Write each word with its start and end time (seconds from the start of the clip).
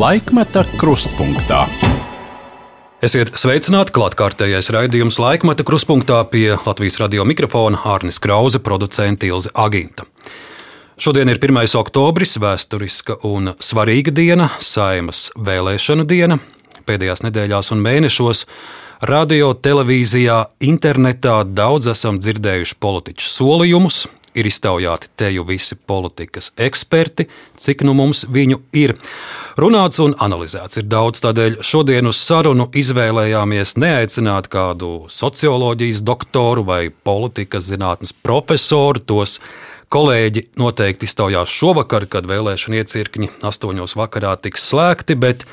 Laikmeta 0.00 0.62
krustpunktā. 0.80 1.66
Esiet 3.04 3.34
sveicināti 3.36 3.92
klātkārtējais 3.92 4.70
raidījums 4.72 5.18
laikmeta 5.20 5.64
krustpunktā 5.68 6.22
pie 6.32 6.54
Latvijas 6.54 6.96
radio 7.02 7.26
mikrofona 7.28 7.76
Hārnis 7.82 8.16
Krause, 8.22 8.62
producents 8.64 9.26
Ilze 9.28 9.52
Aginta. 9.52 10.06
Šodien 10.96 11.28
ir 11.28 11.36
1. 11.36 11.76
oktobris, 11.82 12.38
vēsturiska 12.40 13.18
un 13.28 13.52
svarīga 13.60 14.14
diena, 14.16 14.46
saimas 14.56 15.26
vēlēšanu 15.36 16.06
diena. 16.08 16.38
Pēdējās 16.88 17.20
nedēļās 17.26 17.68
un 17.76 17.84
mēnešos 17.84 18.46
radio, 19.10 19.52
televīzijā, 19.52 20.46
internetā 20.64 21.42
daudz 21.44 21.92
esam 21.92 22.22
dzirdējuši 22.24 22.80
politiķu 22.80 23.28
solījumus, 23.34 24.06
ir 24.34 24.46
iztaujāti 24.46 25.10
teju 25.16 25.44
visi 25.44 25.74
politikas 25.74 26.52
eksperti, 26.56 27.26
cik 27.58 27.84
nu 27.86 27.94
mums 27.98 28.24
viņu 28.30 28.60
ir. 28.76 28.96
Runāts 29.60 29.98
un 30.00 30.14
analizēts 30.24 30.78
ir 30.80 30.86
daudz, 30.88 31.20
tādēļ 31.20 31.58
šodien 31.66 32.08
uz 32.08 32.16
sarunu 32.22 32.70
izvēlējāmies 32.80 33.74
neaicināt 33.82 34.46
kādu 34.48 35.02
socioloģijas 35.12 36.00
doktoru 36.06 36.62
vai 36.64 36.78
politikas 36.88 37.66
zinātnes 37.68 38.14
profesoru. 38.24 39.02
Tos 39.04 39.34
kolēģi 39.92 40.46
noteikti 40.62 41.04
iztaujās 41.10 41.52
šovakar, 41.52 42.06
kad 42.08 42.30
vēlēšana 42.30 42.80
iecirkņi 42.80 43.28
astoņos 43.50 43.98
vakarā 44.00 44.32
tiks 44.40 44.64
slēgti, 44.70 45.18
bet 45.20 45.44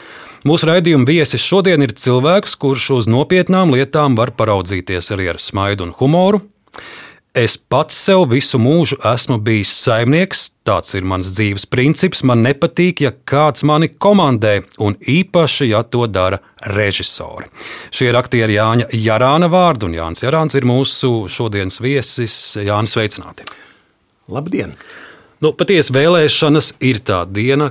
mūsu 0.48 0.70
raidījuma 0.72 1.10
viesis 1.10 1.44
šodien 1.44 1.84
ir 1.84 1.98
cilvēks, 1.98 2.56
kurš 2.62 2.92
uz 3.02 3.12
nopietnām 3.12 3.76
lietām 3.76 4.16
var 4.16 4.32
paraudzīties 4.40 5.12
arī 5.18 5.34
ar 5.34 5.42
smaidu 5.44 5.90
un 5.90 5.96
humoru. 6.00 6.46
Es 7.36 7.54
pats 7.58 7.94
sev 8.08 8.24
visu 8.32 8.58
mūžu 8.58 8.96
esmu 9.06 9.36
bijis 9.46 9.70
saimnieks, 9.84 10.48
tāds 10.66 10.96
ir 10.98 11.06
mans 11.06 11.28
dzīves 11.36 11.68
princips. 11.70 12.24
Man 12.26 12.42
nepatīk, 12.42 13.04
ja 13.06 13.12
kāds 13.14 13.66
mani 13.68 13.92
komandē, 13.94 14.64
un 14.82 14.96
īpaši, 14.98 15.68
ja 15.70 15.84
to 15.84 16.08
dara 16.10 16.40
režisori. 16.74 17.50
Šie 17.94 18.10
ir 18.10 18.18
aktieri 18.18 18.56
Jāņa 18.58 18.88
Jarāna 18.98 19.50
vārdu, 19.54 19.86
un 19.90 19.98
Jānis 20.00 20.24
Jarāns 20.24 20.58
ir 20.58 20.66
mūsu 20.66 21.28
šodienas 21.30 21.78
viesis. 21.84 22.38
Jānis, 22.58 22.96
sveicināti! 22.98 23.46
Labdien! 24.34 24.74
Nu, 25.44 25.52
patiesi 25.54 25.94
vēlēšanas 25.94 26.72
ir 26.82 27.04
tā 27.06 27.20
diena, 27.30 27.70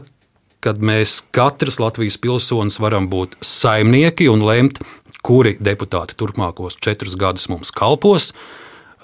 kad 0.62 0.78
mēs 0.78 1.24
katrs 1.34 1.80
Latvijas 1.82 2.20
pilsonis 2.22 2.78
varam 2.78 3.10
būt 3.10 3.34
saimnieki 3.42 4.30
un 4.30 4.46
lemt, 4.46 4.78
kuri 5.26 5.56
deputāti 5.58 6.14
turpmākos 6.14 6.78
četrus 6.78 7.18
gadus 7.18 7.48
mums 7.50 7.74
kalpos 7.74 8.30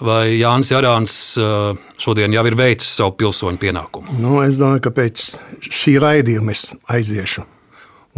vai 0.03 0.35
Jānis 0.35 0.71
Jārāns 0.73 1.15
uh, 1.39 1.73
šodien 2.01 2.33
jau 2.35 2.43
ir 2.49 2.57
veicis 2.59 2.91
savu 2.99 3.15
pilsoņu 3.21 3.59
pienākumu? 3.61 4.17
Nu, 4.19 4.37
es 4.45 4.59
domāju, 4.61 4.85
ka 4.87 4.93
pēc 4.95 5.27
šī 5.69 5.97
raidījuma 6.03 6.53
es 6.55 6.71
aiziešu 6.91 7.45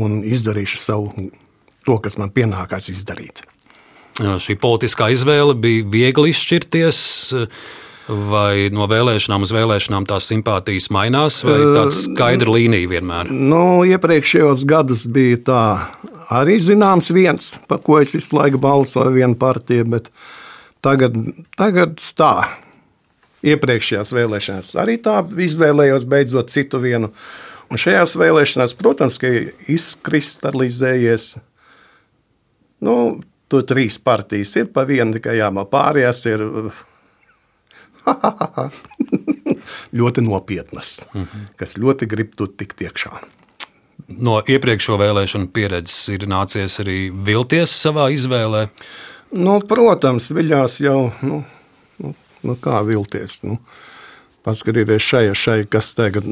un 0.02 0.22
izdarīšu 0.28 0.80
savu 0.82 1.30
to, 1.86 2.00
kas 2.04 2.18
man 2.22 2.34
pienākās 2.36 2.90
izdarīt. 2.92 3.46
Šī 4.16 4.56
politiskā 4.60 5.10
izvēle 5.12 5.56
bija 5.60 5.88
viegli 5.92 6.32
izšķirties. 6.32 7.00
Vai 8.06 8.70
no 8.70 8.86
vēlēšanām 8.86 9.48
uz 9.48 9.50
vēlēšanām 9.50 10.06
tās 10.06 10.28
simpātijas 10.30 10.92
mainās, 10.94 11.40
vai 11.42 11.56
tāda 11.58 11.90
skaidra 11.96 12.54
līnija 12.54 12.92
vienmēr? 12.92 13.32
Nu, 13.34 13.82
iepriekšējos 13.90 14.62
gados 14.70 15.08
bija 15.10 15.40
tā 15.48 15.64
arī 16.30 16.60
zināms 16.62 17.10
viens, 17.16 17.56
par 17.66 17.82
ko 17.82 17.98
es 18.04 18.14
visu 18.14 18.38
laiku 18.38 18.62
balsoju, 18.62 19.16
viena 19.18 19.34
partija, 19.42 19.88
bet 19.90 20.12
uh, 20.12 20.45
Tagad, 20.86 21.18
tagad 21.58 22.00
tā. 22.18 22.34
Iepriekšējās 23.46 24.12
vēlēšanās 24.14 24.72
arī 24.82 24.98
tā 25.02 25.20
izvēlējos 25.46 26.08
beidzot 26.10 26.50
citu 26.54 26.82
vienu. 26.82 27.12
Un 27.70 27.82
šajās 27.82 28.16
vēlēšanās, 28.22 28.74
protams, 28.78 29.18
ka 29.22 29.30
izkristalizējies. 29.74 31.36
Nu, 32.86 32.96
tur 33.50 33.66
trīs 33.70 33.98
partijas 34.02 34.56
ir 34.62 34.70
pa 34.74 34.86
vienu, 34.86 35.18
tikai 35.18 35.40
jāmā 35.40 35.66
pārējās 35.70 36.22
ir 36.30 36.44
ļoti 40.00 40.26
nopietnas, 40.26 41.00
mm 41.14 41.22
-hmm. 41.24 41.48
kas 41.58 41.78
ļoti 41.82 42.10
grib 42.10 42.36
tur 42.38 42.54
tikt 42.58 42.82
iekšā. 42.86 43.14
No 44.08 44.42
iepriekšējo 44.46 45.00
vēlēšanu 45.02 45.50
pieredzes 45.54 46.10
ir 46.14 46.28
nācies 46.30 46.78
arī 46.84 47.10
vilties 47.26 47.74
savā 47.74 48.12
izvēlē. 48.14 48.68
Nu, 49.36 49.58
protams, 49.68 50.30
viļās 50.32 50.80
jau, 50.80 51.10
nu, 51.26 51.42
nu, 52.00 52.14
nu 52.48 52.56
kā 52.62 52.80
vilties. 52.88 53.42
Nu. 53.44 53.60
Paskatieties 54.46 55.04
šai, 55.04 55.26
šai, 55.36 55.60
kas 55.68 55.92
tagad 55.98 56.28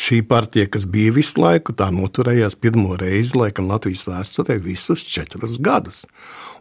šī 0.00 0.20
partija, 0.28 0.68
kas 0.70 0.86
bija 0.88 1.12
visu 1.16 1.40
laiku, 1.42 1.74
tā 1.76 1.90
noturējās 1.94 2.56
pirmo 2.60 2.94
reizi, 3.00 3.34
laikam, 3.38 3.68
Latvijas 3.72 4.06
vēsturē 4.08 4.60
visus 4.62 5.02
četrus 5.04 5.58
gadus. 5.60 6.04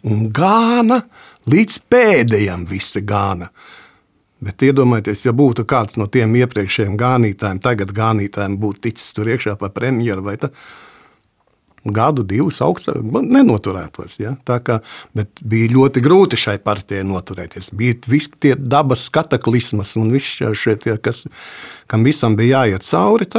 Un 0.07 0.27
gāna 0.33 1.03
līdz 1.49 1.79
pēdējam 1.91 2.65
visi 2.69 3.03
gāna. 3.05 3.51
Bet 4.43 4.63
iedomājieties, 4.63 5.25
ja 5.27 5.35
būtu 5.35 5.65
kāds 5.67 5.97
no 5.99 6.07
tiem 6.11 6.35
iepriekšējiem 6.39 6.95
gānītājiem, 6.99 7.59
tagad 7.63 7.91
gānītājiem 7.95 8.55
būtu 8.59 8.87
ticis 8.87 9.11
tur 9.15 9.27
iekšā 9.29 9.57
par 9.59 9.73
premjeru 9.75 10.23
vai 10.25 10.37
tā, 10.39 10.49
gadu, 11.85 12.23
divus 12.27 12.59
augstāk 12.63 12.99
nenoturētos. 13.03 14.19
Ja? 14.21 14.35
Tā 14.47 14.59
kā, 14.63 14.79
bija 15.15 15.73
ļoti 15.75 16.03
grūti 16.03 16.39
šai 16.39 16.57
partijai 16.63 17.05
noturēties. 17.07 17.71
Bija 17.77 17.97
visi 18.09 18.33
tie 18.41 18.55
dabas 18.59 19.07
kataklizmas 19.13 19.95
un 19.99 20.11
viss 20.15 20.39
šie, 20.39 20.75
tie, 20.81 20.97
kas, 21.01 21.25
kam 21.89 22.07
visam 22.07 22.37
bija 22.39 22.65
jāiet 22.65 22.87
cauri. 22.87 23.29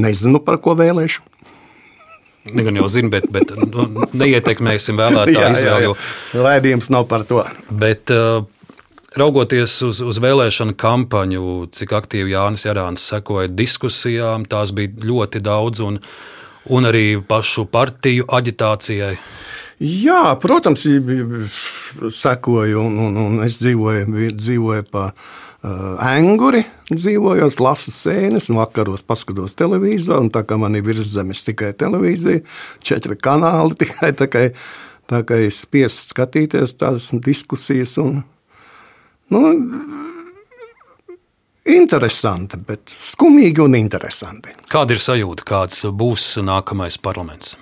Nezinu, 0.00 0.40
par 0.44 0.60
ko 0.62 0.76
vēlēšu. 0.78 1.26
Gan 2.50 2.76
jau 2.78 2.86
zinu, 2.88 3.10
bet, 3.12 3.26
bet 3.32 3.52
nu, 3.52 4.06
neietekmēsim 4.16 4.96
vēlētāju 5.02 5.50
izvēli. 5.58 5.92
Raidījums 6.40 6.88
nav 6.92 7.04
par 7.10 7.26
to. 7.28 7.42
Bet, 7.68 8.08
uh, 8.14 8.46
Raugoties 9.18 9.72
uz, 9.82 9.98
uz 10.06 10.18
vēlēšanu 10.22 10.76
kampaņu, 10.78 11.44
cik 11.74 11.96
aktīvi 11.98 12.30
Jānis 12.30 12.62
Jārāns 12.68 13.08
sekoja 13.10 13.50
diskusijām, 13.50 14.44
tās 14.46 14.70
bija 14.70 14.92
ļoti 15.02 15.42
daudz, 15.42 15.82
un, 15.82 15.98
un 16.70 16.86
arī 16.86 17.18
pašu 17.26 17.66
partiju 17.72 18.28
aģitācijai. 18.30 19.16
Jā, 19.80 20.36
protams, 20.38 20.86
sekoju, 22.14 22.86
un, 22.86 23.02
un, 23.08 23.20
un 23.24 23.42
es 23.42 23.58
dzīvoju, 23.58 24.30
dzīvoju 24.36 24.86
pa 24.92 25.08
uh, 25.10 25.98
anguri, 26.06 26.62
dzīvoju, 26.92 27.50
lasu 27.64 27.90
sēnes, 27.90 28.46
un 28.52 28.60
vakaros 28.60 29.02
paskatos 29.02 29.58
televizoru, 29.58 30.28
un 30.28 30.30
tā 30.30 30.46
kā 30.46 30.60
man 30.60 30.78
ir 30.78 30.86
virszemes 30.86 31.42
tikai 31.48 31.72
televīzija, 31.80 32.44
četri 32.78 33.18
kanāli 33.18 33.74
tikai, 33.82 34.14
tā 34.20 34.30
kā, 34.30 34.50
tā 35.10 35.24
kā 35.26 35.40
es 35.48 35.64
spiestu 35.64 36.12
skatīties 36.12 36.78
tās 36.78 37.10
diskusijas, 37.26 37.98
un, 37.98 38.20
Nu, 39.30 39.40
interesanti, 41.70 42.58
bet 42.66 42.90
skumīgi 42.90 43.62
un 43.62 43.76
interesanti. 43.78 44.56
Kāda 44.70 44.96
ir 44.96 45.02
sajūta, 45.04 45.46
kāds 45.46 45.84
būs 45.94 46.32
nākamais 46.42 46.98
parlaments? 47.02 47.54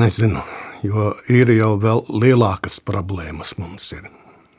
Nezinu, 0.00 0.40
jo 0.86 1.10
ir 1.28 1.50
jau 1.52 1.74
vēl 1.82 2.04
lielākas 2.22 2.78
problēmas 2.86 3.56
mums. 3.58 3.90
Ir. 3.96 4.08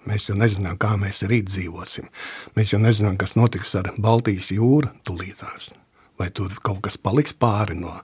Mēs 0.06 0.28
jau 0.28 0.36
nezinām, 0.38 0.76
kā 0.82 0.94
mēs 1.00 1.24
rīt 1.30 1.50
dzīvosim. 1.50 2.10
Mēs 2.58 2.74
jau 2.74 2.82
nezinām, 2.82 3.18
kas 3.22 3.38
notiks 3.40 3.74
ar 3.80 3.94
Baltijas 4.02 4.52
jūru 4.54 4.92
tūlītās. 5.08 5.72
Vai 6.20 6.30
tur 6.36 6.54
kaut 6.62 6.84
kas 6.86 7.00
paliks 7.02 7.34
pāri 7.34 7.80
no, 7.80 7.96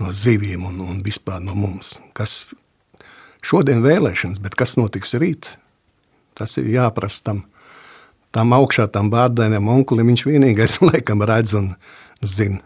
no 0.00 0.10
zivīm 0.14 0.66
un, 0.70 0.80
un 0.82 1.02
vispār 1.06 1.42
no 1.44 1.54
mums. 1.58 1.98
Kas 2.16 2.46
šodien 3.44 3.84
vēlēšanas, 3.84 4.40
bet 4.42 4.56
kas 4.58 4.78
notiks 4.80 5.14
rīt? 5.20 5.52
Tas 6.38 6.54
ir 6.60 6.70
jāprasa 6.70 7.30
tam, 7.30 7.42
tam 8.34 8.54
augšā, 8.56 8.88
tam 8.94 9.10
bērnam, 9.12 9.70
onkulim. 9.74 10.12
Viņš 10.12 10.26
vienīgais 10.28 10.78
laikam 10.88 11.24
redz 11.26 11.56
un 11.58 11.72
zina. 12.22 12.62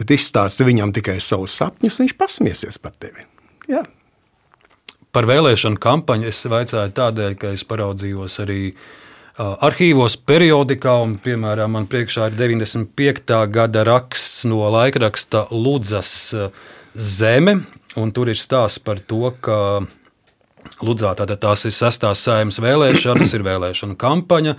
Bet 0.00 0.14
izstāsti 0.14 0.66
viņam 0.66 0.94
tikai 0.96 1.18
savus 1.22 1.54
sapņus, 1.60 2.00
viņš 2.02 2.16
pasmiesies 2.18 2.80
par 2.82 2.96
tevi. 2.98 3.26
Jā. 3.70 3.84
Par 5.12 5.28
vēlēšanu 5.28 5.76
kampaņu 5.82 6.30
es 6.30 6.40
vaicāju 6.48 6.94
tādēļ, 6.96 7.34
ka 7.38 7.52
es 7.52 7.66
paraudzījos 7.68 8.38
arī 8.42 8.60
arhīvos, 9.36 10.16
periodikā, 10.28 10.94
un, 11.04 11.18
piemēram, 11.20 11.76
man 11.76 11.88
priekšā 11.90 12.30
ir 12.30 12.38
95. 12.38 13.36
gada 13.52 13.84
raksts 13.88 14.46
no 14.48 14.64
laikraksta 14.72 15.46
Ludzas 15.52 16.34
Zeme, 16.96 17.58
un 18.00 18.12
tur 18.12 18.32
ir 18.32 18.40
stāsts 18.40 18.80
par 18.80 19.00
to, 19.04 19.28
ka 19.44 19.58
Ludzā 20.82 21.12
tātad 21.18 21.40
tās 21.42 21.66
ir 21.68 21.74
sestās 21.76 22.24
sēmas 22.26 22.58
vēlēšanas, 22.62 23.34
ir 23.36 23.44
vēlēšana 23.46 23.98
kampaņa. 23.98 24.56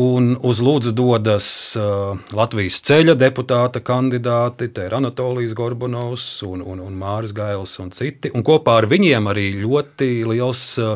Un 0.00 0.36
uz 0.46 0.60
Lūdzu 0.62 0.92
dodas 0.94 1.46
uh, 1.74 2.14
Latvijas 2.36 2.76
ceļa 2.86 3.16
deputāta 3.18 3.80
kandidāti, 3.82 4.68
te 4.70 4.84
ir 4.86 4.94
Anatolijas 4.94 5.56
Gorbunovs 5.58 6.28
un, 6.46 6.62
un, 6.62 6.84
un 6.84 6.94
Māris 7.00 7.34
Gails 7.34 7.74
un 7.82 7.90
citi. 7.96 8.30
Un 8.30 8.46
kopā 8.46 8.76
ar 8.78 8.86
viņiem 8.90 9.26
arī 9.32 9.48
ļoti 9.58 10.12
liels 10.30 10.62
uh, 10.78 10.94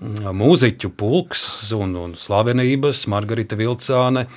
mūziķu 0.00 0.92
pulks 0.96 1.72
un, 1.76 1.96
un 1.98 2.14
slavenības 2.16 3.02
Margarita 3.10 3.58
Vilcāne, 3.58 4.28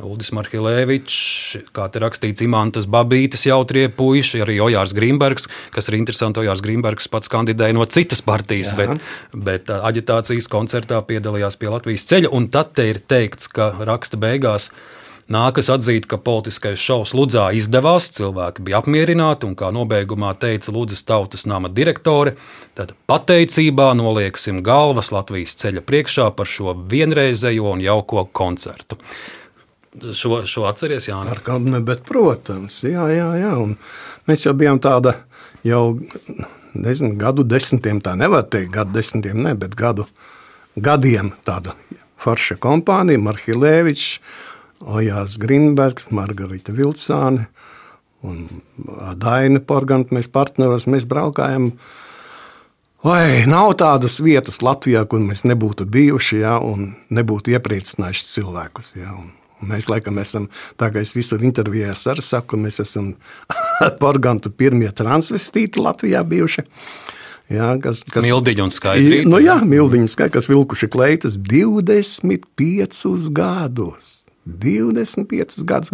Uldis 0.00 0.30
Markilēvičs, 0.32 1.66
kā 1.76 1.84
te 1.92 2.00
rakstīts, 2.00 2.40
Imantas 2.46 2.86
Babītas 2.88 3.44
jautrie 3.44 3.90
puiši, 3.92 4.40
arī 4.40 4.56
Ojārs 4.64 4.94
Grīmbergs, 4.96 5.50
kas 5.74 5.90
ir 5.90 5.98
interesanti. 5.98 6.40
Ojārs 6.40 6.62
Grīmbergs 6.64 7.10
pats 7.12 7.28
kandidēja 7.32 7.76
no 7.76 7.84
citas 7.84 8.24
partijas, 8.24 8.70
Jā. 8.72 8.78
bet, 8.78 9.10
bet 9.36 9.74
aģitācijas 9.74 10.48
koncertā 10.48 11.02
piedalījās 11.04 11.60
pie 11.60 11.68
Latvijas 11.74 12.08
ceļa. 12.08 12.30
Un 12.32 12.48
tad 12.54 12.72
te 12.78 12.88
ir 12.88 13.02
teikts, 13.04 13.52
ka 13.52 13.74
raksta 13.84 14.16
beigās. 14.16 14.70
Nākas 15.32 15.68
atzīt, 15.70 16.08
ka 16.08 16.16
politiskais 16.18 16.80
šovs 16.80 17.12
Ludzā 17.16 17.44
izdevās, 17.56 18.08
cilvēki 18.16 18.64
bija 18.66 18.80
apmierināti, 18.80 19.46
un 19.46 19.54
kā 19.56 19.68
nobeigumā 19.72 20.32
teica 20.40 20.72
Ludzas 20.74 21.04
tautas 21.08 21.44
nama 21.48 21.70
direktore, 21.72 22.34
tad 22.76 22.96
pateicībā 23.08 23.92
nolieksim 24.00 24.64
galvas 24.66 25.12
Latvijas 25.14 25.54
ceļa 25.60 25.84
priekšā 25.84 26.26
par 26.36 26.50
šo 26.50 26.74
vienreizējo 26.74 27.76
un 27.76 27.84
jauko 27.84 28.26
koncertu. 28.32 28.98
Šo, 29.92 30.38
šo 30.48 30.64
atceries, 30.70 31.10
Jā, 31.10 31.18
ar 31.28 31.42
kādu 31.44 31.82
bet, 31.84 32.00
protams, 32.08 32.78
jā, 32.86 33.04
jā, 33.12 33.28
jā. 33.36 33.52
Un 33.60 33.74
mēs 34.30 34.46
jau 34.46 34.54
bijām 34.56 34.80
tāda 34.80 35.18
jau, 35.68 35.98
nezinu, 36.72 37.18
gadu 37.20 37.44
desmitiem, 37.44 38.00
tā 38.00 38.14
nevar 38.16 38.46
teikt, 38.48 38.72
gadu 38.72 38.96
desmitiem, 38.96 39.42
ne, 39.44 39.52
bet 39.58 39.76
gadu 39.76 40.06
gadiem 40.80 41.34
tāda 41.44 41.76
forša 42.22 42.56
kompānija, 42.62 43.20
Marhilēvičs, 43.20 44.14
Ojārs 44.82 45.36
Grīnbergs, 45.42 46.08
Margarita 46.14 46.74
Vilcāne 46.74 47.46
un 48.26 48.46
Daina 49.18 49.60
Porganta. 49.60 50.14
Mēs 50.16 50.30
partneros, 50.32 50.88
mēs 50.90 51.06
braukājam. 51.08 51.72
Vai 53.02 53.44
nav 53.50 53.74
tādas 53.82 54.20
vietas 54.22 54.60
Latvijā, 54.62 55.04
kur 55.10 55.22
mēs 55.22 55.42
nebūtu 55.46 55.86
bijuši 55.90 56.42
ja, 56.44 56.56
un 56.62 56.92
nebūtu 57.10 57.54
iepriecinājuši 57.54 58.28
cilvēkus. 58.30 58.92
Ja, 58.98 59.14
un, 59.18 59.32
Mēs 59.68 59.88
laikam 59.90 60.18
esam, 60.22 60.48
tā 60.80 60.90
kā 60.92 61.02
es 61.04 61.14
visur 61.16 61.42
intervijās 61.44 62.06
arī 62.10 62.24
saku, 62.24 62.58
mēs 62.60 62.82
esam 62.82 63.12
Porgantu 64.02 64.50
pirmie 64.50 64.90
transvestīti 64.96 65.82
Latvijā 65.82 66.22
bijuši. 66.26 66.66
Jā, 67.52 67.74
kas, 67.82 68.04
kas, 68.08 68.24
mildiņa 68.24 68.64
un 68.64 68.72
skaidri. 68.72 69.22
Nu 69.28 69.40
jā, 69.42 69.58
mildiņa 69.68 70.08
skaidri, 70.10 70.36
kas 70.38 70.48
vilkuši 70.50 70.88
kleitas 70.92 71.38
25 71.38 73.30
gadus. 73.34 74.18
25 74.42 75.62
gadus, 75.62 75.92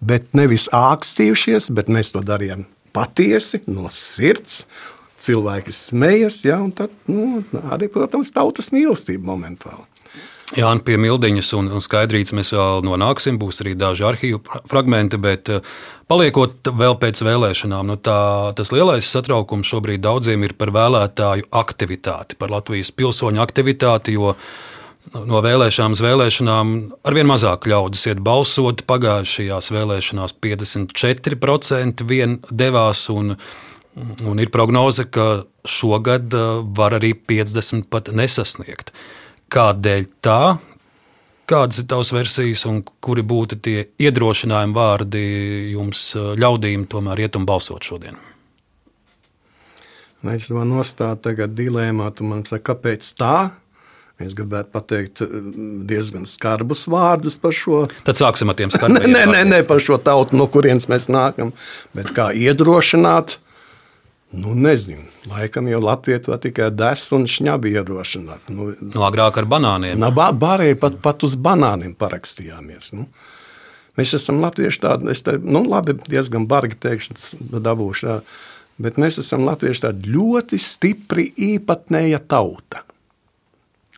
bet 0.00 0.30
nevis 0.36 0.64
ākstījušies, 0.72 1.68
bet 1.76 1.90
mēs 1.92 2.14
to 2.14 2.22
darījām 2.24 2.64
patiesi, 2.96 3.60
no 3.68 3.90
sirds. 3.92 4.66
Cilvēki 5.22 5.70
smējas, 5.76 6.40
ja, 6.42 6.56
un 6.58 6.72
tad, 6.74 6.90
nu, 7.06 7.44
arī, 7.70 7.86
protams, 7.92 8.32
tautas 8.34 8.72
mīlestība 8.74 9.28
momentāli. 9.28 9.84
Jā, 10.52 10.68
pie 10.84 10.98
mildiņas 11.00 11.48
un, 11.56 11.70
un 11.72 11.80
skaidrības 11.80 12.34
mēs 12.36 12.50
vēl 12.52 12.82
nonāksim. 12.84 13.38
Būs 13.40 13.62
arī 13.62 13.72
daži 13.78 14.04
arhīvu 14.04 14.42
fragmenti, 14.68 15.16
bet 15.16 15.48
eh, 15.48 15.62
paliekot 16.12 16.68
vēl 16.76 16.98
pēc 17.00 17.22
vēlēšanām, 17.24 17.88
nu 17.88 17.96
tā, 17.96 18.18
tas 18.58 18.72
lielais 18.74 19.08
satraukums 19.08 19.70
šobrīd 19.72 20.02
daudziem 20.04 20.44
ir 20.44 20.52
par 20.60 20.74
vēlētāju 20.76 21.48
aktivitāti, 21.56 22.36
par 22.36 22.52
Latvijas 22.52 22.92
pilsoņu 22.92 23.40
aktivitāti. 23.40 24.18
Jo 24.18 24.34
no 25.24 25.40
vēlēšanām 25.44 25.96
uz 25.96 26.04
vēlēšanām 26.04 26.76
arvien 27.08 27.30
mazāk 27.32 27.64
ļaudis 27.72 28.04
iet 28.12 28.20
balsot. 28.24 28.84
Pagājušajās 28.92 29.72
vēlēšanās 29.72 30.36
54% 30.36 32.04
vien 32.12 32.36
devās, 32.52 33.06
un, 33.08 33.38
un 33.96 34.44
ir 34.44 34.52
prognoze, 34.52 35.08
ka 35.08 35.46
šogad 35.64 36.36
uh, 36.36 36.60
var 36.76 37.00
arī 37.00 37.14
50% 37.16 37.88
pat 37.88 38.12
nesasniegt. 38.12 38.92
Kādēļ 39.52 40.04
tā? 40.24 40.42
Kādas 41.52 41.82
ir 41.82 41.88
tavas 41.90 42.12
versijas, 42.14 42.62
un 42.70 42.80
kuri 43.04 43.24
būtu 43.26 43.58
tie 43.60 43.78
iedrošinājumi 44.00 44.76
vārdi 44.76 45.24
jums 45.74 46.12
uh, 46.16 46.32
ļaudīm 46.38 46.86
tomēr 46.88 47.26
iet 47.26 47.36
un 47.36 47.44
balsot 47.48 47.84
šodien? 47.84 48.16
Es 50.32 50.46
to 50.46 50.62
nostāju 50.64 51.18
tagad 51.24 51.52
dilēmā, 51.58 52.06
tu 52.14 52.24
man 52.24 52.46
saki, 52.46 52.64
kāpēc 52.70 53.08
tā? 53.18 53.36
Es 54.22 54.36
gribētu 54.38 54.70
pateikt 54.70 55.22
eh, 55.24 55.30
diezgan 55.88 56.28
skarbus 56.30 56.84
vārdus 56.90 57.38
par 57.42 57.56
šo. 57.56 57.84
Tad 58.06 58.20
sāksim 58.20 58.52
ar 58.52 58.58
tiem 58.58 58.70
skarbiem. 58.74 59.10
nē, 59.10 59.24
nē, 59.32 59.40
nē, 59.50 59.62
par 59.68 59.82
šo 59.82 59.98
tautu, 60.02 60.38
no 60.38 60.46
kurienes 60.52 60.86
mēs 60.92 61.08
nākam. 61.12 61.50
Bet 61.96 62.12
kā 62.16 62.30
iedrošināt, 62.38 63.40
nu 64.32 64.54
nezinu. 64.58 65.04
Laikam 65.30 65.68
jau 65.70 65.80
Latvijā 65.82 66.22
to 66.24 66.36
tikai 66.40 66.70
des 66.74 67.04
un 67.14 67.26
šņabi 67.30 67.74
iedrošināt. 67.76 68.48
Nu, 68.52 68.72
no 68.94 69.06
agrāk 69.06 69.40
ar 69.42 69.48
banāniem. 69.50 69.98
Na, 70.00 70.12
Bārēji 70.12 70.78
pat, 70.82 70.98
pat 71.04 71.26
uz 71.26 71.36
banāniem 71.36 71.94
parakstījāmies. 71.98 72.92
Nu. 72.96 73.08
Mēs 74.00 74.14
esam 74.16 74.40
latvieši 74.40 74.80
tādi, 74.82 75.10
es 75.12 75.20
te, 75.24 75.36
nu 75.36 75.64
labi, 75.68 75.98
diezgan 76.08 76.46
bargi 76.48 76.78
teikšu, 76.80 77.18
dabūšu, 77.52 78.08
jā. 78.08 78.20
bet 78.80 78.96
mēs 79.00 79.20
esam 79.20 79.44
latvieši 79.44 79.84
tādi 79.84 80.14
ļoti 80.14 80.60
stipri 80.60 81.28
īpatnēja 81.52 82.22
tauta 82.24 82.86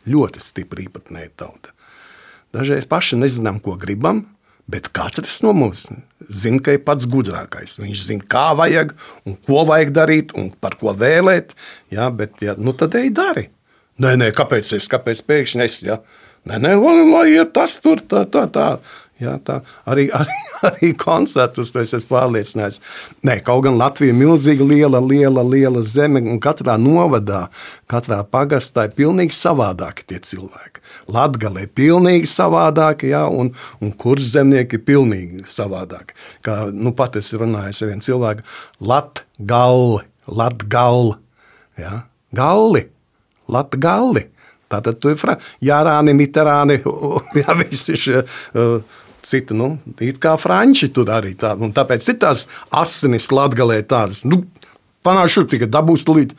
ļoti 0.09 0.43
stipra 0.43 0.85
īpatnēja 0.85 1.33
tauta. 1.41 1.73
Dažreiz 2.55 2.87
paši 2.89 3.19
nezinām, 3.19 3.61
ko 3.63 3.77
gribam, 3.81 4.25
bet 4.71 4.91
katrs 4.95 5.41
no 5.45 5.55
mums 5.57 5.89
zina, 6.33 6.61
ka 6.65 6.75
ir 6.77 6.83
pats 6.87 7.09
gudrākais. 7.11 7.79
Viņš 7.81 8.05
zina, 8.09 8.27
kā 8.31 8.51
vajag 8.59 8.95
un 9.29 9.39
ko 9.47 9.65
vajag 9.69 9.95
darīt 9.97 10.35
un 10.39 10.51
par 10.61 10.79
ko 10.81 10.95
vēlēt. 10.97 11.55
Ja, 11.95 12.11
bet, 12.11 12.39
ja, 12.45 12.57
nu 12.59 12.77
tad 12.77 12.97
ej 13.01 13.11
dari. 13.15 13.49
Nē, 14.03 14.17
nē, 14.19 14.31
kāpēc 14.35 14.73
es, 14.79 14.91
kāpēc 14.91 15.23
pēkšņi 15.29 15.65
es, 15.65 15.81
ja? 15.87 16.01
Nē, 16.49 16.59
nē, 16.61 16.75
lai 17.09 17.29
ir 17.33 17.47
tas 17.55 17.79
tur, 17.81 18.03
tā, 18.05 18.25
tā, 18.29 18.45
tā. 18.53 18.69
Ja, 19.23 19.37
tā, 19.39 19.61
arī, 19.87 20.09
arī, 20.19 20.39
arī 20.67 20.91
koncertus 20.99 21.71
es 21.79 21.95
esmu 21.95 22.17
pārliecināts. 22.17 22.81
Nē, 23.27 23.39
kaut 23.47 23.63
gan 23.67 23.79
Latvija 23.79 24.11
ir 24.11 24.19
milzīga, 24.19 24.67
liela, 24.67 24.99
liela, 24.99 25.45
liela 25.47 25.83
zeme, 25.87 26.23
un 26.31 26.41
katrā 26.43 26.75
novadā, 26.81 27.45
katrā 27.91 28.23
pagastā 28.27 28.89
ir 28.89 28.97
pilnīgi 28.99 29.37
savādāki 29.37 30.09
tie 30.11 30.19
cilvēki. 30.19 30.83
Latvija 31.15 31.63
ir 31.63 31.71
pilnīgi 31.79 32.31
savādāka, 32.31 33.07
ja, 33.11 33.25
un, 33.31 33.53
un 33.81 33.95
kurs 33.95 34.33
zemnieki 34.35 34.81
ir 34.81 34.87
pilnīgi 34.89 35.47
savādāki. 35.51 36.19
Kā 36.45 36.65
nu, 36.75 36.95
pat 36.97 37.21
es 37.21 37.31
runāju 37.39 37.71
ar 37.71 37.93
vienu 37.93 38.09
cilvēku, 38.09 38.47
Latgali, 38.83 40.03
Latgali, 40.27 41.15
ja, 41.79 42.01
Galli, 42.35 42.89
Latgali. 43.47 44.27
Tātad 44.75 44.99
tur 44.99 45.15
ir 45.15 45.49
Jārāni, 45.63 46.17
Mitterāni, 46.19 46.81
jā, 47.41 47.55
visi 47.61 47.95
šie. 48.01 48.25
Uh, 48.57 49.03
citu, 49.29 49.57
nu, 49.59 49.71
it 50.05 50.21
kā 50.23 50.35
franči 50.41 50.91
tur 50.95 51.11
arī 51.15 51.35
tā. 51.39 51.55
Un 51.61 51.73
tāpēc 51.77 52.07
ir 52.11 52.21
tās 52.23 52.45
asinis 52.75 53.31
latgalē 53.33 53.81
tādas, 53.89 54.25
nu, 54.29 54.43
panāšu 55.07 55.47
tikai 55.51 55.71
dabūs 55.71 56.07
līdzi. 56.11 56.39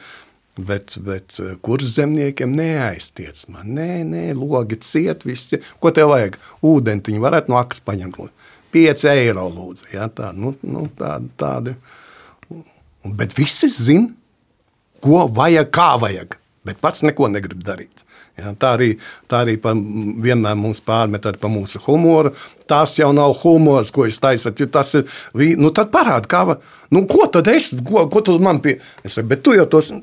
Bet, 0.56 0.94
bet 1.04 1.36
kurš 1.68 1.98
zemniekiem 1.98 2.54
neaiztiec 2.56 3.42
man? 3.52 3.74
Nē, 3.76 4.06
nē, 4.08 4.30
logi 4.40 4.78
ciet, 4.80 5.26
viss 5.28 5.50
ciet. 5.52 5.66
Ko 5.84 5.92
tev 5.92 6.14
vajag? 6.14 6.38
Ūdentiņu 6.64 7.20
varētu 7.20 7.52
no 7.52 7.60
akas 7.60 7.84
paņemt. 7.84 8.22
5 8.76 9.04
eiro 9.12 9.50
lūdzu. 9.52 9.90
Ja, 9.92 10.08
tā, 10.12 10.32
nu, 10.36 10.54
nu, 10.64 10.86
tādi, 10.96 11.28
tādi. 11.40 11.76
Bet 13.20 13.36
visi 13.36 13.68
zina, 13.72 14.14
ko 15.04 15.26
vajag, 15.28 15.70
kā 15.76 15.92
vajag. 16.00 16.40
Bet 16.66 16.80
pats 16.84 17.04
neko 17.06 17.28
negrib 17.32 17.62
darīt. 17.68 17.95
Ja, 18.36 18.52
tā 18.60 18.74
arī, 18.76 18.90
tā 19.32 19.46
arī 19.46 19.56
pa, 19.62 19.72
vienmēr 19.72 20.58
mums 20.60 20.82
pārmet 20.84 21.24
par 21.40 21.52
mūsu 21.52 21.80
humoru. 21.86 22.34
Tas 22.68 22.98
jau 23.00 23.14
nav 23.16 23.38
humors, 23.44 23.94
ko 23.96 24.08
es 24.10 24.20
taisu. 24.20 24.52
Tas 24.52 24.92
ir. 25.00 25.08
Nu, 25.56 25.72
tad 25.76 25.94
parādi, 25.94 26.28
kā. 26.32 26.58
Nu, 26.92 27.06
ko 27.08 27.30
tad 27.32 27.48
es, 27.52 27.72
ko, 27.88 28.06
ko 28.12 28.24
tu 28.26 28.36
man 28.44 28.60
pie. 28.64 28.78
Es 29.04 29.16
saku, 29.16 29.30
bet 29.32 29.44
tu 29.46 29.56
jau 29.56 29.68
tos. 29.72 29.94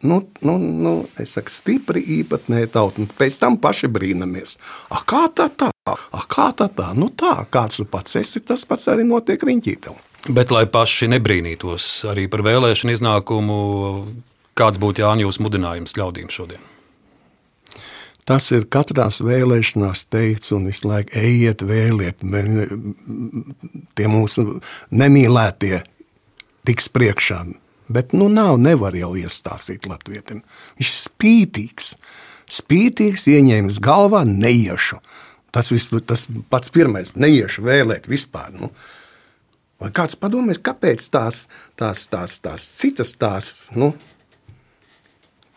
Nu, 0.00 0.20
nu, 0.46 0.54
nu, 0.56 0.94
es 1.20 1.34
saku, 1.36 1.52
stipri 1.52 2.04
īpatnēji 2.20 2.70
tauta. 2.72 3.04
Pēc 3.18 3.36
tam 3.42 3.58
paši 3.60 3.90
brīnamies. 3.92 4.56
A, 4.88 5.02
kā 5.04 5.26
tā 5.28 5.50
tā? 5.52 5.68
A, 5.88 6.24
kā 6.24 6.48
tā 6.56 6.70
tā? 6.72 6.88
Nu 6.96 7.10
tā, 7.12 7.34
kāds 7.52 7.82
tu 7.82 7.88
pats 7.90 8.16
esi, 8.22 8.40
tas 8.40 8.64
pats 8.68 8.88
arī 8.94 9.04
notiek 9.08 9.44
riņķītev. 9.44 10.00
Bet, 10.32 10.50
lai 10.54 10.64
paši 10.70 11.10
nebrīnītos 11.12 11.90
arī 12.08 12.26
par 12.32 12.42
vēlēšanu 12.46 12.96
iznākumu, 12.96 13.60
kāds 14.58 14.80
būtu 14.80 15.04
Jānis 15.04 15.42
mudinājums 15.42 15.96
ļaudīm 16.00 16.32
šodien? 16.32 16.64
Tas 18.28 18.50
ir 18.52 18.66
katrā 18.68 19.06
vēlēšanās 19.08 20.04
teikts, 20.12 20.52
un 20.52 20.66
visu 20.68 20.90
laiku 20.90 21.16
ejiet, 21.16 21.62
vēliet, 21.64 22.20
tie 23.96 24.10
mūsu 24.12 24.44
nemīlētie 24.92 25.78
tiks 26.68 26.90
priekšā. 26.92 27.40
Bet 27.88 28.12
nu 28.12 28.28
nav, 28.28 28.58
nevar 28.60 28.92
jau 28.98 29.14
iestāstīt 29.16 29.88
latvietim. 29.88 30.42
Viņš 30.76 30.90
ir 30.90 30.98
spītīgs, 30.98 31.88
spītīgs, 32.58 33.24
ieņēmis 33.32 33.80
galvā, 33.80 34.26
neiešu. 34.28 35.00
Tas, 35.56 35.72
vis, 35.72 35.88
tas 36.04 36.26
pats 36.52 36.68
pirmais, 36.74 37.14
neiešu 37.16 37.64
vēlēt 37.64 38.12
vispār. 38.12 38.52
Nu. 38.52 38.68
Vai 39.80 39.88
kāds 39.96 40.20
padomās, 40.20 40.60
kāpēc 40.60 41.08
tās, 41.14 41.46
tās, 41.80 42.04
tās, 42.12 42.36
tās 42.44 42.68
citas 42.76 43.16
tās, 43.16 43.52
nu, 43.72 43.94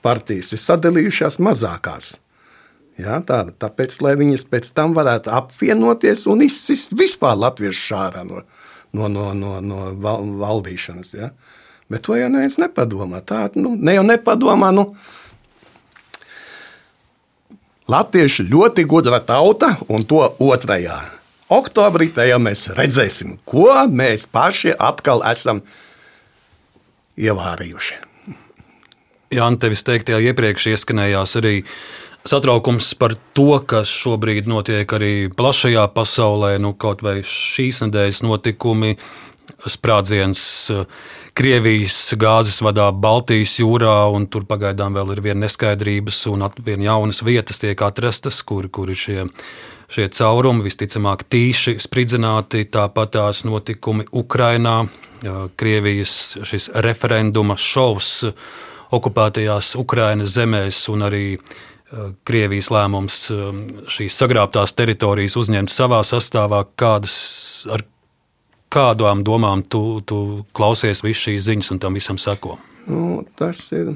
partijas 0.06 0.56
ir 0.56 0.64
sadalījušās 0.70 1.42
mazākās? 1.44 2.16
Jā, 3.00 3.22
tā, 3.26 3.44
tāpēc, 3.62 3.96
lai 4.04 4.18
viņas 4.20 4.44
pēc 4.52 4.74
tam 4.76 4.96
varētu 4.98 5.32
apvienoties 5.34 6.26
un 6.30 6.44
izsist 6.46 6.92
vispār 6.98 7.40
latviešu 7.40 7.86
šārā 7.88 8.26
no, 8.28 8.44
no, 8.92 9.08
no, 9.08 9.32
no, 9.38 9.56
no 9.64 9.88
val, 10.02 10.28
valdīšanas. 10.42 11.14
Ja? 11.16 11.32
Bet 11.92 12.06
to 12.08 12.20
jau 12.20 12.28
neviens 12.34 12.60
nepadomā. 12.62 13.24
Tā 13.26 13.48
nu, 13.56 13.74
ne 13.80 13.98
jau 13.98 14.06
nepadomā. 14.08 14.74
Nu, 14.76 14.92
Latvieši 17.92 18.46
ļoti 18.48 18.86
gudra 18.88 19.18
tauta, 19.26 19.74
un 19.92 20.06
to 20.08 20.22
otrajā 20.40 21.00
oktobrī 21.52 22.12
jau 22.16 22.40
mēs 22.40 22.70
redzēsim, 22.78 23.36
ko 23.46 23.68
mēs 23.92 24.28
paši 24.32 24.76
atkal 24.80 25.24
esam 25.28 25.62
ievārījuši. 27.20 27.98
Jā, 29.32 29.48
tevis 29.60 29.84
teiktajā 29.88 30.20
iepriekš 30.32 30.72
ieskanējās 30.74 31.38
arī 31.40 31.54
satraukums 32.28 32.94
par 33.00 33.16
to, 33.34 33.56
kas 33.68 33.90
šobrīd 33.90 34.50
notiek 34.50 34.94
arī 34.94 35.14
plašajā 35.34 35.88
pasaulē, 35.96 36.56
nu, 36.62 36.74
kaut 36.78 37.04
vai 37.06 37.22
šīs 37.26 37.84
nedēļas 37.86 38.24
notikumi, 38.26 38.96
sprādziens 39.70 40.44
Krievijas 41.38 41.98
gāzes 42.20 42.58
vadā 42.60 42.90
Baltijas 42.92 43.54
jūrā, 43.62 44.10
un 44.12 44.26
tur 44.28 44.44
pagaidām 44.50 44.98
vēl 44.98 45.14
ir 45.14 45.22
viena 45.24 45.46
neskaidrības, 45.46 46.26
un 46.28 46.44
vien 46.66 46.84
jaunas 46.84 47.22
vietas 47.24 47.62
tiek 47.64 47.82
atrastas, 47.88 48.42
kur, 48.44 48.68
kur 48.68 48.92
ir 48.92 49.00
šie, 49.00 49.28
šie 49.92 50.10
caurumi, 50.12 50.66
visticamāk, 50.68 51.24
tīši 51.32 51.78
spridzināti. 51.80 52.66
Tāpat 52.74 53.16
tās 53.16 53.46
notikumi 53.48 54.10
Ukrainā, 54.12 54.84
Krievijas 55.56 56.42
šis 56.50 56.72
referenduma 56.84 57.56
šovs 57.56 58.26
okupētajās 58.92 59.76
Ukrainas 59.80 60.36
zemēs 60.36 60.84
un 60.92 61.06
arī 61.08 61.26
Krievijas 62.28 62.70
lēmums 62.72 63.18
šīs 63.92 64.16
sagrābtās 64.16 64.72
teritorijas 64.78 65.36
uzņemt 65.42 65.74
savā 65.74 66.00
sastāvā, 66.08 66.64
kādas, 66.80 67.16
ar 67.72 67.84
kādām 68.72 69.26
domām 69.28 69.64
tu, 69.68 70.00
tu 70.08 70.46
klausies 70.56 71.04
visas 71.04 71.26
šīs 71.28 71.48
ziņas 71.50 71.72
un 71.76 71.82
tam 71.84 72.00
visam 72.00 72.20
sako? 72.22 72.58
Nu, 72.88 73.26
tas 73.38 73.66
ir 73.76 73.94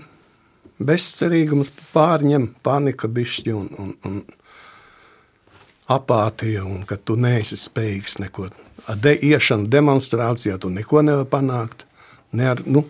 bezcerīgums, 0.83 1.71
pārņem 1.93 2.49
panika, 2.65 3.07
bišķi 3.07 3.55
un, 3.55 3.69
un, 3.79 3.93
un 4.07 4.19
apātija, 5.91 6.65
un 6.65 6.83
ka 6.87 6.97
tu 6.97 7.15
neesi 7.19 7.57
spējīgs 7.59 8.19
neko. 8.25 8.49
Ar 8.91 8.99
de, 9.01 9.15
iešanu 9.15 9.69
demonstrācijā 9.71 10.59
tu 10.61 10.69
neko 10.73 11.05
nevari 11.05 11.29
panākt. 11.31 11.85
Ne 12.35 12.49
ar, 12.51 12.61
nu, 12.67 12.83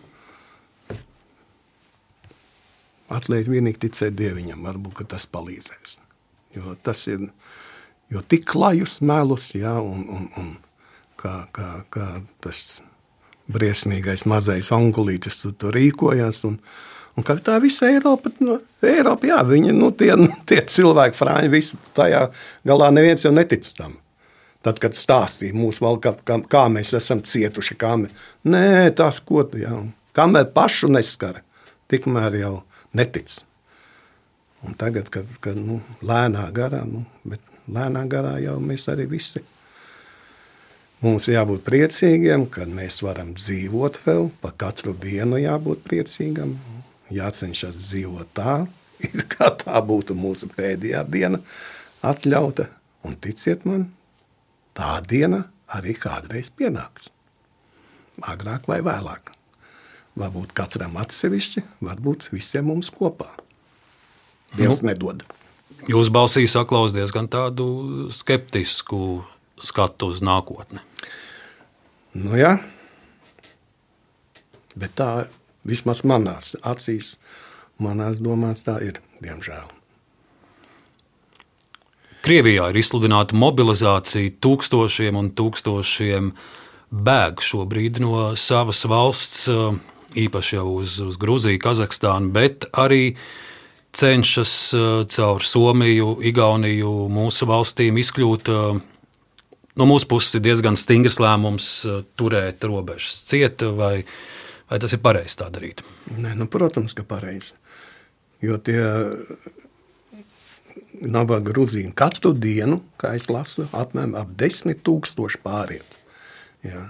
atliek 3.15 3.47
vienīgi 3.49 3.85
ticēt 3.87 4.17
Dieviņam, 4.17 4.65
varbūt 4.67 5.05
tas 5.11 5.27
palīdzēs. 5.31 5.99
Jo 6.55 6.75
tas 6.83 7.01
ir 7.11 7.29
jo 8.11 8.21
tik 8.29 8.45
klajus 8.51 8.99
melus, 9.05 9.49
jā, 9.57 9.75
un, 9.81 10.05
un, 10.11 10.27
un 10.39 10.51
kā, 11.19 11.45
kā, 11.55 11.69
kā 11.93 12.09
tas 12.43 12.81
briesmīgais 13.51 14.25
mazais 14.29 14.71
angulītis 14.73 15.41
tur, 15.41 15.55
tur 15.59 15.75
rīkojās. 15.75 16.43
Un, 16.49 16.57
un 17.15 17.27
kā 17.27 17.37
tā 17.41 17.57
visa 17.63 17.89
Eiropa, 17.91 18.31
nu, 18.43 18.59
Eiropa 18.85 19.29
jā, 19.29 19.41
viņi, 19.47 19.73
nu, 19.75 19.91
tie, 19.97 20.13
nu, 20.19 20.29
tie 20.49 20.61
cilvēki, 20.61 21.19
frāņi, 21.19 21.53
visi 21.53 21.79
tajā 21.97 22.27
galā 22.67 22.91
neviens 22.93 23.25
jau 23.25 23.33
netic 23.35 23.67
tam. 23.77 23.99
Tad, 24.65 24.79
kad 24.81 24.97
stāstīja 24.97 25.53
mūsu 25.53 25.83
valsts, 25.85 26.23
kā, 26.25 26.39
kā 26.49 26.63
mēs 26.73 26.95
esam 26.97 27.19
cietuši, 27.21 27.75
kā 27.77 27.91
mēs, 28.01 28.23
nē, 28.49 28.95
tas 28.97 29.19
ko 29.21 29.43
tu 29.45 29.59
jau, 29.61 29.83
kamēr 30.17 30.47
pašu 30.55 30.89
neskara, 30.89 31.43
tikmēr 31.91 32.39
jau 32.39 32.55
netic. 32.95 33.41
Un 34.65 34.77
tagad, 34.79 35.11
kad, 35.13 35.29
kad 35.43 35.59
nu, 35.59 35.81
lēnā 36.05 36.47
garā, 36.55 36.81
nu, 36.89 37.03
bet 37.27 37.43
lēnā 37.69 38.07
garā 38.09 38.37
jau 38.41 38.57
mēs 38.63 38.87
arī 38.93 39.05
visi 39.11 39.43
Mums 41.03 41.27
jābūt 41.27 41.65
priecīgiem, 41.67 42.45
kad 42.49 42.71
mēs 42.71 43.01
varam 43.03 43.33
dzīvot 43.35 43.99
vēl, 44.05 44.29
pa 44.41 44.49
katru 44.55 44.95
dienu 44.97 45.37
jābūt 45.37 45.83
priecīgam, 45.85 46.55
jācenšas 47.13 47.75
dzīvot 47.77 48.31
tā, 48.39 48.55
it 49.05 49.25
kā 49.35 49.51
tā 49.59 49.81
būtu 49.85 50.15
mūsu 50.17 50.49
pēdējā 50.55 51.03
diena 51.11 51.41
atļauta. 52.01 52.69
Un 53.05 53.19
ticiet 53.21 53.67
man, 53.69 53.89
tā 54.73 54.95
diena 55.05 55.43
arī 55.77 55.93
kādreiz 55.99 56.49
pienāks. 56.49 57.11
Agrāk 58.23 58.65
vai 58.71 58.79
vēlāk. 58.81 59.34
Varbūt 60.15 60.53
katram 60.55 60.95
atsevišķi, 61.01 61.65
varbūt 61.83 62.29
visiem 62.31 62.69
mums 62.71 62.91
kopā. 62.93 63.27
Dievs 64.55 64.83
nu, 64.83 64.93
nedod. 64.93 65.25
Jūs 65.91 66.09
balsī 66.13 66.45
saklaus 66.47 66.95
diezgan 66.95 67.27
tādu 67.31 68.09
skeptisku 68.15 69.25
skatu 69.59 70.13
uz 70.13 70.21
nākotni. 70.23 70.79
Nu, 72.15 72.31
jā, 72.39 72.55
bet 74.79 74.95
tā 74.99 75.09
vismaz 75.67 76.05
manās 76.07 76.53
acīs, 76.63 77.17
manās 77.81 78.21
domās 78.23 78.63
tā 78.67 78.77
ir, 78.85 79.01
diemžēl. 79.23 79.67
Krievijā 82.25 82.71
ir 82.71 82.79
izsludināta 82.79 83.37
mobilizācija, 83.37 84.33
tūkstošiem 84.41 85.19
un 85.19 85.27
tūkstošiem 85.37 86.31
bēg 87.05 87.43
šobrīd 87.45 87.99
no 88.01 88.31
savas 88.39 88.81
valsts, 88.89 89.43
īpaši 90.15 90.57
jau 90.57 90.67
uz, 90.79 90.99
uz 91.03 91.19
Grūziju, 91.21 91.59
Kazahstānu, 91.61 92.31
bet 92.35 92.67
arī 92.77 93.15
cenšas 93.95 94.55
caur 95.15 95.43
Somiju, 95.43 96.17
Igauniju, 96.31 96.93
mūsu 97.11 97.47
valstīm 97.47 97.99
izkļūt 98.01 98.51
no 99.75 99.87
mūsu 99.89 100.07
puses 100.09 100.37
ir 100.37 100.45
diezgan 100.45 100.77
stingrs 100.79 101.19
lēmums 101.23 101.67
uh, 101.87 102.01
turēt 102.19 102.63
robežas 102.67 103.21
cieta, 103.27 103.71
vai, 103.75 103.95
vai 104.71 104.81
tas 104.81 104.95
ir 104.95 105.03
pareizi 105.03 105.39
tā 105.41 105.49
darīt? 105.53 105.83
Nē, 106.15 106.35
nu, 106.39 106.49
protams, 106.51 106.95
ka 106.97 107.05
pareizi. 107.07 107.55
Jo 108.43 108.59
tie 108.61 108.79
nabaga 111.01 111.51
grūzīni 111.51 111.95
katru 111.97 112.33
dienu, 112.37 112.81
kā 113.01 113.15
es 113.17 113.27
lasu, 113.31 113.67
apmēram 113.75 114.15
ap 114.19 114.33
desmit 114.39 114.83
tūkstoši 114.85 115.41
pāriet. 115.43 115.97
Jā. 116.65 116.89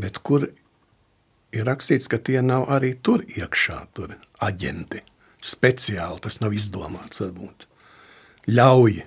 Bet 0.00 0.20
kur 0.24 0.48
ir 1.52 1.68
rakstīts, 1.68 2.08
ka 2.10 2.18
tie 2.18 2.40
nav 2.44 2.68
arī 2.72 2.94
tur 2.98 3.24
iekšā, 3.28 3.78
tur 3.94 4.16
aģenti. 4.42 5.04
Speciāli 5.42 6.22
tas 6.22 6.38
nav 6.42 6.54
izdomāts 6.54 7.22
varbūt. 7.22 7.66
Ļauj 8.50 9.02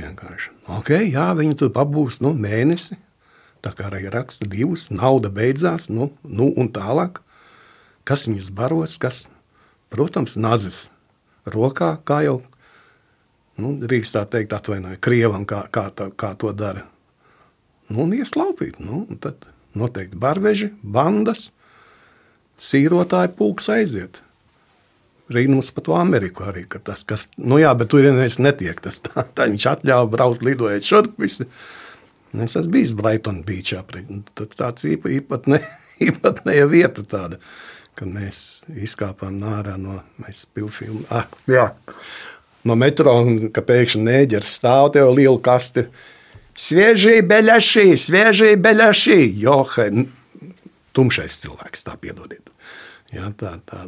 Vienkārši. 0.00 0.52
Ok, 0.70 0.92
jā, 1.10 1.30
viņi 1.36 1.56
tur 1.58 1.72
pabūs 1.74 2.20
nu, 2.24 2.32
mēnesi. 2.38 2.96
Tā 3.60 3.72
kā 3.76 3.90
arī 3.90 4.06
raksta 4.12 4.46
divus, 4.48 4.86
nauda 4.92 5.28
beidzās, 5.32 5.90
nu, 5.92 6.12
nu 6.24 6.48
un 6.56 6.70
tālāk. 6.72 7.20
Kas 8.08 8.24
viņus 8.28 8.52
baros, 8.56 8.96
kas, 9.02 9.26
protams, 9.92 10.38
nazis 10.40 10.86
rokā, 11.44 11.96
kā 12.06 12.22
jau 12.24 12.38
nu, 13.60 13.74
drīkst 13.82 14.16
tā 14.16 14.24
teikt, 14.30 14.54
atvainojiet, 14.56 15.02
krievam, 15.04 15.44
kā, 15.48 15.66
kā, 15.74 15.90
tā, 15.92 16.08
kā 16.16 16.32
to 16.40 16.54
dara. 16.56 16.86
Nu, 17.90 18.06
un 18.06 18.14
ieslaupīt. 18.16 18.78
Nu, 18.80 19.04
tad 19.20 19.49
noteikti 19.78 20.18
barveži, 20.20 20.70
bandas, 20.82 21.50
sīrotāji 22.60 23.34
pūks 23.38 23.70
aiziet. 23.72 24.22
Rīnums 25.30 25.70
par 25.74 25.84
to 25.86 25.94
Ameriku 25.94 26.48
arī. 26.50 26.64
Tas, 26.66 27.04
kas, 27.06 27.28
nu 27.38 27.60
jā, 27.62 27.70
bet 27.78 27.92
tur 27.92 28.02
neviens 28.02 28.40
netiek. 28.42 28.80
Tas, 28.82 28.98
tā, 29.04 29.22
tā 29.36 29.46
viņš 29.46 29.66
atļāva 29.76 30.10
braukt, 30.10 30.42
lidojot 30.46 30.86
šurp. 30.86 31.14
Visi. 31.22 31.46
Es 32.34 32.56
esmu 32.58 32.74
bijis 32.76 32.94
Brighton 32.98 33.42
Beachā. 33.46 33.84
Tad 34.38 34.56
tāds 34.58 34.86
īpa, 34.86 35.10
īpatnē, 35.20 35.60
īpatnēja 36.08 36.66
vieta 36.70 37.06
tāda, 37.06 37.38
kad 37.98 38.10
mēs 38.10 38.64
izkāpām 38.74 39.38
ārā 39.50 39.76
no 39.78 40.00
pilfilmu. 40.54 41.06
Ah, 41.14 41.30
jā. 41.50 41.70
no 42.66 42.76
metro, 42.78 43.14
un 43.22 43.50
ka 43.54 43.62
pēkšņi 43.66 44.02
nēģers 44.06 44.56
stāv 44.60 44.92
tev 44.98 45.14
lielu 45.14 45.38
kasti. 45.42 45.86
Sviežī 46.60 47.20
beļašī, 47.24 47.94
sviežī 47.96 48.52
beļašī. 48.60 49.20
Johe, 49.40 49.86
tumšais 50.96 51.38
cilvēks, 51.44 51.86
tā 51.86 51.96
piedodiet. 52.00 52.52
Jā, 53.14 53.30
tā, 53.40 53.56
tā. 53.64 53.86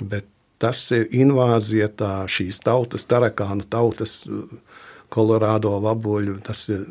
Bet 0.00 0.28
tas 0.62 0.80
ir 0.96 1.10
invāzija, 1.12 1.90
tā 1.92 2.12
šīs 2.30 2.62
tautas, 2.64 3.04
tarakānu 3.10 3.66
tautas, 3.68 4.22
kolorādo 5.12 5.76
vaboļu, 5.84 6.38
tas 6.46 6.64
ir 6.72 6.86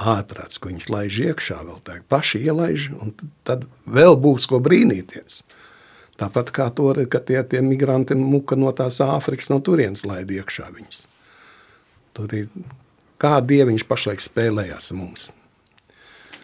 ārprāts, 0.00 0.60
ko 0.60 0.70
viņas 0.70 0.88
laiž 0.92 1.18
iekšā 1.26 1.58
vēl 1.66 1.80
tā, 1.84 1.98
paši 2.08 2.40
ielaiž, 2.46 2.90
un 3.02 3.12
tad 3.44 3.66
vēl 3.90 4.16
būs 4.22 4.46
ko 4.48 4.62
brīnīties. 4.64 5.42
Tāpat 6.20 6.52
kā 6.56 6.68
to, 6.76 6.92
ka 7.10 7.20
tie, 7.24 7.40
tie 7.48 7.62
migranti 7.64 8.16
muka 8.16 8.56
no 8.56 8.72
tās 8.76 9.00
Āfrikas, 9.04 9.48
no 9.52 9.60
turienes 9.64 10.04
laid 10.08 10.30
iekšā 10.32 10.68
viņas. 10.76 11.04
Tur 12.16 12.32
ir 12.36 12.48
kā 13.20 13.36
dieviņš 13.44 13.84
pašlaik 13.88 14.24
spēlējās 14.24 14.90
mums. 14.96 15.28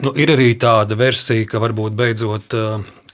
Nu, 0.04 0.12
ir 0.12 0.28
arī 0.34 0.50
tāda 0.60 0.96
versija, 0.98 1.46
ka 1.48 1.60
varbūt 1.62 1.96
beidzot 1.96 2.52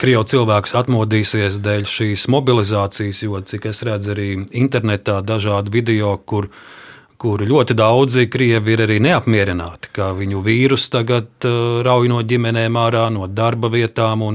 Krievu 0.03 0.25
cilvēks 0.27 0.73
atmodīsies 0.75 1.61
dēļ 1.63 1.85
šīs 1.87 2.25
mobilizācijas, 2.33 3.21
jo, 3.23 3.39
cik 3.39 3.69
es 3.69 3.83
redzu, 3.87 4.11
arī 4.11 4.27
internetā 4.59 5.21
dažādi 5.23 5.71
video, 5.71 6.17
kur, 6.27 6.49
kur 7.21 7.43
ļoti 7.47 7.77
daudzi 7.77 8.25
krievi 8.31 8.73
ir 8.73 8.83
arī 8.83 8.97
neapmierināti, 9.05 9.93
ka 9.95 10.09
viņu 10.17 10.41
vīrus 10.43 10.89
tagad 10.91 11.29
uh, 11.47 11.79
rauj 11.87 12.11
no 12.11 12.19
ģimenēm 12.19 12.79
ārā, 12.83 13.05
no 13.15 13.29
darba 13.31 13.71
vietām, 13.71 14.25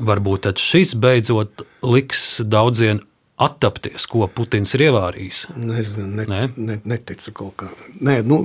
varbūt 0.00 0.50
šis 0.58 0.96
beidzot 0.98 1.62
liks 1.86 2.40
daudziem 2.42 3.04
attapties, 3.36 4.06
ko 4.10 4.28
Putins 4.30 4.74
ir 4.76 4.86
ievārījis. 4.88 5.46
Nezinu, 5.58 6.08
ne, 6.20 6.26
ne? 6.30 6.42
Ne, 6.56 6.78
neticu 6.84 7.34
kaut 7.34 7.56
kā. 7.64 7.70
Nē, 8.04 8.20
nu, 8.26 8.44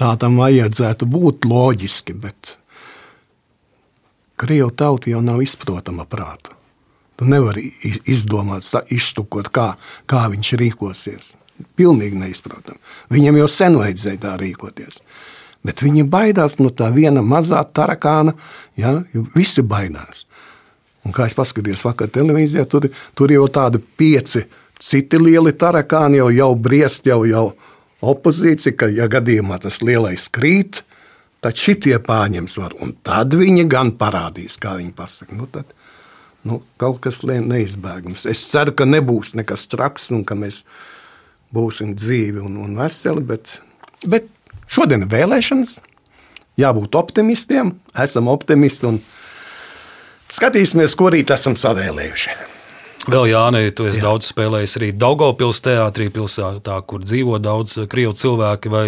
tā 0.00 0.14
tam 0.20 0.38
vajadzētu 0.40 1.08
būt 1.10 1.48
loģiski, 1.48 2.16
bet 2.18 2.56
Krievu 4.38 4.70
tauta 4.70 5.10
jau 5.10 5.20
nav 5.24 5.42
izprotama 5.42 6.06
prāta. 6.06 6.54
Tu 7.18 7.26
nevari 7.26 7.64
izdomāt, 8.06 8.62
iztukot, 8.94 9.50
kā, 9.50 9.72
kā 10.06 10.28
viņš 10.30 10.52
rīkosies. 10.60 11.32
Pilnīgi 11.74 12.20
neizprotami. 12.20 12.78
Viņam 13.10 13.40
jau 13.40 13.48
sen 13.50 13.78
vajadzēja 13.80 14.20
tā 14.22 14.36
rīkoties. 14.38 15.02
Bet 15.66 15.82
viņi 15.82 16.04
baidās 16.06 16.60
no 16.62 16.70
tā 16.70 16.92
viena 16.94 17.24
mazā 17.26 17.64
tarakāna. 17.74 18.36
Ja, 18.78 19.00
visi 19.34 19.64
baidās. 19.66 20.28
Un 21.08 21.14
kā 21.16 21.24
es 21.28 21.36
paskatījos 21.36 21.86
vakar 21.86 22.10
televīzijā, 22.12 22.66
tur, 22.68 22.90
tur 23.16 23.32
jau 23.32 23.46
tādi 23.48 23.80
pieci 23.80 24.44
citi 24.78 25.18
lieli 25.20 25.54
tarakāni 25.56 26.20
jau, 26.20 26.28
jau 26.34 26.52
briest, 26.54 27.08
jau, 27.08 27.22
jau 27.26 27.46
opozīcija, 28.04 28.76
ka, 28.78 28.90
ja 28.92 29.08
gadījumā 29.10 29.58
tas 29.62 29.80
lielais 29.82 30.28
krīt, 30.30 30.82
tad 31.42 31.58
šitie 31.58 31.96
pārņems 32.04 32.58
varu. 32.60 32.82
Un 32.84 32.94
tad 33.06 33.34
viņi 33.38 33.66
gan 33.70 33.94
parādīs, 33.98 34.58
kā 34.60 34.76
viņi 34.78 34.94
pasaka. 34.96 35.38
Nu, 35.38 35.48
tad, 35.50 35.72
nu, 36.46 36.60
kaut 36.80 37.00
kas 37.04 37.22
neizbēgams. 37.24 38.26
Es 38.30 38.44
ceru, 38.50 38.74
ka 38.76 38.86
nebūs 38.88 39.34
nekas 39.38 39.66
traks 39.72 40.10
un 40.14 40.24
ka 40.28 40.38
mēs 40.38 40.64
būsim 41.54 41.94
dzīvi 41.98 42.42
un, 42.44 42.58
un 42.62 42.78
veseli. 42.78 43.24
Bet, 43.26 43.58
bet 44.06 44.30
šodien 44.70 45.06
ir 45.06 45.14
vēlēšanas. 45.14 45.78
Jābūt 46.58 46.96
optimistiem, 46.98 47.76
esam 48.02 48.30
optimisti 48.30 48.88
un 48.88 48.96
skatīsimies, 50.32 50.96
ko 50.98 51.12
rīt 51.14 51.32
esam 51.34 51.56
savēlējuši. 51.58 52.36
Vēl 53.08 53.30
Jānis, 53.30 53.72
tu 53.72 53.86
esi 53.88 54.02
Jā. 54.02 54.10
daudz 54.10 54.28
spēlējis 54.32 54.76
arī 54.80 54.90
Daugopils 54.92 55.62
teātrī, 55.64 56.10
pilsētā, 56.12 56.76
kur 56.84 57.06
dzīvo 57.06 57.38
daudz 57.40 57.78
krievu 57.88 58.12
cilvēki. 58.18 58.72
Vai 58.72 58.86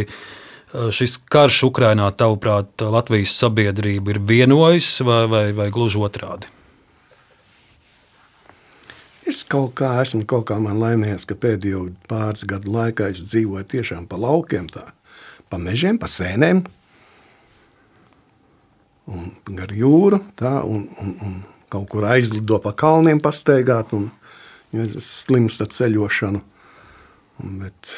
Eh, 0.71 0.91
šis 0.95 1.17
karš 1.27 1.65
Ukrainā, 1.67 2.07
tavuprāt, 2.15 2.79
Latvijas 2.79 3.35
sabiedrība 3.35 4.15
ir 4.15 4.21
vienojis 4.23 5.01
vai, 5.03 5.25
vai, 5.27 5.45
vai 5.57 5.67
gluži 5.75 5.99
otrādi? 5.99 6.47
Es 9.27 9.43
kaut 9.47 9.75
kā 9.79 9.97
esmu 10.03 10.23
kaut 10.31 10.47
kā 10.47 10.59
laimīgs, 10.59 11.27
ka 11.27 11.35
pēdējo 11.35 11.89
pāris 12.11 12.47
gadu 12.47 12.71
laikā 12.75 13.11
es 13.11 13.23
dzīvoju 13.27 13.67
tiešām 13.67 14.07
pa 14.11 14.19
laukiem, 14.19 14.71
tā, 14.71 14.93
pa 15.51 15.59
mežiem, 15.59 15.99
pa 15.99 16.07
sēnēm, 16.07 16.63
un 19.11 19.31
gar 19.59 19.73
jūru, 19.75 20.21
tā, 20.39 20.61
un, 20.67 20.87
un, 21.03 21.13
un 21.27 21.37
kaut 21.71 21.89
kur 21.93 22.07
aizlido 22.11 22.61
pa 22.63 22.73
kalniem 22.77 23.21
pastaigāt, 23.23 23.93
un 23.97 24.09
ja 24.75 24.87
slimsta 24.87 25.69
ceļošanu. 25.71 26.43
Un, 27.41 27.61
bet 27.65 27.95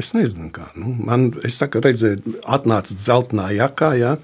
Es 0.00 0.14
nezinu, 0.16 0.46
kā. 0.48 0.70
Nu, 0.80 0.88
man, 1.04 1.26
es 1.44 1.58
saku, 1.60 1.82
redzēju, 1.84 2.38
atnāca 2.48 2.94
zeltainā 2.96 3.50
jakā. 3.58 3.90
Ja, 4.00 4.14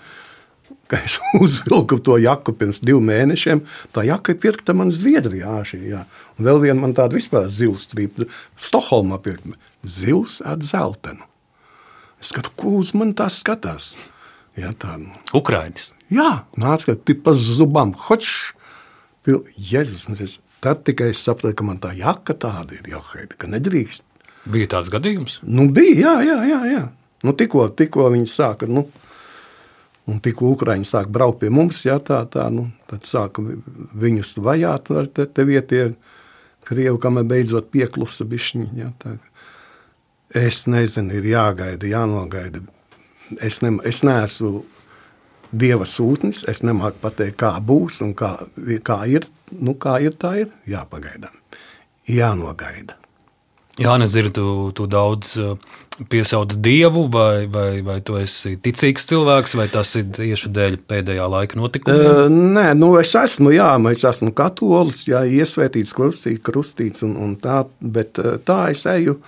Kad 0.88 1.04
es 1.04 1.18
uzvilku 1.45 1.99
to 2.00 2.16
jaku 2.16 2.54
pirms 2.57 2.80
diviem 2.80 3.11
mēnešiem, 3.11 3.61
tā 3.92 4.07
jaka 4.09 4.33
ir 4.33 4.38
pirkta 4.40 4.73
man 4.76 4.92
Zviedrijā. 4.95 5.59
Šī, 5.68 5.83
jā. 5.90 6.04
Un 6.38 6.49
vēl 6.49 6.62
viena 6.62 6.80
man 6.80 6.95
tāda 6.97 7.18
vispār 7.18 7.50
zila 7.52 7.76
strīpa, 7.80 8.25
Stokholmā 8.57 9.21
pirkta. 9.25 9.52
Zils 9.84 10.39
ar 10.41 10.62
zeltainu. 10.65 11.28
Es 12.19 12.32
skatu, 12.32 12.50
ko 12.58 12.78
uz 12.80 12.95
mani 12.97 13.12
tā 13.19 13.28
skatās. 13.30 13.93
Tā. 14.58 14.97
Nu. 14.99 15.14
Ukraiņas. 15.38 15.92
Jā, 16.12 16.30
nāca, 16.58 16.90
ka 16.90 16.99
tu 16.99 17.16
pa 17.23 17.34
zubām 17.36 17.94
hočs. 18.08 18.52
Jēzus, 19.28 20.38
tad 20.64 20.86
tikai 20.88 21.10
es 21.12 21.21
sapratu, 21.21 21.52
ka 21.58 21.66
man 21.66 21.80
tā 21.82 21.90
jaka 21.94 22.32
tāda 22.32 22.78
ir, 22.78 22.86
joheida, 22.88 23.36
ka 23.36 23.50
nedrīkst 23.50 24.06
Bija 24.49 24.68
tāds 24.76 24.88
gadījums? 24.92 25.40
Nu, 25.44 25.66
bija, 25.73 25.97
jā, 25.99 26.14
jā, 26.25 26.38
jā. 26.49 26.60
jā. 26.73 26.84
Nu, 27.26 27.34
tikko, 27.36 27.66
tikko 27.76 28.08
viņi 28.14 28.28
sāka, 28.30 28.68
nu, 28.71 28.86
un 30.08 30.21
tikko 30.25 30.52
Ukrāņi 30.54 30.86
sāka 30.88 31.12
braukt 31.12 31.42
pie 31.42 31.50
mums, 31.52 31.82
jā, 31.84 31.99
tā, 32.04 32.23
tā, 32.30 32.47
nu, 32.54 32.68
tad 32.88 33.08
sāka 33.08 33.42
viņus 33.99 34.36
vajāt 34.44 34.92
ar 34.94 35.10
te, 35.10 35.26
te 35.26 35.44
vietie 35.49 35.82
Krievi, 36.68 36.97
kamēr 37.00 37.26
beidzot 37.28 37.71
pieklusa 37.75 38.26
bišķiņi, 38.28 38.71
jā, 38.78 38.92
tā. 39.02 39.16
Es 40.36 40.66
nezinu, 40.68 41.16
ir 41.16 41.28
jāgaida, 41.30 41.88
jānogaida. 41.88 42.60
Es, 43.45 43.60
ne, 43.64 43.76
es 43.88 44.02
neesmu 44.06 44.62
Dieva 45.49 45.86
sūtnis, 45.88 46.43
es 46.50 46.60
nemāku 46.60 47.00
pateikt, 47.00 47.38
kā 47.41 47.54
būs 47.64 48.02
un 48.04 48.12
kā, 48.17 48.34
kā 48.84 49.00
ir. 49.08 49.25
Nu, 49.49 49.73
kā 49.80 49.97
ir, 50.04 50.12
tā 50.21 50.34
ir 50.43 50.50
jāpagaida. 50.69 51.30
Jānogaida. 52.08 52.99
Jā, 53.78 53.95
nezinu, 54.00 54.32
tu, 54.34 54.45
tu 54.75 54.88
daudz 54.91 55.36
uh, 55.38 55.54
piesauc 56.10 56.52
dievu, 56.58 57.04
vai, 57.14 57.47
vai, 57.47 57.78
vai 57.86 58.00
tu 58.04 58.17
esi 58.19 58.56
ticīgs 58.58 59.06
cilvēks, 59.06 59.54
vai 59.56 59.69
tas 59.71 59.93
ir 60.00 60.08
tieši 60.17 60.50
dēļ 60.54 60.78
pēdējā 60.91 61.28
laika 61.30 61.60
notikumiem? 61.60 62.02
Uh, 62.02 62.25
nē, 62.58 62.73
nu 62.76 62.91
es 62.99 63.14
esmu, 63.19 63.52
jā, 63.54 63.71
es 63.93 64.02
esmu 64.10 64.34
katolis, 64.36 65.04
jā, 65.08 65.23
iesvētīts, 65.23 65.95
krustīts, 65.95 66.43
krustīts 66.45 67.06
un, 67.06 67.14
un 67.23 67.36
tā, 67.38 67.62
bet 67.80 68.19
uh, 68.21 68.34
tā 68.43 68.64
es 68.75 68.82
eju 68.91 69.21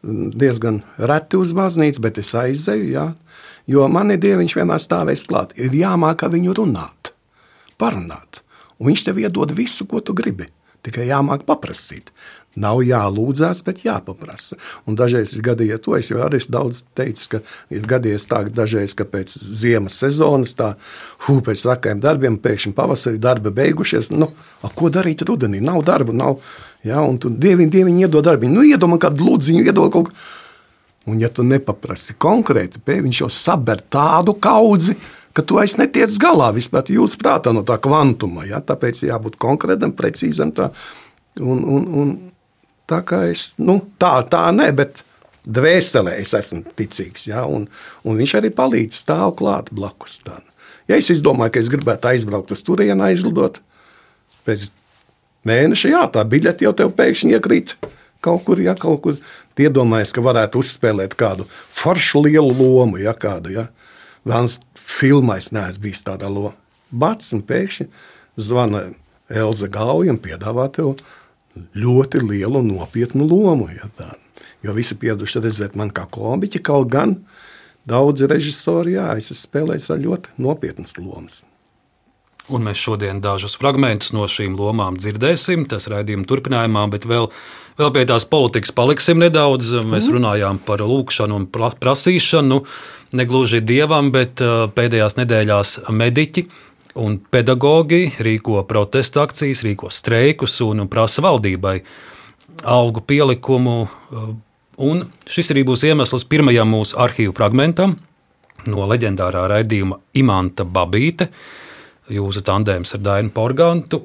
diezgan 0.00 0.80
reti 0.96 1.36
uz 1.36 1.52
baznīcu, 1.52 2.00
bet 2.00 2.22
es 2.22 2.32
aizeju, 2.40 2.88
jā, 2.94 3.06
jo 3.66 3.88
mani 3.92 4.16
dieviņš 4.20 4.56
vienmēr 4.60 4.80
stāvēs 4.80 5.26
klāt. 5.28 5.56
Ir 5.58 5.74
jāmāk 5.76 6.24
ar 6.24 6.32
viņu 6.32 6.56
runāt, 6.62 7.12
parunāt, 7.80 8.44
un 8.78 8.90
viņš 8.90 9.08
tev 9.08 9.20
iedod 9.20 9.52
visu, 9.56 9.88
ko 9.90 10.00
tu 10.04 10.16
gribi. 10.16 10.48
Tikai 10.80 11.10
jāmāk 11.10 11.42
paprasīt. 11.44 12.08
Nav 12.58 12.80
jālūdzās, 12.82 13.60
bet 13.62 13.84
jāpaprasa. 13.84 14.56
Un 14.88 14.96
dažreiz 14.98 15.36
ir 15.36 15.44
gadījies 15.46 15.82
to, 15.84 15.92
es 15.94 16.08
jau 16.10 16.18
arī 16.24 16.40
daudz 16.50 16.80
teicu, 16.98 17.26
ka 17.36 17.40
ir 17.70 17.84
gadījies 17.86 18.26
tā, 18.26 18.40
ka 18.48 18.54
dažreiz, 18.56 18.96
ka 18.98 19.04
pēc 19.06 19.36
ziemas 19.36 20.00
sezonas, 20.00 20.56
tā 20.58 20.72
hū, 21.26 21.36
pēc 21.46 21.62
vakajiem 21.68 22.00
darbiem, 22.02 22.40
pēkšņi 22.42 22.74
pavasarī 22.74 23.20
darba 23.22 23.52
beigušies. 23.54 24.10
Nu, 24.16 24.32
a, 24.64 24.72
ko 24.72 24.90
darīt 24.90 25.22
rudenī? 25.28 25.60
Nav 25.62 25.84
darba, 25.86 26.16
nav. 26.16 26.40
Ja, 26.82 27.04
un 27.04 27.20
tu 27.22 27.30
dieviņ, 27.30 27.70
dieviņ 27.70 28.02
iedod 28.06 28.26
darbu. 28.26 28.50
Nu, 28.50 28.64
iedomā 28.66 28.98
kādu 28.98 29.28
lūdziņu, 29.28 29.62
iedod 29.68 29.92
kaut 29.94 30.10
ko. 30.10 30.18
Un 31.08 31.22
ja 31.22 31.30
tu 31.32 31.44
nepaprasi 31.46 32.18
konkrēti, 32.20 32.82
pē, 32.84 32.98
viņš 33.06 33.22
jau 33.22 33.30
saber 33.32 33.80
tādu 33.88 34.34
kaudzi, 34.36 34.98
ka 35.32 35.44
tu 35.46 35.56
aiz 35.62 35.78
netiec 35.80 36.12
galā 36.20 36.50
vispār, 36.52 36.84
tu 36.84 36.96
jūtas 36.96 37.16
prātā 37.20 37.54
no 37.56 37.62
tā 37.64 37.78
kvantuma. 37.80 38.44
Ja? 38.48 38.60
Tāpēc 38.60 39.06
jābūt 39.08 39.38
konkrētam, 39.40 39.94
precīzam. 39.96 40.52
Tā. 40.56 40.68
Un, 41.40 41.64
un, 41.64 41.86
un 42.02 42.12
Tā 42.90 43.04
kā 43.06 43.22
es, 43.30 43.52
nu, 43.62 43.78
tā, 44.02 44.16
tā 44.26 44.48
ne, 44.54 44.66
bet 44.74 45.04
dvēselē 45.46 46.16
es 46.18 46.34
esmu 46.34 46.74
ticīgs. 46.78 47.28
Ja, 47.30 47.44
un, 47.46 47.68
un 48.02 48.18
viņš 48.18 48.36
arī 48.40 48.50
palīdz 48.54 49.04
stāv 49.04 49.36
klāt 49.38 49.70
blakus 49.74 50.18
tam. 50.26 50.42
Ja 50.90 50.98
es 50.98 51.10
izdomāju, 51.12 51.54
ka 51.54 51.62
es 51.62 51.70
gribētu 51.70 52.10
aizbraukt 52.10 52.50
uz 52.50 52.64
turieni, 52.66 53.04
aizlidot, 53.06 53.60
pēc 54.48 54.66
mēneša, 55.46 55.92
jā, 55.92 56.02
tā 56.10 56.24
biļete 56.26 56.66
jau 56.66 56.74
tev 56.74 56.90
pēkšņi 56.98 57.36
iekrīt 57.36 57.76
kaut 58.24 58.42
kur, 58.48 58.58
ja 58.60 58.74
kaut 58.76 59.04
kur. 59.04 59.20
Iedomājies, 59.60 60.14
ka 60.16 60.22
varētu 60.24 60.62
uzspēlēt 60.62 61.16
kādu 61.20 61.44
foršu 61.50 62.22
lielu 62.24 62.54
lomu, 62.54 63.00
ja 63.02 63.12
kādu. 63.12 63.52
Ja. 63.52 63.66
Vēlams, 64.24 64.60
filmā 64.78 65.36
es 65.40 65.50
neesmu 65.52 65.84
bijis 65.84 66.04
tādā 66.06 66.30
lomā. 66.32 66.54
Bats 66.90 67.34
un 67.36 67.42
pēkšņi 67.46 67.86
zvana 68.40 68.88
Elza 69.30 69.68
Gauja 69.70 70.14
un 70.14 70.20
piedāvā 70.22 70.66
tev 70.74 70.96
ļoti 71.76 72.22
lielu 72.24 72.62
un 72.62 72.72
nopietnu 72.72 73.26
lomu. 73.28 73.68
Ja 73.74 73.90
tā. 73.98 74.14
jo 74.62 74.72
visi 74.76 74.96
pieraduši 74.98 75.40
redzēt 75.44 75.76
man 75.78 75.92
kā 75.94 76.06
komiķi, 76.10 76.62
kaut 76.64 76.90
gan 76.92 77.16
daudzi 77.88 78.28
režisori, 78.28 78.96
jā, 78.98 79.06
es 79.18 79.30
esmu 79.32 79.46
spēlējis 79.46 79.90
ar 79.92 80.02
ļoti 80.02 80.34
nopietnas 80.42 80.98
lomas. 81.00 81.44
Un 82.50 82.64
mēs 82.66 82.80
šodien 82.82 83.20
dažus 83.22 83.54
fragmentus 83.60 84.10
no 84.16 84.24
šīm 84.26 84.56
lomām 84.58 84.96
dzirdēsim, 84.98 85.68
tas 85.70 85.86
raidījuma 85.90 86.26
turpinājumā, 86.26 86.86
bet 86.90 87.06
vēl, 87.06 87.28
vēl 87.78 87.92
pie 87.94 88.02
tās 88.10 88.26
politikas 88.26 88.74
paliksim 88.74 89.20
nedaudz. 89.22 89.70
Mēs 89.84 90.08
mm. 90.08 90.16
runājām 90.16 90.58
par 90.66 90.82
lūkšanu 90.82 91.38
un 91.38 91.46
prasīšanu, 91.50 92.64
negluži 93.20 93.62
dievam, 93.62 94.10
bet 94.14 94.42
pēdējās 94.74 95.18
nedēļās 95.20 95.76
mediķi 95.94 96.46
un 96.98 97.20
pedagogi 97.30 98.08
rīko 98.18 98.64
protesta 98.66 99.22
akcijas, 99.22 99.62
rīko 99.66 99.92
streikus 99.94 100.58
un 100.66 100.88
prasa 100.90 101.22
valdībai 101.22 101.78
algu 102.66 103.02
pielikumu. 103.06 103.78
Un 104.80 105.02
šis 105.28 105.52
arī 105.54 105.64
būs 105.68 105.84
iemesls 105.86 106.26
pirmajam 106.26 106.70
mūsu 106.74 106.98
arhīvu 106.98 107.34
fragmentam 107.36 107.98
no 108.68 108.86
leģendārā 108.90 109.46
raidījuma 109.54 110.00
Imanta 110.20 110.64
Babīte. 110.64 111.30
Jūsu 112.10 112.42
tandēms 112.46 112.94
ar 112.96 113.02
Dainu 113.04 113.32
Porgantu. 113.34 114.00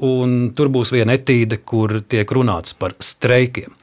Tur 0.56 0.72
būs 0.74 0.94
viena 0.96 1.18
etīde, 1.18 1.62
kur 1.66 2.00
tiek 2.08 2.32
runāts 2.38 2.76
par 2.78 2.96
streikiem. 3.00 3.76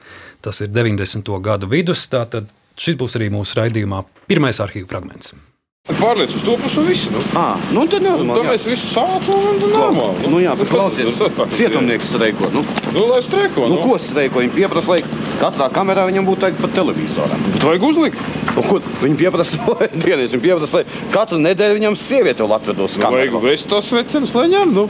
Tas 0.43 0.61
ir 0.65 0.73
90. 0.75 1.31
gadu 1.43 1.71
vidus. 1.71 2.09
Tātad 2.11 2.51
šis 2.79 2.99
būs 2.99 3.19
arī 3.19 3.31
mūsu 3.35 3.59
raidījumā 3.61 4.03
pirmais 4.31 4.63
arhīvu 4.63 4.91
fragments. 4.91 5.35
Pārliec 5.83 6.31
uz 6.31 6.43
to 6.47 6.53
pusi, 6.63 6.79
un 6.79 6.85
viss. 6.87 7.09
Nu. 7.11 7.21
À, 7.35 7.57
nu 7.75 7.83
tad 7.91 8.05
jā, 8.07 8.13
nu, 8.15 8.37
tad 8.37 8.45
mēs 8.47 8.69
visu 8.71 8.87
sākām, 8.87 9.49
un 9.51 9.57
tas 9.59 9.73
normāli. 9.73 10.21
Nu, 10.23 10.29
nu 10.37 10.43
jā, 10.45 10.53
bet 10.61 10.71
klausies, 10.71 11.17
cietumnieks 11.57 12.13
streiko. 12.13 12.51
Nu, 12.55 12.63
nu, 12.95 13.07
lai 13.09 13.19
streiko. 13.27 13.65
Nu, 13.67 13.81
nu. 13.81 13.83
ko 13.83 13.97
streiko? 13.99 14.39
Viņi 14.45 14.55
pieprasa, 14.55 14.95
lai 14.95 15.22
katrā 15.41 15.69
kamerā 15.73 16.07
viņam 16.09 16.27
būtu 16.29 16.45
tagad 16.47 16.63
pat 16.63 16.75
televizoram. 16.77 17.45
Bet 17.55 17.67
vajag 17.69 17.87
uzlikt. 17.89 18.25
Un, 18.53 18.67
ko 18.69 18.81
viņi 19.03 19.19
pieprasa? 19.21 19.61
Dienas, 20.05 20.35
viņi 20.35 20.45
pieprasa, 20.45 20.83
lai 20.83 21.13
katru 21.15 21.41
nedēļu 21.43 21.79
viņam 21.81 21.99
sieviete 22.01 22.45
vēl 22.45 22.57
atvedos 22.59 22.99
nu, 22.99 23.05
kamerā. 23.05 23.29
Vajag 23.29 23.47
vest 23.47 23.71
tos 23.73 23.93
vecenas, 23.95 24.35
lai 24.39 24.49
ņem. 24.53 24.75
Nu. 24.77 24.89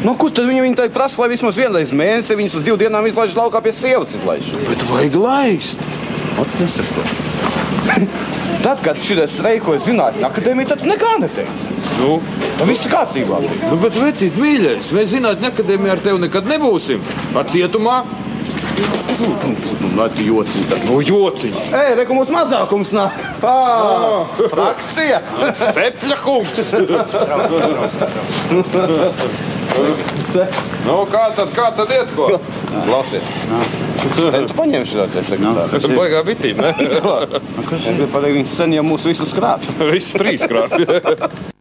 Nu, 0.00 0.14
kur 0.16 0.32
tad 0.32 0.48
viņi, 0.48 0.74
tā 0.78 0.88
prasa, 0.92 1.20
lai 1.20 1.30
vismaz 1.34 1.58
vienreiz 1.60 1.92
mēnesī 1.92 2.38
viņus 2.38 2.60
uz 2.60 2.64
divām 2.64 2.80
dienām 2.80 3.08
izlaiž 3.10 3.36
laukā 3.36 3.60
pie 3.64 3.74
sievas 3.76 4.14
izlaiž? 4.16 4.54
Bet 4.68 4.84
vajag 4.88 5.18
laist. 5.20 5.88
Ot, 6.40 6.60
nesaprotu. 6.60 7.28
Tad, 8.60 8.80
kad 8.84 8.98
šī 9.00 9.16
streikoja 9.30 9.80
Zinātņu 9.80 10.24
akadēmija, 10.28 10.74
tad 10.74 10.82
nekā 10.84 11.14
neteica. 11.22 11.70
Nu, 11.96 12.18
tad 12.58 12.68
viss 12.68 12.84
ir 12.84 12.92
kārtībā. 12.92 13.38
Nu, 13.70 13.78
bet, 13.80 13.96
vecīt, 13.96 14.36
mīļais, 14.36 14.90
mēs 14.96 15.14
Zinātņu 15.14 15.48
akadēmijā 15.48 15.94
ar 15.96 16.02
tevi 16.04 16.20
nekad 16.26 16.50
nebūsim. 16.50 17.00
Ar 17.40 17.48
cietumā. 17.48 18.02
Nu, 19.20 19.26
nu, 19.96 20.08
tu 20.16 20.22
jociņ. 20.24 20.62
Tad. 20.70 20.84
Nu, 20.88 21.00
jociņ. 21.04 21.56
Ej, 21.76 21.90
reku 21.98 22.16
mums 22.16 22.30
mazākums 22.32 22.92
nāk. 22.96 23.18
Ah, 23.44 24.24
frakcija. 24.52 25.20
Cepļa 25.76 26.16
kungs. 26.24 26.72
nu, 30.86 30.96
kā 31.12 31.26
tad, 31.36 31.52
kā 31.56 31.68
tad 31.76 31.94
iet 31.98 32.16
ko? 32.16 32.32
Klausies. 32.88 33.30
Sen 34.16 34.48
tu 34.48 34.56
paņemši 34.56 34.96
šo 34.96 35.08
te 35.12 35.24
sekretāru. 35.26 35.68
Tas 35.76 35.88
baigā 35.92 36.24
bitīm, 36.24 36.64
ne? 36.64 36.72
Kas 37.70 37.88
ir? 37.92 38.04
Viņš 38.08 38.56
sen 38.56 38.76
jau 38.78 38.86
mūs 38.88 39.08
visus 39.12 39.36
krāpj. 39.36 39.74
Visus 39.92 40.16
trīs 40.16 40.48
krāpj. 40.48 41.59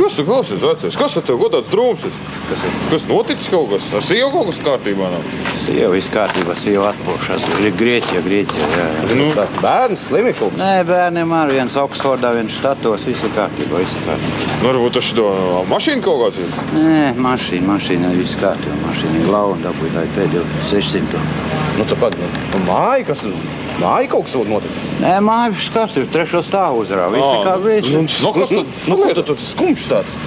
Kas 0.00 0.16
tu 0.16 0.24
klausies, 0.24 0.62
vecais? 0.64 0.96
Kas 0.96 1.16
ar 1.20 1.24
tevi 1.28 1.42
godāts 1.42 1.68
drūms? 1.68 2.06
Kas, 2.48 2.62
ir? 2.64 2.76
kas 2.88 3.04
noticis 3.10 3.50
kaut 3.52 3.68
kas? 3.74 3.88
Ar 3.98 4.04
sievu 4.06 4.30
kaut 4.32 4.48
kas 4.48 4.60
kārtībā 4.64 5.10
nav? 5.12 5.34
Sieva 5.60 5.90
viss 5.92 6.12
kārtībā, 6.14 6.56
sieva 6.56 6.88
atpūšas. 6.94 7.44
Ir 7.60 7.76
Grieķija, 7.76 8.22
Grieķija. 8.24 8.70
Jā, 8.78 8.86
jā. 8.96 9.18
Nu, 9.20 9.28
tā, 9.36 9.44
bērns, 9.60 10.08
slimīgums? 10.08 10.56
Nē, 10.56 10.72
bērniem 10.88 11.36
arī 11.36 11.60
viens 11.60 11.76
Oksfordā, 11.84 12.32
viens 12.38 12.56
štatos, 12.56 13.04
viss 13.10 13.28
ir 13.28 13.36
kārtībā, 13.36 13.84
viss 13.84 14.00
ir 14.00 14.08
kārtībā. 14.08 14.50
Nu, 14.56 14.70
varbūt 14.70 14.96
tas 14.96 15.12
to 15.20 15.28
mašīnu 15.68 16.06
kaut 16.08 16.24
kāds 16.24 16.42
ir? 16.46 16.58
Nē, 16.78 16.98
mašīna, 17.20 17.68
mašīna, 17.74 18.16
viss 18.16 18.40
kārtībā. 18.40 18.80
Mašīna 18.88 19.20
ir 19.20 19.28
glauda, 19.28 19.66
dabūja 19.68 19.98
tā 20.00 20.08
pēdējo 20.16 20.48
600. 20.72 21.49
Nu, 21.80 21.86
tāpat, 21.88 22.12
nu, 22.20 22.58
māja, 22.66 23.04
kas 23.08 23.22
ir? 23.24 23.36
Māja 23.80 24.08
kaut 24.12 24.26
kas 24.26 24.34
noticis. 24.44 24.82
Nē, 25.00 25.14
māja 25.24 25.54
skats 25.64 25.94
ir 25.96 26.10
trešo 26.12 26.42
stāvu 26.44 26.82
uzrā. 26.82 27.06
Visi 27.14 27.38
kā 27.46 27.54
visi. 27.62 27.94
Nu, 27.94 28.02
nu, 28.04 28.32
kas 28.36 28.52
tad? 28.52 28.74
Nu, 28.90 28.98
ko 29.00 29.14
tu 29.16 29.24
tur 29.30 29.40
skumjš 29.40 29.86
tāds? 29.88 30.18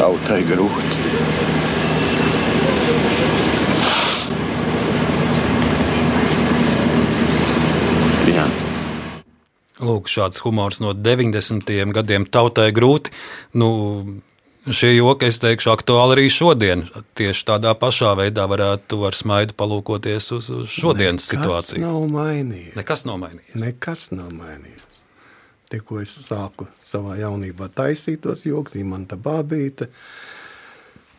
Tautai 0.00 0.40
grūti. 0.48 1.04
Jā. 8.32 8.48
Lūk, 9.84 10.08
šāds 10.08 10.40
humors 10.46 10.80
no 10.80 10.96
90. 10.96 11.76
gadiem 11.92 12.24
tautai 12.24 12.70
grūti. 12.72 13.12
Nu, 13.60 13.68
Šie 14.64 14.94
joki, 14.94 15.28
es 15.28 15.36
teikšu, 15.42 15.68
aktuāli 15.74 16.14
arī 16.16 16.22
šodien. 16.32 16.86
Tieši 17.18 17.44
tādā 17.50 17.74
pašā 17.76 18.14
veidā 18.16 18.46
varētu 18.48 19.02
ar 19.04 19.16
smaidu 19.16 19.52
palūkoties 19.60 20.30
uz, 20.32 20.48
uz 20.48 20.70
šodienas 20.72 21.26
Nekas 21.26 21.32
situāciju. 21.34 21.82
Nav 21.82 22.06
mainījies. 22.14 22.76
Nekas 22.78 23.04
nav 23.04 23.18
mainījies. 23.20 23.58
Nekas 23.60 24.04
nav 24.16 24.30
mainījies. 24.32 25.02
Tikko 25.68 26.00
es 26.00 26.14
sāku 26.16 26.68
savā 26.80 27.18
jaunībā 27.20 27.68
taisīt 27.76 28.22
tos 28.24 28.46
joks, 28.48 28.76
imanta 28.80 29.18
bābīte. 29.20 29.90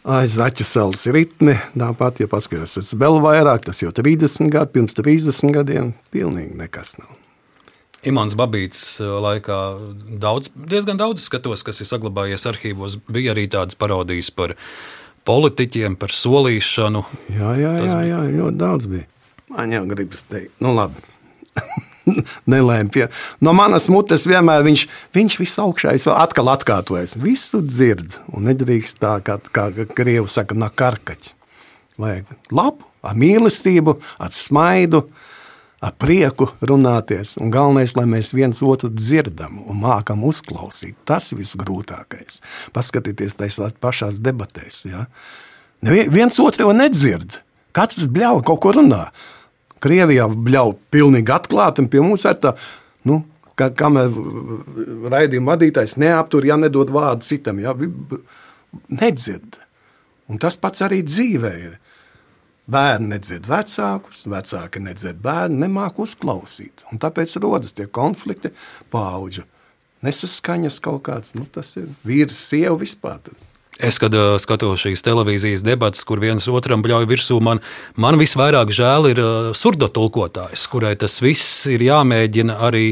Aiz 0.06 0.38
zaķu 0.40 0.66
salas 0.66 1.06
ritme, 1.14 1.60
tāpat, 1.78 2.24
ja 2.24 2.30
paskaties, 2.30 2.94
vēl 2.98 3.22
vairāk, 3.22 3.66
tas 3.70 3.82
jau 3.82 3.94
30 3.94 4.50
gadi, 4.54 4.74
pirms 4.78 4.98
30 4.98 5.54
gadiem, 5.54 5.94
pilnīgi 6.14 6.58
nekas 6.58 6.98
nav. 7.02 7.25
Imants 8.10 8.36
Babīts 8.38 8.84
eh, 9.02 9.10
laikā 9.28 9.60
daudz, 10.22 10.52
diezgan 10.56 11.00
daudz 11.02 11.26
skatos, 11.26 11.66
kas 11.66 11.82
ir 11.82 11.90
saglabājies 11.90 12.46
arhīvos. 12.52 13.00
Bija 13.12 13.34
arī 13.36 13.48
tādas 13.52 13.78
parodijas 13.80 14.32
par 14.36 14.56
politiķiem, 15.26 15.98
par 16.00 16.14
solīšanu. 16.14 17.04
Jā, 17.34 17.56
jā, 17.60 17.74
jā, 17.82 18.00
jā 18.12 18.22
ļoti 18.36 18.62
daudz 18.62 18.90
bija. 18.92 19.10
Man 19.56 19.74
jau 19.74 19.84
gribas 19.90 20.26
teikt, 20.30 20.54
nu 20.64 20.74
labi. 20.76 21.02
Nelēma 22.52 22.92
pie. 22.94 23.06
No 23.42 23.54
manas 23.58 23.88
mutes 23.90 24.28
vienmēr 24.30 24.66
viņš, 24.66 24.86
viņš 25.16 25.38
visaugšējais 25.42 26.08
atkal 26.14 26.52
atkārtojas. 26.54 27.16
Visu 27.22 27.62
dzird 27.66 28.20
un 28.34 28.50
nedrīkst 28.50 29.00
tā, 29.02 29.18
kā, 29.26 29.40
kā 29.54 29.70
krievi 29.98 30.30
saka, 30.32 30.58
nakarkaķis. 30.58 31.34
Vajag 32.02 32.34
labu, 32.52 32.84
ar 33.06 33.16
mīlestību, 33.18 33.96
ar 34.20 34.34
smaidu, 34.36 35.06
ar 35.86 35.94
prieku 36.02 36.50
runāties. 36.66 37.36
Un 37.42 37.52
galvenais, 37.54 37.94
lai 37.98 38.06
mēs 38.10 38.34
viens 38.36 38.62
otru 38.66 38.90
dzirdam 38.94 39.60
un 39.66 39.82
mākam 39.84 40.24
uzklausīt. 40.28 40.98
Tas 41.08 41.32
ir 41.32 41.42
visgrūtākais. 41.42 42.42
Paskatieties 42.76 43.38
tajās 43.40 43.78
pašās 43.84 44.22
debatēs. 44.24 44.86
Ja? 44.90 45.06
Neviens 45.86 46.40
otru 46.42 46.68
jau 46.68 46.76
nedzird. 46.76 47.40
Katrs 47.76 48.08
bļauj 48.12 48.44
kaut 48.48 48.64
ko 48.64 48.74
runā. 48.78 49.06
Krievijā 49.84 50.26
bļauj 50.32 50.78
pilnīgi 50.94 51.34
atklāti, 51.36 51.84
un 51.84 51.90
pie 51.92 52.02
mums 52.02 52.24
ir 52.26 52.38
tā, 52.42 52.56
nu, 53.06 53.20
ka, 53.60 53.68
kamēr 53.76 54.14
raidījuma 55.12 55.54
vadītājs 55.54 55.98
neaptur, 56.02 56.48
ja 56.48 56.58
nedod 56.58 56.90
vārdu 56.96 57.28
citam, 57.28 57.60
ja, 57.62 57.76
nedzird. 58.90 59.60
Un 60.32 60.40
tas 60.42 60.58
pats 60.58 60.82
arī 60.82 61.04
dzīvē 61.06 61.52
ir. 61.68 61.76
Bērni 62.66 63.12
nedzird 63.14 63.46
vecākus, 63.46 64.24
vecāki 64.32 64.82
nedzird 64.82 65.20
bērnu, 65.22 65.60
nemāk 65.68 66.00
uzklausīt. 66.02 66.82
Un 66.90 67.02
tāpēc 67.02 67.36
rodas 67.44 67.78
tie 67.78 67.86
konflikti, 67.86 68.50
paudžu 68.94 69.46
nesaskaņas 70.06 70.80
kaut 70.86 71.04
kāds. 71.06 71.36
Nu, 71.38 71.46
tas 71.46 71.76
ir 71.80 71.90
vīrs, 72.06 72.40
sieva 72.50 72.76
vispār. 72.82 73.22
Es, 73.76 73.98
kad 74.00 74.14
uh, 74.16 74.38
skatos 74.40 74.86
šīs 74.86 75.04
televīzijas 75.04 75.64
debatas, 75.68 76.06
kur 76.08 76.22
viens 76.24 76.46
otram 76.48 76.80
bļauj 76.86 77.10
virsū, 77.12 77.42
man, 77.44 77.60
man 78.00 78.16
visvairāk 78.16 78.72
žēl 78.72 79.10
ir 79.10 79.20
uh, 79.20 79.48
surdotulkotājs, 79.52 80.64
kurai 80.72 80.94
tas 81.00 81.18
viss 81.20 81.66
ir 81.68 81.84
jāmēģina 81.84 82.56
arī, 82.64 82.86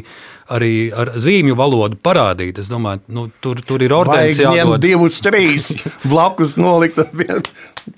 arī 0.51 0.73
ar 0.91 1.13
zīmju 1.15 1.55
valodu 1.55 1.95
parādīt. 2.03 2.59
Es 2.59 2.67
domāju, 2.71 2.99
nu, 3.15 3.23
tur, 3.39 3.61
tur 3.63 3.85
ir 3.85 3.95
ordens 3.95 4.41
jādod. 4.41 4.75
divus, 4.83 5.21
trīs 5.23 5.69
blakus 6.11 6.57
nolikt, 6.59 6.99
vien, 7.15 7.39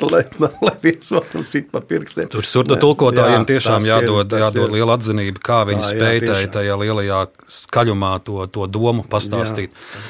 lai, 0.06 0.22
lai 0.62 0.76
viens 0.84 1.10
otru 1.18 1.42
sit 1.42 1.72
pa 1.74 1.82
pirkstiem. 1.82 2.30
Tur 2.30 2.46
surdotulkotājiem 2.46 3.40
jā, 3.40 3.48
tiešām 3.56 3.88
jādod, 3.90 4.30
ir, 4.30 4.46
jādod 4.46 4.68
ir. 4.68 4.76
liela 4.78 5.00
atzinība, 5.00 5.42
kā 5.42 5.64
viņi 5.72 5.90
spēj 5.90 6.22
tajā 6.54 6.78
lielajā 6.84 7.24
skaļumā 7.64 8.14
to, 8.30 8.46
to 8.54 8.70
domu 8.70 9.08
pastāstīt. 9.10 9.74
Jā. 9.74 10.06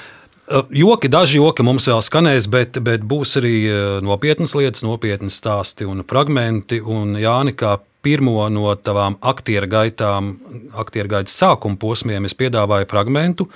Joki, 0.70 1.10
daži 1.10 1.40
joki 1.40 1.64
mums 1.66 1.88
vēl 1.90 2.04
skanēs, 2.06 2.46
bet, 2.54 2.78
bet 2.86 3.02
būs 3.02 3.32
arī 3.40 3.66
nopietnas 4.06 4.54
lietas, 4.54 4.84
nopietni 4.86 5.34
stāsti 5.34 5.88
un 5.90 6.04
fragmenti. 6.06 6.78
Un 6.82 7.16
Jāni, 7.18 7.56
kā 7.58 7.80
pirmo 8.06 8.46
no 8.54 8.70
tavām 8.78 9.18
aktieru 9.26 9.66
gaitām, 9.72 10.36
aktieru 10.78 11.10
gaitas 11.16 11.34
sākuma 11.40 11.78
posmiem, 11.82 12.26
es 12.30 12.38
piedāvāju 12.38 12.86
fragmentu 12.92 13.48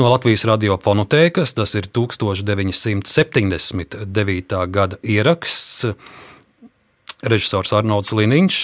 no 0.00 0.08
Latvijas 0.08 0.44
radiofonotēkas. 0.48 1.52
Tas 1.58 1.74
ir 1.76 1.84
1979. 1.92 4.56
gada 4.72 4.96
ieraksts. 5.02 5.84
Režisors 7.22 7.70
Arnolds 7.76 8.10
Liniņš, 8.16 8.56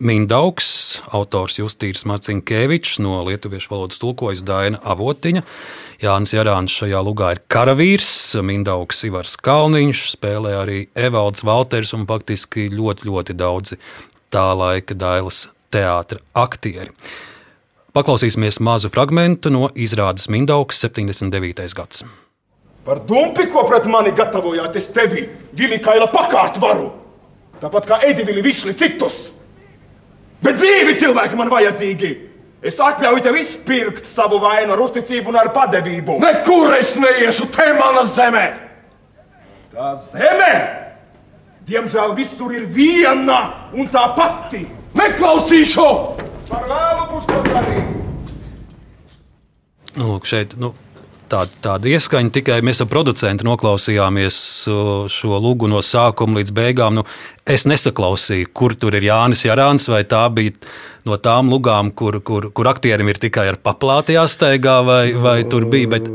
Mindaugs, 0.00 1.04
autors 1.12 1.58
Justīns 1.60 2.08
Marcinkēvičs, 2.08 2.98
no 3.04 3.20
lietuviešu 3.28 3.68
valodas 3.70 4.00
tulkojas 4.02 4.42
Daina 4.48 4.80
Avotiņa. 4.80 5.44
Jānis 6.00 6.30
Jārāns 6.32 6.72
šajā 6.72 7.00
lugā 7.04 7.34
ir 7.34 7.42
karavīrs, 7.52 8.08
Mindaugs 8.40 9.02
Ivars 9.04 9.34
Kalniņš, 9.44 10.04
spēlē 10.14 10.54
arī 10.56 10.76
Evalds 10.96 11.44
Valters 11.44 11.92
un 11.92 12.06
faktiski 12.08 12.70
ļoti, 12.72 13.04
ļoti 13.04 13.36
daudzi 13.36 13.76
tā 14.32 14.46
laika 14.56 14.96
Dailas 14.96 15.42
teātra 15.68 16.22
aktieri. 16.40 16.88
Paklausīsimies 17.92 18.62
mazu 18.64 18.88
fragment 18.88 19.50
no 19.52 19.68
izrādes 19.76 20.30
Mindaugs 20.32 20.80
79. 20.86 21.68
gads. 21.76 22.06
Par 22.86 23.04
dumpi, 23.04 23.50
ko 23.52 23.66
pret 23.68 23.84
mani 23.84 24.14
gatavojāt, 24.16 24.80
es 24.80 24.88
tevi, 24.96 25.26
Vilikaila, 25.52 26.08
pakārt 26.08 26.56
varu! 26.64 26.88
Tāpat 27.60 27.92
kā 27.92 28.00
Edivili 28.08 28.40
Višli 28.48 28.72
citus! 28.72 29.26
Bet 30.40 30.56
dzīvi 30.56 30.96
cilvēki 30.96 31.36
man 31.36 31.52
vajadzīgi! 31.52 32.29
Es 32.60 32.76
atļauju 32.76 33.22
tev 33.24 33.38
izpirkt 33.40 34.04
savu 34.04 34.36
vainu 34.42 34.74
ar 34.74 34.82
uzticību 34.84 35.32
un 35.32 35.38
ar 35.40 35.48
padevību. 35.54 36.18
Nekur 36.20 36.74
es 36.76 36.92
neiešu, 37.00 37.48
te 37.54 37.70
mana 37.78 38.04
zeme! 38.04 38.44
Tā 39.70 39.94
zeme, 40.02 40.50
diemžēl, 41.68 42.12
visur 42.18 42.52
ir 42.52 42.66
viena 42.68 43.70
un 43.72 43.88
tā 43.88 44.02
pati. 44.16 44.66
Neklausīšu! 44.98 45.88
Par 46.50 46.66
vēlu 46.66 47.22
darīt. 47.48 47.90
Nu, 49.94 50.12
lūk, 50.12 50.28
šeit, 50.28 50.52
nu, 50.60 50.74
tā, 51.30 51.44
tāda 51.64 51.90
ieskaņa 51.94 52.32
tikai 52.34 52.58
mēs 52.66 52.82
ar 52.82 52.88
producentu 52.90 53.46
noklausījāmies 53.48 54.38
uh, 54.70 54.90
šo 55.10 55.40
lūgu 55.42 55.70
no 55.70 55.82
sākuma 55.84 56.40
līdz 56.40 56.54
beigām. 56.56 57.00
Nu, 57.00 57.06
es 57.48 57.66
nesaklausīju, 57.70 58.50
kur 58.56 58.74
tur 58.78 58.96
ir 58.98 59.06
Jānis 59.10 59.46
Jārāns, 59.46 59.88
vai 59.92 60.02
tā 60.08 60.24
bija 60.34 60.56
no 61.08 61.18
tām 61.22 61.52
lugām, 61.52 61.92
kur, 61.96 62.20
kur, 62.26 62.50
kur 62.54 62.70
aktierim 62.70 63.10
ir 63.10 63.20
tikai 63.22 63.48
ar 63.52 63.60
paplāti 63.62 64.18
jāsteigā, 64.18 64.80
vai, 64.86 65.04
vai 65.14 65.38
tur 65.48 65.68
bija. 65.70 65.94
Bet... 65.96 66.10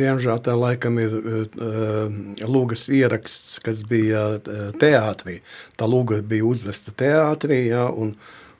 Diemžēl 0.00 0.38
tā 0.40 0.54
laikam 0.56 0.96
ir 1.02 1.12
uh, 1.12 2.20
lūgas 2.48 2.86
ieraksts, 2.94 3.58
kas 3.64 3.82
bija 3.88 4.26
uh, 4.38 4.68
teātrī. 4.80 5.40
Tā 5.76 5.88
lūga 5.90 6.22
bija 6.24 6.46
uzvesta 6.48 6.94
teātrī, 6.96 7.66
ja, 7.68 7.84
un, 7.92 8.14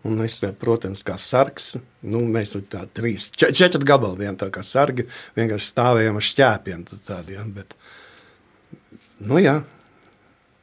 un 0.08 0.22
es, 0.24 0.38
protams, 0.60 1.02
kā 1.06 1.16
sargs, 1.20 1.74
nu, 2.08 2.22
mēs 2.24 2.54
tur 2.54 2.64
tā 2.72 2.84
trīs, 2.96 3.28
če, 3.36 3.52
četri 3.56 3.84
gabali 3.88 4.24
vien 4.24 4.38
tā 4.40 4.50
kā 4.52 4.64
sargi, 4.66 5.06
vienkārši 5.36 5.72
stāvējam 5.74 6.20
ar 6.20 6.28
šķēpiem 6.30 6.86
tādi, 6.96 7.36
ja, 7.36 7.44
bet, 7.58 7.76
nu 9.28 9.40
jā, 9.42 9.58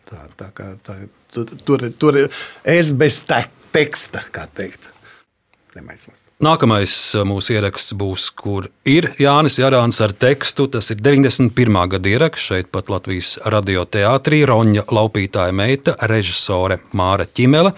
tā, 0.09 0.23
tā 0.39 0.51
kā, 0.57 0.71
tā, 0.85 0.99
tur, 1.33 1.57
tur, 1.65 1.89
tur 1.99 2.21
es 2.25 2.93
bez 2.97 3.21
te, 3.27 3.43
teksta, 3.75 4.23
kā 4.33 4.47
teikt, 4.57 4.89
nemaisos. 5.77 6.27
Nākamais 6.37 6.93
uh, 7.17 7.23
mūsu 7.25 7.55
ieraksts 7.55 7.95
būs, 7.97 8.27
kur 8.37 8.67
ir 8.85 9.09
Jānis 9.17 9.57
Jārāns 9.57 9.97
ar 10.05 10.13
tekstu. 10.13 10.67
Tas 10.69 10.91
ir 10.93 10.99
91. 11.01 11.79
gada 11.93 12.11
ieraksts 12.11 12.51
šeit, 12.51 12.69
pat 12.69 12.91
Latvijas 12.93 13.39
radioteātrī. 13.41 14.43
Roņa 14.45 14.85
laupītāja 14.85 15.55
meita, 15.57 15.95
režisore 16.11 16.77
Māra 16.93 17.25
Čimele. 17.25 17.73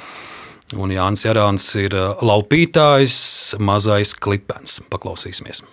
Un 0.77 0.91
Jānis 0.93 1.25
Jārāns 1.25 1.65
ir 1.82 1.95
uh, 1.97 2.19
laupītājs, 2.21 3.17
mazais 3.58 4.13
klipens. 4.13 4.77
Paklausīsimies. 4.91 5.63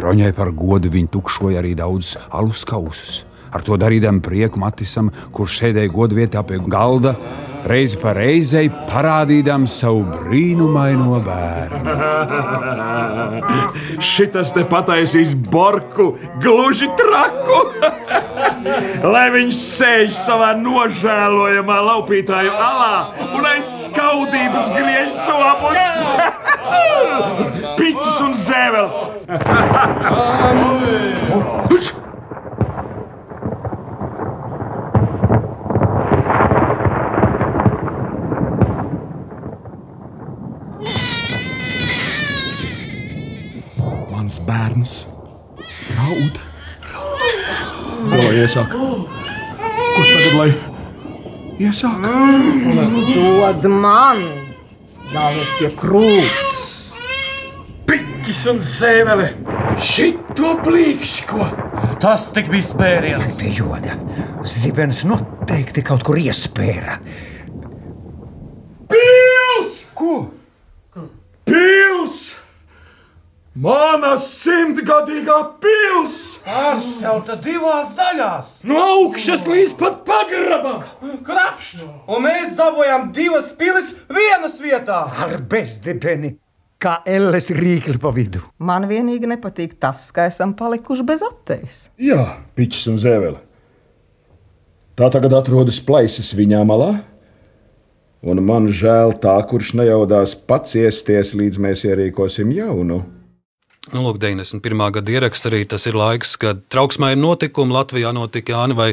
Roņai 0.00 0.34
par 0.36 0.52
godu 0.52 0.92
viņa 0.92 1.12
tukšoja 1.14 1.62
arī 1.62 1.72
daudz 1.78 2.14
alus 2.28 2.66
kausus. 2.68 3.22
Ar 3.50 3.64
to 3.66 3.78
darīdam 3.80 4.20
prieku 4.22 4.60
Matisam, 4.62 5.10
kurš 5.34 5.60
sēdēja 5.62 5.90
godvietā 5.94 6.42
pie 6.46 6.60
galda, 6.70 7.16
reizi 7.68 7.98
pa 8.00 8.12
reizei 8.16 8.70
parādīdams 8.88 9.74
savu 9.82 10.04
brīnumaino 10.08 11.20
bērnu. 11.24 11.94
Šitas 14.10 14.54
te 14.56 14.64
pataisīs 14.68 15.34
borku 15.50 16.14
gluži 16.42 16.88
traku. 16.98 17.60
Lai 19.12 19.26
viņš 19.32 19.56
sēž 19.56 20.10
savā 20.16 20.50
nožēlojamā 20.60 21.78
laupītāju 21.86 22.52
alā 22.52 23.28
un 23.38 23.48
aiz 23.48 23.70
skaudības 23.86 24.68
griež 24.76 25.14
sopus. 25.24 25.80
Piķis 27.80 28.20
un 28.26 28.36
zēvel. 28.36 28.88
Mans 44.30 44.42
bērns 44.46 44.90
raud. 45.96 46.36
Ko 46.86 48.18
lai 48.20 48.36
iesāk? 48.38 48.70
Ko 48.70 50.02
tagad 50.06 50.36
lai 50.36 50.50
iesāk? 51.58 52.04
Dod 53.10 53.66
man, 53.72 54.20
jāliek 55.10 55.50
pie 55.58 55.70
krūts. 55.80 56.60
Piķis 57.90 58.44
un 58.52 58.62
zēvele. 58.62 59.26
Šito 59.82 60.52
plīkšķi. 60.62 61.48
Tas 61.98 62.28
tik 62.36 62.52
bija 62.54 62.68
spēriens. 62.68 63.40
Pie 63.42 63.50
joda. 63.56 63.96
Zibens 64.46 65.02
noteikti 65.10 65.82
kaut 65.90 66.06
kur 66.06 66.22
iespēra. 66.22 67.00
Pils! 68.94 69.82
Ko? 69.98 70.20
Pils! 71.50 72.22
Mana 73.58 74.12
simtgadīgā 74.14 75.36
pils! 75.58 76.36
Pāršķelta 76.44 77.34
divās 77.42 77.96
daļās. 77.98 78.52
No 78.70 78.78
augšas 78.78 79.42
līdz 79.50 79.74
pat 79.80 80.04
pagrabam! 80.06 80.84
Krakšķi! 81.26 81.88
Un 82.14 82.22
mēs 82.28 82.54
dabūjām 82.54 83.10
divas 83.16 83.50
pilis 83.58 83.90
vienas 84.06 84.62
vietā. 84.62 85.00
Ar 85.26 85.34
bezdibeni, 85.50 86.36
kā 86.78 87.00
elles 87.02 87.50
rīkli 87.50 87.98
pa 87.98 88.14
vidu. 88.14 88.44
Man 88.62 88.86
vienīgi 88.86 89.26
nepatīk 89.34 89.80
tas, 89.82 90.06
ka 90.14 90.30
esam 90.30 90.54
palikuši 90.54 91.10
bez 91.10 91.26
attejas. 91.26 91.84
Jā, 91.98 92.22
piķis 92.54 92.86
un 92.94 93.02
zēvele. 93.02 93.42
Tā 94.94 95.10
tagad 95.10 95.34
atrodas 95.34 95.82
plaisas 95.82 96.30
viņā 96.38 96.62
malā. 96.70 96.92
Un 98.22 98.46
man 98.46 98.70
žēl 98.70 99.18
tā, 99.18 99.40
kurš 99.42 99.74
nejaudās 99.80 100.38
pats 100.38 100.78
iesties, 100.78 101.34
līdz 101.34 101.66
mēs 101.66 101.88
ierīkosim 101.88 102.54
jaunu. 102.54 103.08
Nu, 103.88 104.02
lūk, 104.04 104.18
91. 104.20 104.82
gada 104.92 105.12
ieraksts 105.14 105.48
arī 105.48 105.62
tas 105.64 105.86
ir 105.88 105.96
laiks, 105.96 106.34
kad 106.40 106.60
trauksmē 106.68 107.14
ir 107.14 107.20
notikumi 107.20 107.72
Latvijā 107.72 108.12
notika 108.12 108.52
Jāni 108.52 108.76
vai, 108.76 108.90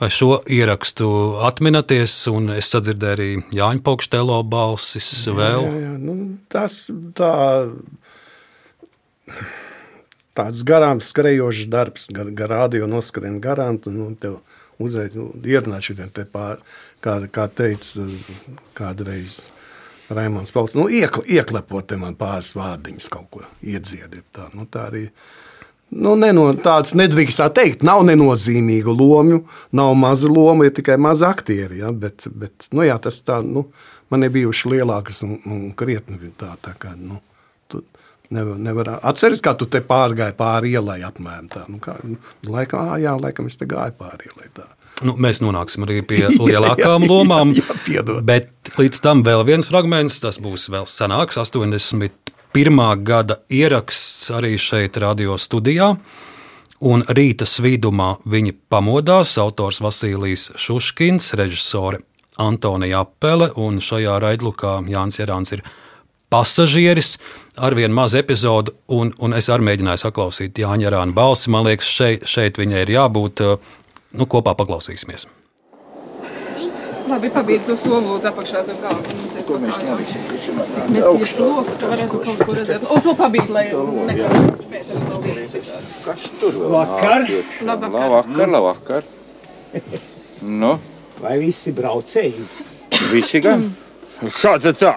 vai 0.00 0.08
šo 0.08 0.38
ierakstu 0.48 1.08
atminaties, 1.44 2.14
un 2.32 2.54
es 2.56 2.70
sadzirdēju 2.72 3.18
arī 3.18 3.28
Jāņa 3.58 3.84
Paukštelo 3.84 4.38
balsis 4.48 5.10
vēl. 5.28 5.66
Jā, 5.68 5.82
jā, 5.84 5.92
nu, 6.00 6.16
tas 6.48 6.78
tā, 7.20 7.34
tāds 10.40 10.64
garām 10.64 11.04
skrējošs 11.04 11.68
darbs, 11.68 12.08
gar, 12.08 12.32
gar 12.32 12.54
rādio 12.54 12.88
noskrien 12.88 13.36
garām, 13.44 13.76
un 13.92 14.00
nu, 14.00 14.08
tev 14.16 14.40
uzreiz 14.80 15.20
nu, 15.20 15.28
ierunāt 15.44 15.84
šitiem 15.84 16.08
te 16.16 16.24
pār, 16.24 16.64
kā, 17.04 17.20
kā 17.28 17.44
teica 17.52 18.08
kādreiz 18.78 19.42
Raimons 20.10 20.52
Pauls, 20.52 20.74
nu, 20.74 20.88
iekle, 20.88 21.24
ieklepot 21.28 21.92
man 22.00 22.16
pāris 22.18 22.54
vārdiņus 22.56 23.10
kaut 23.12 23.28
ko 23.34 23.44
iedziediet. 23.60 24.24
Tā, 24.32 24.48
nu, 24.56 24.64
tā 24.70 24.86
arī, 24.88 25.04
nu, 25.92 26.14
neno, 26.20 26.46
tāds 26.64 26.94
nedrīkst 26.98 27.42
tā 27.42 27.48
teikt, 27.60 27.84
nav 27.86 28.04
nenozīmīgu 28.08 28.94
lomu, 28.96 29.42
nav 29.76 29.92
maza 30.00 30.30
loma, 30.32 30.68
ir 30.68 30.74
tikai 30.76 30.96
mazi 31.00 31.26
aktieri, 31.28 31.82
ja, 31.82 31.92
bet, 31.92 32.28
bet, 32.32 32.70
nu, 32.72 32.86
jā, 32.88 32.96
tas 33.04 33.20
tā, 33.24 33.42
nu, 33.44 33.66
man 34.12 34.24
ir 34.24 34.32
bijuši 34.38 34.74
lielākas 34.76 35.22
un, 35.26 35.36
un 35.44 35.68
krietni 35.76 36.32
tā, 36.40 36.54
tā 36.64 36.72
kā, 36.80 36.94
nu, 36.96 37.20
tu 37.68 37.84
nevar, 38.34 38.56
nevar 38.64 38.94
atceries, 39.02 39.44
kā 39.44 39.52
tu 39.58 39.68
te 39.68 39.84
pārgāji 39.84 40.36
pāri 40.38 40.72
ielai 40.78 41.02
apmēram 41.08 41.52
tā, 41.52 41.66
nu, 41.68 41.82
kā, 41.84 41.98
nu, 42.04 42.16
laikam, 42.48 42.94
jā, 43.02 43.12
laikam 43.20 43.50
es 43.50 43.60
te 43.60 43.68
gāju 43.68 43.98
pāri 44.00 44.32
ielai 44.32 44.48
tā. 44.56 44.68
Nu, 45.06 45.14
mēs 45.20 45.42
nonāksim 45.44 45.86
arī 45.86 46.00
pie 46.06 46.24
lielākām 46.48 47.06
lomām. 47.08 47.52
jā, 47.56 47.76
piedod. 47.86 48.22
bet 48.26 48.50
līdz 48.78 49.02
tam 49.04 49.22
vēl 49.26 49.44
viens 49.48 49.70
fragments, 49.70 50.20
tas 50.24 50.40
būs 50.42 50.68
vēl 50.72 50.88
senāks, 50.90 51.38
81. 51.38 53.04
gada 53.06 53.40
ieraksts 53.50 54.30
arī 54.34 54.56
šeit, 54.58 54.98
radio 55.02 55.38
studijā. 55.38 55.94
Un 56.78 57.02
rīta 57.02 57.42
svīdumā 57.42 58.20
viņi 58.22 58.54
pamodās. 58.70 59.32
Autors 59.42 59.80
Vasilijs 59.82 60.52
Šuškins, 60.54 61.32
režisore 61.34 62.04
Antonija 62.38 63.02
Apele, 63.02 63.50
un 63.58 63.80
šajā 63.82 64.14
raidlukā 64.22 64.76
Jānis 64.86 65.18
Jārāns 65.18 65.56
ir 65.56 65.64
pasažieris 66.30 67.16
ar 67.56 67.74
vienu 67.74 67.94
mazu 67.94 68.20
epizodu, 68.20 68.76
un, 68.94 69.10
un 69.18 69.34
es 69.34 69.48
arī 69.50 69.72
mēģināju 69.72 70.04
saklausīt 70.04 70.60
Jāņa 70.62 70.86
Jārāna 70.86 71.16
balsi. 71.16 71.50
Man 71.50 71.66
liekas, 71.66 71.90
šeit, 71.90 72.26
šeit 72.30 72.60
viņai 72.60 72.84
ir 72.84 72.94
jābūt. 72.94 73.42
Nu, 74.12 74.24
kopā 74.26 74.54
paklausīsimies. 74.56 75.26
Labi, 77.08 77.30
pabeigt 77.32 77.64
to 77.64 77.74
soli, 77.76 78.04
lūdzu, 78.04 78.28
apakšā 78.30 78.60
zem 78.68 78.76
galda. 78.82 79.14
Neko 79.38 79.56
mēs 79.62 79.78
nedarīsim. 79.80 80.58
Netīrs 80.92 81.34
loks, 81.40 81.78
ka 81.80 81.88
varētu 81.88 82.20
kaut 82.26 82.42
ko 82.44 82.56
redzēt. 82.58 82.84
Un 82.92 83.04
to 83.04 83.14
pabeigt, 83.16 83.48
lai 83.52 83.64
nekādas 83.72 84.66
pēdas 84.68 85.06
nav 85.08 85.24
lietas. 85.24 85.70
Kas 86.04 86.26
tur 86.40 86.58
vēl? 86.58 86.74
Vakar. 86.74 87.24
Labvakar. 87.70 87.98
Labvakar, 88.04 88.52
labvakar. 88.56 89.08
Nu, 90.44 90.74
Vai 91.18 91.38
visi 91.40 91.72
braucēji? 91.74 92.44
visi 93.10 93.40
gan? 93.42 93.64
Kā 94.42 94.58
tad 94.62 94.76
tā? 94.78 94.92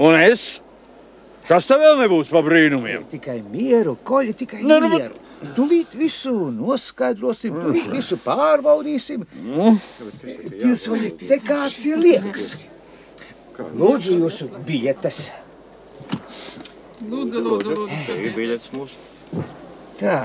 Un 0.00 0.16
es? 0.18 0.46
Kas 1.46 1.68
tev 1.68 1.84
vēl 1.84 2.00
nebūs 2.00 2.32
pa 2.32 2.40
brīnumiem? 2.42 3.04
Tikai 3.12 3.42
mieru, 3.52 3.98
koļi 4.02 4.32
tikai 4.40 4.64
Nu, 4.64 4.80
nu, 4.80 4.88
mieru. 4.96 5.20
Tūlīt 5.56 5.96
visu 5.98 6.34
noskaidrosim, 6.54 7.56
tūlīt 7.60 7.90
visu 7.94 8.18
pārbaudīsim. 8.24 9.26
Pilsoņi, 10.54 11.10
te 11.24 11.40
kāds 11.44 11.80
ir 11.90 12.00
liekas. 12.02 12.48
Lūdzu, 13.54 14.16
jūsu 14.24 14.48
biļetes. 14.66 15.20
Lūdzu, 17.04 17.44
lūdzu, 17.44 17.76
lūdzu. 17.76 18.16
Ir 18.24 18.32
biļets 18.38 18.72
mūsu. 18.74 19.44
Tā, 20.00 20.18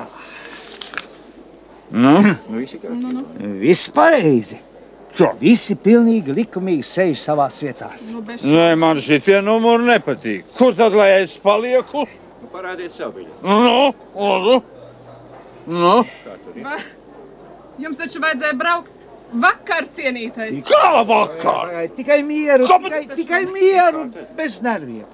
Nu? 1.92 2.22
Nu, 2.22 3.12
nu. 3.12 3.26
viss 3.58 3.90
pareizi. 3.90 4.60
Visi 5.42 5.74
pilnīgi 5.76 6.32
likumīgi 6.38 6.86
sēž 6.86 7.20
savās 7.20 7.58
vietās. 7.66 8.06
Nu, 8.14 8.22
bez 8.24 8.46
Nē, 8.46 8.76
man 8.80 9.02
šitie 9.04 9.42
numuri 9.44 9.88
nepatīk. 9.90 10.54
Kur 10.56 10.78
tad 10.78 10.94
lai 10.96 11.10
es 11.24 11.34
palieku? 11.44 12.06
Nu, 12.40 12.52
parādiet 12.54 12.94
savu 12.94 13.18
biļeti. 13.18 13.42
Nu, 13.44 13.90
lūdzu. 14.16 14.60
Nu? 15.70 16.00
Va... 16.64 16.80
Jums 17.80 18.00
taču 18.00 18.20
vajadzēja 18.24 18.58
braukt 18.60 19.06
vakar, 19.40 19.86
cienītais. 19.94 20.64
Kā 20.68 21.04
vakar? 21.08 21.72
Tikai 21.96 22.20
mieru, 22.26 22.68
tikai, 22.68 23.04
tikai 23.14 23.44
mieru, 23.52 24.08
bez 24.38 24.60
nerviem. 24.66 25.06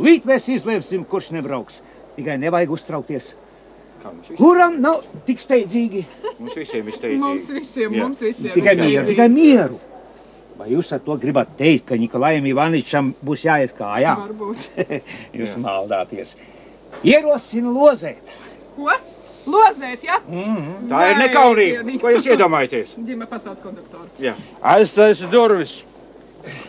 Līt 0.00 0.26
mēs 0.28 0.46
izlemsim, 0.54 1.02
kurš 1.04 1.32
nebrauks. 1.34 1.82
Tikai 2.16 2.38
nevajag 2.40 2.72
uztraukties. 2.76 3.34
Kuram 4.38 4.78
nav 4.80 5.02
tik 5.26 5.42
steidzīgi? 5.42 6.06
Mums 6.38 6.56
visiem 6.56 6.86
ir 6.86 6.96
steidzīgi. 6.96 7.20
Mums 7.20 7.50
visiem, 7.52 7.92
Jā. 7.92 8.04
mums 8.06 8.22
visiem. 8.24 8.54
Tikai 8.54 8.76
ir 8.78 8.80
mieru, 8.80 9.04
steidzīgi. 9.04 9.10
tikai 9.12 9.28
mieru. 9.34 9.80
Vai 10.60 10.70
jūs 10.72 10.90
ar 10.94 11.02
to 11.04 11.16
gribat 11.20 11.52
teikt, 11.58 11.86
ka 11.90 11.98
Nikolajam 12.00 12.46
Ivaničam 12.48 13.12
būs 13.24 13.44
jāiet 13.48 13.74
kājā? 13.76 14.14
Varbūt. 14.22 14.66
jūs 15.42 15.56
maldāties. 15.60 16.36
Ierosinu 17.04 17.74
lozēt. 17.76 18.32
Ko? 18.76 18.94
Lozēt, 19.48 20.02
ja? 20.04 20.18
Mhm. 20.26 20.88
Tā 20.90 21.04
ir 21.10 21.14
Vai, 21.16 21.20
nekaunība. 21.24 22.00
Ko 22.00 22.12
jūs 22.12 22.26
iedomājaties? 22.28 22.96
Ģime 23.08 23.28
pasauc 23.30 23.60
konduktoru. 23.64 24.08
Jā. 24.20 24.34
Aiztaisi 24.60 25.30
durvis. 25.32 25.78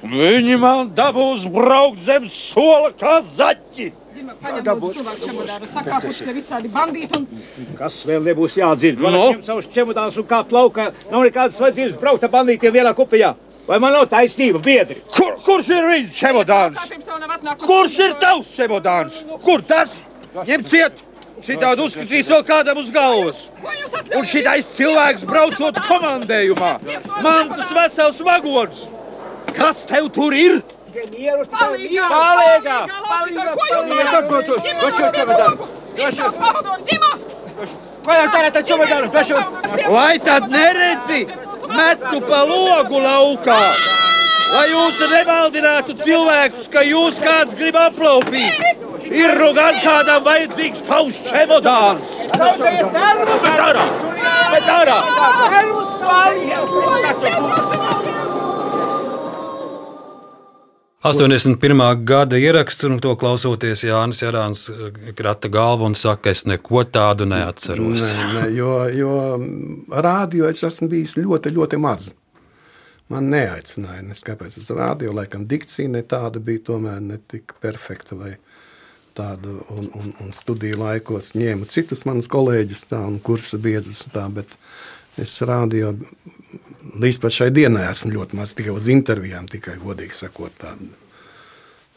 Viņi 0.03 0.57
man 0.59 0.89
dabūs 0.95 1.45
braukt 1.51 2.01
zem 2.03 2.25
sola 2.31 2.91
kā 2.97 3.19
zaķi. 3.23 3.91
Ģime 4.15 4.33
paņem 4.41 4.65
lūdzu 4.81 4.97
cilvēku 4.97 5.27
čemodāru. 5.27 5.69
Sakāpuši 5.71 6.25
te 6.27 6.33
visādi 6.35 6.71
bandīti 6.71 7.15
un... 7.19 7.27
Kas 7.79 8.01
vēl 8.07 8.25
nebūs 8.25 8.57
jādzird? 8.59 8.99
Man 9.03 9.15
ir 9.19 9.39
savs 9.45 9.69
čemodāns 9.71 10.19
un 10.19 10.27
kā 10.27 10.41
plaukā. 10.47 10.89
Nav 11.11 11.23
nekādas 11.27 11.59
vajadzības 11.63 11.95
braukt 12.01 12.27
ar 12.27 12.33
bandītiem 12.33 12.75
vienā 12.75 12.91
kupijā. 12.97 13.31
Vai 13.67 13.77
man 13.79 13.93
nav 13.95 14.09
taisnība, 14.11 14.59
biedri? 14.63 14.99
Kur, 15.15 15.37
kurš 15.45 15.69
ir 15.71 15.87
viņa 15.87 16.11
čemodāns? 16.17 16.89
Kurš 17.63 17.99
ir 18.03 18.17
tavs 18.19 18.51
čemodāns? 18.57 19.21
Kur 19.45 19.63
tas? 19.63 20.01
Ņem 20.35 20.67
ciet! 20.67 21.05
Citādi 21.41 21.81
uzskatīs 21.85 22.29
vēl 22.29 22.43
kādam 22.45 22.77
uz 22.81 22.91
galvas. 22.93 23.47
Un 24.17 24.27
šitais 24.29 24.67
cilvēks 24.77 25.25
braucot 25.29 25.79
komandējumā. 25.87 26.73
Man 27.25 27.49
tas 27.55 27.71
vesels 27.75 28.21
vagons. 28.25 28.85
Kas 29.55 29.83
tev 29.89 30.09
tur 30.13 30.35
ir? 30.37 30.61
Palīgā! 30.91 32.07
Palīgā! 32.11 32.77
Palīgā! 33.07 33.45
Ko 33.55 33.65
jūs 33.67 33.85
Palīgā! 33.87 34.03
darāt? 34.11 34.21
Ko 38.05 38.17
jūs 38.17 38.31
darāt 38.35 38.59
ar 38.59 38.67
čemodānu? 38.67 39.07
Vai 39.93 40.13
tad 40.19 40.49
neredzi? 40.51 41.25
Metu 41.71 42.21
pa 42.27 42.43
logu 42.49 42.99
laukā. 43.01 43.59
Lai 44.51 44.67
jūs 44.67 44.99
nemaldinātu 45.13 45.95
cilvēkus, 46.01 46.67
ka 46.71 46.83
jūs 46.83 47.21
kāds 47.23 47.55
grib 47.55 47.77
aplaupīt. 47.79 48.90
Ir 49.11 49.33
gan 49.55 49.79
kādam 49.83 50.23
vajadzīgs 50.23 50.85
tavs 50.87 51.17
čemodāns. 51.27 52.13
Sauciet 52.31 52.93
nervus! 52.95 53.41
Bet 53.43 53.59
ārā! 53.67 53.85
Bet 54.53 54.69
ārā! 54.79 54.99
Nervus 55.51 55.97
svāļiet! 55.99 56.61
81. 61.01 62.03
gada 62.05 62.37
ieraksts, 62.37 62.85
un 62.85 62.99
to 63.01 63.15
klausoties 63.17 63.81
Jānis 63.87 64.19
Jārāns 64.21 64.67
krata 65.17 65.49
galvu 65.49 65.87
un 65.89 65.95
saka, 65.97 66.29
es 66.29 66.45
neko 66.45 66.83
tādu 66.85 67.25
neatceros. 67.25 68.11
Nē, 68.13 68.27
nē, 68.35 68.43
jo, 68.53 68.75
jo 68.93 69.15
rādio 69.89 70.45
es 70.51 70.61
esmu 70.67 70.91
bijis 70.91 71.17
ļoti, 71.17 71.55
ļoti 71.57 71.79
maz. 71.81 72.11
Man 73.09 73.31
neaicināja, 73.33 74.05
nes 74.11 74.21
kāpēc 74.23 74.59
uz 74.61 74.69
rādio, 74.77 75.09
laikam 75.17 75.47
dikcija 75.49 75.89
ne 75.89 76.03
tāda 76.05 76.39
bija, 76.39 76.67
tomēr 76.69 77.01
ne 77.03 77.17
tik 77.33 77.57
perfekta 77.63 78.15
vai 78.15 78.35
tāda, 79.17 79.57
un, 79.73 79.89
un, 79.97 80.13
un 80.23 80.31
studiju 80.35 80.79
laikos 80.81 81.33
ņēmu 81.37 81.69
citus 81.71 82.05
manus 82.07 82.29
kolēģus 82.31 82.87
tā, 82.91 83.01
un 83.07 83.19
kursa 83.23 83.59
biedrus 83.61 84.05
tā, 84.13 84.27
bet 84.33 84.55
es 85.21 85.35
rādio 85.45 85.93
līdz 87.01 87.19
pat 87.21 87.35
šai 87.35 87.49
dienai 87.53 87.87
esmu 87.91 88.13
ļoti 88.15 88.39
maz 88.39 88.55
tikai 88.57 88.73
uz 88.75 88.89
intervijām, 88.91 89.47
tikai 89.51 89.77
godīgi 89.81 90.17
sakot 90.17 90.55
tādu. 90.61 90.89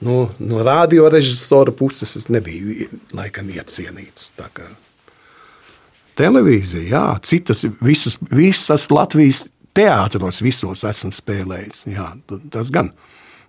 Nu, 0.04 0.28
no 0.42 0.62
radiorežisora 0.66 1.72
puses 1.72 2.16
es 2.18 2.26
nebiju 2.28 2.90
laikam 3.14 3.48
iecienīts. 3.54 4.32
tā 4.36 4.50
Televīzija, 6.18 6.84
jā, 6.90 7.06
citas, 7.26 7.64
visas, 7.82 8.18
visas 8.30 8.86
Latvijas 8.90 9.46
teātros, 9.74 10.42
visos 10.44 10.84
esmu 10.86 11.10
spēlējis. 11.14 11.86
Jā, 11.90 12.12
tas 12.54 12.70
gan. 12.74 12.92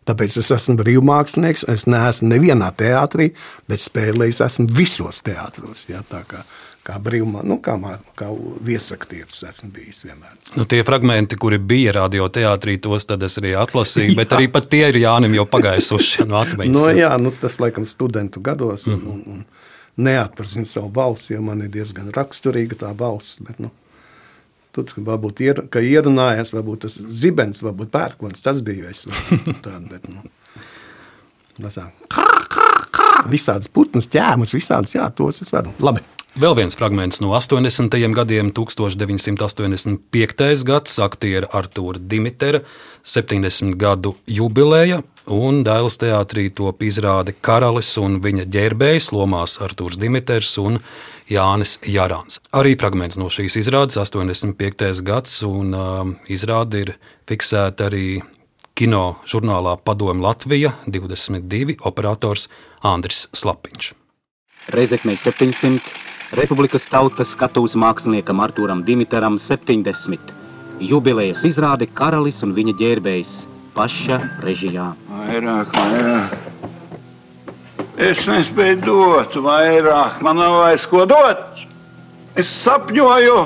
Tāpēc 0.05 0.37
es 0.41 0.51
esmu 0.53 0.77
brīvmākslinieks. 0.83 1.65
Es 1.71 1.87
neesmu 1.89 2.29
nevienā 2.29 2.69
teātrī, 2.77 3.31
bet 3.69 3.81
spēlējis 3.81 4.43
esmu 4.45 4.67
visos 4.77 5.23
teātros. 5.25 5.87
Jā, 5.89 6.03
tā 6.09 6.21
kā, 6.29 6.43
brīvmākslinieks, 7.01 7.49
nu, 7.49 7.57
kā, 7.65 7.77
kā 8.19 8.29
viesaktieris 8.65 9.41
esmu 9.49 9.71
bijis 9.73 10.03
vienmēr. 10.05 10.35
Nu, 10.59 10.67
tie 10.69 10.83
fragmenti, 10.85 11.39
kuri 11.41 11.57
bija 11.57 11.95
radioteātrī, 11.97 12.77
tos 12.83 13.09
tad 13.09 13.25
es 13.25 13.39
arī 13.41 13.55
atlasīju, 13.57 14.17
bet 14.19 14.35
arī 14.37 14.49
pat 14.53 14.69
tie 14.69 14.83
ir 14.91 15.01
Jānim 15.01 15.39
jau 15.39 15.47
pagaisuši 15.49 16.27
no 16.29 16.37
atmiņas. 16.43 16.75
No, 16.77 16.89
jā, 16.93 17.09
nu, 17.21 17.33
tas 17.41 17.57
laikam 17.63 17.89
studentu 17.89 18.43
gados. 18.45 18.85
Un, 18.91 19.01
un, 19.09 19.23
un 19.39 20.05
neatpazinu 20.05 20.69
savu 20.69 20.91
balsi, 20.93 21.33
jo 21.33 21.41
man 21.45 21.65
ir 21.65 21.73
diezgan 21.73 22.13
raksturīga 22.13 22.77
tā 22.85 22.93
balss. 22.97 23.39
Bet, 23.41 23.57
nu, 23.63 23.73
tur 24.75 24.91
varbūt 25.07 25.41
ir, 25.45 25.63
ierunājās, 25.81 26.53
varbūt 26.55 26.85
tas 26.87 26.99
zibens, 27.21 27.63
varbūt 27.65 27.93
pērkons, 27.93 28.43
tas 28.45 28.61
bija 28.65 28.91
es. 28.91 29.05
varbūt 29.09 29.61
Tād, 29.65 29.87
bet, 29.91 30.09
nu, 30.11 30.25
tā 31.59 31.71
tā. 31.79 31.87
Visādas 33.31 33.71
putnas, 33.71 34.09
ķēmas, 34.11 34.53
visādas, 34.53 34.97
jā, 34.97 35.07
tos 35.15 35.41
es 35.41 35.51
varu. 35.53 35.73
Labi. 35.83 36.03
Vēl 36.35 36.51
viens 36.51 36.75
fragments 36.75 37.21
no 37.23 37.29
80. 37.31 37.95
gadiem, 38.11 38.49
1985. 38.51 40.65
gads, 40.67 40.97
aktiera 40.99 41.47
Artūra 41.55 41.95
Dimitera 41.95 42.59
70 43.07 43.77
gadu 43.79 44.17
jubileja, 44.27 44.97
un 45.31 45.63
Dailas 45.63 45.95
teātrī 46.01 46.49
top 46.51 46.83
izrāde 46.83 47.31
Karalis 47.39 47.93
un 48.01 48.19
viņa 48.19 48.49
ģērbējs 48.51 49.13
lomās 49.15 49.55
Artūrs 49.63 49.95
Dimiters 50.01 50.51
un 50.59 50.81
Jānis 51.31 51.77
Jārāns. 51.87 52.41
Arī 52.51 52.75
fragments 52.83 53.15
no 53.15 53.31
šīs 53.31 53.55
izrādes 53.61 53.95
85. 53.95 54.91
gads, 55.07 55.39
un 55.47 55.71
uh, 55.71 56.03
izrāde 56.27 56.83
ir 56.83 56.91
fiksēta 57.31 57.87
arī 57.87 58.19
kino 58.75 59.23
žurnālā 59.23 59.79
Padomu 59.87 60.27
Latvija 60.27 60.75
22 60.83 61.79
operators 61.87 62.51
Andris 62.83 63.29
Slapiņš. 63.31 63.93
Reizeknei 64.75 65.15
700, 65.15 65.79
Republikas 66.33 66.87
tautas 66.89 67.35
skatuves 67.35 67.75
māksliniekam 67.77 68.39
Artūram 68.41 68.81
Dimitaram 68.85 69.37
70. 69.37 70.31
Jubilejas 70.81 71.43
izrāde 71.45 71.85
Karalis 71.85 72.41
un 72.43 72.55
viņa 72.55 72.73
ģērbējs 72.79 73.33
paša 73.75 74.17
režijā. 74.41 74.87
Vairāk, 75.11 75.75
vairāk. 75.77 76.33
Es 77.95 78.25
nespēju 78.27 78.81
dot 78.83 79.37
vairāk, 79.45 80.17
man 80.25 80.41
nav 80.41 80.57
vairs 80.63 80.87
ko 80.89 81.05
dot. 81.05 81.61
Es 82.35 82.49
sapņoju 82.65 83.37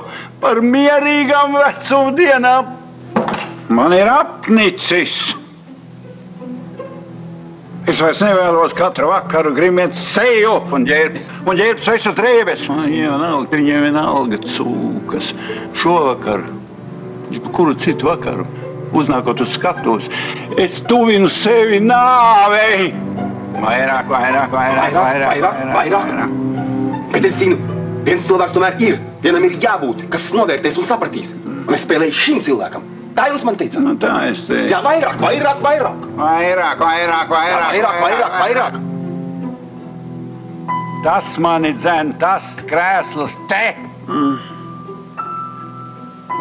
par 0.42 0.64
mierīgām 0.64 1.60
vecuma 1.60 2.16
dienām. 2.16 2.72
Man 3.70 3.94
ir 3.94 4.08
apnicis. 4.10 5.36
Es 7.90 7.98
vairs 7.98 8.20
nevēlos 8.22 8.76
katru 8.78 9.08
vakaru 9.10 9.50
grimēt 9.58 9.96
seju 9.98 10.60
un 10.76 10.84
ģērbt, 10.86 11.24
un 11.50 11.58
ģērbt 11.58 11.82
sešas 11.82 12.14
drēbes. 12.20 12.68
Man 12.70 12.84
vienalga, 12.86 13.50
viņiem 13.56 13.88
vienalga 13.88 14.38
cūkas. 14.44 15.32
Šovakar, 15.82 16.44
kuru 17.56 17.74
citu 17.82 18.12
vakaru, 18.12 18.46
uznākot 18.94 19.42
uz 19.42 19.56
skatuves, 19.56 20.12
es 20.62 20.78
tuvinu 20.86 21.32
sevi 21.34 21.82
nāvei. 21.82 22.92
Vairāk, 23.58 24.14
vairāk, 24.14 24.54
vairāk, 24.54 24.94
vairāk, 25.00 25.42
vairāk, 25.74 25.98
vairāk. 26.06 26.38
Bet 27.16 27.26
es 27.26 27.42
zinu, 27.42 27.58
viens 28.06 28.30
cilvēks 28.30 28.54
tomēr 28.54 28.78
ir. 28.86 29.02
Vienam 29.26 29.50
ir 29.50 29.58
jābūt, 29.66 30.06
kas 30.14 30.30
novērtēs 30.38 30.78
un 30.78 30.86
sapratīs. 30.94 31.34
Un 31.66 31.74
es 31.74 31.90
spēlēju 31.90 32.22
šim 32.22 32.46
cilvēkam. 32.46 32.86
Tā 33.20 33.26
jūs 33.34 33.42
man 33.44 33.58
teicat? 33.60 33.82
Nu, 33.84 33.98
tā 34.00 34.14
es 34.30 34.46
teicu. 34.48 34.70
Jā, 34.72 34.80
vairāk, 34.86 35.18
vairāk, 35.20 35.60
vairāk. 35.66 36.06
Vairāk, 36.16 36.80
vairāk, 36.80 37.34
vairāk. 37.34 37.74
Jā, 37.76 37.82
vairāk, 37.84 37.98
vairāk, 38.06 38.34
vairāk. 38.46 38.80
Tas 41.04 41.34
mani 41.44 41.74
dzēn, 41.76 42.14
tas 42.22 42.48
krēsls 42.70 43.36
te. 43.52 43.76
Mm. 44.08 44.40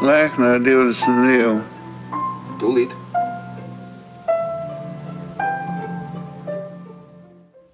Lēknē 0.06 0.52
22. 0.62 1.58
Tūlīt. 2.62 2.94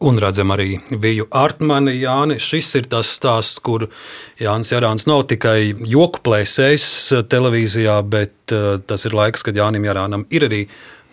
Un 0.04 0.18
redzam 0.20 0.52
arī 0.52 0.74
Viju 1.00 1.24
Artmani. 1.32 1.94
Jāni, 1.96 2.36
šis 2.42 2.74
ir 2.76 2.88
tas 2.92 3.08
stāsts, 3.16 3.56
kur 3.64 3.86
Jānis 4.36 4.74
Jārāns 4.74 5.06
nav 5.08 5.22
tikai 5.30 5.72
joku 5.88 6.20
plēsējs 6.26 6.88
televīzijā, 7.32 7.94
bet 8.04 8.52
uh, 8.52 8.76
tas 8.84 9.06
ir 9.08 9.16
laiks, 9.16 9.46
kad 9.46 9.56
Jānim 9.56 9.86
Jārānam 9.88 10.26
ir 10.28 10.44
arī 10.50 10.60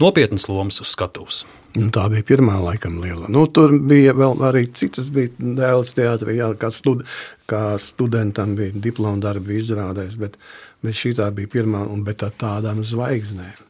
nopietnas 0.02 0.50
lomas 0.52 0.82
uz 0.84 0.92
skatuves. 0.92 1.46
Nu, 1.78 1.88
tā 1.88 2.04
bija 2.12 2.26
pirmā 2.34 2.58
laikam 2.60 2.98
liela. 3.00 3.30
Nu, 3.32 3.46
tur 3.48 3.72
bija 3.80 4.12
vēl 4.18 4.44
arī 4.44 4.66
citas 4.76 5.08
bija 5.16 5.32
dēls 5.40 5.94
teātrī, 5.96 6.36
jā, 6.42 6.50
kā, 6.60 6.68
stud, 6.76 7.06
kā 7.48 7.78
studentam 7.80 8.58
bija 8.60 8.76
diploma 8.76 9.24
darbi 9.24 9.56
izrādēs, 9.62 10.20
bet, 10.20 10.36
bet 10.84 11.00
šī 11.00 11.14
tā 11.22 11.30
bija 11.36 11.54
pirmā, 11.56 11.86
un 11.88 12.04
bet 12.04 12.28
ar 12.28 12.36
tādām 12.44 12.84
zvaigznēm, 12.84 13.64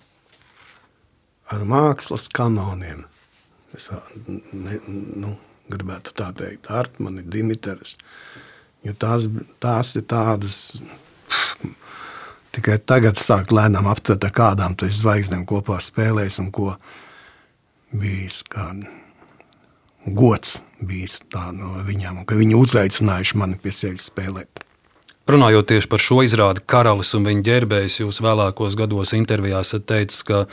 ar 1.54 1.70
mākslas 1.70 2.26
kanoniem. 2.34 3.06
Es 3.76 3.88
ne, 4.28 4.80
nu, 4.88 5.36
gribētu 5.72 6.16
tā 6.18 6.32
teikt, 6.36 6.68
Artmani, 6.74 7.24
Dimitris, 7.24 7.98
jo 8.84 8.96
tās, 9.00 9.30
tās 9.64 9.94
ir 9.96 10.08
tādas, 10.12 10.58
tikai 12.56 12.80
tagad 12.84 13.20
sākt 13.20 13.54
lēnām 13.56 13.88
aptvert 13.92 14.28
ar 14.28 14.36
kādām 14.36 14.76
tu 14.76 14.90
zvaigznēm 14.92 15.46
kopā 15.48 15.80
spēlēs 15.84 16.42
un 16.44 16.52
ko 16.52 16.74
bijis 17.92 18.42
kā 18.52 18.72
gods 20.06 20.60
bijis 20.82 21.22
tā 21.30 21.52
no 21.56 21.78
viņiem, 21.86 22.24
ka 22.26 22.38
viņi 22.40 22.58
uzaicinājuši 22.58 23.40
mani 23.40 23.58
pie 23.62 23.74
sevis 23.76 24.08
spēlēt. 24.10 24.64
Runājot 25.30 25.68
tieši 25.70 25.88
par 25.88 26.02
šo 26.02 26.24
izrādi, 26.26 26.64
Karalis 26.66 27.14
un 27.16 27.28
viņa 27.28 27.46
ģērbējs, 27.46 28.00
jūs 28.02 28.20
vēlākos 28.26 28.76
gados 28.80 29.14
intervijās 29.16 29.70
esat 29.70 29.86
teicis, 29.92 30.24
ka 30.28 30.48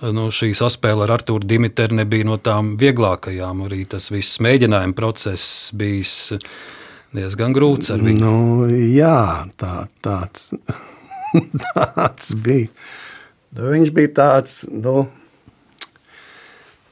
nu, 0.00 0.28
šī 0.32 0.50
saspēle 0.56 1.04
ar 1.06 1.14
Arthuru 1.18 1.46
Dimitru 1.46 1.96
nebija 1.98 2.28
no 2.28 2.38
tām 2.40 2.74
vieglākajām. 2.80 3.64
Arī 3.66 3.84
tas 3.90 4.10
viss 4.12 4.40
mēģinājuma 4.42 4.96
process 4.96 5.70
bijis 5.76 6.32
diezgan 7.16 7.54
grūts 7.56 7.92
ar 7.94 8.02
viņu. 8.04 8.20
Nu, 8.24 8.66
jā, 8.94 9.46
tā, 9.60 9.86
tāds, 10.04 10.52
tāds 11.66 12.34
bija. 12.40 12.70
Nu, 13.56 13.72
viņš 13.72 13.94
bija 13.94 14.12
tāds, 14.14 14.60
nu, 14.70 15.08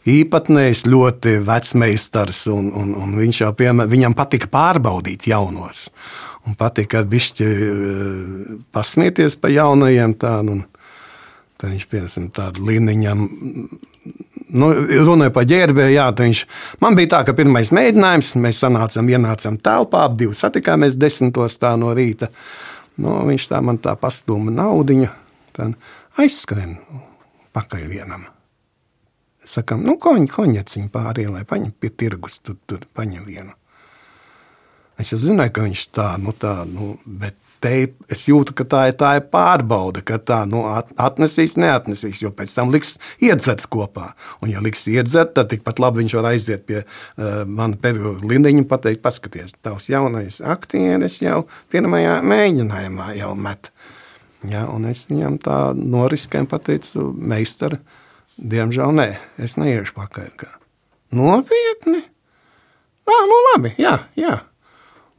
īpatnējs, 0.09 0.87
ļoti 0.89 1.37
vecmeistars, 1.47 2.47
un, 2.53 2.73
un, 2.75 2.95
un 2.99 3.15
viņš 3.19 3.43
jau, 3.45 3.53
piemēram, 3.57 3.91
viņam 3.93 4.17
patika 4.19 4.51
pārbaudīt 4.53 5.29
jaunos. 5.31 5.89
Un 6.49 6.57
patika 6.59 7.03
ar 7.03 7.09
bišķi 7.11 7.47
eh, 7.47 8.51
pasmieties 8.73 9.37
pa 9.41 9.53
jaunajiem 9.53 10.17
tādu. 10.19 10.63
Tad 11.59 11.73
viņš 11.75 11.87
piemēram 11.91 12.29
tādu 12.35 12.65
līniņam. 12.69 13.25
Nu, 14.59 14.69
runāja 15.05 15.33
par 15.35 15.45
ģērbēju, 15.51 15.95
jā, 15.97 16.07
viņš. 16.17 16.43
Man 16.81 16.97
bija 16.97 17.13
tā, 17.17 17.21
ka 17.27 17.35
pirmais 17.37 17.73
mēģinājums, 17.75 18.37
mēs 18.41 18.63
sanācām, 18.63 19.11
ienācām 19.11 19.59
telpā, 19.61 20.07
ap 20.07 20.15
divi 20.21 20.39
satikāmies 20.39 20.97
desmitos 21.01 21.59
tā 21.61 21.75
no 21.81 21.91
rīta. 21.99 22.31
Nu, 23.03 23.19
viņš 23.29 23.51
tā 23.51 23.61
man 23.65 23.83
tā 23.83 23.93
pastūma 23.99 24.55
naudiņu, 24.55 25.11
tad 25.59 25.75
aizskrien 26.23 26.79
pakaļ 27.59 27.85
vienam. 27.91 28.29
Sakām, 29.49 29.83
nu, 29.87 29.97
koņa, 30.01 30.29
koņaciņu 30.31 30.91
pārielē, 30.93 31.43
paņem 31.49 31.75
pie 31.81 31.91
tirgus, 31.91 32.39
tur, 32.45 32.59
tur 32.69 32.85
paņem 32.95 33.27
vienu. 33.27 33.55
Es 34.99 35.13
jau 35.13 35.19
zināju, 35.23 35.55
ka 35.55 35.65
viņš 35.65 35.85
tā, 35.95 36.09
nu 36.21 36.35
tā, 36.37 36.55
nu, 36.69 36.97
bet 37.07 37.37
te 37.65 37.73
es 38.13 38.25
jūtu, 38.29 38.55
ka 38.59 38.67
tā 38.69 38.83
ir, 38.91 38.97
tā 39.01 39.15
ir 39.19 39.27
pārbauda, 39.33 40.03
ka 40.07 40.21
tā, 40.23 40.41
nu, 40.51 40.63
atnesīs, 41.01 41.59
neatnesīs, 41.61 42.23
jo 42.25 42.33
pēc 42.35 42.55
tam 42.59 42.73
liks 42.75 42.97
iedzert 43.25 43.67
kopā. 43.73 44.13
Un, 44.43 44.53
ja 44.55 44.63
liks 44.65 44.87
iedzert, 44.91 45.35
tad 45.39 45.53
tikpat 45.53 45.83
labi 45.83 46.03
viņš 46.03 46.17
var 46.19 46.31
aiziet 46.33 46.67
pie 46.69 46.81
uh, 46.83 47.45
mana 47.45 47.79
pedagoga 47.81 48.27
lindiņa 48.31 48.65
un 48.65 48.69
pateikt, 48.71 49.03
paskaties, 49.05 49.55
tavs 49.65 49.91
jaunais 49.93 50.41
aktieris 50.43 51.21
jau 51.25 51.45
pirmajā 51.73 52.19
mēģinājumā 52.27 53.15
jau 53.19 53.33
met. 53.39 53.73
Ja, 54.47 54.69
un 54.71 54.87
es 54.87 55.09
viņam 55.11 55.41
tā 55.43 55.63
noriskēm 55.75 56.47
pateicu, 56.47 57.11
meistara, 57.19 57.81
Diemžēl 58.39 58.93
nē, 58.95 59.09
es 59.43 59.57
neiešu 59.59 59.97
pakaļ. 59.97 60.29
Nopietni? 61.19 62.05
Nā, 63.09 63.17
nu 63.27 63.39
labi, 63.49 63.73
jā, 63.81 63.97
jā. 64.15 64.37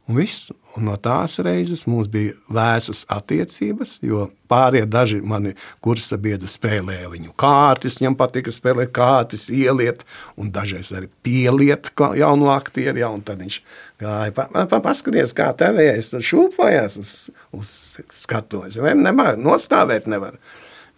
Un, 0.07 0.15
viss, 0.15 0.53
un 0.77 0.85
no 0.87 0.95
tās 1.01 1.39
reizes 1.43 1.85
mums 1.89 2.09
bija 2.11 2.35
vēsas 2.53 3.05
attiecības, 3.11 3.97
jo 4.05 4.27
pārējie 4.51 4.85
daži 4.89 5.19
mani 5.25 5.55
kursa 5.83 6.17
biedri 6.21 6.49
spēlēja 6.49 7.09
viņu 7.11 7.33
kārtas, 7.39 7.99
viņam 8.01 8.17
patika 8.19 8.53
spēlēt 8.53 8.93
kārtas, 8.95 9.47
ieliet, 9.53 10.05
un 10.39 10.51
dažreiz 10.53 10.91
arī 10.95 11.09
pieliet 11.25 11.91
jaunu 11.97 12.51
aktieru, 12.53 13.01
ja, 13.01 13.11
tad 13.25 13.43
viņš 13.43 13.59
gāja, 14.01 14.35
pa, 14.35 14.47
pa, 14.71 14.81
paskaties, 14.85 15.35
kā 15.37 15.51
tevējas, 15.57 16.13
šūpojas 16.29 16.99
uz, 17.01 17.13
uz 17.55 17.75
skatuves, 18.21 18.79
ne, 18.85 18.95
nemā, 19.09 19.33
nostāvēt 19.39 20.09
nevar. 20.11 20.39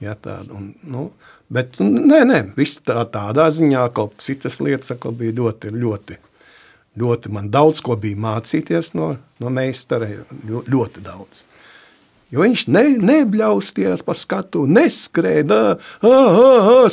Ja, 0.01 0.15
tāda, 0.17 0.49
un, 0.57 0.73
nu, 0.87 1.11
Bet 1.51 1.81
nē, 1.83 2.21
nē, 2.23 2.37
viss 2.55 2.79
tā, 2.79 3.01
tādā 3.11 3.49
ziņā, 3.51 3.81
kaut 3.91 4.13
citas 4.23 4.61
lietas 4.63 4.93
ka 5.03 5.09
bija 5.11 5.35
ļoti, 5.35 5.73
ļoti, 5.75 6.15
ļoti 6.99 7.31
man 7.31 7.47
daudz 7.51 7.81
ko 7.85 7.95
bija 7.99 8.19
mācīties 8.19 8.93
no, 8.97 9.13
no 9.39 9.53
meistara, 9.53 10.09
ļoti 10.47 11.03
daudz. 11.05 11.45
Jo 12.31 12.45
viņš 12.45 12.67
ne, 12.71 12.83
nebļausties 13.03 14.05
pa 14.07 14.15
skatu, 14.15 14.63
neskrēja 14.67 15.75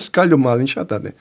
skaļumā. 0.07 0.57
Viņš 0.59 0.75
tādi 0.91 1.15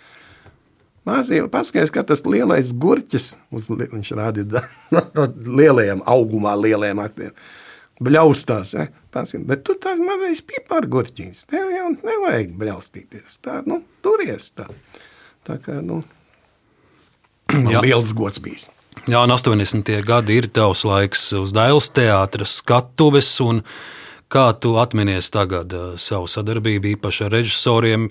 mazie, 1.05 1.43
paskaties, 1.53 1.93
kā 1.93 2.01
tas 2.05 2.25
lielais 2.25 2.73
gurķis, 2.73 3.35
uz, 3.53 3.69
viņš 3.69 4.11
rādīja 4.17 4.63
no 4.95 5.29
lielajiem 5.61 6.01
augumā, 6.09 6.57
lielajiem 6.57 7.05
aktieriem 7.05 7.37
bļaustās. 8.03 8.73
Ja? 8.77 8.87
Paskat, 9.13 9.45
bet 9.49 9.63
tu 9.65 9.73
tāds 9.81 10.01
mazais 10.03 10.43
pipargurķis, 10.45 11.47
tev 11.49 11.71
jau 11.73 11.91
nevajag 11.95 12.53
bļaustīties. 12.59 13.39
Tā, 13.45 13.61
nu, 13.69 13.81
turies 14.05 14.51
tā. 14.57 14.67
Tā 15.47 15.57
kā, 15.63 15.79
nu, 15.85 16.03
liels 17.83 18.13
gods 18.17 18.41
bijis. 18.43 18.69
Jā, 19.07 19.21
un 19.23 19.31
80. 19.31 19.91
gadi 20.03 20.39
ir 20.41 20.49
tavs 20.51 20.83
laiks 20.87 21.29
uz 21.37 21.53
Dailas 21.55 21.87
teātras 21.95 22.57
skatuves, 22.59 23.29
un 23.45 23.61
kā 24.31 24.49
tu 24.59 24.75
atminies 24.81 25.29
tagad 25.31 25.71
uh, 25.75 25.93
savu 26.01 26.27
sadarbību 26.27 26.95
īpaši 26.97 27.27
ar 27.27 27.35
režisoriem, 27.37 28.09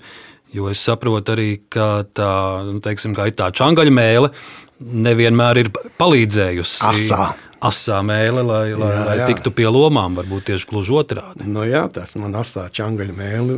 jo 0.55 0.71
es 0.71 0.81
saprotu 0.81 1.35
arī, 1.35 1.49
ka 1.69 2.07
tā, 2.17 2.31
nu, 2.65 2.79
teiksim, 2.81 3.13
kā 3.17 3.27
tā 3.35 3.51
čangaļa 3.53 3.93
mēle, 3.93 4.31
nevienmēr 4.79 5.61
ir 5.65 5.73
palīdzējusi. 5.99 6.81
Asā 6.87 7.27
asā 7.63 8.01
mēlē, 8.05 8.43
lai, 8.45 8.65
lai, 8.77 8.91
jā, 8.93 9.05
lai 9.07 9.15
jā. 9.21 9.29
tiktu 9.31 9.51
pie 9.55 9.67
lomām, 9.71 10.17
varbūt 10.17 10.49
tieši 10.51 10.69
gluži 10.69 10.93
otrādi. 10.99 11.47
Nu, 11.49 11.63
jā, 11.67 11.85
tas 11.93 12.13
man 12.19 12.37
asā 12.37 12.67
čangaļa 12.73 13.15
mēlē 13.17 13.57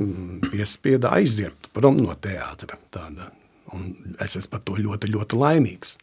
piespieda 0.49 1.13
aiziet 1.19 1.69
prom 1.75 1.99
no 1.99 2.15
teātra. 2.15 2.79
Tāda. 2.93 3.31
Un 3.75 3.93
es 4.23 4.37
esmu 4.39 4.55
par 4.55 4.65
to 4.67 4.77
ļoti, 4.79 5.11
ļoti 5.13 5.39
laimīgs. 5.39 5.97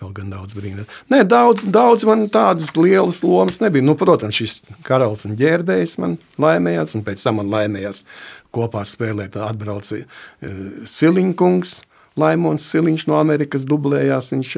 Kaut 0.00 0.14
gan 0.16 0.30
daudz 0.32 0.54
brīnās. 0.56 0.88
Nē, 1.12 1.24
daudz, 1.28 1.66
daudz 1.68 2.06
man 2.08 2.24
tādas 2.32 2.72
lielas 2.78 3.20
lomas 3.26 3.60
nebija. 3.60 3.84
Nu, 3.84 3.96
protams, 4.00 4.38
šis 4.38 4.62
karalis 4.86 5.26
un 5.28 5.36
ģērbējs 5.40 5.98
man 6.00 6.16
laimējās, 6.40 6.94
un 6.96 7.04
pēc 7.04 7.26
tam 7.26 7.40
man 7.42 7.52
laimējās 7.52 8.06
kopā 8.54 8.86
spēlēt 8.88 9.36
atbrauci 9.40 10.04
uh, 10.04 10.88
Siliņkungs 10.88 11.80
Laimons 12.18 12.66
Siliņš 12.72 13.06
no 13.08 13.18
Amerikas 13.20 13.66
dublējās 13.70 14.32
viņš 14.34 14.52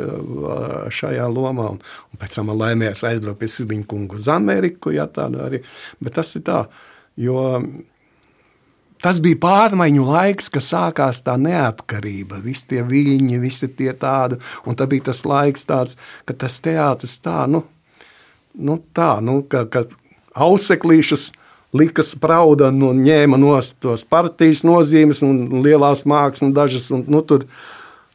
šajā 0.97 1.29
lomā. 1.33 1.69
Un, 1.75 1.81
un 1.83 2.21
pēc 2.21 2.39
tam 2.39 2.49
man 2.51 2.61
laimējās 2.63 3.05
aizbraukt 3.11 3.43
pie 3.43 3.51
Siliņa 3.53 3.89
kunga 3.91 4.19
uz 4.19 4.29
Ameriku. 4.33 4.95
Jā, 4.95 5.09
arī. 5.19 5.63
Bet 6.03 6.17
tas 6.19 6.33
ir 6.39 6.47
tā, 6.49 6.63
jo 7.21 7.45
tas 9.03 9.21
bija 9.23 9.41
pārmaiņu 9.43 10.07
laiks, 10.07 10.49
kad 10.53 10.65
sākās 10.65 11.23
tā 11.27 11.37
neatkarība. 11.41 12.41
Visi 12.45 12.69
tie 12.73 12.85
viļņi, 12.87 13.41
visi 13.43 13.69
tie 13.69 13.93
tādi. 13.99 14.39
Un 14.67 14.79
tad 14.79 14.93
bija 14.93 15.11
tas 15.11 15.25
laiks 15.29 15.67
tāds, 15.69 15.99
ka 16.29 16.37
tas 16.45 16.61
teātris 16.65 17.19
tā, 17.25 17.43
nu, 17.51 17.65
nu 18.55 18.79
tā, 18.95 19.17
nu, 19.25 19.41
ka, 19.43 19.67
ka 19.67 19.87
auseklīšas 20.35 21.31
lika 21.73 22.05
sprauda 22.05 22.69
un 22.73 22.81
nu, 22.81 22.91
ņēma 22.97 23.39
no 23.41 23.55
tos 23.81 24.05
partijas 24.09 24.63
nozīmes 24.69 25.23
un 25.25 25.63
lielās 25.65 26.05
mākslas 26.09 26.53
dažas. 26.55 26.91
Un, 26.95 27.07
nu, 27.09 27.23
tur, 27.25 27.47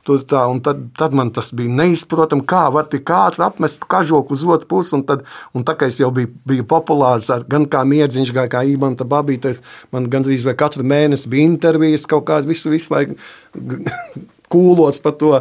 tur 0.08 0.24
tā, 0.28 0.46
un 0.48 0.62
tad, 0.64 0.80
tad 0.98 1.16
man 1.18 1.32
tas 1.36 1.52
bija 1.56 1.74
neizprotami, 1.82 2.46
kā 2.48 2.64
var 2.74 2.88
tik 2.92 3.10
ātri 3.12 3.44
apmest 3.46 3.86
kažoku 3.92 4.36
uz 4.36 4.46
otru 4.48 4.70
pusi. 4.72 4.96
Un 4.98 5.04
tad, 5.08 5.26
un 5.54 5.66
tā 5.68 5.76
kā 5.78 5.90
es 5.92 6.00
jau 6.02 6.10
biju, 6.16 6.32
biju 6.48 6.66
populārs, 6.70 7.30
gan 7.52 7.68
kā 7.70 7.84
miedziņš, 7.88 8.34
gan 8.36 8.50
kā 8.52 8.64
īmanta 8.68 9.08
babīte, 9.08 9.58
man 9.96 10.10
gandrīz 10.12 10.48
vai 10.48 10.56
katru 10.60 10.88
mēnesi 10.88 11.30
bija 11.32 11.52
intervijas 11.52 12.08
kaut 12.10 12.28
kāda 12.32 12.50
visu, 12.50 12.72
visu 12.74 12.96
laiku 12.96 13.18
kūlots 14.54 15.04
par 15.04 15.18
to 15.20 15.34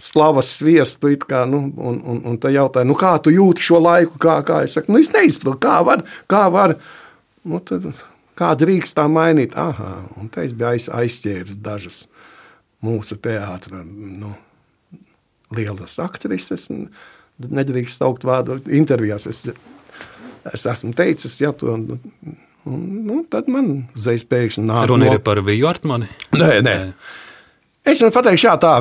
slavas 0.00 0.54
sviestu. 0.60 1.12
Kā, 1.26 1.44
nu, 1.50 1.66
un, 1.76 2.00
un, 2.00 2.24
un 2.30 2.40
tā 2.40 2.54
jautāja, 2.54 2.88
nu, 2.88 2.96
kā 2.98 3.16
tu 3.22 3.34
jūti 3.34 3.66
šo 3.66 3.82
laiku? 3.82 4.16
Kā, 4.22 4.40
kā? 4.46 4.62
Es 4.64 4.78
saku, 4.78 4.94
nu, 4.94 5.02
es 5.02 5.12
neizprotu, 5.12 5.60
kā 5.66 5.80
var. 5.86 6.06
Kā 6.30 6.46
var 6.52 6.78
Nu, 7.40 7.60
tad, 7.64 7.86
kā 8.36 8.52
drīkst 8.58 8.98
tā 8.98 9.06
mainīt? 9.08 9.54
Aha, 9.58 9.94
un 10.20 10.28
te 10.32 10.44
es 10.44 10.52
biju 10.52 10.74
aiz, 10.74 10.88
aizķēris 10.92 11.60
dažas 11.64 12.02
mūsu 12.84 13.18
teātras 13.22 13.84
nu, 13.84 14.34
lielas 15.56 15.98
aktrises. 16.02 16.68
Nedrīkst 17.40 18.02
saukt 18.02 18.26
vārdu 18.28 18.58
intervijās. 18.76 19.26
Es, 19.30 19.46
es 20.52 20.66
esmu 20.68 20.92
teicis, 20.96 21.38
ja 21.40 21.54
to. 21.56 21.78
Un, 22.68 22.82
nu, 23.06 23.22
tad 23.32 23.48
man 23.48 23.70
uzreiz 23.96 24.24
pēkšņi 24.28 24.66
nāk. 24.68 24.86
Runa 24.90 25.14
ir 25.14 25.22
par 25.24 25.40
Viju 25.44 25.68
Artmani? 25.70 26.10
Nē, 26.36 26.52
nē. 26.66 26.76
Es 27.88 28.02
jums 28.02 28.12
pateikšu, 28.12 28.50
jā, 28.50 28.56
tā 28.60 28.74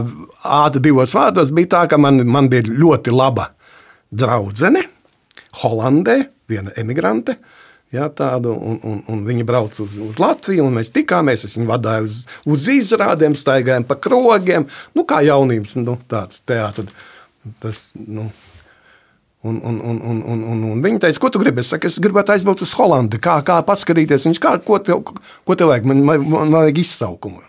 ātri 0.44 0.84
divos 0.90 1.16
vārdos 1.16 1.54
bija 1.56 1.72
tā, 1.72 1.86
ka 1.94 2.00
man, 2.02 2.20
man 2.28 2.50
bija 2.52 2.68
ļoti 2.68 3.14
laba 3.16 3.54
draudzene 4.12 4.84
Holandē, 5.62 6.18
viena 6.52 6.74
emigrante. 6.78 7.38
Jā, 7.90 8.06
tādu, 8.14 8.52
un, 8.54 8.76
un, 8.86 9.00
un 9.10 9.22
viņi 9.26 9.46
brauca 9.50 9.82
uz, 9.82 9.96
uz 10.06 10.20
Latviju, 10.22 10.68
un 10.68 10.76
mēs 10.78 10.92
tikāmies. 10.94 11.48
Es 11.48 11.58
viņu 11.58 11.72
vadīju 11.72 12.06
uz, 12.06 12.20
uz 12.46 12.68
izrādēm, 12.70 13.34
staigājām 13.38 13.88
pa 13.90 13.98
krogiem. 13.98 14.68
Nu, 14.94 15.08
kā 15.10 15.24
jaunības 15.26 15.74
nu, 15.82 15.98
tāds 16.12 16.44
teātris. 16.46 17.90
Nu, 18.06 18.30
Un, 19.42 19.62
un, 19.64 19.78
un, 19.80 20.02
un, 20.04 20.18
un, 20.28 20.42
un, 20.52 20.64
un 20.68 20.82
viņa 20.84 21.00
teica, 21.06 21.20
ko 21.24 21.30
tu 21.32 21.40
gribi? 21.40 21.62
Es, 21.64 21.70
saku, 21.72 21.88
es 21.88 21.96
gribētu 22.04 22.34
aizbraukt 22.34 22.60
uz 22.66 22.74
Holandi, 22.76 23.22
kā, 23.24 23.38
kā 23.48 23.62
paskatīties. 23.64 24.26
Viņš 24.28 24.40
kā, 24.44 24.52
ko 24.68 24.82
tev, 24.84 25.14
ko 25.48 25.56
tev 25.56 25.72
vajag? 25.72 25.88
Man, 25.88 26.02
man, 26.04 26.26
man 26.28 26.52
vajag 26.58 26.82
izsaukumu. 26.82 27.46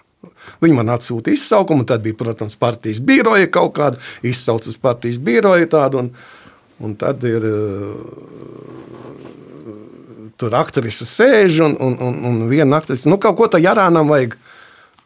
Viņi 0.62 0.76
man 0.76 0.92
atsūta 0.94 1.34
izsaukumu, 1.34 1.82
tad 1.90 2.04
bija, 2.06 2.14
protams, 2.20 2.54
partijas 2.60 3.02
biroja 3.02 3.50
kaut 3.50 3.74
kāda, 3.80 3.98
izsaucas 4.22 4.78
partijas 4.78 5.18
biroja 5.18 5.66
tādu. 5.72 6.04
Un, 6.04 6.12
un 6.86 6.94
tad 7.00 7.26
ir 7.26 7.48
tur 10.40 10.56
aktrise 10.56 11.06
sēž 11.08 11.60
un, 11.66 11.76
un, 11.82 11.98
un, 12.00 12.16
un 12.30 12.40
viena 12.50 12.80
aktrise, 12.80 13.08
nu, 13.10 13.18
kaut 13.20 13.36
ko 13.38 13.50
tā 13.52 13.60
Jarānam 13.62 14.10
vajag. 14.10 14.38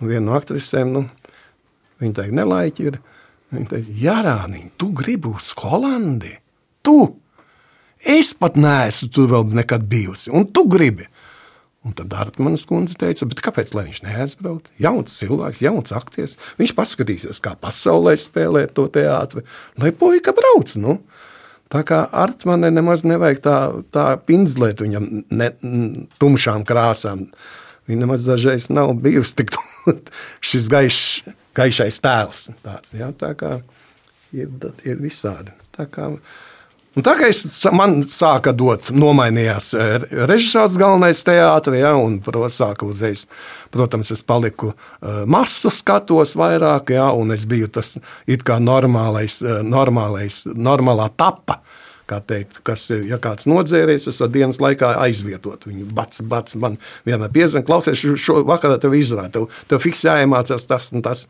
Un 0.00 0.10
viena 0.10 0.28
no 0.28 0.38
aktrisēm, 0.38 0.94
nu, 0.94 1.04
viņa 2.02 2.20
teica, 2.20 2.38
nelaiķi 2.40 2.88
ir. 2.90 3.00
Viņa 3.54 3.70
teica, 3.70 3.98
Jarāniņ, 4.04 4.70
tu 4.80 4.90
gribi 4.96 5.30
uz 5.30 5.52
Holandi? 5.60 6.34
Tu! 6.84 6.98
Es 8.04 8.34
pat 8.36 8.58
neesmu 8.60 9.08
tur 9.14 9.30
vēl 9.30 9.46
nekad 9.56 9.86
bijusi, 9.88 10.28
un 10.34 10.44
tu 10.52 10.66
gribi. 10.68 11.06
Un 11.84 11.92
tad 11.92 12.08
Dārtaņas 12.12 12.64
kundze 12.68 12.96
teica, 12.96 13.26
kāpēc 13.44 13.74
viņš 13.76 14.00
neaizbrauc? 14.06 14.70
Jauns 14.80 15.16
cilvēks, 15.20 15.60
jauns 15.66 15.92
aktieris. 15.92 16.38
Viņš 16.56 16.72
paskatīsies, 16.76 17.42
kā 17.44 17.52
pasaulē 17.60 18.14
spēlē 18.20 18.64
to 18.72 18.86
teātri, 18.92 19.44
lai 19.80 19.92
puika 19.92 20.32
brauc. 20.36 20.72
Nu. 20.80 21.02
Tā 21.72 21.82
kā 21.86 22.02
Artmanē 22.12 22.70
nemaz 22.74 23.04
nevajag 23.08 23.40
tā, 23.44 23.58
tā 23.94 24.06
pinzlēt 24.28 24.82
viņam 24.84 25.06
ne, 25.32 25.50
tumšām 26.22 26.66
krāsām. 26.68 27.28
Viņa 27.88 28.04
nemaz 28.04 28.26
dažreiz 28.28 28.70
nav 28.72 28.94
bijusi 29.04 29.40
tik 29.40 29.54
šis 30.48 30.68
gaišs, 30.72 31.02
gaišais 31.56 32.00
tēls. 32.04 32.48
Tāds, 32.64 32.94
ja? 32.96 33.10
Tā 33.18 33.32
kā 33.38 33.58
ir, 34.32 34.50
ir 34.86 35.00
visādi. 35.02 35.54
Tā 35.74 35.88
kā 35.90 36.10
Un 36.94 37.02
tā 37.02 37.16
kā 37.18 37.26
es, 37.26 37.40
man 37.74 38.04
sāka 38.06 38.52
dot, 38.54 38.92
nomainījās 38.94 39.72
eh, 39.74 40.04
režisors 40.30 40.76
galvenais 40.78 41.24
teātris, 41.26 41.80
ja, 41.80 41.90
un 41.98 42.20
sāka 42.54 42.86
uzreiz, 42.86 43.24
protams, 43.74 44.12
es 44.14 44.22
paliku 44.22 44.70
uh, 44.70 45.24
masu 45.26 45.72
skatos 45.74 46.36
vairāk, 46.38 46.92
ja, 46.94 47.08
un 47.10 47.34
es 47.34 47.48
biju 47.50 47.66
tas 47.74 47.96
it 48.30 48.44
kā 48.46 48.60
normālais, 48.62 49.40
uh, 49.42 49.64
normālais 49.66 50.44
normālā 50.54 51.08
tapa. 51.18 51.58
Kā 52.04 52.18
teikt, 52.20 52.58
kas 52.68 52.84
ir, 52.92 53.06
ja 53.08 53.16
kāds 53.18 53.48
nodzēries, 53.48 54.06
es 54.10 54.20
varu 54.20 54.34
dienas 54.34 54.60
laikā 54.60 54.90
aizvietot 55.06 55.64
viņu. 55.64 55.86
Bats, 55.96 56.20
bats, 56.28 56.54
man 56.60 56.76
vienmēr 57.08 57.32
piezina, 57.32 57.64
klausies, 57.64 58.02
šo 58.20 58.42
vakarā 58.44 58.76
tev 58.78 58.94
izrāda, 58.94 59.32
tev, 59.38 59.48
tev 59.70 59.80
fiks 59.82 60.04
jāiemācās 60.04 60.68
tas 60.68 60.92
un 60.92 61.02
tas. 61.02 61.24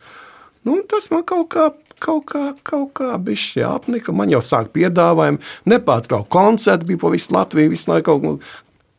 Nu, 0.67 0.81
tas 0.91 1.07
man 1.15 1.23
kaut 1.29 1.53
kā 1.55 1.69
kaut 2.03 2.27
kā, 2.33 2.45
kaut 2.67 2.93
kā 2.99 3.15
bišķi 3.21 3.65
apnika. 3.69 4.15
Man 4.17 4.33
jau 4.35 4.43
sāk 4.45 4.73
piedāvājumi, 4.77 5.43
nepārtraukt 5.71 6.31
koncerti 6.33 6.93
bija 6.93 7.03
pa 7.05 7.15
visu 7.15 7.35
Latviju, 7.37 7.73
visu 7.75 7.91
laiku 7.93 8.13
kaut 8.13 8.23
ko. 8.25 8.37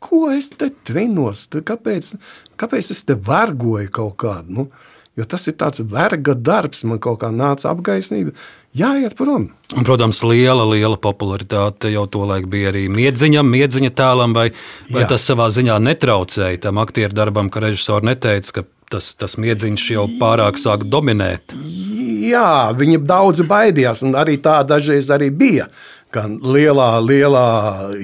Ko 0.05 0.25
es 0.29 0.51
te 0.53 0.69
trinos? 0.85 1.47
Kāpēc, 1.49 2.11
kāpēc 2.61 2.91
es 2.93 3.01
te 3.07 3.15
vergoju 3.17 3.89
kaut 3.95 4.19
kādu? 4.21 4.59
Nu, 4.59 4.67
Jo 5.15 5.23
tas 5.31 5.45
ir 5.47 5.55
tāds 5.55 5.79
verga 5.87 6.33
darbs, 6.35 6.81
man 6.83 6.99
kaut 6.99 7.21
kā 7.21 7.29
nāca 7.31 7.69
apgaismība. 7.71 8.33
Jāiet 8.75 9.15
prom. 9.15 9.47
Un, 9.71 9.85
protams, 9.87 10.19
liela, 10.27 10.65
liela 10.67 10.99
popularitāte 10.99 11.93
jau 11.93 12.03
to 12.11 12.25
laiku 12.27 12.51
bija 12.51 12.73
arī 12.73 12.89
miedziņam, 12.91 13.47
miedziņa 13.47 13.93
tēlam, 13.95 14.35
vai, 14.35 14.49
vai 14.89 15.05
Jā. 15.05 15.13
tas 15.13 15.27
savā 15.29 15.47
ziņā 15.55 15.79
netraucēja 15.87 16.65
tam 16.67 16.83
aktieru 16.83 17.15
darbam, 17.15 17.47
ka 17.47 17.63
režisori 17.63 18.11
neteica, 18.11 18.57
ka 18.57 18.65
tas, 18.91 19.13
tas 19.15 19.39
miedziņš 19.39 19.87
jau 19.95 20.09
pārāk 20.19 20.59
sāk 20.59 20.83
dominēt. 20.91 21.55
Jā, 22.25 22.71
viņi 22.77 23.01
daudzi 23.05 23.45
baidījās, 23.49 24.03
un 24.07 24.15
arī 24.19 24.39
tā 24.43 24.61
dažreiz 24.67 25.11
arī 25.13 25.29
bija. 25.33 25.67
Kā 26.13 26.23
lielā, 26.29 26.95
lielā 27.03 27.45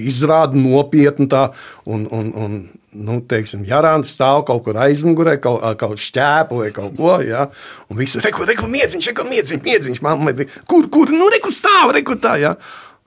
izrāda 0.02 0.58
nopietna 0.60 1.28
tā, 1.32 1.44
un, 1.88 2.08
un, 2.12 2.32
un 2.36 2.56
nu, 2.92 3.20
teiksim, 3.28 3.64
Jārāns 3.68 4.12
stāv 4.16 4.44
kaut 4.48 4.66
kur 4.66 4.80
aizmugurē, 4.84 5.38
kaut, 5.42 5.64
kaut 5.80 6.02
šķēpu 6.02 6.62
vai 6.64 6.70
kaut 6.76 6.96
ko. 6.98 7.18
Ja? 7.26 7.48
Un 7.90 8.00
viss 8.02 8.18
ir 8.18 8.26
rekur, 8.28 8.50
rekur, 8.50 8.72
miedziņš, 8.72 9.12
rekur, 9.12 9.30
miedziņš, 9.32 9.64
miedziņš, 9.68 10.02
mamma, 10.06 10.36
kur, 10.70 10.90
kur, 10.92 11.14
nu, 11.16 11.30
rekur 11.32 11.56
stāv, 11.56 11.96
rekur 11.98 12.20
tā. 12.22 12.38
Ja? 12.42 12.56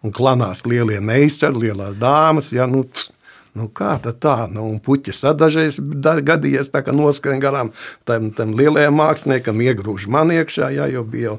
Un 0.05 0.13
klanās 0.15 0.65
lielie 0.69 1.01
meistari, 1.05 1.67
lielās 1.67 1.99
dāmas. 2.01 2.53
Ja? 2.57 2.69
Nu, 2.71 2.85
tss, 2.89 3.14
Nu, 3.55 3.69
kā 3.71 3.93
tā? 4.03 4.49
Nu, 4.51 4.65
un 4.67 4.81
puķis 4.83 5.21
dažreiz 5.39 5.79
gadījies 5.79 6.73
tā, 6.75 6.83
ka 6.83 6.95
noskrien 6.95 7.39
garām 7.43 7.71
tam, 8.09 8.33
tam 8.35 8.57
lielajam 8.59 8.99
māksliniekam, 8.99 9.63
iegrūž 9.63 10.09
man 10.11 10.33
iekšā, 10.35 10.73
jā, 10.75 10.89
jo 10.91 11.05
bija 11.07 11.29
jau 11.29 11.37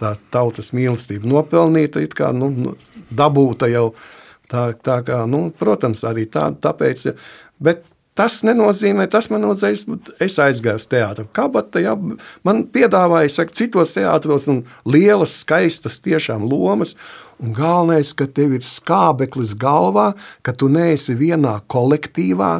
tā 0.00 0.14
tautas 0.32 0.72
mīlestība 0.72 1.28
nopelnīta, 1.28 2.00
kā, 2.16 2.32
nu, 2.32 2.48
nu, 2.54 2.74
dabūta 3.12 3.68
jau. 3.72 3.92
Tā, 4.48 4.70
tā 4.80 5.02
kā, 5.04 5.26
nu, 5.28 5.50
protams, 5.52 6.00
arī 6.08 6.24
tā, 6.32 6.46
tāpēc. 6.56 7.02
Bet 7.60 7.82
Tas 8.18 8.40
nenozīmē, 8.42 9.06
tas 9.10 9.28
man 9.30 9.44
nozīmē, 9.46 10.00
es 10.24 10.40
aizgāju 10.42 10.80
uz 10.80 10.88
teātru. 10.90 11.28
Kabata, 11.36 11.78
ja, 11.78 11.92
man 12.46 12.64
piedāvāja, 12.74 13.30
saka, 13.30 13.54
citos 13.54 13.94
teātros, 13.94 14.48
un 14.50 14.64
lielas, 14.82 15.36
skaistas, 15.44 16.00
tiešām 16.02 16.48
lomas. 16.50 16.96
Un 17.38 17.54
galvenais, 17.54 18.10
ka 18.18 18.26
tev 18.26 18.56
ir 18.58 18.66
skābeklis 18.66 19.54
galvā, 19.62 20.08
ka 20.42 20.50
tu 20.50 20.66
neesi 20.72 21.14
vienā 21.14 21.60
kolektīvā, 21.70 22.56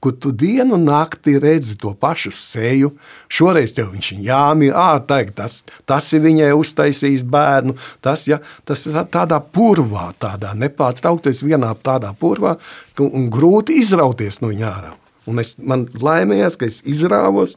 kur 0.00 0.14
tu 0.20 0.32
dienu 0.32 0.76
un 0.76 0.84
naktī 0.88 1.36
redzi 1.42 1.76
to 1.80 1.92
pašu 2.00 2.32
seju. 2.34 2.92
Šoreiz 3.32 3.74
tev 3.76 3.90
viņš 3.94 4.12
ir 4.16 4.26
jāmīl, 4.28 4.74
ah, 4.76 5.00
tas, 5.36 5.62
tas 5.88 6.12
ir 6.16 6.24
viņai 6.26 6.52
uztaisījis 6.56 7.24
bērnu. 7.32 7.76
Tas, 8.04 8.26
ja, 8.30 8.40
tas 8.68 8.86
ir 8.86 8.98
tādā 9.12 9.40
purvā, 9.40 10.10
tādā 10.20 10.54
nepārtraukties 10.58 11.42
vienā 11.46 11.72
tādā 11.82 12.12
purvā, 12.18 12.56
un 13.00 13.28
grūti 13.32 13.80
izrauties 13.82 14.40
no 14.42 14.52
viņa 14.52 14.70
ārā. 14.70 14.94
Un 15.26 15.42
es, 15.42 15.56
man 15.58 15.88
laimējās, 16.00 16.58
ka 16.58 16.68
es 16.70 16.80
izrāvos. 16.86 17.56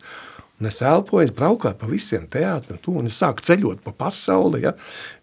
Un 0.60 0.68
es 0.68 0.82
elpoju, 0.84 1.24
es 1.24 1.32
braucu 1.32 1.72
pa 1.80 1.88
visiem 1.88 2.26
teātriem, 2.28 2.82
un 2.92 3.08
es 3.08 3.22
sāku 3.22 3.46
ceļot 3.48 3.80
pa 3.86 3.94
pasauli. 3.96 4.66
Ja? 4.66 4.74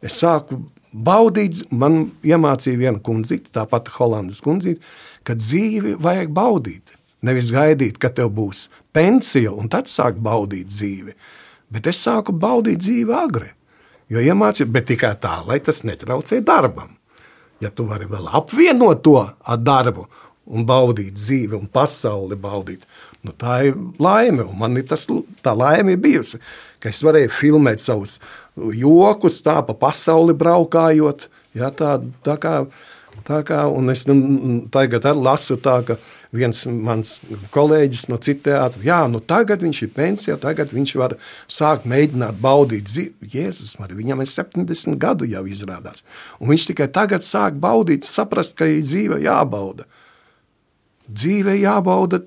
Es 0.00 0.16
sāku 0.22 0.62
baudīt, 0.96 1.66
man 1.76 2.06
iemācīja 2.24 2.80
viena 2.80 3.02
kundzīte, 3.04 3.52
tā 3.52 3.66
pati 3.68 3.92
Holandas 3.98 4.40
kundzīte, 4.44 4.80
ka 5.26 5.36
dzīvi 5.36 5.96
vajag 6.00 6.32
baudīt. 6.32 6.95
Nevis 7.26 7.50
gaidīt, 7.54 7.98
kad 8.02 8.14
tev 8.18 8.30
būs 8.36 8.66
pensija, 8.94 9.50
un 9.52 9.70
tad 9.72 9.90
sākt 9.90 10.20
baudīt 10.22 10.70
dzīvi. 10.70 11.16
Bet 11.72 11.88
es 11.90 11.98
sāku 12.04 12.34
baudīt 12.36 12.84
dzīvi 12.84 13.14
agri. 13.16 13.50
Jo 14.12 14.22
iemācījos, 14.22 14.70
bet 14.70 14.86
tikai 14.92 15.16
tā, 15.18 15.40
lai 15.46 15.58
tas 15.64 15.82
netraucē 15.82 16.38
darbam. 16.46 16.94
Ja 17.62 17.72
tu 17.72 17.86
vari 17.88 18.06
vēl 18.06 18.28
apvienot 18.36 19.02
to 19.02 19.16
ar 19.24 19.58
darbu 19.58 20.06
un 20.46 20.66
baudīt 20.66 21.16
dzīvi 21.16 21.56
un 21.58 21.66
pasauli 21.72 22.36
baudīt, 22.38 22.84
nu 23.26 23.32
tā 23.34 23.58
ir 23.66 23.78
laime. 24.02 24.44
Un 24.46 24.58
man 24.60 24.76
ir 24.78 24.86
tas, 24.86 25.08
tā 25.42 25.54
laime 25.56 25.96
bijusi, 25.98 26.38
ka 26.78 26.92
es 26.92 27.02
varēju 27.02 27.32
filmēt 27.34 27.82
savus 27.82 28.20
jokus, 28.54 29.40
tā 29.42 29.58
pa 29.66 29.74
pasauli 29.74 30.36
braukājot. 30.38 31.26
Ja, 31.56 31.72
tā, 31.74 31.96
tā 32.22 32.36
kā, 32.38 32.60
tā 33.26 33.40
kā, 33.48 33.64
un 33.72 33.90
es 33.90 34.04
nu, 34.06 34.16
tagad 34.70 35.08
lasu 35.16 35.56
tā, 35.58 35.80
ka 35.88 35.96
viens 36.36 36.62
mans 36.68 37.16
kolēģis 37.54 38.06
no 38.10 38.18
citas 38.22 38.44
teātra. 38.46 38.82
Jā, 38.84 38.98
nu 39.10 39.20
tagad 39.20 39.64
viņš 39.64 39.82
ir 39.86 39.92
pensijā, 39.96 40.36
tagad 40.40 40.72
viņš 40.74 40.94
var 41.00 41.16
sākt 41.50 41.88
mēģināt 41.88 42.40
baudīt 42.42 42.86
dzīvi. 42.88 43.30
Jēzus, 43.32 43.76
man, 43.80 43.94
viņam 43.96 44.22
ir 44.22 44.30
70 44.30 45.00
gadu 45.02 45.28
jau 45.28 45.44
izrādās. 45.48 46.04
Un 46.40 46.52
viņš 46.52 46.68
tikai 46.72 46.90
tagad 46.92 47.26
sāk 47.26 47.58
baudīt, 47.62 48.08
saprast, 48.08 48.56
ka 48.58 48.68
ir 48.68 48.84
dzīve 48.86 49.22
jābauda. 49.24 49.88
Dzīve 51.06 51.56
jābauda, 51.60 52.22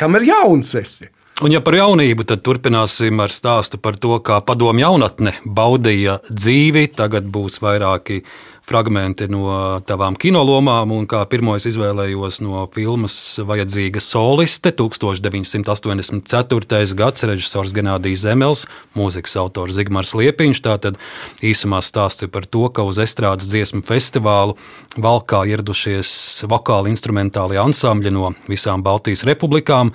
kam 0.00 0.16
ir 0.20 0.30
jauns 0.32 0.74
esi. 0.78 1.10
Un, 1.42 1.50
ja 1.50 1.58
par 1.58 1.74
jaunību, 1.74 2.22
tad 2.30 2.44
turpināsim 2.46 3.18
ar 3.18 3.32
stāstu 3.34 3.80
par 3.82 3.96
to, 3.98 4.14
kā 4.22 4.36
padomu 4.46 4.84
jaunatne 4.84 5.32
baudīja 5.42 6.20
dzīvi. 6.30 6.84
Tagad 6.94 7.26
būs 7.26 7.58
vairāki 7.58 8.20
fragmenti 8.68 9.26
no 9.28 9.80
tavām 9.84 10.16
kinolomām, 10.20 10.92
un 10.96 11.06
kā 11.08 11.20
pirmo 11.28 11.56
es 11.58 11.66
izvēlējos 11.68 12.40
no 12.44 12.64
filmas 12.74 13.16
Vajadzīga 13.44 14.00
soliste 14.00 14.72
1984. 14.72 16.96
gads 16.96 17.26
režisors 17.28 17.74
Genādijs 17.76 18.24
Zemels, 18.24 18.64
mūzikas 18.96 19.36
autors 19.40 19.76
Zigmārs 19.76 20.14
Liepiņš. 20.16 20.62
Tātad 20.64 20.96
īsumā 21.44 21.82
stāsts 21.84 22.24
ir 22.24 22.32
par 22.32 22.48
to, 22.48 22.64
ka 22.72 22.86
uz 22.88 23.00
estrādes 23.04 23.50
dziesmu 23.52 23.84
festivālu 23.84 24.56
valkā 24.96 25.44
ieradušies 25.52 26.08
vokāli 26.48 26.94
instrumentālie 26.94 27.60
ansambļi 27.60 28.16
no 28.16 28.32
visām 28.48 28.84
Baltijas 28.86 29.26
republikām, 29.28 29.92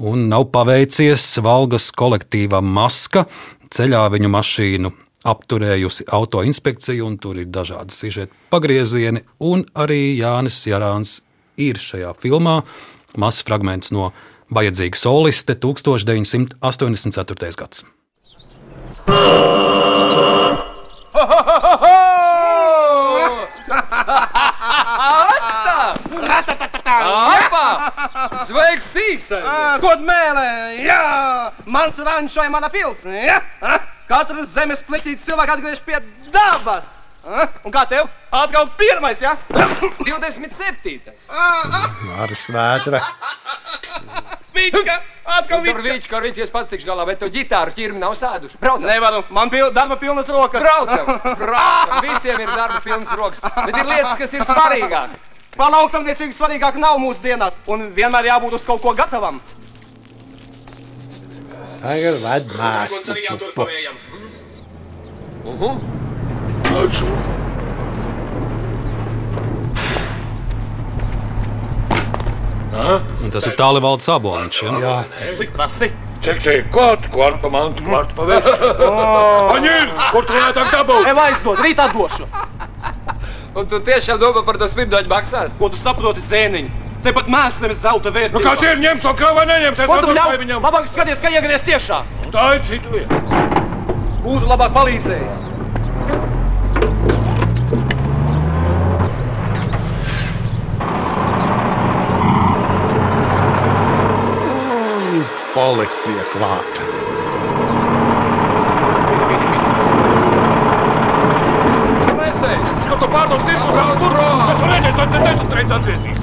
un 0.00 0.28
nav 0.28 0.50
paveicies 0.52 1.24
Valgas 1.44 1.88
kolektīvam 1.96 2.68
Maska 2.68 3.24
ceļā 3.72 4.08
viņu 4.12 4.28
mašīnu 4.32 4.92
apturējusi 5.28 6.06
autoinspekcija, 6.16 7.04
un 7.04 7.18
tur 7.20 7.36
ir 7.40 7.48
dažādi 7.52 7.92
sižeta 7.94 8.34
pagriezieni. 8.52 9.20
Un 9.44 9.64
arī 9.74 10.16
Jānis 10.18 10.66
Jārāns 10.68 11.20
ir 11.60 11.76
šajā 11.80 12.14
filmā. 12.22 12.60
Mazs 13.20 13.42
fragments 13.44 13.92
no 13.92 14.12
Vajadzīga 14.50 14.98
soliste 14.98 15.54
1984. 15.54 17.56
gads. 17.60 17.84
Sveiks, 28.50 28.86
sīks! 28.90 29.30
Kod 29.84 30.00
mēlē, 30.02 30.82
jā! 30.82 31.04
Mans 31.70 31.94
rančai 32.02 32.48
mana 32.50 32.66
pils, 32.72 33.04
jā! 33.06 33.38
Katrs 34.10 34.50
zemes 34.56 34.80
pliķīts 34.88 35.28
cilvēks 35.28 35.52
atgriež 35.54 35.84
pie 35.86 36.00
dabas! 36.34 36.96
Un 37.62 37.70
kā 37.70 37.84
tev? 37.86 38.08
Atkal 38.34 38.66
pirmais, 38.78 39.20
jā? 39.22 39.36
27. 40.02 41.12
Māris 42.08 42.46
Vētra. 42.50 43.02
Vīčka! 44.56 44.96
Atkal 45.30 45.62
Tur 45.62 45.78
viņš 45.84 46.08
kā 46.10 46.18
rīties 46.24 46.50
pats 46.50 46.72
tikšu 46.72 46.88
galā, 46.88 47.04
bet 47.06 47.20
to 47.20 47.28
ģitāru 47.30 47.74
ķirmi 47.76 48.02
nav 48.02 48.16
sēduši. 48.18 48.58
Braucam! 48.58 48.88
Nevaru, 48.90 49.22
man 49.36 49.52
pil, 49.52 49.68
darba 49.76 50.00
pilnas 50.00 50.32
rokas. 50.32 50.64
Braucam! 50.64 51.06
Braucam! 51.44 52.08
Visiem 52.08 52.42
ir 52.42 52.50
darba 52.50 52.80
pilnas 52.82 53.14
rokas, 53.14 53.44
bet 53.44 53.78
ir 53.78 53.86
lietas, 53.92 54.16
kas 54.18 54.34
ir 54.34 54.46
svarīgākas. 54.48 55.28
Palauksamniecīgi 55.54 56.34
svarīgāk 56.34 56.82
nav 56.82 56.98
mūsu 57.02 57.22
dienās, 57.22 57.54
un 57.70 57.92
vienmēr 57.94 58.32
jābūt 58.32 58.58
uz 58.58 58.66
kaut 58.66 58.82
ko 58.82 58.96
gatavam. 58.98 59.38
Tagad 61.80 62.18
ved 62.20 62.50
mēslu 62.60 63.14
čupu. 63.24 63.64
Uhu. 65.48 65.70
Taču. 66.66 67.06
Un 72.70 73.32
tas 73.32 73.48
ir 73.48 73.56
tālrunis 73.58 74.10
aboliņš. 74.12 74.60
Ja? 74.66 74.76
Jā, 74.84 75.48
prasi? 75.56 75.90
Ček, 76.20 76.36
ček, 76.44 76.66
kvart, 76.68 77.06
kvart 77.08 77.40
pa 77.40 77.48
mantu, 77.48 77.86
kvart 77.86 78.12
pa 78.12 78.26
vešu. 78.28 78.52
Paņēmis, 78.76 80.02
kur 80.12 80.28
tu 80.28 80.36
varētu 80.36 80.66
dabūt? 80.74 81.08
Ev 81.08 81.20
aizdod, 81.22 81.62
rīt 81.64 81.80
atdošu. 81.80 82.28
Un 83.56 83.66
tu 83.72 83.80
tiešām 83.88 84.20
domā 84.20 84.44
par 84.44 84.60
to 84.60 84.68
smirdoņu 84.68 85.08
maksāt? 85.08 85.56
Ko 85.56 85.72
tu 85.72 85.80
saproti, 85.80 86.20
zēniņ? 86.28 86.68
Tepat 87.04 87.30
mēslim 87.32 87.70
ir 87.70 87.78
zelta 87.80 88.12
vērtība. 88.12 88.36
Nu, 88.36 88.44
kas 88.44 88.64
ir 88.66 88.80
ņems 88.82 89.04
to 89.06 89.14
kravu 89.16 89.40
vai 89.40 89.46
neņems? 89.48 89.78
Es 89.80 89.88
tu 89.88 89.94
atdošu 89.96 90.18
ļauj 90.18 90.40
viņam. 90.44 90.66
Labāk 90.68 90.90
skaties, 90.90 91.22
ka 91.24 91.32
iegries 91.32 91.64
tiešā. 91.68 92.02
Tā 92.30 92.48
ir 92.58 92.66
cita 92.68 92.92
lieta. 92.92 93.22
Būtu 94.20 94.50
labāk 94.50 94.76
palīdzējis. 94.76 95.46
un 105.20 105.24
policija 105.54 106.24
klāta. 106.32 106.86
Nesēs! 112.20 112.72
Ko 112.86 112.98
tu 113.00 113.10
pārdos 113.10 113.44
tirgus 113.48 113.76
vēl 113.76 113.92
tur? 114.00 114.16
Bet 114.16 114.56
tu 114.56 114.72
redzēsi, 114.72 114.96
tas 115.00 115.14
te 115.14 115.22
teicu, 115.26 115.50
treiz 115.54 115.78
atgriezīsies. 115.78 116.19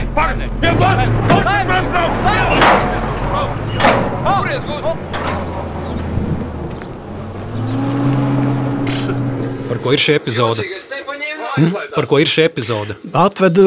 Ei, 0.00 0.06
pagaidi! 0.16 0.46
Vien 0.62 0.76
klāt! 0.80 1.00
Brauc, 1.28 1.66
brauc, 1.68 1.86
brauc! 1.92 2.12
Kuries 4.30 4.62
gūs? 4.64 4.86
Par 9.68 9.78
ko 9.84 9.92
ir 9.92 10.00
šī 10.00 10.16
epizode? 10.16 10.64
Hm? 11.50 11.68
Par 11.92 12.08
ko 12.08 12.22
ir 12.22 12.32
šī 12.32 12.46
epizode? 12.48 12.96
Atvedu, 13.12 13.66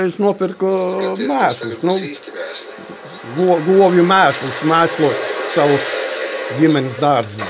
es 0.00 0.16
nopirku 0.22 0.72
mēslus. 1.20 1.84
Nu, 1.84 1.98
go, 3.36 3.60
govju 3.68 4.08
mēslus, 4.08 4.64
mēslot 4.70 5.30
savu 5.52 5.76
ģimenes 6.62 6.96
dārzā. 7.02 7.48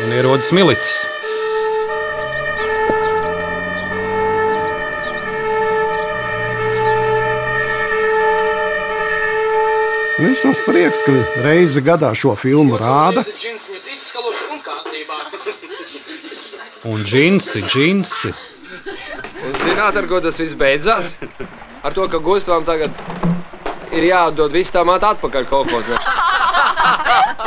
Un 0.00 0.16
ierodas 0.16 0.54
milicis. 0.56 1.02
Vismaz 10.20 10.60
prieks, 10.66 11.00
ka 11.06 11.12
reizi 11.40 11.80
gadā 11.80 12.10
šo 12.12 12.34
filmu 12.36 12.76
rāda. 12.76 13.22
Un 13.24 14.60
kārtībā. 14.66 15.16
Un 16.90 17.04
džinsi, 17.08 17.62
džinsi. 17.64 18.32
Un 19.40 19.56
zināt, 19.62 19.96
ar 19.96 20.08
ko 20.10 20.20
tas 20.20 20.36
viss 20.42 20.58
beidzās? 20.60 21.14
Ar 21.80 21.96
to, 21.96 22.04
ka 22.12 22.20
Gustavam 22.20 22.68
tagad 22.68 22.92
ir 23.96 24.10
jāatdod 24.10 24.52
viss 24.52 24.76
tā 24.76 24.84
māte 24.84 25.08
atpakaļ 25.08 25.48
kolkozē. 25.48 25.96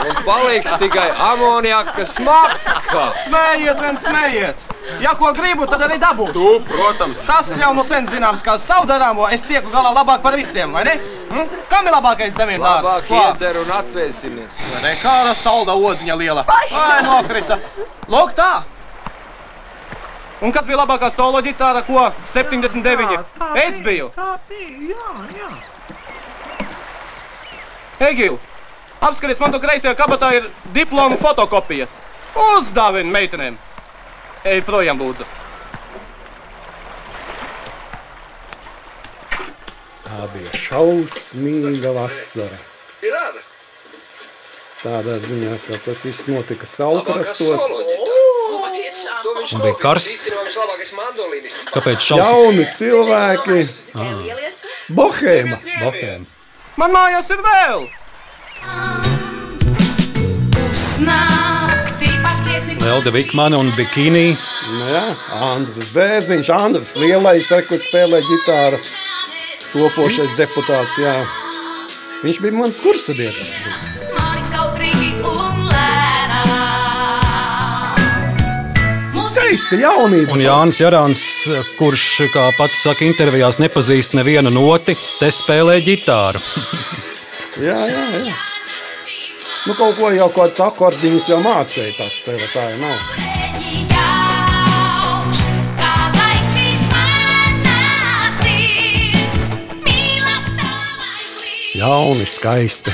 Un 0.04 0.22
paliks 0.26 0.74
tikai 0.82 1.12
amoniaka 1.30 2.08
smaka. 2.10 3.12
Smējiet, 3.28 3.82
vien 3.86 4.02
smējiet! 4.02 4.70
Ja 5.00 5.14
ko 5.20 5.30
gribu, 5.38 5.70
tad 5.70 5.86
arī 5.86 6.02
dabūšu. 6.02 6.34
Tu, 6.36 6.50
protams. 6.74 7.22
Tas 7.30 7.54
jau 7.60 7.72
no 7.78 7.86
sen 7.88 8.10
zināms, 8.10 8.42
kā 8.44 8.58
saudarāmo 8.60 9.30
es 9.32 9.46
tieku 9.48 9.72
galā 9.72 9.94
labāk 9.96 10.26
par 10.26 10.36
visiem, 10.42 10.74
vai 10.74 10.88
ne? 10.90 10.98
Hm? 11.34 11.64
Kam 11.70 11.88
ir 11.88 11.96
labākais 11.96 12.36
zemē 12.38 12.60
Labāk 12.62 13.10
iedzer 13.10 13.58
un 13.64 13.72
atvēsimies. 13.80 14.62
Nekāda 14.84 15.34
salda 15.40 15.74
odziņa 15.74 16.18
liela. 16.20 16.46
Ai, 16.48 17.02
nokrita. 17.06 17.58
Lūk 18.12 18.36
tā. 18.38 18.52
Un 20.44 20.52
kas 20.52 20.66
bija 20.68 20.82
labākā 20.82 21.10
solo 21.16 21.40
ģitāra, 21.42 21.82
ko 21.88 22.10
79? 22.34 23.22
Es 23.64 23.78
biju. 23.84 24.10
Egil, 28.04 28.36
apskaties, 29.00 29.40
man 29.40 29.54
tur 29.54 29.64
kreisajā 29.64 29.94
kabatā 29.96 30.34
ir 30.36 30.50
diplomu 30.76 31.18
fotokopijas. 31.22 31.96
Uzdāvini 32.58 33.14
meitenēm. 33.14 33.56
Ej 34.44 34.66
projām, 34.68 35.00
lūdzu. 35.00 35.43
Tā 40.14 40.28
bija 40.30 40.52
šausmīga 40.54 41.90
vasara. 41.96 42.58
Ir 43.02 43.16
ar. 43.18 43.38
Tādā 44.84 45.16
ziņā, 45.24 45.56
ka 45.64 45.78
tas 45.88 46.04
viss 46.06 46.28
notika 46.30 46.68
saukrastos. 46.70 47.64
Un 49.56 49.64
bija 49.64 49.74
karsts. 49.82 50.28
Kāpēc 51.74 52.06
šausmas? 52.06 52.30
Jauni 52.30 52.68
cilvēki. 52.78 53.64
Bohēma. 54.94 55.58
Bohēma. 55.82 56.30
Man 56.78 56.94
mājās 56.94 57.32
ir 57.34 57.42
vēl. 57.48 57.88
Elda 62.84 63.16
Vikmana 63.16 63.58
un 63.64 63.74
Bikini. 63.80 64.28
Nu, 64.76 64.86
jā, 64.94 65.08
Andris 65.50 65.90
Bērziņš, 65.98 66.54
Andris 66.54 66.94
Lielais, 67.02 67.50
ar 67.56 67.66
kur 67.66 67.82
spēlē 67.82 68.22
ģitāru. 68.30 68.78
Topošais 69.74 70.36
deputāts, 70.38 71.00
jā. 71.02 71.14
Viņš 72.24 72.40
bija 72.44 72.56
mans 72.56 72.78
kursabiedrs. 72.84 73.56
Skaisti 79.34 79.80
jaunība. 79.82 80.36
Un 80.36 80.44
Jānis 80.44 80.78
Jārāns, 80.78 81.24
kurš, 81.80 82.06
kā 82.34 82.46
pats 82.58 82.84
saka, 82.86 83.02
intervijās 83.08 83.58
nepazīst 83.62 84.14
nevienu 84.14 84.54
noti, 84.54 84.94
te 85.18 85.30
spēlē 85.34 85.80
ģitāru. 85.86 86.42
Jā, 87.62 87.76
jā, 87.78 88.06
jā. 88.18 88.34
Nu, 89.68 89.76
kaut 89.78 89.94
ko 90.00 90.10
jau 90.10 90.26
kāds 90.34 90.58
akordiņus 90.66 91.30
jau 91.30 91.38
mācīja, 91.46 91.94
tā 92.00 92.10
spēlētāja 92.10 92.82
nav. 92.82 93.33
Jauni, 101.84 102.24
skaisti. 102.24 102.92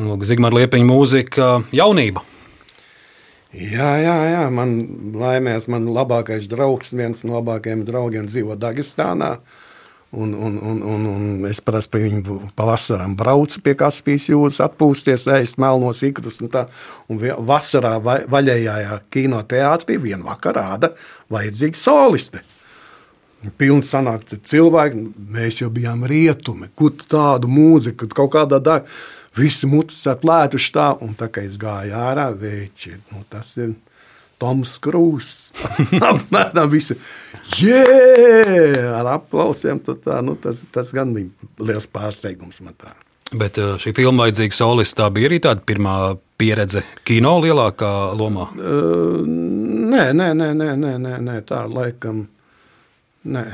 Nu, 0.00 0.14
Zigmāra 0.24 0.56
Liepiņa 0.56 0.86
mūzika, 0.88 1.48
jaunība. 1.76 2.22
Jā, 3.52 3.90
jā, 4.00 4.14
jā. 4.24 4.46
Man 4.56 4.72
laimēs, 5.20 5.66
man 5.68 5.90
labākais 5.92 6.46
draugs, 6.48 6.94
viens 6.96 7.26
no 7.28 7.36
labākajiem 7.36 7.82
draugiem 7.84 8.30
dzīvo 8.30 8.56
Dagestānā. 8.56 9.34
Un, 10.16 10.32
un, 10.32 10.56
un, 10.56 10.80
un, 10.94 11.04
un 11.12 11.44
es 11.50 11.60
parasti 11.60 11.92
pie 11.98 12.02
viņu 12.06 12.38
pavasarām 12.56 13.18
braucu 13.20 13.60
pie 13.68 13.76
Kaspijas 13.84 14.30
jūras, 14.32 14.62
atpūsties, 14.64 15.28
ēst 15.36 15.60
melnos 15.60 16.00
ikrus. 16.08 16.40
Un, 16.40 16.48
tā. 16.56 16.64
un 17.12 17.20
vasarā 17.52 17.98
va, 18.00 18.16
vaļējā 18.32 18.96
kinoteātrī 19.12 20.00
vienā 20.08 20.24
vakarā 20.32 20.70
rāda 20.72 20.94
vajadzīga 21.36 21.82
soliste. 21.84 22.44
Pilns 23.58 23.90
sanāk 23.90 24.28
cilvēki, 24.30 25.00
mēs 25.34 25.62
jau 25.62 25.70
bijām 25.74 26.04
rietumi, 26.08 26.70
kur 26.78 26.94
tādu 26.94 27.50
mūziku, 27.50 28.06
kaut 28.14 28.32
kādā 28.36 28.60
daļā. 28.62 28.84
Visi 29.32 29.64
mutes 29.64 29.96
atlētuši 30.12 30.72
tā, 30.74 30.90
un 31.00 31.14
tā 31.16 31.30
kā 31.32 31.42
es 31.48 31.56
gāju 31.60 31.96
ārā, 31.96 32.26
vēči, 32.36 32.92
nu, 33.14 33.22
tas 33.32 33.54
ir 33.56 33.72
Toms 34.42 34.74
Krūss. 34.84 35.52
Apmēram 36.10 36.68
visi, 36.70 36.98
jē, 37.56 37.78
ar 38.98 39.14
aplausiem, 39.14 39.80
tā, 39.86 40.18
nu, 40.26 40.36
tas, 40.36 40.60
tas 40.74 40.92
gan 40.92 41.14
bija 41.16 41.48
liels 41.64 41.88
pārsteigums 41.88 42.60
man 42.60 42.76
tā. 42.76 42.92
Bet 43.32 43.56
eh, 43.56 43.78
šī 43.80 43.94
filma 43.96 44.26
vajadzīga 44.26 44.56
solistā 44.58 45.08
bija 45.14 45.30
arī 45.30 45.40
tāda 45.46 45.64
pirmā 45.64 45.96
pieredze 46.36 46.82
kino 47.06 47.38
lielākā 47.40 47.92
lomā. 48.18 48.50
Uh, 48.58 49.22
nē, 49.24 50.10
nē, 50.12 50.32
nē, 50.36 50.50
nē, 50.58 50.70
nē, 50.76 50.92
nē, 51.00 51.16
nē 51.24 51.40
tā 51.48 51.64
laikam. 51.70 52.26
Nē. 53.24 53.44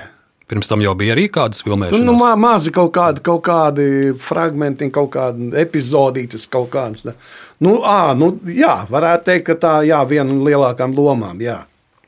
Pirms 0.48 0.70
tam 0.70 0.80
jau 0.80 0.94
bija 0.96 1.12
arī 1.12 1.26
kādas 1.28 1.60
filmēšanas. 1.60 2.04
nu, 2.08 2.14
mā, 2.16 2.30
mazi 2.40 2.72
kaut 2.72 2.94
kādi, 2.96 3.20
kaut 3.24 3.42
kādi 3.44 4.14
fragmenti, 4.24 4.86
kaut 4.92 5.10
kādi 5.12 5.50
epizodītas, 5.60 6.46
kaut 6.48 6.70
kādas. 6.72 7.04
ne. 7.04 7.12
Nu, 7.60 7.74
ā, 7.84 8.14
nu, 8.16 8.30
jā, 8.48 8.86
varētu 8.88 9.26
teikt, 9.26 9.44
ka 9.50 9.56
tā 9.60 9.72
jā, 9.84 9.98
viena 10.08 10.30
no 10.30 10.46
lielākajām 10.46 10.94
lomām. 10.96 11.42
Jā, 11.44 11.58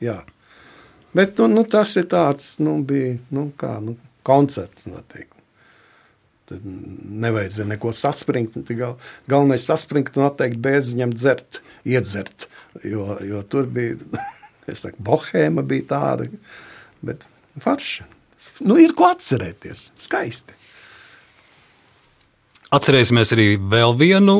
jā. 0.01 0.17
Bet 1.13 1.37
nu, 1.37 1.51
nu, 1.51 1.65
tas 1.69 1.93
ir 2.01 2.07
tāds, 2.09 2.55
nu, 2.63 2.79
bija 2.87 3.19
nu, 3.35 3.51
kā, 3.61 3.75
nu, 3.83 3.93
koncerts 4.25 4.87
noteikti. 4.89 5.37
Tad 6.49 6.65
nevajadzēja 6.65 7.67
neko 7.69 7.93
saspringt. 7.95 8.57
Gal, 8.73 8.95
galvenais 9.29 9.67
saspringt 9.69 10.17
un 10.17 10.25
atteikt 10.25 10.57
bērziņam 10.63 11.13
dzert, 11.13 11.61
iedzert. 11.85 12.47
Jo, 12.87 13.19
jo 13.27 13.43
tur 13.45 13.69
bija, 13.69 13.99
es 14.71 14.81
saku, 14.81 14.97
bohēma 15.11 15.61
bija 15.67 15.91
tāda, 15.93 16.27
bet 17.05 17.27
forša. 17.59 18.07
Nu, 18.65 18.77
ir 18.81 18.95
ko 18.97 19.11
atcerēties. 19.11 19.91
Skaisti. 19.99 20.55
Atcerēsimies 22.71 23.33
arī 23.35 23.47
vēl 23.59 23.93
vienu 23.99 24.37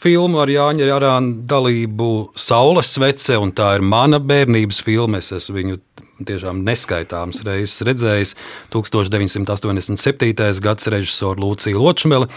filmu 0.00 0.40
ar 0.42 0.50
Jāņa 0.50 0.86
Jārānu 0.88 1.42
dalību 1.48 2.08
Saules 2.38 2.92
svece, 2.96 3.36
un 3.40 3.52
tā 3.56 3.74
ir 3.76 3.84
mana 3.84 4.20
bērnības 4.20 4.80
filma. 4.86 5.20
Es 5.20 5.32
esmu 5.36 5.56
viņu 5.58 5.80
tiešām 6.28 6.62
neskaitāmas 6.66 7.42
reizes 7.46 7.84
redzējis. 7.86 8.34
1987. 8.72 10.60
gads 10.64 10.90
režisora 10.92 11.40
Lūcija 11.40 11.80
Ločmele, 11.80 12.30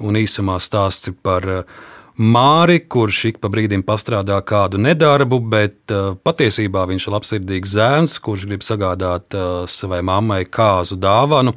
un 0.00 0.18
īsumā 0.18 0.58
stāsts 0.62 1.12
par 1.22 1.46
eh, 1.50 1.78
Māri, 2.20 2.82
kurš 2.84 3.18
ik 3.30 3.38
pa 3.40 3.48
brīdim 3.48 3.80
pastrādā 3.80 4.36
kādu 4.44 4.76
nedarbu, 4.76 5.38
bet 5.40 5.92
uh, 5.94 6.10
patiesībā 6.20 6.82
viņš 6.90 7.06
ir 7.08 7.14
labsirdīgs 7.14 7.72
zēns, 7.72 8.18
kurš 8.20 8.44
grib 8.50 8.66
sagādāt 8.66 9.32
uh, 9.32 9.62
savai 9.64 10.02
mammai 10.04 10.42
kāzu 10.44 10.98
dāvanu, 11.00 11.54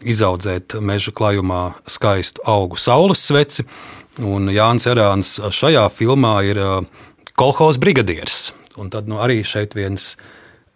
izaudzēt 0.00 0.78
meža 0.80 1.12
klājumā 1.12 1.60
skaistu 1.84 2.40
augu 2.48 2.80
saules 2.80 3.26
sveci. 3.28 3.66
Un 4.24 4.48
Jānis 4.48 4.88
Erāns 4.88 5.34
šajā 5.52 5.84
filmā 5.92 6.38
ir 6.48 6.58
eh, 6.58 6.72
uh, 6.80 7.12
kolhozs 7.36 7.76
brigadieris. 7.78 8.54
Un 8.80 8.88
tad 8.88 9.12
nu, 9.12 9.20
arī 9.20 9.42
šeit 9.44 9.76
viens 9.76 10.14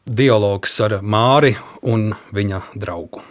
dialogs 0.04 0.76
ar 0.84 1.00
Māri 1.00 1.56
un 1.80 2.10
viņa 2.36 2.66
draugu. 2.76 3.24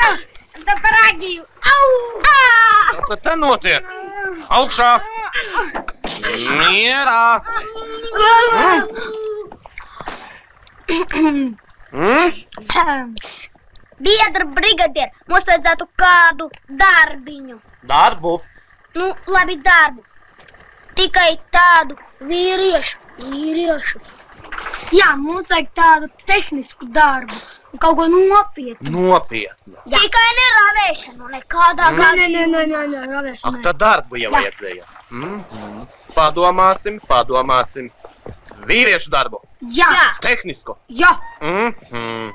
Ah, 0.00 0.16
Na, 0.16 0.64
tā 0.64 0.80
parādīju! 0.80 1.44
Au! 1.44 1.88
Tā, 2.24 3.20
tā 3.20 3.36
notiek! 3.36 3.99
Augšā! 4.56 4.90
Mierā! 6.60 7.22
Mm? 11.90 13.14
Biedra 14.00 14.46
brigadier, 14.58 15.10
mums 15.28 15.48
vajadzētu 15.48 15.86
kādu 16.02 16.48
darbiņu. 16.82 17.58
Darbu! 17.90 18.36
Nu, 18.94 19.10
labi, 19.34 19.56
darbu. 19.66 20.04
Tikai 20.98 21.32
tādu 21.54 21.98
vīriešu, 22.30 22.98
vīriešu. 23.26 24.00
Jā, 24.96 25.12
mums 25.16 25.50
vajag 25.50 25.68
tādu 25.78 26.10
tehnisku 26.26 26.88
darbu. 26.96 27.36
Kaut 27.78 27.96
ko 27.96 28.06
nopietnu. 28.08 28.90
Nopietni! 28.90 29.74
Tikai 29.86 30.30
ne 30.38 30.46
ravēšanu, 30.56 31.28
nekādā 31.30 31.90
Mm. 31.92 31.98
gadījumā. 32.00 32.46
Nē, 32.46 32.46
nē, 32.46 32.62
nē, 32.66 32.80
nē, 32.90 33.00
ravēšanu. 33.12 33.56
Ak, 33.56 33.62
tad 33.62 33.76
darbu 33.78 34.16
jau 34.18 34.30
Jā. 34.30 34.40
vajadzējās. 34.40 34.96
Mm 35.12 35.44
-hmm. 35.44 35.86
Padomāsim, 36.14 36.98
padomāsim. 37.08 37.88
Vīriešu 38.66 39.10
darbu, 39.10 39.40
Jā, 39.62 39.86
tehnisku. 40.20 40.76
jā. 40.88 41.12
Mm 41.40 41.74
-hmm. 41.92 42.32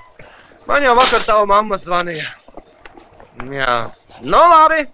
Man 0.67 0.83
jau 0.83 0.95
vakar 0.95 1.19
tava 1.21 1.45
mamma 1.45 1.75
zvanīja. 1.77 2.25
Jā, 3.43 3.91
nu 4.21 4.37
labi. 4.37 4.87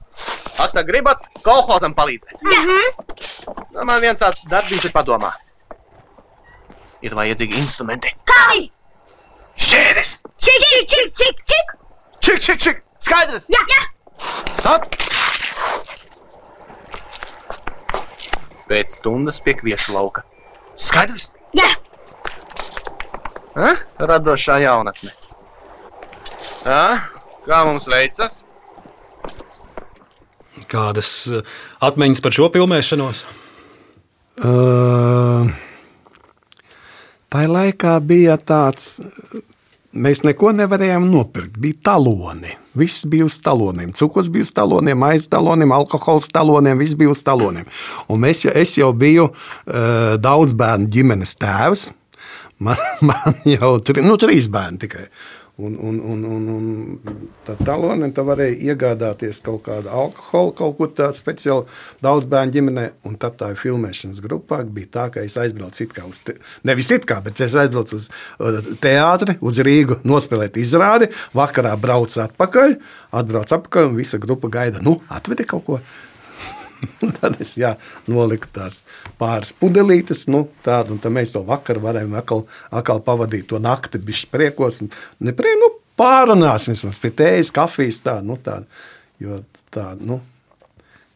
Ak, 0.59 0.73
tā 0.73 0.83
gribat 0.85 1.17
kolhozam 1.43 1.93
palīdzēt. 1.93 2.41
Jā. 2.41 2.81
Nu, 3.71 3.83
man 3.85 4.01
viens 4.01 4.19
tāds 4.19 4.43
darbs 4.49 4.71
ir 4.85 4.91
padomā. 4.91 5.31
Ir 7.01 7.11
vajadzīgi 7.15 7.57
instrumenti. 7.57 8.15
Kādi? 8.25 8.71
Šķēdes! 9.59 10.11
Čik, 10.41 10.63
čik, 10.63 10.87
čik, 10.91 11.13
čik, 11.19 11.41
čik. 11.51 11.73
Čik, 12.21 12.39
čik, 12.45 12.59
čik! 12.61 12.83
Skaidrs! 13.01 13.49
Jā, 13.51 13.61
jā. 13.71 13.81
Stop! 14.59 14.85
Pēc 18.69 18.93
stundas 19.01 19.41
pie 19.43 19.55
kviešu 19.59 19.95
lauka. 19.97 20.23
Skaidrs! 20.79 21.31
Jā. 21.57 21.67
Ha? 23.57 23.73
Radošā 23.99 24.61
jaunatne. 24.63 25.11
Ha? 26.63 26.85
Kā 27.47 27.63
mums 27.67 27.89
veicas? 27.89 28.43
Kādas 30.71 31.09
eh, 31.33 31.41
atmiņas 31.83 32.21
par 32.23 32.35
šo 32.37 32.47
filmēšanos? 32.53 33.25
Uh, 34.41 35.49
tā 37.31 37.45
laikā 37.47 37.95
bija 38.03 38.37
tāds, 38.37 38.99
mēs 39.91 40.23
neko 40.27 40.51
nevarējām 40.57 41.07
nopirkt. 41.11 41.57
Bija 41.61 41.79
taloni. 41.91 42.57
Viss 42.77 43.05
bija 43.11 43.27
uz 43.27 43.37
taloniem. 43.43 43.91
Cukurs 43.95 44.29
bija 44.31 44.47
uz 44.47 44.53
taloniem, 44.55 44.99
maize 44.99 45.27
taloniem, 45.31 45.73
alkohols 45.75 46.29
taloniem, 46.31 46.79
viss 46.79 46.95
bija 46.99 47.11
uz 47.11 47.23
taloniem. 47.27 47.67
Un 48.11 48.21
mēs, 48.23 48.45
es 48.47 48.77
jau 48.79 48.91
biju 48.95 49.27
uh, 49.31 50.15
daudz 50.21 50.55
bērnu 50.57 50.91
ģimenes 50.91 51.35
tēvs. 51.41 51.89
Man, 52.61 52.79
man 53.09 53.41
jau 53.47 53.77
tri, 53.83 54.03
nu, 54.05 54.17
trīs 54.21 54.47
bērni 54.51 54.85
tikai. 54.85 55.07
Un, 55.61 55.75
un, 55.77 55.97
un, 56.01 56.23
un, 56.25 56.45
un 56.55 57.27
tā 57.45 57.53
talonē 57.61 58.07
tā 58.15 58.23
varēja 58.25 58.71
iegādāties 58.71 59.41
kaut 59.45 59.61
kādu 59.67 59.91
alkoholu, 59.93 60.55
kaut 60.57 60.77
ko 60.79 60.87
tādu 60.97 61.19
speciālu 61.19 61.67
daudz 62.01 62.25
bērnu 62.31 62.55
ģimenē. 62.55 62.85
Un 63.05 63.17
tad 63.21 63.37
tā 63.37 63.51
filmēšanas 63.59 64.23
grupā 64.25 64.63
bija 64.65 64.89
tā, 64.97 65.07
ka 65.13 65.25
es 65.25 65.37
aizbraucu 65.37 65.85
it 65.85 65.95
kā 65.97 66.05
uz, 66.09 66.23
te, 66.25 66.37
nevis 66.67 66.89
it 66.95 67.05
kā, 67.09 67.19
bet 67.25 67.43
es 67.45 67.57
aizbraucu 67.61 67.99
uz 67.99 68.09
uh, 68.09 68.61
teātri, 68.81 69.37
uz 69.45 69.61
Rīgu, 69.61 70.01
nospēlēt 70.07 70.57
izrādi. 70.61 71.11
Vakarā 71.37 71.75
braucu 71.81 72.23
atpakaļ, 72.25 72.79
atbraucu 73.21 73.59
atpakaļ 73.59 73.91
un 73.91 73.99
visa 73.99 74.21
grupa 74.21 74.49
gaida, 74.51 74.81
nu, 74.81 74.97
atvedi 75.13 75.45
kaut 75.53 75.67
ko. 75.67 75.83
Tad 77.19 77.37
es 77.43 77.53
jā, 77.59 77.75
noliku 78.11 78.49
tās 78.53 78.81
pāris 79.21 79.53
pudelītes, 79.57 80.25
nu, 80.31 80.45
tādu, 80.65 80.95
un 80.95 81.03
tad 81.03 81.15
mēs 81.15 81.35
to 81.35 81.43
vakaru 81.47 81.83
varējām 81.85 82.17
atkal, 82.19 82.45
atkal 82.71 83.03
pavadīt 83.05 83.49
to 83.51 83.61
nakti, 83.61 84.01
bija 84.01 84.29
priekos. 84.31 84.81
Ne 85.21 85.35
prie, 85.37 85.53
nu, 85.61 85.73
pārunāsim 85.99 86.75
vismaz 86.75 86.99
pie 87.01 87.13
tējas, 87.21 87.53
kafijas, 87.55 88.01
tā, 88.05 88.19
nu, 88.25 88.37
tā, 88.41 88.61
jo 89.21 89.41
tā, 89.73 89.91
nu, 89.99 90.21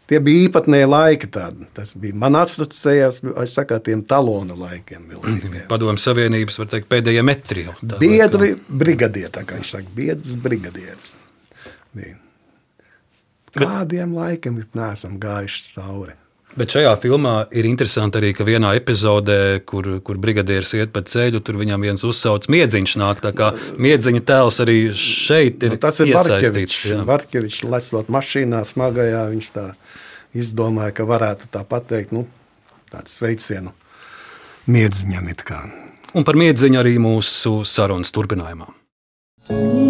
tie 0.10 0.20
bija 0.24 0.48
īpatnēji 0.48 0.90
laiki. 0.90 1.30
Tādi. 1.34 1.70
Tas 1.76 1.96
bija 2.02 2.18
man 2.26 2.40
es 2.42 3.56
saku, 3.58 3.80
tiem 3.86 4.04
talonu 4.08 4.58
laikiem. 4.60 5.08
milzīgiem. 5.12 5.64
Padomu 5.72 6.02
Savienības 6.02 6.62
var 6.62 6.70
teikt, 6.74 6.90
pēdējie 6.92 7.26
metri. 7.26 7.66
Biedri 8.02 8.54
brigadieri, 8.68 9.34
tā 9.34 9.46
kā 9.48 9.60
viņš 9.60 9.74
saka, 9.78 9.96
biedrs 9.98 10.38
brigadieris. 10.42 11.16
Bija. 11.96 12.20
Kādiem 13.56 14.14
laikiem 14.16 14.62
neesam 14.76 15.18
gājuši 15.22 15.66
cauri? 15.74 16.16
Bet 16.56 16.72
šajā 16.72 16.94
filmā 17.04 17.34
ir 17.52 17.68
interesanti 17.68 18.20
arī, 18.22 18.30
ka 18.36 18.46
vienā 18.48 18.70
epizodē, 18.78 19.60
kur, 19.68 19.98
kur 20.08 20.20
brigadieris 20.24 20.72
iet 20.78 20.94
pa 20.96 21.02
ceļu, 21.04 21.42
tur 21.44 21.60
viņam 21.60 21.84
viens 21.84 22.06
uzsauc 22.08 22.48
miedziņš 22.52 22.94
nāk. 23.02 23.20
Tā 23.24 23.34
kā 23.36 23.50
miedziņa 23.76 24.22
tēls 24.24 24.62
arī 24.64 24.78
šeit 24.96 25.66
ir 25.68 25.76
Nu, 25.76 25.82
tas 25.84 26.00
ir 26.00 26.14
jā. 26.14 27.02
Barkevičs 27.08 27.66
lecot 27.68 28.12
mašīnā 28.16 28.64
smagajā, 28.72 29.26
viņš 29.36 29.52
tā 29.58 29.68
izdomāju, 30.36 30.96
ka 30.96 31.10
varētu 31.12 31.52
tā 31.52 31.66
pateikt, 31.68 32.16
nu, 32.16 32.24
tādu 32.94 33.12
sveicienu 33.12 33.76
miedziņam 34.72 35.32
it 35.36 35.44
kā. 35.44 35.66
Un 36.16 36.24
par 36.24 36.40
miedziņu 36.40 36.80
arī 36.80 36.96
mūsu 37.04 37.66
sarunas 37.68 38.16
turpinājumā. 38.16 38.72
Miadziņš 39.52 39.85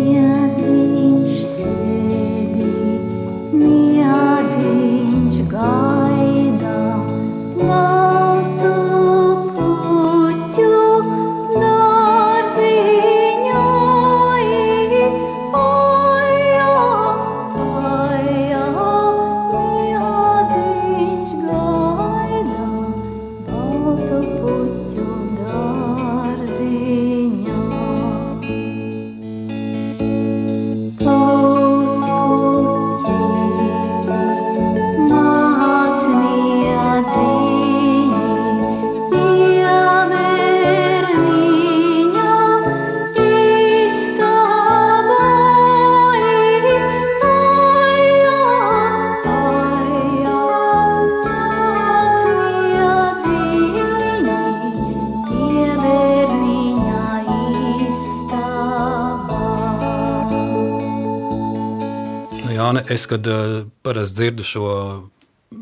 es, 62.89 63.05
kad 63.09 63.27
uh, 63.27 63.65
parasti 63.85 64.21
dzirdu 64.21 64.45
šo 64.45 64.69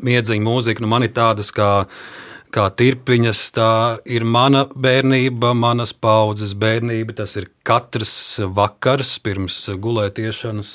miedziņu 0.04 0.44
mūziku, 0.44 0.84
nu 0.84 0.90
man 0.90 1.06
ir 1.06 1.12
tādas 1.14 1.52
kā, 1.54 1.86
kā 2.54 2.66
tirpiņas, 2.78 3.44
tā 3.56 3.70
ir 4.04 4.26
mana 4.26 4.64
bērnība, 4.70 5.54
manas 5.58 5.94
paudzes 5.94 6.54
bērnība. 6.58 7.16
Tas 7.20 7.36
ir 7.40 7.50
katrs 7.66 8.40
vakars 8.56 9.16
pirms 9.24 9.66
gulētiešanas 9.80 10.74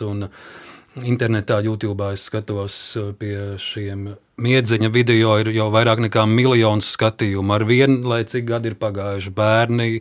internetā, 1.06 1.62
YouTube 1.64 2.10
es 2.14 2.26
skatos 2.28 2.80
pie 3.20 3.56
šiem 3.62 4.10
miedziņa 4.40 4.90
video, 4.94 5.36
ir 5.42 5.52
jau 5.56 5.70
vairāk 5.74 6.02
nekā 6.08 6.26
miljons 6.30 6.94
skatījumu 6.96 7.56
ar 7.56 7.66
vienu, 7.68 8.02
lai 8.10 8.24
cik 8.28 8.48
gadi 8.48 8.72
ir 8.72 8.80
pagājuši 8.80 9.36
bērni. 9.36 9.92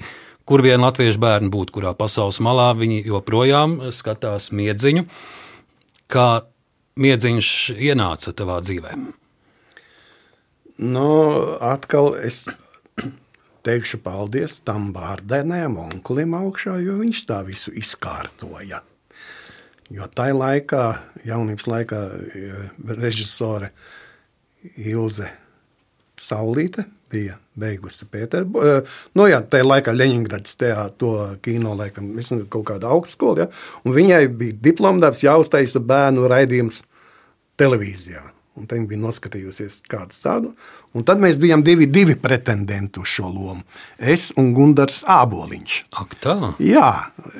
Kur 0.48 0.62
vien 0.64 0.80
latviešu 0.80 1.20
bērni 1.20 1.50
būtu, 1.52 1.74
kurā 1.76 1.92
pasaules 1.96 2.38
malā 2.40 2.70
viņi 2.78 3.02
joprojām 3.04 3.74
skatās 3.92 4.48
miedziņu. 4.56 5.04
Kā 6.08 6.28
miedziņš 6.98 7.48
ienāca 7.76 8.32
tavā 8.32 8.58
dzīvē? 8.64 8.94
Nu, 10.78 11.08
atkal 11.60 12.14
es 12.24 12.46
teikšu 13.66 14.00
paldies 14.04 14.60
tam 14.64 14.90
bārdēnēm, 14.94 15.76
onkulim 15.88 16.36
augšā, 16.38 16.78
jo 16.80 16.96
viņš 17.02 17.24
tā 17.28 17.42
visu 17.46 17.74
izkārtoja. 17.76 18.80
Jo 19.92 20.08
tajā 20.12 20.36
laikā, 20.36 20.84
jaunības 21.28 21.68
laikā, 21.68 22.00
eh, 22.28 22.64
režisore 22.96 23.72
Ilze 24.76 25.28
Saulīte 26.18 26.88
bija 27.12 27.38
beigusi 27.58 28.06
Pēterburgā. 28.12 28.82
Nu, 29.18 29.26
jā, 29.30 29.40
tajā 29.42 29.66
laikā 29.66 29.94
Leņņģerads 29.96 30.56
to 31.00 31.12
kino, 31.44 31.74
laikam, 31.78 32.14
kaut 32.52 32.66
kāda 32.70 32.92
augstskola. 32.94 33.46
Ja? 33.46 33.92
Viņai 33.98 34.24
bija 34.30 34.58
diplomdarbs 34.70 35.24
jāuztaisa 35.26 35.82
bērnu 35.84 36.28
raidījums 36.30 36.82
televīzijā. 37.58 38.22
Un 38.58 38.66
tā 38.66 38.74
viņa 38.74 38.88
bija 38.90 39.00
noskatījusies 39.04 39.82
kādu 39.90 40.16
tādu. 40.18 40.52
Un 40.96 41.04
tad 41.06 41.20
mēs 41.22 41.38
bijām 41.38 41.62
divi, 41.62 41.86
divi 41.90 42.16
pretendenti 42.18 42.98
uz 42.98 43.12
šo 43.12 43.28
lomu. 43.30 43.62
Es 43.98 44.32
un 44.40 44.50
Gunārs 44.56 45.04
Āboliņš. 45.08 45.76
Ak, 46.00 46.16
tā? 46.22 46.34
Jā, 46.62 46.90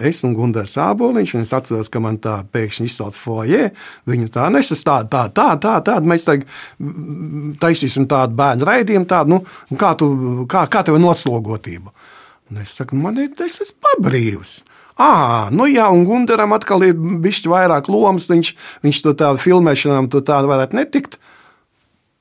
es 0.06 0.22
un 0.26 0.36
Gunārs 0.38 0.76
Āboliņš. 0.82 1.34
un 1.34 1.46
Es 1.48 1.54
atceros, 1.56 1.90
ka 1.90 2.02
man 2.04 2.20
tā 2.22 2.36
pēkšņi 2.52 2.86
izsauc 2.90 3.18
foje. 3.18 3.72
Viņa 4.06 4.30
tā 4.36 4.46
nesastāv 4.54 5.08
tā, 5.10 5.26
tā, 5.34 5.48
tā, 5.58 5.78
tā. 5.84 5.98
Mēs 6.04 6.28
tagad 6.28 6.46
taisīsim 7.62 8.06
tādu 8.10 8.38
bērnu 8.38 8.68
raidījumu, 8.68 9.08
tādu, 9.08 9.34
nu, 9.34 9.76
kā, 9.80 9.94
tu, 9.98 10.12
kā, 10.50 10.66
kā 10.70 10.84
tev 10.86 10.98
ir 10.98 11.04
noslogotība. 11.04 11.94
Un 12.48 12.62
es 12.62 12.78
saku, 12.78 12.96
man 12.96 13.18
ir, 13.20 13.34
es 13.44 13.60
esmu 13.64 13.82
pabrīvs. 13.88 14.60
Ah, 14.98 15.46
nu 15.54 15.68
jā, 15.70 15.86
un 15.94 16.02
Gunteram 16.02 16.56
atkal 16.56 16.82
ir 16.88 16.96
bijis 16.98 17.44
vairāk 17.46 17.86
lomas. 17.92 18.26
Viņš, 18.30 18.52
viņš 18.82 19.02
to 19.04 19.14
tādu 19.18 19.42
filmēšanām, 19.42 20.10
to 20.10 20.24
tādu 20.26 20.50
varētu 20.50 20.74
netikt. 20.74 21.18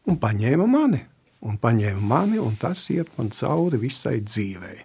Un 0.08 0.20
paņēma 0.22 0.68
mani. 0.70 1.02
Un 1.48 1.58
paņēma 1.62 2.02
mani, 2.02 2.38
un 2.42 2.54
tas 2.60 2.86
iet 2.94 3.10
man 3.18 3.32
cauri 3.34 3.80
visai 3.82 4.20
dzīvei. 4.22 4.78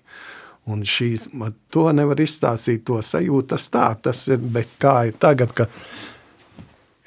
Un 0.72 0.84
šīs, 0.86 1.28
man 1.36 1.57
to 1.74 1.88
nevar 1.93 2.20
izstāstīt, 2.22 2.84
to 2.86 3.01
sajūtu. 3.03 3.49
Tas 3.53 3.68
tā, 3.72 3.86
tas 4.09 4.24
ir, 4.30 4.40
bet 4.40 4.76
kā 4.80 4.97
ir 5.11 5.16
tagad, 5.20 5.53
kad 5.57 5.72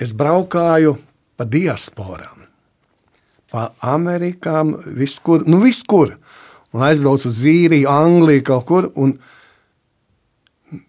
es 0.02 0.14
braukāju 0.18 0.98
pa 1.36 1.48
diasporām, 1.50 2.46
pa 3.52 3.70
Amerikām, 3.86 4.76
viskur, 5.00 5.48
nu 5.50 5.62
viskur. 5.64 6.18
Un 6.76 6.84
aizbraucu 6.84 7.30
uz 7.32 7.38
Zīriju, 7.40 7.88
Angliju, 7.88 8.44
kaut 8.44 8.66
kur. 8.68 8.90
Un, 9.00 9.16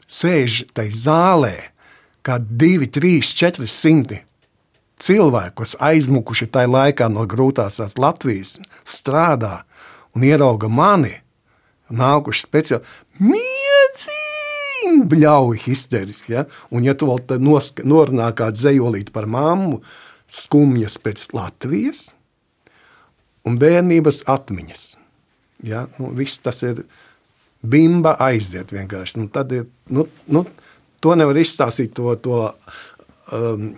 sēž 0.09 0.65
tajā 0.77 0.95
zālē, 1.07 1.55
kā 2.27 2.39
2, 2.39 2.89
3, 2.95 3.21
400 3.37 4.23
cilvēku, 5.03 5.63
kas 5.63 5.77
aizmukuši 5.83 6.49
tajā 6.53 6.71
laikā 6.73 7.09
no 7.13 7.27
grūtās 7.29 7.81
tās 7.81 7.97
Latvijas, 8.01 8.57
strādā 8.87 9.61
un 10.17 10.25
ierauga 10.27 10.71
mani, 10.73 11.15
nākuši 11.93 12.47
speciāli 12.47 13.31
miedzīni, 13.31 15.05
bļauj 15.11 15.63
histeriski. 15.67 16.37
Ja? 16.39 16.47
Un, 16.71 16.87
ja 16.87 16.97
tu 16.99 17.11
vēl 17.11 17.41
norunā 17.87 18.31
kādu 18.37 18.63
zejolīti 18.65 19.15
par 19.15 19.29
mammu, 19.31 19.83
skumjas 20.27 20.99
pēc 21.03 21.29
Latvijas 21.37 22.09
un 23.47 23.59
bērnības 23.61 24.25
atmiņas. 24.31 24.87
Ja? 25.67 25.87
Nu, 26.01 26.11
viss 26.17 26.43
tas 26.43 26.63
ir 26.67 26.83
bimba 27.63 28.17
aiziet 28.23 28.73
vienkārši. 28.75 29.21
Nu, 29.23 29.31
tad 29.33 29.53
ir, 29.55 29.67
nu, 29.93 30.07
nu, 30.33 30.45
to 31.01 31.17
nevar 31.19 31.39
izstāstīt, 31.41 31.95
to, 31.97 32.15
to 32.23 32.43
um, 33.35 33.73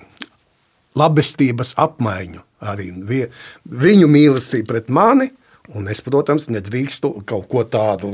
labestības 0.99 1.75
apmaiņu. 1.79 2.45
Arī 2.69 2.91
vie, 3.07 3.27
viņu 3.71 4.09
mīlestība 4.11 4.75
pret 4.75 4.89
mani. 4.91 5.31
Un 5.77 5.85
es, 5.93 6.01
protams, 6.01 6.47
nedrīkstu 6.49 7.11
kaut 7.29 7.45
ko 7.53 7.61
tādu 7.69 8.09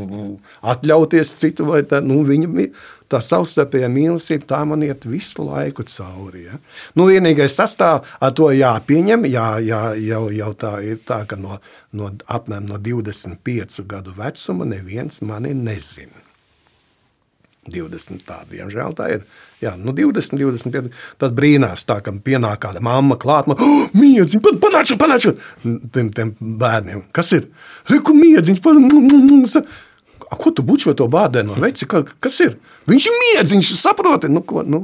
atļauties 0.67 1.37
citu, 1.39 1.69
vai 1.69 1.85
tā, 1.87 2.01
nu, 2.03 2.19
viņa 2.27 2.67
tā 3.15 3.21
savstarpējā 3.25 3.89
mīlestība, 3.93 4.49
tā 4.51 4.61
man 4.69 4.83
iet 4.87 5.07
visu 5.09 5.47
laiku 5.47 5.87
cauri. 5.89 6.49
Ja? 6.49 6.59
Nu, 6.99 7.09
vienīgais 7.11 7.57
tas 7.59 7.77
tā, 7.81 7.93
to 8.35 8.51
jāpieņem, 8.55 9.29
jā, 9.31 9.47
jā, 9.65 9.83
jau, 10.03 10.27
jau 10.35 10.51
tā 10.59 10.75
ir 10.87 11.01
tā, 11.07 11.23
ka 11.31 11.39
no, 11.41 11.61
no 11.95 12.11
apmēram 12.27 12.69
no 12.73 12.83
25 12.83 13.87
gadu 13.91 14.15
vecuma 14.19 14.69
neviens 14.69 15.23
mani 15.25 15.55
nezina. 15.55 16.25
20 17.71 18.25
tādi, 18.27 18.59
diemžēl 18.59 18.93
tā 18.97 19.07
ir. 19.15 19.23
Jā, 19.63 19.73
nu 19.81 19.95
20, 19.97 20.37
25. 20.37 20.91
Tad 21.21 21.37
brīnās, 21.37 21.87
tā, 21.89 22.01
ka 22.05 22.13
pienāk 22.25 22.61
kāda 22.67 22.83
mamma 22.85 23.17
klāt. 23.21 23.49
Man, 23.49 23.61
oh, 23.61 23.87
miedziņš, 23.97 24.43
panāču, 24.61 24.99
panāču. 25.01 25.33
Tiem, 25.65 26.11
tiem 26.13 26.35
bērniem. 26.61 27.07
Kas 27.17 27.33
ir? 27.39 27.49
Reku 27.89 28.13
miedziņš. 28.19 28.61
pan- 28.65 28.85
A, 28.85 29.65
Ko 30.41 30.53
tu 30.55 30.63
bučo 30.67 30.95
to 30.97 31.09
bādēnu? 31.11 31.57
Veci, 31.63 31.89
ka, 31.91 32.03
kas 32.23 32.41
ir? 32.45 32.57
Viņš 32.91 33.11
ir 33.11 33.19
miedziņš, 33.23 33.75
saproti. 33.81 34.31
Nu, 34.33 34.43
ko, 34.47 34.63
nu, 34.67 34.81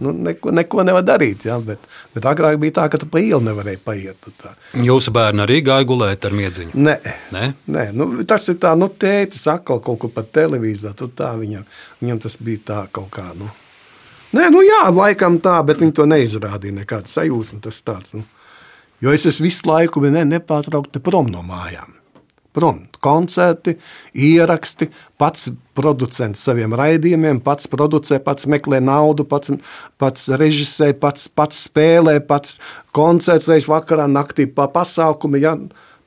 nu, 0.00 0.12
neko, 0.26 0.52
neko 0.56 0.84
nevar 0.86 1.04
darīt. 1.06 1.44
Ja? 1.48 1.58
Bet, 1.64 1.84
bet 2.14 2.26
agrāk 2.28 2.58
bija 2.62 2.78
tā, 2.80 2.88
ka 2.92 3.00
tu 3.00 3.08
pa 3.10 3.22
ielu 3.22 3.40
nevarēji 3.46 3.80
paiet. 3.84 4.30
Tā. 4.40 4.54
Jūsu 4.86 5.14
bērni 5.14 5.44
arī 5.44 5.60
gāja 5.66 5.86
gulēt 5.88 6.26
ar 6.26 6.36
miedziņu. 6.36 6.74
Nē, 6.74 6.96
Nē? 7.36 7.46
Nē 7.76 7.86
nu, 7.96 8.10
tas 8.28 8.48
ir 8.52 8.58
tā, 8.62 8.74
nu, 8.78 8.90
tētis 8.90 9.46
atkal 9.52 9.82
kaut 9.84 10.02
kur 10.04 10.12
pa 10.14 10.24
televīziju. 10.24 10.96
Tur 10.98 11.12
tā 11.16 11.32
viņam, 11.40 11.68
viņam 12.02 12.24
tas 12.26 12.40
bija 12.40 12.66
tā 12.72 12.82
kaut 12.92 13.12
kā. 13.14 13.28
Nu. 13.38 13.50
Nē, 14.36 14.50
nu 14.54 14.64
jā, 14.64 14.82
laikam 14.94 15.40
tā, 15.42 15.58
bet 15.66 15.82
viņi 15.82 15.96
to 15.98 16.06
neizrādīja. 16.10 16.80
Nekāda 16.82 17.10
sajūsma 17.10 17.62
tas 17.66 17.82
tāds. 17.86 18.14
Nu. 18.18 18.26
Jo 19.00 19.14
es 19.16 19.24
esmu 19.26 19.48
visu 19.48 19.68
laiku 19.68 20.02
ne, 20.04 20.26
nepārtraukti 20.28 21.00
prom 21.02 21.30
no 21.32 21.40
mājām. 21.46 21.99
Prom. 22.52 22.86
koncerti, 23.00 23.76
ieraksti, 24.12 24.90
pats 25.18 25.52
producents 25.74 26.42
saviem 26.44 26.74
raidījumiem, 26.76 27.38
pats 27.40 27.70
producē, 27.70 28.18
pats 28.20 28.48
meklē 28.50 28.80
naudu, 28.82 29.24
pats, 29.24 29.52
pats 29.96 30.26
režisē, 30.28 30.90
pats, 30.98 31.28
pats 31.28 31.62
spēlē, 31.68 32.18
pats 32.26 32.58
koncertēs 32.92 33.68
vakarā, 33.70 34.08
naktī 34.10 34.48
pa 34.50 34.66
pasākumi. 34.68 35.40
Ja? 35.46 35.54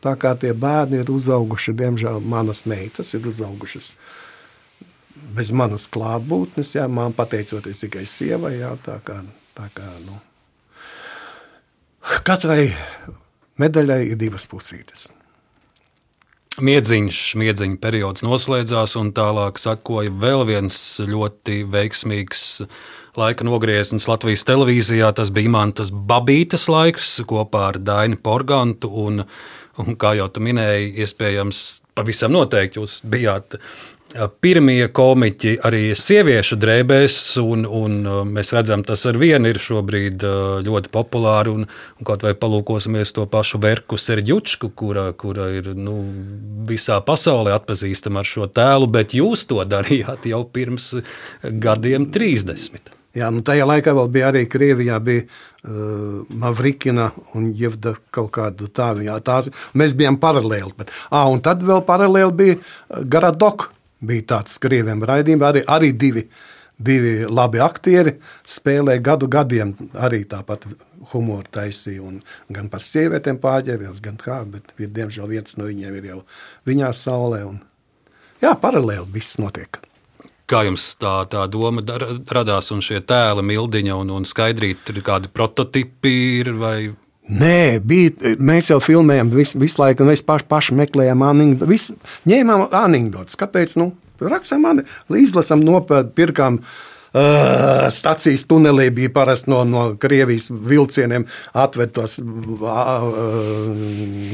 Tā 0.04 0.18
kā 0.20 0.36
tie 0.36 0.52
bērni 0.54 1.00
ir 1.00 1.10
uzauguši, 1.10 1.74
diemžēl 1.80 2.20
manas 2.20 2.66
meitas 2.68 3.16
ir 3.16 3.26
uzaugušas 3.32 3.94
bez 5.34 5.50
manas 5.56 5.88
klātbūtnes, 5.90 6.76
jā, 6.76 6.86
man 6.92 7.16
pateicoties 7.16 7.86
tikai 7.86 8.04
sievai, 8.10 8.58
jā, 8.60 8.76
tā 8.86 9.00
kā, 9.06 9.18
tā 9.56 9.72
kā, 9.74 9.88
nu. 10.06 10.20
Katrai 12.28 12.68
medaļai 13.58 14.02
ir 14.12 14.20
divas 14.20 14.46
pusītes. 14.52 15.08
Miedziņš, 16.62 17.20
miedziņa 17.42 17.80
periods 17.82 18.22
noslēdzās, 18.22 18.92
un 19.00 19.08
tālāk 19.18 19.58
sakoja 19.58 20.12
vēl 20.22 20.44
viens 20.46 20.76
ļoti 21.02 21.64
veiksmīgs 21.66 22.44
laika 23.18 23.48
nogrieznis 23.48 24.06
Latvijas 24.06 24.46
televīzijā. 24.46 25.10
Tas 25.18 25.32
bija 25.34 25.50
Imantas 25.50 25.90
Babītas 25.90 26.68
laiks 26.70 27.16
kopā 27.26 27.72
ar 27.72 27.80
Dainu 27.82 28.20
Porgantu. 28.22 28.92
Un, 29.02 29.24
un 29.82 29.98
kā 29.98 30.14
jau 30.20 30.30
tu 30.30 30.46
minēji, 30.46 30.92
iespējams, 31.02 31.64
pavisam 31.98 32.36
noteikti 32.38 32.78
jūs 32.78 33.00
bijāt 33.02 33.58
pirmie 34.44 34.88
komiķi 34.94 35.56
arī 35.66 35.84
sieviešu 35.98 36.58
drēbēs, 36.62 37.18
un, 37.42 37.66
un 37.66 38.00
uh, 38.06 38.22
mēs 38.28 38.54
redzam, 38.56 38.84
tas 38.86 39.06
ar 39.10 39.18
vienu 39.22 39.50
ir 39.50 39.60
šobrīd 39.62 40.26
uh, 40.28 40.40
ļoti 40.66 40.92
populāri. 40.94 41.54
Un, 41.54 41.68
un 41.68 42.08
kaut 42.08 42.26
vai 42.26 42.36
palūkosimies 42.38 43.16
to 43.16 43.26
pašu 43.30 43.62
Verku 43.64 43.98
Serģučku, 43.98 44.72
kura, 44.78 45.10
kura 45.18 45.50
ir 45.58 45.72
nu, 45.78 46.00
visā 46.70 47.00
pasaulē 47.06 47.56
atpazīstama 47.58 48.22
ar 48.22 48.30
šo 48.30 48.50
tēlu, 48.54 48.90
bet 48.94 49.18
jūs 49.18 49.48
to 49.50 49.64
darījāt 49.66 50.30
jau 50.30 50.44
pirms 50.46 50.94
gadiem 51.42 52.12
30. 52.14 52.94
Jā, 53.14 53.28
nu 53.30 53.44
tajā 53.46 53.66
laikā 53.70 53.94
vēl 53.94 54.08
bija 54.14 54.32
arī 54.32 54.48
Krievijā, 54.50 54.96
bija 55.06 55.26
uh, 55.26 56.24
Mavrikina 56.34 57.12
un 57.38 57.52
Jevda 57.58 57.94
kaut 58.14 58.32
kāda 58.34 58.70
tāda. 58.70 59.06
Jā, 59.06 59.20
tās, 59.26 59.52
mēs 59.78 59.94
bijām 59.98 60.18
paralēli. 60.22 60.74
Bet, 60.80 60.94
à, 61.14 61.28
un 61.30 61.42
tad 61.46 61.62
vēl 61.66 61.86
paralēli 61.86 62.38
bija 62.40 63.06
Garadok, 63.06 63.70
bija 64.04 64.28
tāds 64.36 64.58
krieviem 64.62 65.04
raidījums, 65.08 65.46
arī, 65.48 65.64
arī 65.68 65.92
divi, 65.98 66.26
divi 66.78 67.14
labi 67.30 67.62
aktieri 67.64 68.18
spēlēja 68.50 69.04
gadu 69.04 69.30
gadiem 69.32 69.76
arī 69.94 70.24
tāpat 70.30 70.68
humoru 71.14 71.48
taisīja, 71.54 72.04
un 72.04 72.20
gan 72.54 72.70
par 72.72 72.84
sievietēm 72.84 73.40
pārģērbies, 73.44 74.04
gan 74.04 74.20
kā, 74.22 74.42
bet 74.50 74.76
ir, 74.78 74.92
diemžēl 74.96 75.30
viens 75.32 75.58
no 75.60 75.68
viņiem 75.70 75.98
ir 76.00 76.12
jau 76.14 76.20
viņā 76.70 76.92
saulē, 76.98 77.44
un 77.48 77.60
jā, 78.44 78.54
paralēli 78.60 79.12
viss 79.14 79.40
notiek. 79.42 79.82
Kā 80.50 80.66
jums 80.68 80.90
tā, 81.00 81.22
tā 81.32 81.46
doma 81.48 81.82
radās, 82.36 82.68
un 82.76 82.84
šie 82.84 83.00
tēli, 83.08 83.46
mildiņa 83.48 83.96
un, 83.96 84.12
un 84.20 84.28
skaidrīt, 84.28 84.92
ir 84.92 85.00
kādi 85.06 85.32
prototipi 85.32 86.12
ir 86.42 86.52
vai 86.60 86.76
Nē, 87.24 87.80
bija, 87.80 88.34
mēs 88.44 88.68
jau 88.68 88.82
filmējām 88.84 89.30
visu, 89.32 89.60
visu 89.62 89.80
laiku, 89.80 90.04
un 90.04 90.12
mēs 90.12 90.26
paši, 90.28 90.48
paši 90.50 90.76
meklējām 90.76 91.22
anekdotus. 91.24 91.94
Ņēmām 92.28 92.66
anekdotus. 92.76 93.38
Kāpēc? 93.40 93.78
Nu, 93.80 93.94
Rakstām, 94.24 94.84
izlasām, 95.20 95.64
nopirkām. 95.64 96.60
Uh, 97.14 97.84
Stācijas 97.94 98.42
tunelī 98.50 98.88
bija 98.90 99.12
parasti 99.14 99.52
no, 99.52 99.60
no 99.70 99.82
Krievijas 100.02 100.48
vilcieniem 100.50 101.28
atvedos 101.62 102.16
uh, 102.18 103.04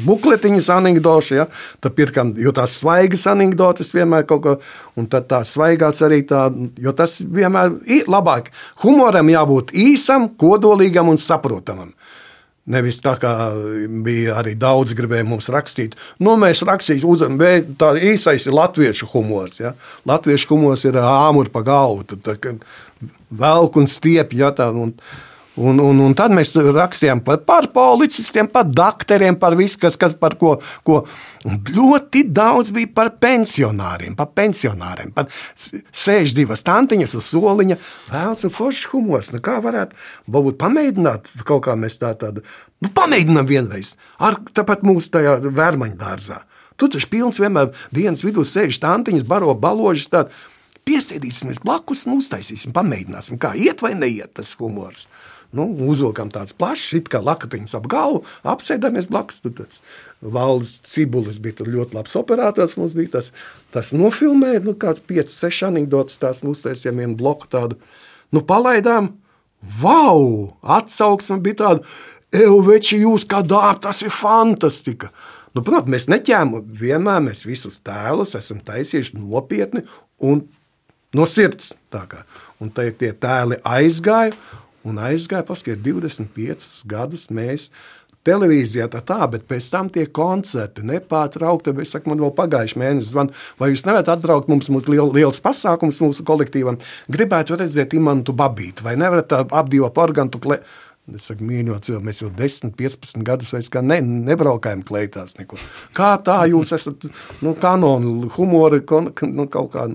bukletiņas, 0.05 0.69
anekdotas. 0.77 1.31
Ja? 1.35 1.45
Tad 1.83 1.97
pirkām, 1.97 2.31
jo 2.39 2.53
tās 2.55 2.77
svaigas 2.79 3.27
anekdotas 3.27 3.91
vienmēr 3.91 4.23
kaut 4.29 4.45
ko, 4.45 4.55
un 4.95 5.09
tad 5.11 5.27
tās 5.27 5.51
svaigās 5.57 5.99
arī 6.07 6.21
tā, 6.29 6.45
jo 6.79 6.95
tas 6.95 7.19
vienmēr 7.19 7.75
ir 7.83 8.07
labāk. 8.07 8.47
Humoram 8.85 9.27
jābūt 9.35 9.75
īsam, 9.75 10.31
kodolīgam 10.39 11.11
un 11.11 11.19
saprotamam. 11.19 11.91
Nevis 12.69 12.99
tā 13.01 13.15
kā 13.17 13.33
bija 14.05 14.35
arī 14.39 14.53
daudz 14.59 14.93
gribēja 14.97 15.25
mums 15.25 15.49
rakstīt. 15.53 15.95
Nu, 16.21 16.35
mēs 16.37 16.61
rakstīsim, 16.67 17.37
bet 17.39 17.71
tā 17.81 17.95
īsais 17.97 18.45
ir 18.45 18.53
latviešu 18.53 19.09
humors. 19.13 19.61
Ja? 19.63 19.73
Latviešu 20.09 20.53
humors 20.53 20.85
ir 20.85 20.99
āmuri 21.01 21.49
pa 21.53 21.63
galvu, 21.65 22.05
tad, 22.11 22.21
tad, 22.27 22.61
velk 23.29 23.79
un 23.81 23.89
stiep. 23.89 24.35
Ja, 24.37 24.51
tā, 24.55 24.69
un, 24.69 24.93
Un, 25.59 25.79
un, 25.83 25.97
un 25.99 26.13
tad 26.15 26.31
mēs 26.31 26.53
rakstījām 26.55 27.19
par, 27.25 27.41
par 27.43 27.67
policistiem, 27.73 28.47
par 28.51 28.67
doktoriem, 28.71 29.35
par 29.39 29.57
visu, 29.59 29.79
kas, 29.81 29.97
kas 29.99 30.13
par 30.15 30.37
ko, 30.39 30.53
ko. 30.87 31.01
Ļoti 31.43 32.23
daudz 32.35 32.71
bija 32.75 32.91
par 32.95 33.11
pensionāriem, 33.19 34.15
par 34.15 34.31
pensionāriem, 34.37 35.11
par 35.15 35.27
sēž 35.59 36.35
divas 36.37 36.63
tantiņas 36.67 37.17
uz 37.19 37.31
soliņa, 37.33 37.79
vēlams 38.13 38.45
un 38.47 38.53
foršs 38.55 38.85
humors. 38.93 39.31
Nu, 39.35 39.41
kā 39.43 39.57
varētu 39.63 39.99
būt 40.31 40.59
pamēģināt 40.61 41.27
kaut 41.47 41.65
kā 41.67 41.75
mēs 41.79 41.99
tā 41.99 42.13
tādu, 42.19 42.45
nu 42.79 42.91
pamēģinām 42.95 43.49
vienreiz, 43.49 43.97
ar 44.15 44.39
tāpat 44.55 44.85
mūsu 44.87 45.11
tajā 45.17 45.41
vērmaņu 45.43 45.99
dārzā. 45.99 46.43
Tu 46.79 46.87
taču 46.87 47.09
pilns 47.11 47.41
vienmēr 47.41 47.73
dienas 47.91 48.23
vidū 48.23 48.45
sēž 48.47 48.79
tantiņas, 48.79 49.27
baro 49.27 49.51
baložas 49.59 50.07
tādu. 50.13 50.39
Piesēdīsimies 50.87 51.59
blakus 51.61 52.05
un 52.07 52.15
uztaisīsim, 52.17 52.71
pamēģināsim, 52.73 53.37
kā 53.41 53.51
iet 53.59 53.83
vai 53.83 53.91
neiet 53.99 54.31
tas 54.39 54.55
humors. 54.57 55.09
Nu, 55.55 55.65
uzvilkām 55.89 56.29
tādas 56.29 56.53
plašas, 56.53 56.91
it 56.99 57.07
kā 57.09 57.21
lakatiņas 57.25 57.73
ap 57.79 57.87
galvu, 57.89 58.19
apsēdāmies 58.45 59.07
blakus. 59.09 59.39
Tur 59.41 59.55
tāds 59.57 59.79
valdes 60.21 60.75
cibulis 60.85 61.39
bija 61.41 61.65
ļoti 61.65 61.97
labs 61.97 62.13
operators. 62.19 62.75
Mums 62.77 62.93
bija 62.97 63.15
tas, 63.17 63.31
tas 63.73 63.89
nofilmēja, 63.95 64.61
nu, 64.67 64.75
kāds 64.77 65.01
5, 65.09 65.33
6 65.33 65.65
anekdotas, 65.71 66.19
tās 66.21 66.43
uztaisījām 66.45 67.01
vienu 67.01 67.17
bloku 67.17 67.49
tādu. 67.49 67.79
Nu, 68.35 68.43
palaidām, 68.45 69.15
wow! 69.81 70.53
Atsauksme 70.77 71.39
bija 71.41 71.63
tāda, 71.63 71.97
Euveči, 72.29 72.99
jūs 73.01 73.25
kā 73.25 73.41
dārta, 73.41 73.87
tas 73.89 74.03
ir 74.05 74.13
fantastika! 74.13 75.09
Nu, 75.57 75.63
protams, 75.65 75.89
mēs 75.95 76.07
neķēmām 76.13 76.69
vienmēr, 76.77 77.23
mēs 77.25 77.41
visus 77.47 77.81
tēlus 77.81 78.35
esam 78.37 78.61
taisījuši 78.65 79.17
nopietni 79.17 79.81
un 80.21 80.45
no 81.17 81.25
sirds. 81.25 81.73
Un 82.61 82.69
tie, 82.75 82.91
tie 82.93 83.15
tēli 83.17 83.57
aizgāja, 83.65 84.35
un 84.87 84.99
aizgāja, 85.03 85.45
paskatieties, 85.47 86.19
25 86.19 86.83
gadus 86.89 87.29
mēs 87.33 87.69
televīzijā 88.27 88.89
tā, 88.91 89.01
tā, 89.05 89.19
bet 89.31 89.45
pēc 89.49 89.69
tam 89.73 89.89
tie 89.93 90.05
koncerti 90.11 90.83
nepārtraukti. 90.87 91.73
Es 91.83 91.93
saku, 91.95 92.11
man 92.11 92.21
vēl 92.23 92.33
pagājuši 92.37 92.81
mēnesis 92.81 93.13
zvan, 93.13 93.31
vai 93.61 93.71
jūs 93.71 93.85
nevarat 93.87 94.11
atbraukt 94.15 94.51
mums, 94.51 94.69
mums 94.73 94.89
liel, 94.91 95.11
liels 95.15 95.41
pasākums 95.43 96.01
mūsu 96.03 96.25
kolektīvam. 96.27 96.79
Gribētu 97.11 97.57
redzēt 97.59 97.95
imantu 97.97 98.35
babīti, 98.37 98.85
vai 98.85 98.97
nevarat 98.99 99.35
apdīvot 99.47 100.03
organtu 100.03 100.41
klē. 100.43 100.59
Es 101.15 101.25
saku, 101.31 101.41
mīļo 101.47 101.79
cilvēku, 101.81 102.05
mēs 102.05 102.19
jau 102.21 102.29
10, 102.37 102.75
15 102.77 103.23
gadus 103.25 103.49
vairs 103.55 103.71
ne, 103.81 103.97
nebraukājam 104.29 104.83
kleitās 104.85 105.39
nekur. 105.39 105.61
Kā 105.97 106.11
tā 106.21 106.43
jūs 106.51 106.75
esat, 106.75 107.07
nu, 107.41 107.55
kanonu, 107.57 108.29
humori, 108.35 108.83
kon, 108.85 109.09
nu, 109.25 109.47
kaut 109.49 109.71
kā. 109.73 109.87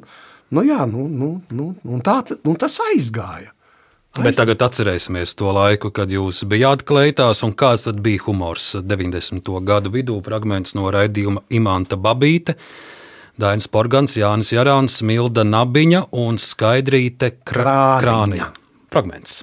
Nu, 0.55 0.65
jā, 0.67 0.81
nu, 0.91 1.07
nu, 1.07 1.37
nu, 1.55 1.69
un 1.87 2.03
tā, 2.03 2.19
nu, 2.43 2.57
tas 2.59 2.81
aizgāja. 2.91 3.55
Bet 4.15 4.37
tagad 4.39 4.63
atcerēsimies 4.63 5.33
to 5.35 5.51
laiku, 5.51 5.91
kad 5.91 6.13
jūs 6.13 6.45
bijāt 6.47 6.85
kleitās, 6.87 7.41
un 7.43 7.51
kāds 7.59 7.89
tad 7.89 7.99
bija 8.05 8.23
humors 8.29 8.69
90. 8.79 9.49
gadu 9.67 9.91
vidū. 9.91 10.21
Fragments 10.23 10.77
no 10.79 10.87
raidījuma 10.95 11.43
Imants 11.51 11.97
Babīte, 11.99 12.55
Dainis 13.41 13.67
Porgans, 13.67 14.15
Jānis 14.15 14.53
Jarāns, 14.55 15.01
Milda 15.03 15.43
Nabiņa 15.43 16.05
un 16.13 16.39
Skaidrīte 16.39 17.33
Krā- 17.43 17.99
Krāniņa. 18.05 18.53
Fragments. 18.95 19.43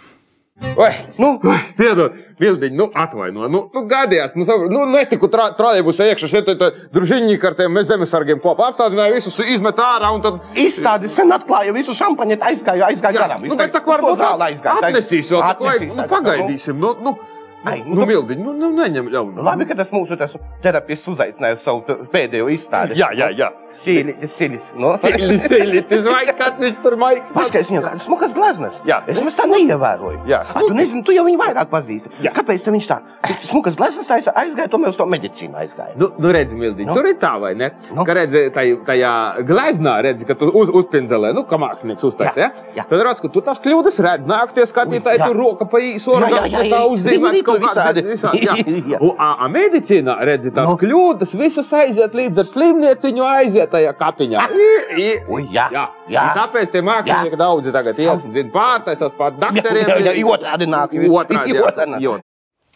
Vai, 0.76 0.92
nu, 1.18 1.34
piedod, 1.78 2.14
Vildiņ, 2.40 2.76
nu, 2.78 2.86
atvaino, 2.96 3.48
nu, 3.52 3.64
nu 3.74 3.82
gadījās, 3.90 4.36
nu, 4.38 4.46
saprot, 4.48 4.72
nu, 4.72 4.86
netiku 4.94 5.28
trā, 5.32 5.50
trājēbusē 5.58 6.08
iekšā, 6.12 6.30
šeit, 6.32 6.52
tā, 6.60 6.70
družiņņi 6.94 7.38
ar 7.50 7.58
tiem 7.58 7.82
zemesargiem 7.90 8.40
kopā 8.44 8.70
apstādināja, 8.70 9.16
visus 9.18 9.40
izmet 9.42 9.82
ārā, 9.82 10.14
un 10.16 10.24
tad... 10.24 10.40
Izstādi 10.62 11.12
sen 11.12 11.34
atklāja 11.36 11.74
visu 11.76 11.96
šampaņu, 11.98 12.40
aizgāja, 12.52 12.88
aizgāja 12.92 13.20
garām. 13.20 13.46
Nu, 13.50 13.58
bet 13.60 13.74
tā 13.76 13.84
varbūt 13.86 14.24
atnesīs 14.24 15.34
vēl, 15.34 15.44
tā 15.44 15.54
kā, 15.60 15.78
nu, 15.92 16.10
pagaidīsim, 16.16 16.82
nu, 16.82 16.96
nu, 17.04 17.18
Ai, 17.62 17.84
nu, 17.86 18.08
Vildiņ, 18.10 18.40
nu, 18.42 18.56
nu, 18.58 18.72
neņem 18.74 19.12
ļaunu. 19.14 19.44
Labi, 19.46 19.68
ka 19.70 19.76
tas 19.78 19.92
mūsu 19.94 20.18
terapijas 20.64 21.04
uzaicināja 21.12 21.60
uz 21.60 21.66
savu 21.66 22.00
pēdējo 22.10 22.48
izstādi. 22.56 22.98
Jā, 22.98 23.12
jā, 23.14 23.28
jā. 23.38 23.52
Sīlis, 23.82 24.36
sīlis. 24.36 24.72
No? 24.80 24.94
Siļis, 25.02 25.46
siļis, 25.48 26.08
vai 26.08 26.24
kāds 26.38 26.62
viņš 26.62 26.80
tur 26.84 26.98
maigs? 27.00 27.34
Paskaties, 27.36 27.72
viņam 27.72 27.86
kādas 27.88 28.08
smukas 28.08 28.36
gleznas. 28.38 28.80
Jā. 28.88 29.02
Es 29.12 29.22
mēs 29.24 29.40
tā 29.40 29.48
neievēroju. 29.52 30.24
Jā, 30.30 30.42
A, 30.44 30.64
tu 30.66 30.76
nezini, 30.76 31.04
tu 31.08 31.16
jau 31.16 31.26
viņu 31.28 31.40
vairāk 31.42 31.72
pazīsti. 31.72 32.12
Jā. 32.26 32.34
Kāpēc 32.36 32.68
viņš 32.68 32.90
tā? 32.90 33.00
Smukas 33.48 33.78
gleznas 33.80 34.10
taisa 34.10 34.34
aizgāja, 34.42 34.72
tomēr 34.72 34.92
uz 34.94 35.00
to 35.00 35.08
medicīnu 35.10 35.60
aizgāja. 35.62 35.96
Nu, 36.00 36.12
nu 36.22 36.34
redzi, 36.34 36.58
Mildi, 36.60 36.86
nu? 36.88 36.96
tur 36.98 37.08
ir 37.10 37.18
tā, 37.22 37.34
vai 37.42 37.54
ne? 37.58 37.72
Nu? 37.92 38.06
Ka 38.08 38.16
redzi, 38.18 38.44
tai, 38.56 38.66
tajā 38.88 39.14
gleznā, 39.48 39.98
redzi, 40.06 40.28
ka 40.30 40.38
tu 40.40 40.52
uz, 40.52 40.72
uzpinzelē, 40.82 41.32
nu, 41.38 41.46
kā 41.50 41.60
mākslinieks 41.62 42.06
uztaisīja. 42.12 42.50
Ja? 42.52 42.68
jā. 42.82 42.88
Tad 42.92 43.06
redz, 43.08 43.24
ka 43.24 43.32
tu 43.34 43.44
tās 43.46 43.62
kļūdas 43.64 44.00
redz. 44.06 44.28
Nāk 44.30 44.54
tie 44.58 44.66
skatītāji, 44.70 45.22
jā. 45.22 45.30
tur 45.30 45.40
roka 45.42 45.68
pa 45.70 45.82
Jā, 45.82 46.42
jā, 46.46 46.46
jā, 46.52 46.62
tā 46.72 46.80
jā. 46.80 46.82
uzzīmēts 46.96 47.46
kaut 47.48 47.64
visādi. 47.64 48.04
Jā. 48.42 48.56
Jā. 48.92 48.98
A, 49.22 49.28
a 49.46 49.48
medicīnā, 49.52 50.16
redzi, 50.28 50.52
tās 50.54 50.68
no. 50.68 50.76
kļūdas 50.80 51.36
visas 51.38 51.70
aiziet 51.78 52.16
līdz 52.18 52.42
ar 52.42 52.48
slimnieciņu 52.50 53.26
aiziet 53.28 53.61
tajā 53.72 53.94
kapiņā. 54.00 54.48
I, 54.98 55.08
Ui, 55.28 55.46
jā, 55.54 55.68
jā. 55.74 55.86
jā. 56.12 56.26
Un 56.26 56.42
tāpēc 56.42 56.74
tie 56.74 56.82
mākslinieki 56.86 57.40
daudzi 57.40 57.74
tagad 57.76 58.02
iet, 58.02 58.28
zina, 58.34 58.52
pārtaisās 58.54 59.16
pār 59.18 59.38
dakteriem. 59.40 59.88
Jā, 59.88 59.98
jā, 60.10 60.18
jā, 60.18 60.28
otrādi 60.36 60.70
nāk. 60.70 60.94
Otrādi. 61.22 61.58
Otrādi 61.62 61.96
nāk. 61.96 62.06
Jo. 62.06 62.20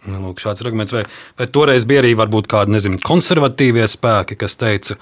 Nu, 0.05 0.21
Lūk, 0.27 0.41
šāds 0.43 0.61
arguments. 0.65 0.93
Vai, 0.93 1.05
vai 1.39 1.47
toreiz 1.49 1.85
bija 1.89 2.03
arī 2.03 2.13
varbūt 2.17 2.49
kādi 2.51 2.75
nezinu, 2.75 3.01
konservatīvie 3.05 3.87
spēki, 3.89 4.37
kas 4.37 4.57
teica, 4.61 4.97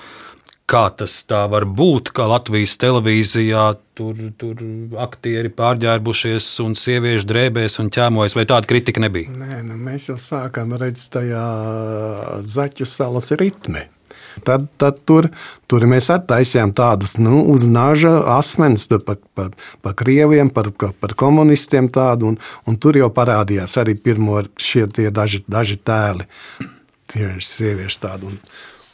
kā 0.70 0.84
tas 0.96 1.16
tā 1.28 1.44
var 1.52 1.66
būt, 1.68 2.14
ka 2.16 2.28
Latvijas 2.32 2.78
televīzijā 2.82 3.66
tur, 3.98 4.22
tur 4.40 4.62
aktieri 5.04 5.52
pārģērbušies 5.54 6.48
un 6.64 6.78
sieviešu 6.80 7.28
drēbēs 7.30 7.80
un 7.84 7.92
ķēmojas, 7.94 8.38
vai 8.40 8.48
tāda 8.50 8.70
kritika 8.70 9.04
nebija? 9.04 9.34
Nē, 9.34 9.60
nu, 9.68 9.80
mēs 9.90 10.08
jau 10.12 10.18
sākām 10.22 10.76
redzēt 10.80 11.18
tajā 11.18 11.44
zaķu 12.56 12.88
salas 12.90 13.34
ritmi. 13.40 13.84
Tad, 14.48 14.66
tad 14.82 15.00
tur, 15.08 15.30
tur 15.70 15.86
mēs 15.90 16.10
attaisījām 16.14 16.74
tādus 16.76 17.18
nu, 17.22 17.44
uz 17.54 17.68
nāža 17.70 18.16
asmenis 18.38 18.90
par, 18.92 19.18
par, 19.38 19.54
par 19.86 19.98
krieviem, 20.00 20.50
par, 20.54 20.72
par 20.74 21.16
komunistiem. 21.20 21.90
Tādu, 21.94 22.34
un, 22.34 22.40
un 22.68 22.78
tur 22.82 22.98
jau 22.98 23.10
parādījās 23.14 23.78
arī 23.82 23.96
pirmo 24.00 24.42
šie 24.60 24.88
daži, 25.14 25.44
daži 25.50 25.80
tēli, 25.86 26.28
tie 27.14 27.34
sieviešu 27.44 28.00
tādi. 28.04 28.30
Un, 28.32 28.40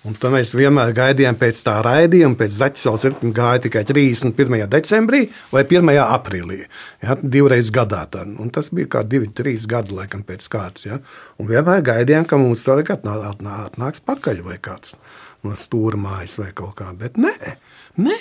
un 0.09 0.17
tad 0.19 0.33
mēs 0.35 0.51
vienmēr 0.57 0.91
gaidījām 0.97 1.37
pēc 1.39 1.61
tā 1.65 1.77
raidījuma, 1.85 2.37
pēc 2.39 2.57
zaķisāles 2.57 3.07
ritma 3.09 3.31
gāja 3.35 3.63
tikai 3.67 3.85
31. 3.87 4.65
decembrī 4.71 5.25
vai 5.53 5.63
1. 5.65 5.93
aprīlī. 6.05 6.61
Ja, 7.03 7.15
divreiz 7.21 7.71
gadā. 7.75 8.05
Tad. 8.11 8.35
Un 8.39 8.51
tas 8.55 8.71
bija 8.75 8.91
kā 8.97 9.05
divi, 9.07 9.31
trīs 9.31 9.67
gadi 9.69 9.95
laikam 9.95 10.25
pēc 10.27 10.51
kārtas. 10.51 10.87
Ja. 10.89 10.99
Un 11.39 11.51
vienmēr 11.51 11.85
gaidījām, 11.93 12.27
ka 12.27 12.41
mums 12.41 12.67
atnā- 12.67 13.63
atnāks 13.69 14.05
pakaļ 14.07 14.43
vai 14.45 14.59
kāds 14.61 14.97
no 15.45 15.55
stūra 15.59 15.99
mājas 15.99 16.37
vai 16.41 16.51
kaut 16.55 16.77
kā. 16.79 16.91
Bet 16.97 17.19
nē, 17.21 17.35
nē. 18.01 18.19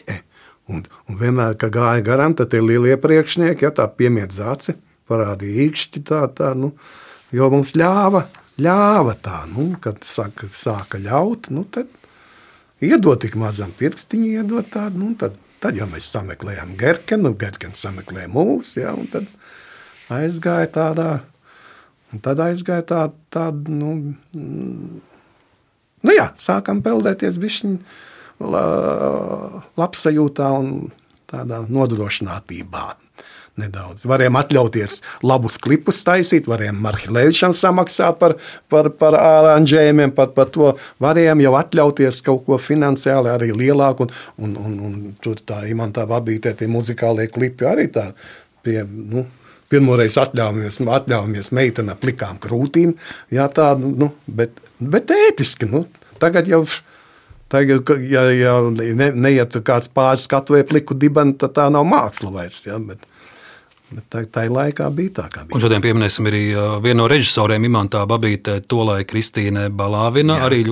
Un, 0.69 0.83
un 1.09 1.17
vienmēr, 1.17 1.57
kad 1.61 1.73
gāja 1.73 2.05
garām, 2.05 2.35
tad 2.37 2.51
tie 2.53 2.61
lielie 2.61 2.99
priekšnieki, 3.01 3.65
ja 3.65 3.73
tā 3.73 3.87
piemiet 3.89 4.35
zāci, 4.37 4.75
parādīja 5.09 5.65
īkšķi 5.65 6.03
tā, 6.11 6.27
tā, 6.37 6.53
nu, 6.59 6.75
jo 7.33 7.49
mums 7.53 7.73
ļāva, 7.79 8.27
ļāva 8.61 9.15
tā, 9.25 9.39
nu, 9.49 9.71
kad 9.81 10.05
sāka, 10.05 10.51
sāka 10.53 11.01
ļaut, 11.01 11.49
nu, 11.57 11.65
tad 11.73 11.89
iedot 12.85 13.25
tik 13.25 13.39
mazam 13.41 13.73
pirkstiņu, 13.79 14.29
iedot 14.43 14.69
tādu, 14.75 15.01
nu, 15.01 15.15
tad, 15.17 15.41
tad 15.63 15.79
jau 15.81 15.89
mēs 15.89 16.11
sameklējām 16.13 16.77
Gerkenu, 16.79 17.33
Gerkens 17.41 17.81
sameklēja 17.87 18.29
mūs, 18.37 18.77
ja, 18.77 18.93
un 18.93 19.09
tad 19.09 19.25
aizgāja 20.13 20.69
tādā, 20.77 21.11
un 22.13 22.25
tad 22.25 22.45
aizgāja 22.45 22.85
tā, 22.93 23.03
tāda, 23.33 23.73
nu, 23.73 23.95
nu 26.07 26.15
jā, 26.15 26.31
sākam 26.39 26.83
peldēties 26.85 27.41
bišķiņ 27.43 27.75
la, 28.53 28.65
labsajūtā 29.81 30.49
un 30.61 30.73
tādā 31.29 31.65
nodrošinātībā. 31.69 32.87
Nedaudz. 33.59 34.05
Varējām 34.07 34.37
atļauties 34.39 34.93
labus 35.27 35.57
klipus 35.59 35.99
taisīt, 36.07 36.47
varējām 36.47 36.77
Marķelēvičam 36.85 37.55
samaksāt 37.57 38.21
par, 38.21 38.37
par, 38.71 38.91
par 39.01 39.17
aranžējumiem, 39.19 40.13
par, 40.15 40.31
par 40.37 40.53
to. 40.55 40.69
Varējām 41.03 41.43
jau 41.43 41.57
atļauties 41.59 42.21
kaut 42.27 42.45
ko 42.47 42.61
finansiāli 42.63 43.33
arī 43.33 43.51
lielāku, 43.57 44.07
un, 44.07 44.13
un, 44.47 44.55
un, 44.63 44.77
un 44.87 45.01
tur 45.25 45.43
tā 45.43 45.65
imantā 45.73 46.07
babītē 46.07 46.55
tie 46.59 46.71
muzikālie 46.71 47.27
klipi 47.35 47.67
arī 47.67 47.89
tā 47.99 48.13
pie, 48.63 48.79
nu, 48.87 49.27
Pirmoreiz 49.69 50.17
atļāvāmies, 50.21 50.81
atļāvāmies 50.81 51.51
meitene 51.57 51.93
ar 51.93 52.01
plikām 52.01 52.39
krūtīm, 52.41 52.95
jā, 53.35 53.49
tā, 53.53 53.75
nu, 53.77 54.11
bet, 54.25 54.63
bet 54.81 55.13
ētiski. 55.13 55.69
Nu, 55.69 55.85
tagad 56.23 56.49
jau, 56.49 56.63
tagad, 57.53 57.93
ja, 58.09 58.25
ja 58.33 58.57
ne, 58.73 59.11
neiet 59.13 59.59
kāds 59.67 59.93
pāris 59.93 60.25
skatu 60.25 60.57
vai 60.57 60.65
pliku 60.69 60.97
dibenu, 60.97 61.37
tad 61.41 61.57
tā 61.59 61.69
nav 61.73 61.85
māksla 61.89 62.33
vairs. 62.33 62.63
Jā, 62.65 62.79
bet, 62.81 63.05
bet 63.93 64.09
tā, 64.09 64.25
tā 64.39 64.47
laikā 64.49 64.89
bija 64.97 65.19
tā, 65.21 65.29
kā 65.35 65.45
bija. 65.45 65.59
Un 65.59 65.67
šodien 65.67 65.85
pieminēsim 65.85 66.33
arī 66.33 66.45
vienu 66.85 67.03
no 67.03 67.11
režisoriem, 67.13 67.69
Imantā 67.69 68.07
Babītē, 68.09 68.63
Tolai 68.65 69.03
Kristīnai 69.09 69.69
Balāvina. 69.69 70.41
Jā. 70.41 70.49
Arī 70.49 70.65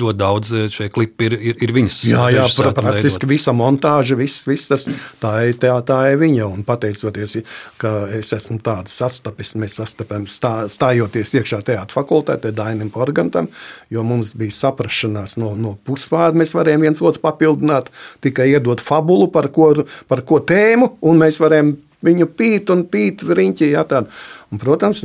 ļoti, 0.00 0.18
daudz 0.20 0.52
uh, 0.54 0.66
šie 0.72 0.88
klipi 0.92 1.28
ir, 1.28 1.36
ir, 1.50 1.58
ir 1.66 1.74
viņas. 1.76 1.98
Jā, 2.10 2.26
jā 2.34 2.44
un 2.46 2.76
praktiski 2.76 3.26
veidoti. 3.26 3.30
visa 3.32 3.54
montāža, 3.56 4.18
viss, 4.18 4.46
viss 4.48 4.70
tas, 4.70 4.86
tā, 5.22 5.34
ir, 5.48 5.58
tā, 5.62 5.74
tā 5.86 6.00
ir 6.12 6.20
viņa. 6.22 6.46
Un 6.48 6.64
pateicoties, 6.66 7.38
ka 7.80 7.94
es 8.16 8.32
esmu 8.36 8.60
tāds 8.64 8.96
sastapis, 9.00 9.54
mēs 9.60 9.78
sastapām 9.80 10.26
stā, 10.30 10.54
stājoties 10.72 11.36
iekšā 11.40 11.62
teātris 11.68 11.98
fakultātē, 11.98 12.54
Dainam 12.56 12.92
Porgantam, 12.94 13.50
jo 13.92 14.04
mums 14.06 14.34
bija 14.38 14.56
saprašanās 14.56 15.36
no, 15.40 15.52
no 15.58 15.76
pusvārda. 15.86 16.40
Mēs 16.40 16.56
varējām 16.56 16.88
viens 16.88 17.04
otru 17.04 17.24
papildināt, 17.24 17.92
tikai 18.24 18.50
iedot 18.54 18.82
fabulu 18.82 19.30
par 19.32 19.50
ko, 19.54 19.72
par 20.10 20.24
ko 20.26 20.42
tēmu, 20.44 20.96
un 21.06 21.22
mēs 21.22 21.40
varējām 21.42 21.76
viņu 22.06 22.28
pīt 22.36 22.72
un 22.72 22.84
pīt 22.90 23.24
riņķī. 23.28 23.70
Jā, 23.74 23.84
un, 23.92 24.60
protams, 24.60 25.04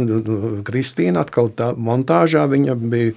Kristīna 0.67 1.25
atkal 1.25 1.51
tā 1.55 1.73
montāžā 1.75 2.45
viņa 2.51 2.77
bija. 2.83 3.15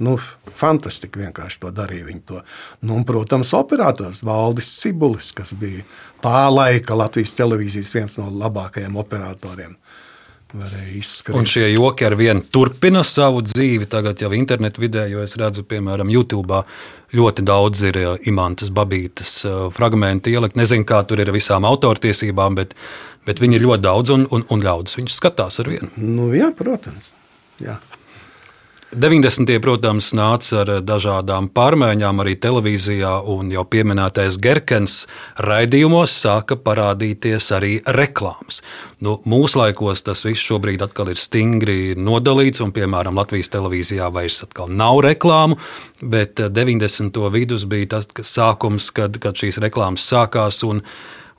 Nu, 0.00 0.16
fantastiski 0.56 1.20
vienkārši 1.20 1.60
to 1.60 1.72
darīja. 1.76 2.08
To. 2.30 2.42
Nu, 2.80 2.96
un, 2.96 3.04
protams, 3.08 3.52
operators 3.56 4.22
Valdis 4.26 4.70
Cibulis, 4.80 5.32
kas 5.36 5.52
bija 5.60 5.84
tā 6.24 6.46
laika 6.52 6.96
Latvijas 6.96 7.36
televīzijas 7.36 7.92
viens 7.96 8.16
no 8.20 8.30
labākajiem 8.42 8.96
operatoriem. 9.00 9.76
Un 11.30 11.46
šie 11.46 11.68
joki 11.70 12.06
ar 12.08 12.16
vienu 12.18 12.42
turpina 12.50 13.04
savu 13.06 13.42
dzīvi. 13.46 13.86
Tagad 13.90 14.18
jau 14.18 14.32
internetu 14.34 14.82
vidē, 14.82 15.04
jo 15.12 15.22
es 15.22 15.36
redzu, 15.38 15.62
piemēram, 15.68 16.10
YouTube 16.10 16.64
ļoti 17.14 17.44
daudz 17.46 17.84
ir 17.86 17.98
uh, 18.00 18.16
imantas, 18.26 18.72
babītas 18.74 19.36
uh, 19.46 19.68
fragmenti 19.74 20.34
ielikt. 20.34 20.58
Nezinu, 20.58 20.86
kā 20.88 21.04
tur 21.06 21.22
ir 21.22 21.30
ar 21.30 21.36
visām 21.36 21.68
autortiesībām, 21.68 22.58
bet, 22.58 22.74
bet 23.28 23.42
viņi 23.42 23.60
ir 23.60 23.66
ļoti 23.68 23.86
daudz 23.86 24.14
un, 24.16 24.26
un, 24.34 24.46
un 24.50 24.66
ļaudis 24.66 24.98
viņus 24.98 25.20
skatās 25.22 25.62
ar 25.62 25.70
vienu. 25.70 25.92
Nu, 26.00 26.32
jā, 26.34 26.50
protams. 26.56 27.12
Jā. 27.62 27.78
90. 28.90 29.60
protams, 29.62 30.08
nāca 30.18 30.64
ar 30.64 30.70
dažādām 30.82 31.46
pārmaiņām 31.54 32.22
arī 32.24 32.32
televīzijā, 32.42 33.12
un 33.30 33.52
jau 33.54 33.62
pieminētais 33.70 34.34
Gerkens 34.42 35.04
raidījumos 35.38 36.10
sāka 36.24 36.56
parādīties 36.58 37.52
arī 37.54 37.76
reklāmas. 37.86 38.58
Nu, 38.98 39.20
mūsdienās 39.30 40.02
tas 40.02 40.24
viss 40.26 40.42
šobrīd 40.42 40.82
atkal 40.82 41.12
ir 41.14 41.22
stingri 41.22 41.94
nodalīts, 41.94 42.64
un, 42.64 42.74
piemēram, 42.74 43.14
Latvijas 43.22 43.52
televīzijā 43.54 44.10
vairs 44.10 44.42
nav 44.66 45.04
reklāmu, 45.06 45.60
bet 46.02 46.42
eh, 46.42 46.50
90. 46.50 47.22
vidus 47.30 47.68
bija 47.70 47.92
tas 47.94 48.10
sākums, 48.26 48.90
kad, 48.90 49.22
kad 49.22 49.38
šīs 49.38 49.62
reklāmas 49.62 50.10
sākās. 50.10 50.64
Un, 50.66 50.82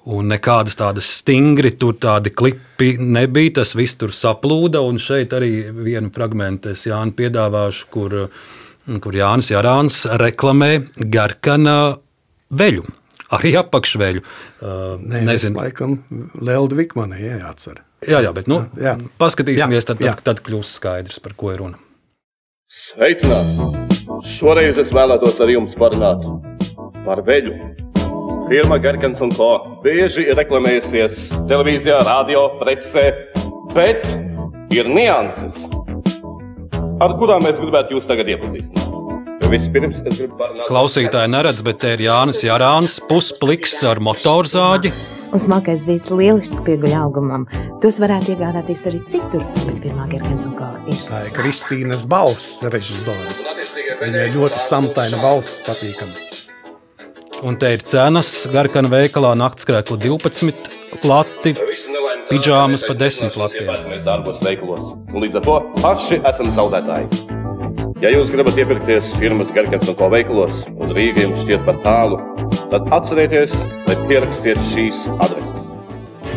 Un 0.09 0.31
nekādas 0.33 0.79
tādas 0.79 1.09
stingri 1.19 1.75
tur 1.77 1.93
tādi 2.01 2.31
klipi 2.33 2.95
nebija. 2.97 3.59
Tas 3.59 3.75
viss 3.77 3.99
tur 4.01 4.15
saplūda. 4.15 4.81
Un 4.81 4.97
šeit 5.01 5.35
arī 5.37 5.67
vienu 5.75 6.09
fragment 6.13 6.65
es 6.71 6.87
Jānis 6.89 7.17
piedāvāšu, 7.19 7.85
kur, 7.93 8.15
kur 9.03 9.17
Jānis 9.17 9.51
Jārāns 9.53 10.03
reklamē 10.21 10.71
Garkana 11.13 11.77
veļu. 12.49 12.87
Arī 13.31 13.53
apakšveļu. 13.61 14.23
Uh, 14.59 14.97
Nē, 14.99 15.21
nezinu, 15.29 15.61
laikam, 15.61 16.01
Lelda 16.43 16.75
Vikmane 16.75 17.21
jā, 17.21 17.37
jāatcer. 17.45 17.77
Jā, 18.03 18.19
jā, 18.25 18.33
bet 18.35 18.49
nu, 18.51 18.57
jā. 18.81 18.97
paskatīsimies, 19.21 19.87
tad, 19.87 20.01
tad, 20.01 20.19
tad 20.25 20.41
kļūs 20.43 20.73
skaidrs, 20.81 21.21
par 21.23 21.37
ko 21.37 21.53
ir 21.53 21.61
runa. 21.61 21.79
Sveicināti! 22.71 23.69
Šoreiz 24.27 24.81
es 24.81 24.91
vēlētos 24.93 25.39
ar 25.43 25.53
jums 25.53 25.77
parunāt 25.79 26.25
par 27.05 27.23
veļu. 27.27 27.55
Firma 28.51 28.77
Gerkens 28.77 29.21
un 29.23 29.29
Co. 29.31 29.45
bieži 29.79 30.25
ir 30.27 30.35
reklamējusies 30.35 31.21
televīzijā, 31.47 32.01
radio, 32.03 32.41
presē, 32.59 33.05
bet 33.71 34.03
ir 34.75 34.89
nianses, 34.91 35.61
ar 36.99 37.13
kurām 37.15 37.45
mēs 37.47 37.61
gribētu 37.63 37.95
jūs 37.95 38.09
tagad 38.09 38.27
iepazīstināt. 38.33 38.89
Vispirms 39.53 40.01
es 40.03 40.17
gribu 40.17 40.35
parunāt 40.41 40.67
Klausītāji 40.67 41.31
neredz, 41.31 41.61
bet 41.63 41.79
te 41.79 41.93
ir 41.95 42.03
Jānis 42.09 42.41
Jārāns, 42.43 42.97
puspliks 43.07 43.77
ar 43.87 44.03
motorzāģi. 44.03 44.91
Un 45.31 45.43
smalkais 45.43 45.85
zīts 45.87 46.11
lieliski 46.11 46.59
pieguļ 46.65 46.95
augumam. 47.05 47.45
Tos 47.79 48.01
varētu 48.03 48.33
iegādāties 48.35 48.83
arī 48.91 48.99
citur, 49.13 49.45
bet 49.61 49.79
pirmā 49.79 50.09
Gerkens 50.11 50.43
un 50.49 50.57
kā 50.59 50.73
ir. 50.91 50.99
Tā 51.07 51.23
ir 51.29 51.31
Kristīnas 51.39 52.03
balss, 52.03 52.59
režisors. 52.67 53.45
Viņai 54.03 54.27
ļoti 54.35 54.59
samtaina 54.67 55.23
balss, 55.23 55.63
patīkama. 55.63 56.30
Un 57.41 57.55
te 57.57 57.71
ir 57.73 57.81
cenas, 57.81 58.29
garkana 58.53 58.89
veikalā 58.91 59.31
naktskrēklu 59.39 59.95
12 59.97 60.67
plati, 61.01 61.55
pidžāmas 62.29 62.83
pa 62.85 62.93
10 62.93 63.33
platiem. 63.33 63.71
Mēs 63.89 64.03
darbos 64.05 64.37
veikalos. 64.45 64.91
Un 65.09 65.25
līdz 65.25 65.39
ar 65.39 65.47
to 65.47 65.55
paši 65.79 66.19
esam 66.29 66.51
zaudētāji. 66.53 67.09
Ja 68.03 68.11
jūs 68.13 68.29
gribat 68.33 68.59
iepirkties 68.61 69.15
firmas 69.17 69.49
Gerkens 69.55 69.89
un 69.89 69.97
ko 69.97 70.11
veikalos, 70.13 70.61
un 70.69 70.93
Rīga 70.93 71.25
jums 71.25 71.41
šķiet 71.41 71.65
par 71.65 71.81
tālu, 71.81 72.21
tad 72.69 72.85
atcerieties, 72.93 73.57
vai 73.87 73.97
pierakstiet 74.05 74.61
šīs 74.69 75.01
adreses. 75.17 75.67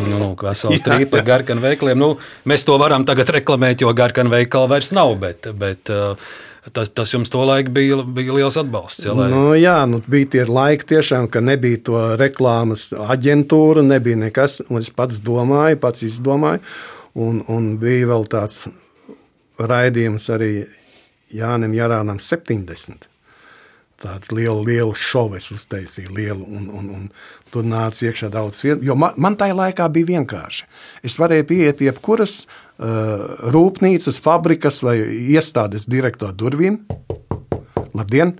Nu, 0.08 0.16
nu, 0.22 0.32
vesels 0.40 0.78
Jā, 0.78 0.86
trīpa 0.88 1.20
jā. 1.20 1.20
ar 1.20 1.28
garkanu 1.28 1.64
veikaliem. 1.64 2.00
Nu, 2.00 2.10
mēs 2.48 2.64
to 2.64 2.80
varam 2.80 3.04
tagad 3.08 3.28
reklamēt, 3.36 3.84
jo 3.84 3.92
garkanu 3.96 4.32
veikala 4.32 4.72
vairs 4.72 4.92
nav. 4.96 5.12
Bet, 5.20 5.52
bet 5.60 5.92
uh, 5.92 6.16
tas, 6.72 6.90
tas 6.90 7.12
jums 7.14 7.30
tolaik 7.30 7.68
bija, 7.74 7.98
bija 8.02 8.36
liels 8.38 8.56
atbalsts. 8.60 9.04
Ja, 9.06 9.14
lai... 9.16 9.28
Nu, 9.32 9.52
jā, 9.58 9.76
nu, 9.90 10.00
bija 10.10 10.30
tie 10.36 10.44
laiki, 10.48 10.88
tiešām, 10.94 11.28
ka 11.32 11.42
nebija 11.44 11.82
to 11.88 12.02
reklāmas 12.20 12.90
aģentūra, 12.92 13.84
nebija 13.84 14.20
nekas. 14.24 14.60
Es 14.80 14.92
pats 14.94 15.20
domāju, 15.24 15.80
pats 15.82 16.06
izdomāju. 16.06 16.64
Un, 17.14 17.42
un 17.52 17.74
bija 17.78 18.10
vēl 18.10 18.24
tāds 18.30 18.64
raidījums 19.60 20.30
arī 20.34 20.52
Jānim 21.34 21.74
Jārānam 21.76 22.18
70. 22.22 23.10
Tāds 24.04 24.32
lielu, 24.34 24.58
lielu 24.66 24.96
šovu 24.98 25.38
es 25.38 25.46
uztaisīju, 25.54 26.10
lielu, 26.12 26.44
un, 26.44 26.66
un, 26.68 26.88
un 26.96 27.04
tur 27.54 27.64
nāca 27.64 28.08
iekšā 28.08 28.28
daudz. 28.32 28.58
Jo 28.66 28.96
man, 28.98 29.14
man 29.16 29.38
tajā 29.38 29.54
laikā 29.56 29.86
bija 29.94 30.10
vienkārši. 30.16 30.66
Es 31.06 31.16
varēju 31.20 31.46
pieiet 31.48 31.78
pie 31.78 31.88
jebkuras 31.88 32.42
uh, 32.42 32.63
rūpnīcas, 32.78 34.18
fabrikas 34.22 34.82
vai 34.82 34.98
iestādes 35.34 35.86
direktora 35.90 36.34
durvīm. 36.34 36.80
Labdien! 37.94 38.34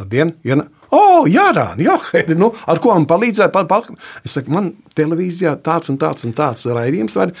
Labdien! 0.00 0.34
Iena. 0.44 0.68
O, 0.94 1.24
jā, 1.28 1.48
Rāni, 1.54 1.88
jā, 1.88 1.96
Heidi, 2.12 2.36
nu, 2.38 2.52
ar 2.70 2.78
ko 2.82 2.94
man 2.94 3.06
palīdzēja? 3.10 3.50
Pal, 3.54 3.66
pal. 3.70 3.86
Es 4.24 4.36
saku, 4.36 4.52
man 4.54 4.72
televīzijā 4.96 5.56
tāds 5.64 5.90
un 5.90 5.98
tāds 6.00 6.26
un 6.26 6.34
tāds 6.36 6.68
raidījums, 6.70 7.16
var, 7.18 7.32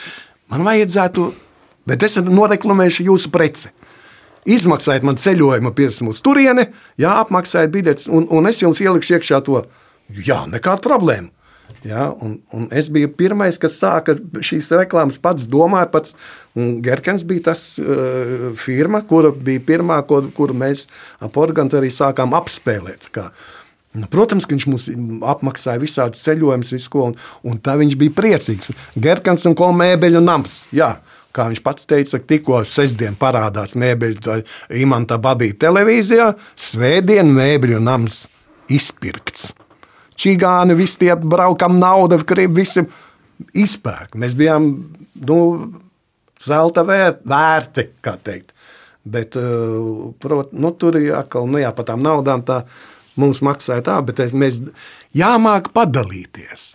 man 0.50 0.66
vajadzētu, 0.66 1.28
bet 1.88 2.02
es 2.06 2.18
noreklamēšu 2.26 3.06
jūsu 3.08 3.30
preci. 3.34 3.70
Izmaksājiet 4.44 5.06
man 5.06 5.16
ceļojumu 5.20 5.72
pirms 5.76 6.02
uz 6.10 6.20
turieni, 6.24 6.66
jā, 7.00 7.14
apmaksājiet 7.22 7.72
biļetes, 7.72 8.10
un, 8.12 8.26
un 8.28 8.50
es 8.50 8.60
jums 8.60 8.82
ielikšu 8.82 9.16
iekšā 9.16 9.40
to. 9.46 9.62
Jā, 10.26 10.42
nekāda 10.50 10.84
problēma. 10.84 11.30
Ja, 11.84 12.06
un, 12.24 12.38
un 12.56 12.64
es 12.72 12.88
biju 12.88 13.10
pirmais, 13.12 13.58
kas 13.60 13.74
sāka 13.76 14.14
šīs 14.16 14.70
reklāmas, 14.72 15.18
pats 15.20 15.44
domāja, 15.52 15.90
pats 15.92 16.14
Gerkens 16.56 17.26
bija 17.28 17.50
tas 17.50 17.64
uh, 17.76 18.46
firma, 18.56 19.02
kura 19.04 19.34
bija 19.36 19.60
pirmā, 19.68 19.98
kur, 20.08 20.30
kuru 20.32 20.56
mēs 20.56 20.86
ap 21.20 21.36
organu 21.40 21.76
arī 21.76 21.90
sākām 21.92 22.32
apspēlēt. 22.38 23.10
Kā. 23.12 23.26
Nu, 23.94 24.08
protams, 24.10 24.46
ka 24.48 24.56
viņš 24.56 24.66
mums 24.70 24.86
apmaksāja 25.34 25.82
visādas 25.82 26.24
ceļojumus, 26.24 26.72
visu 26.74 26.90
ko, 26.90 27.08
un, 27.10 27.18
un 27.46 27.60
tā 27.62 27.76
viņš 27.78 27.98
bija 28.00 28.14
priecīgs. 28.16 28.72
Gerkens 28.96 29.44
un 29.46 29.56
ko 29.58 29.68
mēbeļu 29.76 30.22
nams. 30.24 30.64
Jā. 30.74 30.96
Kā 31.34 31.48
viņš 31.50 31.60
pats 31.66 31.88
teica, 31.90 32.20
tikko 32.22 32.60
sestdien 32.68 33.16
parādās 33.18 33.74
mēbeļu 33.78 34.38
imanta 34.78 35.18
babīja 35.18 35.58
televīzijā, 35.66 36.28
svētdien 36.54 37.34
mēbeļu 37.34 37.82
nams 37.82 38.22
izpirkts. 38.70 39.50
Čigāni, 40.20 40.76
visi 40.78 41.00
tie 41.02 41.14
braukam 41.18 41.78
naudu, 41.80 42.20
krīvi, 42.26 42.54
visi 42.60 42.84
izpērk. 43.58 44.14
Mēs 44.20 44.36
bijām, 44.38 44.68
nu, 45.26 45.38
zelta 46.42 46.84
vēr, 46.86 47.18
vērti, 47.26 47.88
kā 48.04 48.16
teikt. 48.22 48.52
Bet, 49.04 49.36
uh, 49.36 50.14
prot, 50.22 50.54
nu, 50.56 50.70
tur 50.80 50.96
ir 51.00 51.12
atkal, 51.18 51.48
nu 51.50 51.60
jā, 51.60 51.74
par 51.76 51.90
tām 51.90 52.04
naudām 52.04 52.44
tā 52.46 52.62
mums 53.20 53.42
maksāja 53.44 53.84
tā, 53.84 53.98
bet 54.06 54.22
mēs 54.32 54.62
jāmāk 55.14 55.74
padalīties. 55.76 56.74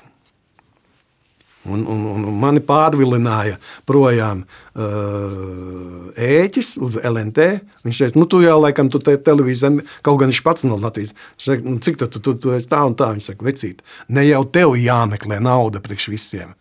Un, 1.68 1.82
un, 1.84 2.04
un 2.24 2.36
mani 2.40 2.62
pārvilināja 2.64 3.58
projām 3.88 4.46
uh, 4.46 6.06
ēķis 6.16 6.78
uz 6.80 6.96
LNT. 7.04 7.48
Viņš 7.84 8.00
teica, 8.04 8.20
nu, 8.20 8.28
tu 8.32 8.40
jau 8.46 8.56
laikam, 8.62 8.88
tu 8.92 9.02
te 9.04 9.18
televīzijā, 9.20 9.74
kaut 10.06 10.22
gan 10.22 10.32
viņš 10.32 10.40
pats 10.46 10.64
no 10.70 10.80
Latvijas. 10.80 11.12
Viņš 11.36 11.50
teica, 11.50 11.68
nu, 11.68 11.82
cik 11.84 12.00
tu, 12.00 12.08
tu, 12.16 12.24
tu, 12.24 12.36
tu 12.46 12.56
esi 12.56 12.70
tā 12.72 12.80
un 12.88 12.96
tā? 12.96 13.12
Viņš 13.18 13.28
saka, 13.34 13.48
vecīt, 13.50 13.84
ne 14.08 14.24
jau 14.30 14.46
tev 14.48 14.78
jāmeklē 14.80 15.42
nauda 15.44 15.84
priekš 15.84 16.08
visiem. 16.14 16.56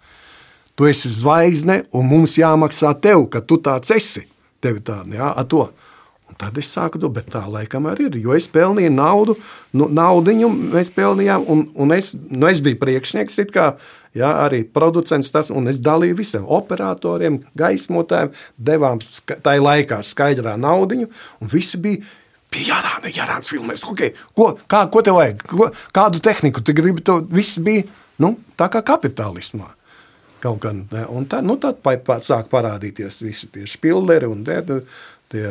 Tu 0.79 0.91
esi 0.91 1.11
zvaigzne, 1.15 1.85
un 1.95 2.11
mums 2.11 2.35
jāmaksā 2.39 2.91
tev, 3.03 3.29
ka 3.31 3.43
tu 3.43 3.63
tāds 3.63 3.95
esi. 3.95 4.27
Tevi 4.63 4.83
tā, 4.83 5.05
jā, 5.15 5.31
ar 5.31 5.47
to. 5.47 5.69
Tad 6.39 6.59
es 6.61 6.69
sāku 6.71 7.01
bet 7.11 7.33
tā 7.33 7.41
laikam 7.51 7.89
arī 7.91 8.07
ir. 8.07 8.17
Jo 8.23 8.37
es 8.39 8.47
pelnīju 8.53 8.93
naudu, 8.95 9.35
nu, 9.75 9.89
naudiņu 9.91 10.51
mēs 10.77 10.93
pelnījām, 10.95 11.47
un, 11.51 11.65
un 11.75 11.95
es, 11.97 12.13
nu, 12.15 12.47
es 12.47 12.61
biju 12.63 12.79
priekšnieks, 12.79 13.41
kā, 13.51 13.73
jā, 14.15 14.31
arī 14.45 14.63
producents 14.63 15.33
tas, 15.35 15.51
un 15.51 15.67
es 15.71 15.81
dalīju 15.83 16.19
visiem 16.21 16.47
operatoriem, 16.47 17.41
gaismotājiem, 17.59 18.31
devām 18.55 19.03
tai 19.43 19.57
laikā 19.59 19.99
skaidrā 20.07 20.55
naudiņu, 20.63 21.11
un 21.43 21.53
visi 21.53 21.83
bija. 21.83 22.15
Pie 22.49 22.63
Jārāna, 22.65 23.11
Jārāns 23.13 23.51
filmēs, 23.53 23.83
okay, 23.85 24.15
ko, 24.33 24.55
kā, 24.73 24.87
ko 24.89 25.03
tev 25.05 25.19
vajag, 25.19 25.43
ko, 25.51 25.67
kādu 25.93 26.23
tehniku 26.25 26.63
tu 26.65 26.73
gribi, 26.73 27.03
to 27.05 27.19
viss 27.29 27.59
bija, 27.61 27.83
nu, 28.25 28.39
tā 28.57 28.71
kā 28.73 28.81
kapitālismā. 28.89 29.67
Kaut 30.41 30.63
ne, 30.95 31.03
un 31.13 31.27
tā, 31.29 31.43
nu, 31.45 31.59
tad 31.61 31.83
sāk 32.25 32.49
parādīties 32.49 33.21
visi 33.21 33.51
tie 33.53 33.67
spilleri 33.69 34.31
un 34.31 34.41
tie, 34.47 34.63
tie 35.33 35.47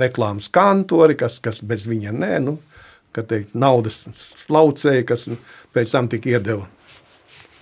reklāmas 0.00 0.48
kantori, 0.52 1.16
kas, 1.18 1.38
kas 1.44 1.62
bez 1.66 1.86
viņiem 1.90 2.18
nē, 2.20 2.34
nu, 2.44 2.56
kad 3.16 3.28
teikt, 3.30 3.54
naudas 3.58 4.04
slaucēji, 4.16 5.06
kas 5.08 5.28
pēc 5.74 5.94
tam 5.94 6.10
tik 6.12 6.28
iedeva. 6.30 6.68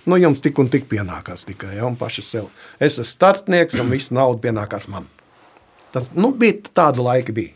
Nu, 0.09 0.17
jums 0.17 0.41
tik 0.41 0.57
un 0.61 0.69
tik 0.71 0.87
pienākās 0.89 1.45
tikai, 1.45 1.75
ja, 1.77 1.85
un 1.85 1.97
paši 1.99 2.25
sev. 2.25 2.49
Es 2.79 2.95
esmu 2.95 3.05
startnieks, 3.05 3.77
un 3.81 3.91
viss 3.93 4.13
nauda 4.15 4.41
pienākās 4.47 4.87
man. 4.89 5.05
Tas, 5.93 6.09
nu, 6.15 6.31
bija 6.33 6.71
tāda 6.73 7.03
laika 7.05 7.35
bija. 7.35 7.53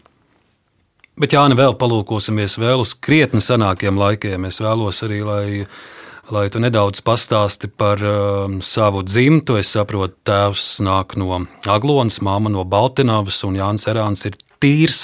Bet, 1.20 1.34
Jā, 1.36 1.44
vēl 1.46 1.76
palūkosimies 1.78 2.58
vēl 2.58 2.82
uz 2.82 2.96
krietni 2.98 3.42
senākiem 3.42 4.00
laikiem. 4.02 4.48
Es 4.50 4.58
vēlos 4.64 5.04
arī, 5.06 5.20
lai, 5.22 5.46
lai 6.32 6.46
tu 6.52 6.62
nedaudz 6.64 7.02
pastāsti 7.04 7.68
par 7.68 8.00
um, 8.08 8.60
savu 8.64 9.04
dzimtu. 9.04 9.58
Es 9.60 9.74
saprotu, 9.76 10.16
tēvs 10.28 10.78
nāk 10.86 11.18
no 11.20 11.42
Aglonas, 11.68 12.22
māma 12.24 12.52
no 12.54 12.64
Baltiņavas, 12.64 13.42
un 13.50 13.60
Jānis 13.60 13.88
Erāns 13.92 14.24
ir 14.30 14.38
tīrs 14.64 15.04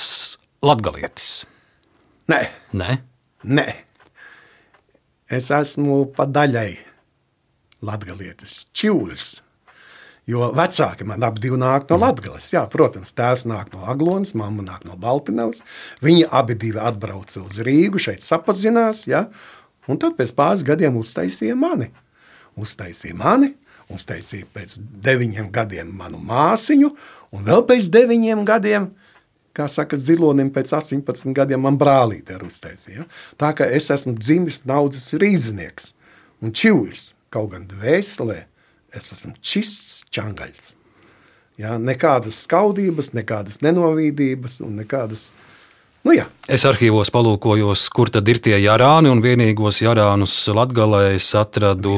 latgalietis. 0.63 1.43
Nē, 2.29 2.43
Nē, 2.77 2.99
Nē. 3.49 3.67
es 5.33 5.49
esmu 5.49 6.03
pa 6.13 6.27
daļai 6.29 6.71
latgalietis, 7.81 8.65
čūlis. 8.75 9.39
Jo 10.29 10.51
vecāki 10.53 11.07
man 11.09 11.23
abi 11.25 11.49
nāk 11.57 11.87
no 11.89 11.97
Latvijas. 11.97 12.51
Jā, 12.53 12.67
protams, 12.69 13.15
tēvs 13.17 13.47
nāk 13.49 13.71
no 13.73 13.81
Aglonas, 13.89 14.35
mamma 14.37 14.61
nāk 14.61 14.85
no 14.85 14.93
Baltiņas. 14.93 15.63
Viņi 16.05 16.27
abi 16.29 16.73
atbrauca 16.77 17.41
uz 17.41 17.57
Rīgu, 17.65 17.97
šeit 17.97 18.21
sapazinās. 18.21 19.07
Ja? 19.09 19.25
Un 19.89 19.99
tad 20.01 20.15
pēc 20.17 20.33
pāris 20.37 20.63
gadiem 20.65 20.99
uztaisīja 20.99 21.57
mani. 21.57 21.89
Uztaisīja 22.59 23.17
mani, 23.17 23.53
uztaisīja 23.93 24.47
pēc 24.53 24.77
deviņiem 25.05 25.49
gadiem 25.53 25.91
manu 25.97 26.19
māsiņu, 26.21 26.89
un 27.33 27.45
vēl 27.47 27.63
pēc 27.69 27.89
deviņiem 27.93 28.43
gadiem, 28.47 28.89
kā 29.55 29.67
saka, 29.71 29.97
zilonim 29.97 30.51
pēc 30.53 30.73
18 30.77 31.33
gadiem 31.35 31.63
man 31.65 31.77
brālīte 31.79 32.37
ir 32.37 32.45
uztaisīja. 32.45 33.03
Ja? 33.03 33.07
Tā 33.39 33.53
kā 33.57 33.69
es 33.75 33.89
esmu 33.93 34.15
dzimis 34.19 34.63
naudas 34.69 35.09
rīznieks 35.19 35.93
un 36.43 36.53
čūlis, 36.55 37.13
kaut 37.33 37.53
gan 37.55 37.65
dvēselē. 37.69 38.43
Es 38.95 39.11
esmu 39.13 39.35
čists 39.45 40.03
čangaļs. 40.13 40.75
Ja, 41.59 41.75
nekādas 41.75 42.39
skaudības, 42.45 43.11
nekādas 43.17 43.59
nenovīdības 43.65 44.61
un 44.65 44.79
nekādas. 44.79 45.29
Nu, 46.07 46.13
jā. 46.15 46.25
Es 46.47 46.63
arhīvos 46.65 47.11
palūkojos, 47.11 47.81
kur 47.91 48.09
tad 48.13 48.27
ir 48.31 48.39
tie 48.39 48.55
jārāni, 48.63 49.11
un 49.11 49.19
vienīgos 49.23 49.81
jārānus 49.83 50.33
Latgalē 50.55 51.15
es 51.17 51.27
atradu 51.35 51.97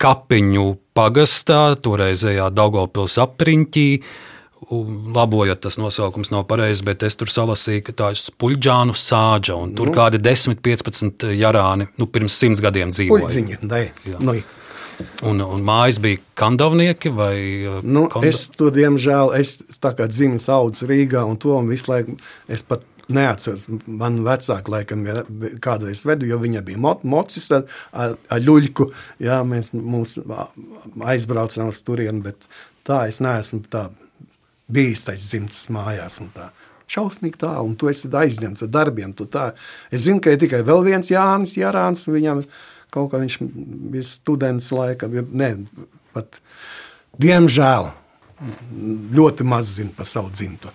kapiņu 0.00 0.66
pagastā, 0.96 1.74
toreizējā 1.84 2.48
Daugavpils 2.56 3.18
apriņķī. 3.26 3.86
Labojot, 5.12 5.58
tas 5.66 5.76
nosaukums 5.76 6.30
nav 6.32 6.46
pareizs, 6.48 6.84
bet 6.86 7.02
es 7.04 7.16
tur 7.18 7.28
salasīju, 7.34 7.82
ka 7.88 7.92
tā 7.98 8.10
ir 8.14 8.20
spuļģānu 8.22 8.94
sāģa, 8.96 9.56
un 9.58 9.74
tur 9.76 9.90
Nu. 9.90 9.96
kādi 9.96 10.20
10, 10.22 10.60
15 10.62 11.26
jārāni 11.34 11.88
nu, 11.98 12.06
pirms 12.06 12.38
simts 12.38 12.62
gadiem 12.62 12.94
dzīvoja. 12.94 13.26
Puļdziņa, 13.26 13.58
dai. 13.68 13.84
Jā. 14.06 14.20
Nu, 14.20 14.38
Un, 15.26 15.40
un 15.40 15.62
mājas 15.66 15.96
bija 15.98 16.20
kandavnieki 16.38 17.10
vai 17.10 17.34
uh, 17.66 17.78
nu, 17.82 18.04
konda- 18.12 18.28
es 18.28 18.44
tur, 18.54 18.70
diemžēl, 18.70 19.32
es 19.34 19.56
tā 19.82 19.90
kā 19.98 20.06
dzimis 20.06 20.46
audzis 20.52 20.86
Rīgā, 20.86 21.24
un 21.26 21.36
to 21.42 21.56
un 21.56 21.66
visu 21.72 21.90
laiku 21.90 22.14
es 22.46 22.62
pat 22.62 22.84
neatceros. 23.12 23.66
Man 23.86 24.20
vecāki 24.26 24.72
laikam 24.72 25.06
kādreiz 25.62 26.04
vedu, 26.06 26.28
jo 26.30 26.38
viņa 26.42 26.62
bija 26.66 26.80
mo 26.82 26.94
mocis 27.02 27.50
ar, 27.54 27.64
ar, 27.92 28.16
ar 28.30 28.42
ļuļku. 28.42 28.88
Jā, 29.24 29.40
mēs 29.48 29.72
mūs 29.74 30.18
aizbraucām 31.14 31.72
uz 31.72 31.82
turieni, 31.86 32.22
bet 32.24 32.46
tā 32.86 33.04
es 33.10 33.22
neesmu 33.24 33.64
tā 33.72 33.88
bijis 34.72 35.08
aiz 35.12 35.26
dzimtas 35.28 35.66
mājās 35.74 36.20
un 36.22 36.30
tā 36.34 36.50
šausmīgi 36.92 37.40
tālu, 37.40 37.70
un 37.70 37.78
tu 37.78 37.88
esi 37.90 38.10
aizņemts 38.10 38.66
ar 38.66 38.70
darbiem. 38.72 39.14
Tā. 39.16 39.50
Es 39.92 40.04
zinu, 40.06 40.20
ka 40.22 40.34
ir 40.34 40.40
tikai 40.42 40.62
vēl 40.66 40.84
viens 40.90 41.10
Jānis 41.12 41.56
Jārāns, 41.56 42.04
viņam 42.10 42.42
kaut 42.92 43.12
kā 43.12 43.22
viņš 43.22 43.38
bija 43.94 44.04
students 44.04 44.68
laikam, 44.74 45.14
ne, 45.32 45.54
pat, 46.12 46.36
diemžēl, 47.22 47.88
ļoti 49.16 49.46
maz 49.48 49.76
zina 49.78 49.94
par 49.96 50.08
savu 50.10 50.32
dzimtu, 50.34 50.72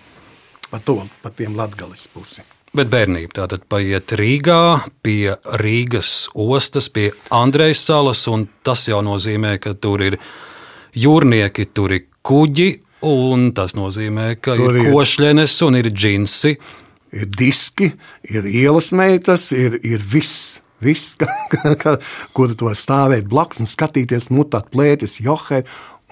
par 0.72 0.81
to, 0.85 1.02
par 1.23 1.31
tiem 1.38 1.56
latgalis 1.57 2.07
pusi. 2.14 2.44
Bet 2.76 2.89
bērnība 2.91 3.31
tātad 3.34 3.64
paiet 3.72 4.11
Rīgā, 4.19 4.60
pie 5.02 5.38
Rīgas 5.61 6.27
ostas, 6.35 6.89
pie 6.94 7.11
Andrejas 7.34 7.85
salas, 7.88 8.26
un 8.27 8.44
tas 8.68 8.84
jau 8.89 8.99
nozīmē, 9.06 9.56
ka 9.64 9.73
tur 9.73 10.03
ir 10.03 10.18
jūrnieki, 10.98 11.65
tur 11.73 11.95
ir 11.95 12.06
kuģi, 12.27 12.68
un 13.07 13.52
tas 13.56 13.73
nozīmē, 13.77 14.35
ka 14.41 14.57
Tur 14.60 14.76
ir 14.76 14.84
ir- 14.88 14.91
košļenes 14.94 15.56
un 15.68 15.80
ir 15.80 15.89
džinsi. 15.94 16.57
Ir 17.18 17.26
diski, 17.31 17.94
ir 18.30 18.44
ielas 18.52 18.91
meitas, 18.91 19.52
ir, 19.56 19.80
ir 19.84 20.03
viss. 20.03 20.60
Viss, 20.84 21.15
ka, 21.18 21.26
ka, 21.49 21.72
ka, 21.81 21.91
kur 22.38 22.52
tu 22.53 22.68
vari 22.68 22.77
stāvēt 22.77 23.26
blakus 23.31 23.64
un 23.64 23.65
skatīties, 23.65 24.27
mutāt 24.30 24.68
plētis, 24.69 25.15
johē, 25.26 25.64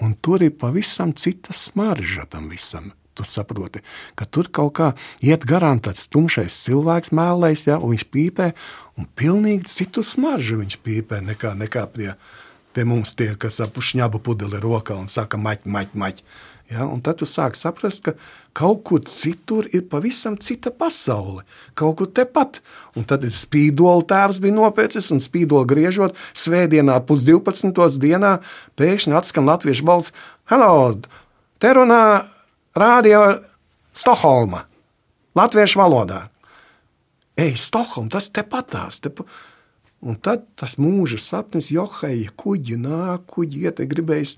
un 0.02 0.16
tur 0.18 0.42
ir 0.42 0.56
pavisam 0.58 1.12
cita 1.14 1.54
smarža 1.54 2.24
tam 2.32 2.48
visam. 2.50 2.88
Tu 3.16 3.24
saproti, 3.24 3.80
ka 4.12 4.26
tur 4.28 4.50
kaut 4.52 4.74
kā 4.76 4.90
iet 5.24 5.46
garām 5.48 5.78
tāds 5.80 6.04
tumšais 6.12 6.52
cilvēks, 6.66 7.14
mēlējs, 7.16 7.62
ja, 7.70 7.78
un 7.80 7.94
viņš 7.94 8.04
pīpē, 8.12 8.50
un 9.00 9.08
pilnīgi 9.16 9.70
citu 9.72 10.04
smaržu 10.04 10.58
viņš 10.60 10.76
pīpē 10.84 11.22
nekā, 11.24 11.54
nekā 11.56 11.86
pie, 11.94 12.10
pie 12.76 12.84
mums 12.84 13.14
tie, 13.16 13.30
kas 13.40 13.62
ap 13.64 13.80
šņabu 13.80 14.20
pudeli 14.20 14.60
rokā 14.60 14.98
un 15.00 15.08
saka 15.08 15.40
maķi, 15.40 15.72
maķi, 15.72 16.02
maķi. 16.02 16.28
Ja, 16.66 16.82
un 16.82 16.98
tad 16.98 17.20
tu 17.20 17.26
sāki 17.30 17.54
saprast, 17.60 18.08
ka 18.08 18.16
kaut 18.56 18.80
kur 18.88 19.04
citur 19.06 19.68
ir 19.70 19.84
pavisam 19.86 20.34
cita 20.42 20.72
pasaule. 20.74 21.44
Kaut 21.78 22.00
kur 22.00 22.08
tepat. 22.10 22.58
Un 22.98 23.06
tad 23.06 23.22
ir 23.22 23.30
spīdola 23.30 24.02
tēvs 24.10 24.40
bija 24.42 24.56
nopērcis 24.56 25.12
un 25.14 25.22
spīdola 25.22 25.68
griežot 25.70 26.18
svētdienā, 26.34 26.98
pusdivpadsmitos 27.06 28.00
dienā, 28.02 28.40
pēkšņi 28.74 29.14
atskan 29.14 29.46
latviešu 29.46 29.86
balss: 29.86 30.16
Hello! 30.50 30.98
Te 31.62 31.70
runā 31.72 32.02
Rādio 32.76 33.20
Stokholma, 33.96 34.66
latviešu 35.36 35.80
valodā. 35.80 36.26
Ej, 37.36 37.54
Stokholma, 37.60 38.12
tas 38.18 38.30
tepatās. 38.32 39.00
Te 39.00 39.12
pa... 39.12 39.24
Un 40.06 40.18
tad 40.20 40.44
tas 40.60 40.76
mūža 40.76 41.16
sapnis, 41.18 41.70
johai, 41.72 42.28
kuģi 42.36 42.76
nāk, 42.78 43.24
kuģi 43.32 43.62
iet, 43.64 43.80
gribējis 43.88 44.36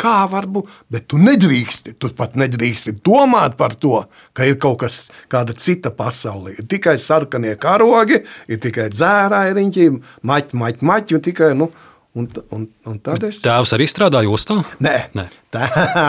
kā 0.00 0.24
var 0.30 0.48
būt, 0.48 0.68
bet 0.92 1.06
tu 1.10 1.20
nedrīksti. 1.20 1.94
Tu 2.00 2.10
pat 2.16 2.36
nedrīksti 2.40 2.98
domāt 3.04 3.56
par 3.60 3.76
to, 3.80 4.02
ka 4.36 4.46
ir 4.48 4.58
kaut 4.60 4.80
kas, 4.84 5.02
kāda 5.32 5.56
cita 5.56 5.92
pasaule. 5.96 6.54
Ir 6.56 6.68
tikai 6.70 6.96
sarkanie 7.00 7.56
karogi, 7.60 8.22
ir 8.48 8.60
tikai 8.62 8.88
dzērāji 8.92 9.56
riņķi, 9.58 9.88
maķi, 10.28 10.60
maķi, 10.62 10.90
maķi, 10.92 11.18
un 11.18 11.24
tikai, 11.24 11.50
nu, 11.58 11.70
un, 12.14 12.28
un, 12.50 12.66
un 12.90 13.00
tad 13.04 13.24
es. 13.28 13.42
Tēvs 13.44 13.74
arī 13.76 13.86
strādāja 13.90 14.30
ostā? 14.32 14.60
Nē, 14.82 14.96
Nē. 15.16 15.26
Tā, 15.54 15.66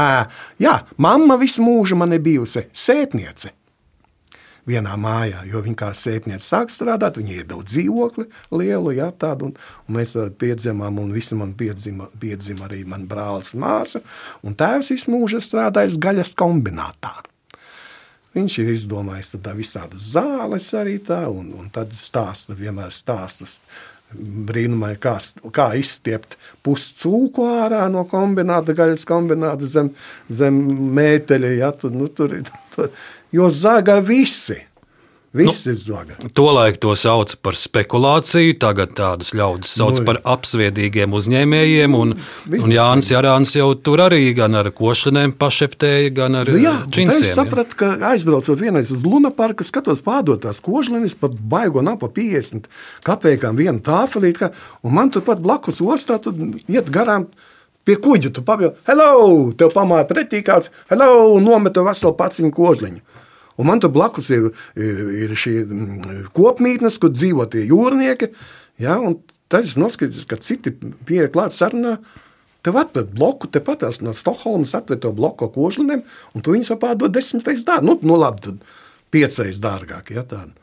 jā, 0.66 0.76
mamma 1.02 1.38
visu 1.42 1.66
mūžu 1.66 1.98
man 2.00 2.16
ir 2.18 2.24
bijusi 2.26 2.68
sētniece. 2.74 3.54
Vienā 4.70 4.94
mājā, 5.02 5.40
jo 5.50 5.58
viņa 5.66 5.78
kā 5.80 5.88
sētniece 5.98 6.46
sāk 6.46 6.70
strādāt, 6.70 7.18
viņa 7.18 7.40
iedod 7.40 7.66
dzīvokli 7.66 8.28
lielu, 8.54 8.92
jā, 8.94 9.08
tādu, 9.24 9.50
un, 9.50 9.56
un 9.88 9.98
mēs 9.98 10.14
piedzimām, 10.38 11.00
un 11.02 11.10
visi 11.16 11.38
man 11.38 11.56
piedzima, 11.58 12.12
piedzima 12.22 12.68
arī 12.70 12.84
man 12.86 13.08
brālis 13.10 13.56
māsa, 13.58 14.04
un 14.46 14.54
tēvs 14.58 14.94
visu 14.94 15.16
mūžu 15.16 15.42
strādājis 15.42 15.98
gaļas 16.02 16.38
kombinātā. 16.38 17.16
Viņš 18.32 18.60
ir 18.62 18.70
izdomājis 18.72 19.34
tā 19.44 19.52
visādas 19.58 20.06
zāles 20.14 20.70
arī 20.78 21.00
tā, 21.04 21.26
un, 21.28 21.50
un 21.58 21.68
tad 21.74 21.92
stāsta 22.00 22.56
vienmēr 22.56 22.94
stāstus. 22.96 23.58
Brīnumai, 24.18 24.96
kā, 25.02 25.16
kā 25.56 25.70
izstiept 25.80 26.38
pusi 26.66 26.96
cūku 27.02 27.46
ārā 27.48 27.86
no 27.92 28.04
kombināta, 28.10 28.76
gaļas 28.78 29.06
kombināta 29.08 29.70
zem, 29.70 29.94
zem 30.30 30.58
mēteļa. 30.98 31.54
Ja, 31.60 31.72
tur, 31.72 31.96
nu, 31.96 32.10
tur, 32.12 32.36
tur, 32.76 32.92
jo 33.38 33.50
zaga 33.54 34.00
visi. 34.06 34.60
Visi 35.34 35.70
nu, 35.70 35.72
ir 35.72 35.78
zaga. 35.80 36.16
Tolaik 36.36 36.76
to 36.84 36.92
sauca 37.00 37.38
par 37.40 37.56
spekulāciju, 37.56 38.58
tagad 38.60 38.92
tādus 38.98 39.30
ļaudis 39.32 39.72
sauc 39.80 40.02
Nu, 40.02 40.06
par 40.10 40.18
apsviedīgiem 40.28 41.14
uzņēmējiem. 41.16 41.94
Un, 41.96 42.18
Viss 42.52 42.68
un 42.68 42.74
Jānis 42.76 43.12
Jārāns 43.14 43.54
jau 43.56 43.70
tur 43.80 44.04
arī 44.04 44.34
gan 44.36 44.60
ar 44.60 44.68
košaniem 44.76 45.32
pašeftēja, 45.40 46.10
gan 46.18 46.36
ar 46.42 46.52
Nu, 46.52 46.60
jā, 46.60 46.74
tad 46.84 46.98
džinsiem. 46.98 47.24
es 47.24 47.32
sapratu, 47.38 47.78
ka 47.80 47.94
aizbraucot 48.12 48.60
vienreiz 48.60 48.92
uz 48.92 49.06
Luna 49.08 49.32
parku, 49.32 49.64
skatos 49.64 50.04
pārdotās 50.04 50.60
kožliņas, 50.66 51.16
pat 51.24 51.40
baigo 51.40 51.80
nav 51.86 52.02
pa 52.02 52.12
50 52.12 52.68
kapekām 53.08 53.56
vienu 53.56 53.80
tāfelīti, 53.80 54.52
un 54.84 54.98
man 55.00 55.14
tur 55.16 55.24
pat 55.24 55.40
blakus 55.40 55.80
ostā, 55.80 56.20
tu 56.20 56.36
iet 56.68 56.92
garām 56.92 57.30
pie 57.88 57.96
kuģa, 57.96 58.34
tu 58.36 58.44
pabjau, 58.44 58.76
hello, 58.90 59.48
tev 59.56 59.72
pamāja 59.72 60.10
pretī 60.12 60.44
kāds, 60.44 60.74
hello, 60.92 61.40
nometu 61.40 61.88
veselu 61.88 62.18
paciņu 62.20 62.52
kožliņu. 62.52 63.02
Un 63.62 63.70
man 63.70 63.82
tur 63.82 63.92
blakus 63.94 64.32
ir, 64.34 64.50
ir, 64.80 65.02
ir 65.26 65.36
šī 65.38 65.54
mm, 65.62 66.26
kopmītnes, 66.34 66.98
kur 67.02 67.14
dzīvo 67.14 67.46
tie 67.52 67.68
jūrnieki. 67.70 68.32
Ja, 68.82 68.98
tad 69.52 69.68
es 69.68 69.78
noskatījos, 69.78 70.26
ka 70.30 70.40
citi 70.42 70.74
pieeja 71.06 71.30
klāt 71.34 71.54
sarunā. 71.54 72.00
Tev 72.66 72.78
atver 72.78 73.08
bloku, 73.10 73.50
tepat 73.50 73.84
no 74.06 74.14
Stokholmas 74.14 74.74
atver 74.78 75.00
to 75.02 75.10
bloku 75.18 75.48
ar 75.48 75.54
kožlinēm, 75.54 76.04
un 76.34 76.44
tu 76.46 76.54
viņus 76.54 76.76
var 76.76 76.80
pārdot 76.84 77.14
desmit 77.14 77.48
reizes 77.48 77.66
dārgāk. 77.66 77.88
Nu, 77.88 77.98
nu 78.06 78.18
labi, 78.22 78.44
tad 78.46 79.14
piecreiz 79.14 79.62
dārgāk. 79.62 80.14
Ja, 80.14 80.26
tādu. 80.26 80.54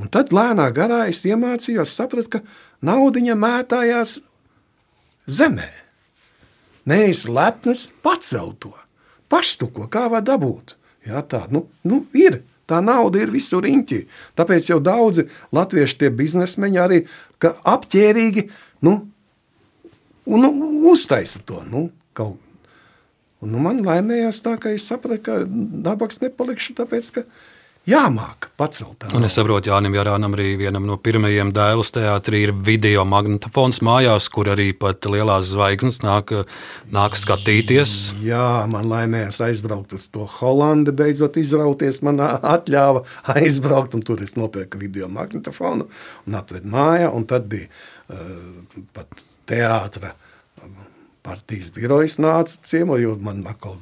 un 0.00 0.08
tad 0.08 0.32
lēnā 0.32 0.70
garā 0.72 1.02
es 1.12 1.20
iemācījos, 1.28 1.92
sapratu, 1.92 2.38
ka 2.38 2.88
naudiņa 2.88 3.36
mētājās 3.36 4.16
zemē. 5.28 5.68
Nē, 6.88 7.00
es 7.12 7.26
lepnis 7.28 7.90
pacelt 8.02 8.62
to, 8.64 8.72
paštuko, 9.28 9.88
kā 9.92 10.08
var 10.12 10.24
dabūt. 10.24 10.79
Jā, 11.06 11.22
tā 11.24 11.46
nu, 11.52 11.66
nu, 11.86 12.04
ir. 12.16 12.42
Tā 12.70 12.78
nauda 12.84 13.18
ir 13.18 13.32
visur 13.34 13.64
riņķī. 13.66 13.96
Tāpēc 14.38 14.68
jau 14.70 14.78
daudzi 14.78 15.24
latvieši 15.56 15.96
tie 16.04 16.10
biznesmeņi 16.14 16.78
arī 16.78 17.00
apģērbīgi 17.42 18.44
nu, 18.86 18.92
un, 20.30 20.44
nu, 20.44 20.68
uztaisa 20.92 21.42
to. 21.46 21.64
Nu, 21.66 21.88
kaut. 22.14 22.38
nu, 23.42 23.58
man 23.58 23.82
laimējās 23.82 24.38
tā, 24.44 24.54
ka 24.60 24.70
es 24.76 24.86
sapratu, 24.86 25.24
ka 25.26 25.40
nabaks 25.88 26.22
nepalikšu, 26.22 26.76
tāpēc 26.78 27.10
ka 27.16 27.26
jāmāk 27.88 28.48
pacelt. 28.60 29.06
Un 29.16 29.24
es 29.26 29.36
saprotu, 29.38 29.70
Jānis 29.70 29.94
Jārānam 29.96 30.34
arī 30.36 30.52
vienam 30.60 30.84
no 30.88 30.98
pirmajiem 31.00 31.52
dēlus 31.56 31.92
teātrī 31.96 32.42
ir 32.46 32.52
video 32.66 33.04
magnetofons 33.08 33.80
mājās, 33.86 34.28
kur 34.32 34.50
arī 34.52 34.70
pat 34.76 35.08
lielās 35.10 35.50
zvaigznes 35.54 36.00
nāk, 36.04 36.34
nāk 36.92 37.16
skatīties. 37.18 37.96
Jā, 38.24 38.66
man 38.70 38.90
laimējās 38.90 39.40
aizbraukt 39.48 39.96
uz 39.96 40.08
to 40.12 40.28
Holandi. 40.38 40.94
Beidzot, 40.96 41.40
izrauties, 41.40 42.02
man 42.06 42.20
atļāva 42.20 43.04
aizbraukt, 43.36 43.96
un 43.96 44.04
tur 44.06 44.22
es 44.24 44.36
nopirku 44.38 44.80
video 44.80 45.08
magnetofonu 45.12 45.88
un 46.26 46.40
atvedu 46.40 46.70
mājā. 46.70 47.12
Un 47.16 47.26
tad 47.30 47.48
bija 47.50 47.70
uh, 48.12 48.82
pat 48.96 49.24
teātris. 49.50 50.19
Partijas 51.20 51.68
birojas 51.74 52.16
nāca 52.22 52.54
ciemos, 52.64 53.00
jo 53.02 53.12
man 53.20 53.42
atkal 53.48 53.74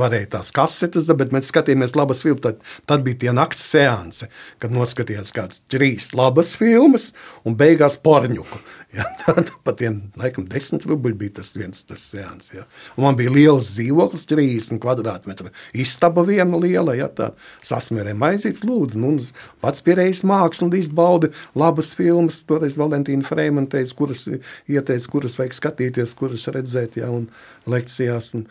varēja 0.00 0.30
tās 0.36 0.48
kasetes, 0.56 1.08
bet 1.18 1.34
mēs 1.34 1.50
skatījāmies 1.52 1.96
labas 1.98 2.22
filmas. 2.24 2.42
Tad, 2.46 2.62
tad 2.88 3.04
bija 3.04 3.20
tie 3.24 3.34
naktas 3.36 3.66
seanse, 3.74 4.30
kad 4.62 4.72
noskatījās 4.72 5.34
kādas 5.36 5.60
trīs 5.72 6.12
labas 6.16 6.54
filmas 6.56 7.10
un 7.44 7.58
beigās 7.58 7.98
porņuku. 8.00 8.62
Ja, 8.94 9.04
tad 9.24 9.50
pat 9.66 9.80
tiem, 9.80 9.96
laikam, 10.16 10.46
desmit 10.48 10.86
rubļi 10.86 11.16
bija 11.18 11.34
tas 11.40 11.50
viens 11.56 11.82
tas 11.88 12.04
seans. 12.12 12.52
Ja. 12.54 12.62
Un 12.94 13.04
man 13.04 13.18
bija 13.18 13.32
liels 13.34 13.72
dzīvoklis, 13.74 14.24
30 14.30 14.80
kvadrātmetru. 14.82 15.50
Istaba 15.76 16.22
viena 16.26 16.60
liela, 16.62 16.94
ja 16.96 17.08
tā 17.12 17.32
sasmērē 17.66 18.14
maizītes 18.16 18.62
lūdzu. 18.66 19.00
Nu, 19.02 19.12
un 19.16 19.60
pats 19.64 19.84
pierējis 19.84 20.22
mākslinieku 20.28 20.80
izbaudi 20.80 21.32
labas 21.58 21.92
filmas. 21.98 22.40
Toreiz 22.46 22.78
Valentīna 22.80 23.26
Freimana 23.26 23.68
teica, 23.74 23.98
kuras 23.98 24.28
ieteica, 24.30 25.12
kuras 25.12 25.36
vajag 25.40 25.58
skatīties, 25.58 26.16
kuras 26.18 26.46
redzēt, 26.54 27.00
ja, 27.02 27.10
un 27.12 27.26
lekcijās. 27.68 28.32
Un, 28.38 28.46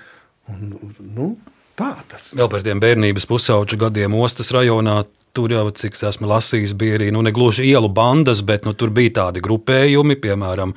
un, 0.51 0.95
nu, 1.15 1.31
tā 1.79 1.93
tas. 2.11 2.33
Vēl 2.37 2.51
par 2.51 2.65
tiem 2.65 2.83
bērnības 2.83 3.25
pusauģu 3.31 3.79
gadiem 3.87 4.19
ostas 4.19 4.51
rajonā. 4.53 5.05
Tur 5.35 5.51
jau, 5.51 5.65
cik 5.75 5.97
es 5.97 6.03
esmu 6.07 6.29
lasījis, 6.31 6.71
bija 6.79 6.95
arī 6.99 7.09
nu, 7.11 7.19
ne 7.25 7.31
gluži 7.35 7.65
ielu 7.67 7.89
bandas, 7.91 8.39
bet 8.47 8.63
nu, 8.63 8.71
tur 8.73 8.89
bija 8.95 9.11
tādi 9.19 9.41
grupējumi, 9.43 10.15
piemēram, 10.23 10.71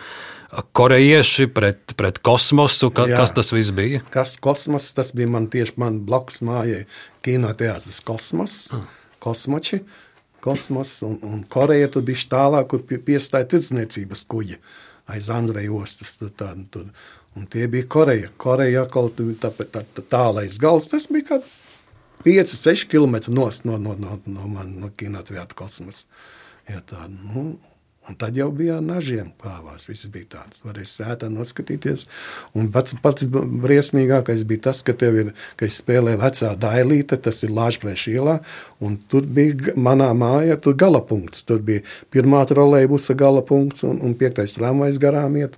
korejieši 0.74 1.46
pret, 1.54 1.94
pret 1.96 2.18
kosmosu. 2.24 2.90
Ka, 2.94 3.06
Jā. 3.06 3.20
kas 3.20 3.32
tas 3.36 3.52
viss 3.54 3.70
bija? 3.74 4.00
Kas 4.10 4.36
kosmos, 4.42 4.90
tas 4.96 5.12
bija 5.16 5.28
man 5.30 5.46
tieši 5.52 5.76
man 5.80 6.00
blakus 6.08 6.40
mājai. 6.44 6.84
Kinoteātris 7.24 8.00
Kosmos, 8.06 8.54
Kosmoči, 9.22 9.82
Kosmos 10.40 10.96
un, 11.06 11.18
un 11.26 11.44
Koreja 11.50 11.88
tur 11.92 12.02
bija 12.06 12.26
tālāk, 12.30 12.68
kur 12.70 12.82
pie- 12.88 13.00
piestāja 13.04 13.48
tirdzniecības 13.50 14.24
kuģi 14.30 14.58
aiz 15.12 15.28
Andreja 15.34 15.72
ostas. 15.74 16.16
Tur, 16.20 16.30
tā, 16.38 16.52
tur. 16.72 16.86
Un 17.36 17.46
tie 17.50 17.66
bija 17.70 17.86
Koreja. 17.90 18.30
Koreja 18.40 18.82
atkal 18.86 19.10
tu- 19.14 19.34
tā, 19.40 19.50
tā, 19.54 19.82
tā, 19.94 20.02
tālais 20.10 20.58
gals. 20.62 20.88
Tas 20.88 21.06
bija 21.12 21.26
kā 21.34 21.40
5, 22.28 22.52
6 22.60 22.84
km 22.92 23.16
no, 23.32 23.48
no, 23.64 23.78
no, 23.80 23.96
no, 23.96 24.20
no, 24.26 24.52
man- 24.52 24.76
no 24.82 24.92
kinoteātra 24.92 25.56
kosmosa. 25.56 26.04
Ja 26.68 26.82
tā, 26.84 27.06
nu, 27.08 27.54
un 28.08 28.16
tad 28.20 28.36
jau 28.36 28.50
bija 28.52 28.78
nažiem 28.84 29.30
kāvās. 29.40 29.86
Viss 29.88 30.10
bija 30.12 30.28
tāds. 30.36 30.60
Varēja 30.64 30.90
sētā 30.90 31.30
noskatīties. 31.32 32.04
Un 32.56 32.68
pats, 32.72 32.96
pats 33.04 33.24
briesmīgākais 33.32 34.44
bija 34.48 34.66
tas, 34.68 34.82
ka 34.84 34.92
tev 34.92 35.16
ir, 35.22 35.32
ka 35.56 35.68
es 35.68 35.80
spēlēju 35.80 36.20
vecā 36.20 36.52
dailīte, 36.60 37.16
tas 37.24 37.40
ir 37.46 37.54
Lāčplēša 37.56 38.14
ielā, 38.18 38.38
un 38.84 38.96
tur 39.08 39.24
bija 39.24 39.72
manā 39.80 40.10
mājā, 40.16 40.60
tur 40.60 40.76
galapunkts. 40.76 41.46
Tur 41.48 41.64
bija 41.64 41.84
pirmā 42.12 42.44
trolēbusa 42.48 43.16
galapunkts 43.16 43.88
un, 43.88 44.02
un 44.04 44.16
piektais 44.20 44.56
tramvajs 44.56 45.00
garām 45.00 45.40
iet. 45.40 45.56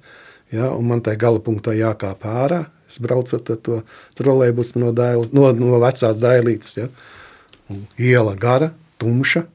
Ja, 0.55 0.70
un 0.74 0.86
man 0.90 1.02
tajā 1.02 1.18
galapunktā 1.26 1.74
jākāp 1.78 2.26
ārā. 2.26 2.64
Es 2.89 2.99
braucu 3.02 3.38
ar 3.38 3.60
to 3.65 3.81
trolēbusu 4.18 4.80
no, 4.81 4.91
dailes, 4.95 5.34
no, 5.35 5.49
no 5.57 5.80
vecās 5.81 6.22
dailītes. 6.22 6.77
Ja. 6.77 6.89
Un 7.72 7.85
Iela 7.97 8.35
gara, 8.39 8.72
tumša, 9.02 9.45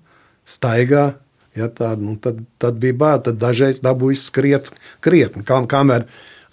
staigā. 0.48 1.12
Ja, 1.59 1.66
tāda, 1.66 1.98
nu, 1.98 2.14
tad, 2.22 2.44
tad 2.62 2.76
bija 2.82 2.94
bail, 2.94 3.22
tad 3.26 3.40
dažreiz 3.40 3.80
dabūju 3.82 4.18
skriet 4.18 4.70
krietni. 5.02 5.42
Kā, 5.47 5.59
kamēr 5.66 6.06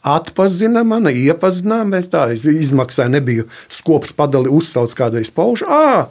atpazina 0.08 0.82
mani, 0.88 1.14
iepazinām, 1.28 1.94
mēs 1.94 2.10
tā 2.14 2.28
es 2.34 2.48
izmaksāju, 2.50 3.14
nebiju 3.14 3.46
skops 3.70 4.16
padali, 4.18 4.50
uzsauc 4.50 4.94
kādreiz 4.98 5.30
paušu. 5.34 5.70
Ā, 5.70 6.08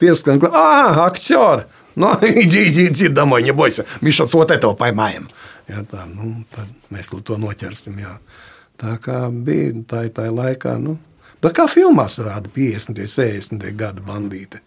pieskan, 0.00 0.40
ā, 0.48 1.06
akciori! 1.08 1.68
Ну, 1.94 2.14
иди, 2.22 2.68
иди, 2.68 2.86
иди 2.86 3.08
домой, 3.08 3.42
не 3.42 3.52
бойся. 3.52 3.84
Мы 4.00 4.12
сейчас 4.12 4.32
вот 4.32 4.50
этого 4.50 4.74
поймаем. 4.74 5.28
Ja, 5.68 5.84
tā, 5.84 6.06
nu, 6.08 6.44
tad 6.50 6.66
mēs 6.90 7.12
to 7.22 7.36
noķersim. 7.38 8.00
Jā. 8.00 8.18
Tā 8.77 8.97
kā 9.01 9.25
bija 9.31 9.73
tā, 9.89 10.03
tā 10.13 10.27
laikā, 10.29 10.75
nu, 10.81 10.97
bet 11.41 11.55
kā 11.57 11.65
filmās 11.71 12.19
rāda 12.21 12.51
50, 12.53 12.99
60 13.09 13.71
gadu 13.77 14.05
bandīti. 14.05 14.61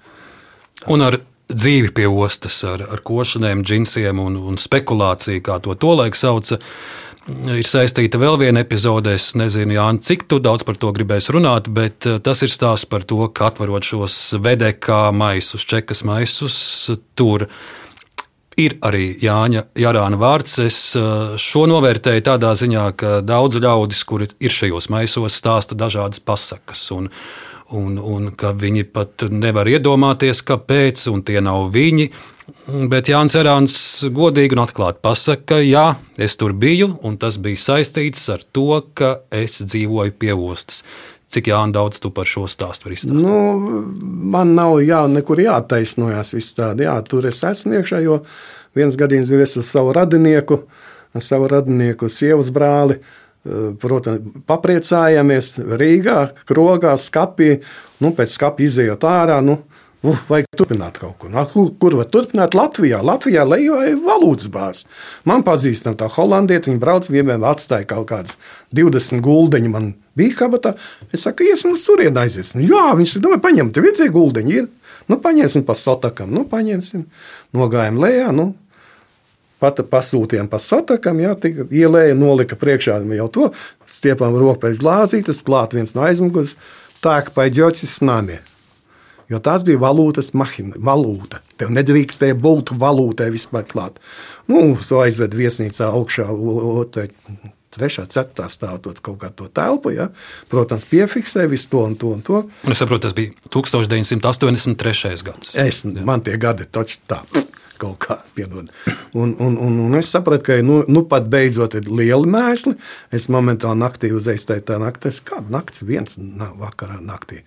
Un 0.90 1.04
ar 1.06 1.20
dzīvi 1.50 1.92
pie 1.94 2.08
ostas, 2.08 2.62
ar, 2.66 2.82
ar 2.90 3.02
košaniem, 3.06 3.62
džinsiem 3.66 4.18
un, 4.22 4.38
un 4.50 4.58
spekulāciju, 4.58 5.42
kā 5.46 5.60
to 5.62 5.76
tolaik 5.78 6.18
sauca, 6.18 6.58
ir 7.54 7.68
saistīta 7.68 8.18
vēl 8.18 8.38
viena 8.40 8.64
epizode. 8.64 9.14
Es 9.14 9.32
nezinu, 9.38 9.76
Jānis, 9.76 10.06
cik 10.08 10.26
daudz 10.30 10.64
par 10.66 10.78
to 10.80 10.90
gribēsi 10.96 11.34
runāt, 11.36 11.68
bet 11.70 12.08
eh, 12.08 12.18
tas 12.22 12.42
ir 12.46 12.50
stāsts 12.50 12.88
par 12.90 13.06
to, 13.06 13.22
ka 13.34 13.50
atverot 13.50 13.86
šos 13.86 14.18
vedekā 14.42 15.10
maisus, 15.14 15.66
čekas 15.68 16.02
maisus, 16.08 16.56
tur 17.14 17.46
ir 17.46 17.52
arī 18.58 19.14
Jāņa 19.20 19.66
Jārāna 19.78 20.18
vārds. 20.20 20.58
Es 20.64 20.80
eh, 20.98 21.36
šo 21.40 21.66
novērtēju 21.70 22.24
tādā 22.26 22.54
ziņā, 22.58 22.88
ka 22.96 23.20
daudz 23.22 23.60
ļaudis, 23.62 24.02
kuri 24.04 24.30
ir 24.40 24.50
šajos 24.54 24.90
maisos, 24.90 25.36
stāsta 25.36 25.78
dažādas 25.78 26.20
pasakas. 26.20 26.82
Un, 26.96 27.08
un, 27.70 27.98
un 27.98 28.32
ka 28.36 28.52
viņi 28.52 28.84
pat 28.90 29.28
nevar 29.30 29.70
iedomāties, 29.70 30.42
kāpēc, 30.42 31.06
un 31.12 31.22
tie 31.22 31.40
nav 31.40 31.70
viņi. 31.74 32.10
Bet 32.90 33.06
Jānis 33.08 33.36
Erāns 33.38 33.76
godīgi 34.10 34.56
un 34.56 34.64
atklāti 34.64 34.98
pasaka, 35.04 35.44
ka 35.52 35.60
jā, 35.62 35.84
es 36.18 36.34
tur 36.36 36.52
biju, 36.52 36.96
un 37.06 37.14
tas 37.20 37.38
bija 37.38 37.60
saistīts 37.62 38.26
ar 38.34 38.42
to, 38.42 38.82
ka 38.94 39.20
es 39.30 39.60
dzīvoju 39.62 40.16
pie 40.18 40.34
ostas. 40.34 40.82
Cik 41.30 41.46
Jānis 41.46 41.74
daudz 41.76 42.00
tu 42.02 42.10
par 42.10 42.26
šo 42.26 42.48
stāstu 42.50 42.88
vari 42.88 42.96
izstāstīt? 42.98 43.22
Nu, 43.22 43.82
man 44.34 44.54
nav 44.56 44.80
jā, 44.82 45.04
nekur 45.10 45.38
jātaisnojas. 45.38 46.34
viss 46.34 46.56
tādi. 46.58 46.88
Jā, 46.88 46.96
tur 47.06 47.28
es 47.30 47.38
esmu 47.46 47.78
iekšā, 47.78 48.00
jo 48.02 48.20
viens 48.74 48.98
gadījums 48.98 49.30
bija 49.30 49.46
ar 49.46 49.66
savu 49.68 49.94
radinieku, 49.94 50.62
ar 51.14 51.22
savu 51.22 51.46
radinieku 51.52 52.10
sievas 52.10 52.50
brāli. 52.50 52.98
eh, 53.46 53.70
Protams, 53.80 54.42
papriecājāmies 54.50 55.52
Rīgā, 55.80 56.18
krogā, 56.50 56.96
skapī. 56.98 57.60
Nu, 58.00 58.10
pēc 58.16 58.34
skapja 58.34 58.66
izējot 58.66 59.06
ārā, 59.06 59.38
nu, 59.44 59.60
uh, 60.04 60.20
vajag 60.28 60.48
turpināt 60.56 61.00
kaut 61.00 61.16
ko. 61.20 61.30
Nu, 61.32 61.42
kur, 61.50 61.70
kur 61.80 61.96
var 61.98 62.08
turpināt? 62.12 62.56
Latvijā. 62.56 63.00
Latvijā 63.04 63.44
lejoja 63.48 63.96
valūtas 64.00 64.50
bārs. 64.52 64.86
Man 65.28 65.44
pazīstam 65.46 65.98
tā 66.00 66.08
holandieti, 66.12 66.70
viņi 66.70 66.82
brauc 66.82 67.10
vienmēr 67.10 67.44
atstāja 67.50 67.88
kaut 67.90 68.08
kādas 68.12 68.38
20 68.76 69.20
guldeņi. 69.24 69.72
Man 69.72 69.92
bija 70.18 70.38
kabatā. 70.44 70.74
Es 71.12 71.26
saku, 71.26 71.48
iesim 71.50 71.76
uz 71.76 71.84
turieni 71.86 72.24
aiziesim. 72.24 72.64
Jā, 72.64 72.90
viņš 72.98 73.16
ir 73.16 73.26
domāja, 73.26 73.44
paņem, 73.44 73.74
tev 73.76 73.90
ir 73.90 73.98
tie 73.98 74.08
guldeņi. 74.12 74.58
Ir. 74.62 74.96
Nu, 75.10 75.20
paņemsim 75.20 75.66
pa 75.66 75.76
sotakam, 75.78 76.32
nu, 76.32 76.46
paņemsim. 76.48 77.06
Nogājam 77.56 78.00
lejā, 78.00 78.32
nu, 78.36 78.52
Pat 79.60 79.76
pasūtījām 79.92 80.46
pa 80.48 80.56
satakam, 80.56 81.18
jā, 81.20 81.34
tika 81.36 81.66
ielēja, 81.68 82.14
nolika 82.16 82.56
priekšā 82.56 82.94
jau 83.18 83.26
to, 83.28 83.48
stiepām 83.84 84.38
roku 84.40 84.62
pēc 84.62 84.80
glāzītes, 84.80 85.42
klāt 85.44 85.76
viens 85.76 85.92
no 85.92 86.06
aizmugures, 86.06 86.54
tā 87.04 87.18
kā 87.26 87.34
paidžocis 87.36 87.98
s 87.98 88.00
nami. 88.00 88.38
Jo 89.30 89.38
tās 89.38 89.62
bija 89.66 89.78
valūtas 89.78 90.32
mahina, 90.34 90.74
valūta. 90.76 91.38
Tev 91.60 91.70
nedrīkstēja 91.76 92.34
būt 92.34 92.72
valūtai 92.80 93.30
vispār 93.30 93.62
klāt. 93.70 94.00
Nu, 94.50 94.74
so 94.82 94.98
aizved 95.04 95.36
viesnīcā 95.38 95.86
augšā, 95.94 96.26
o- 96.28 96.80
o- 96.80 96.84
tai 96.84 97.08
trešā, 97.70 98.08
ceturtā 98.10 98.48
stāvot 98.50 98.98
kaut 99.00 99.18
kā 99.22 99.30
to 99.30 99.46
telpu, 99.54 99.92
ja. 99.94 100.08
Protams, 100.50 100.84
piefiksē 100.90 101.46
visu 101.48 101.68
to 101.70 101.84
un 101.86 101.94
to 101.94 102.08
un 102.16 102.22
to. 102.26 102.40
Un 102.66 102.72
es 102.74 102.78
saprotu, 102.82 103.02
tas 103.06 103.14
bija 103.14 103.30
1983. 103.50 105.22
gads. 105.24 105.54
Es, 105.56 105.84
man 105.84 106.20
tie 106.26 106.36
gadi 106.36 106.66
taču 106.66 106.98
tā. 107.08 107.22
Kaut 107.80 107.96
kā, 108.04 108.18
piedod. 108.36 108.68
Un, 109.16 109.30
un, 109.40 109.54
un, 109.56 109.78
un 109.86 109.96
es 109.96 110.10
sapratu, 110.12 110.44
ka 110.50 110.58
nu, 110.64 110.82
nu 110.88 111.04
pat 111.08 111.30
beidzot 111.32 111.78
ir 111.78 111.88
liela 111.88 112.28
mēsli. 112.28 112.74
Es 113.16 113.30
momentāli 113.32 113.80
naktī 113.80 114.10
uzēju 114.12 114.60
tā 114.68 114.76
naktī. 114.82 115.14
Kāda 115.24 115.48
naktis, 115.56 115.86
viens 115.88 116.18
na, 116.20 116.50
vakarā 116.60 116.98
naktī. 117.00 117.40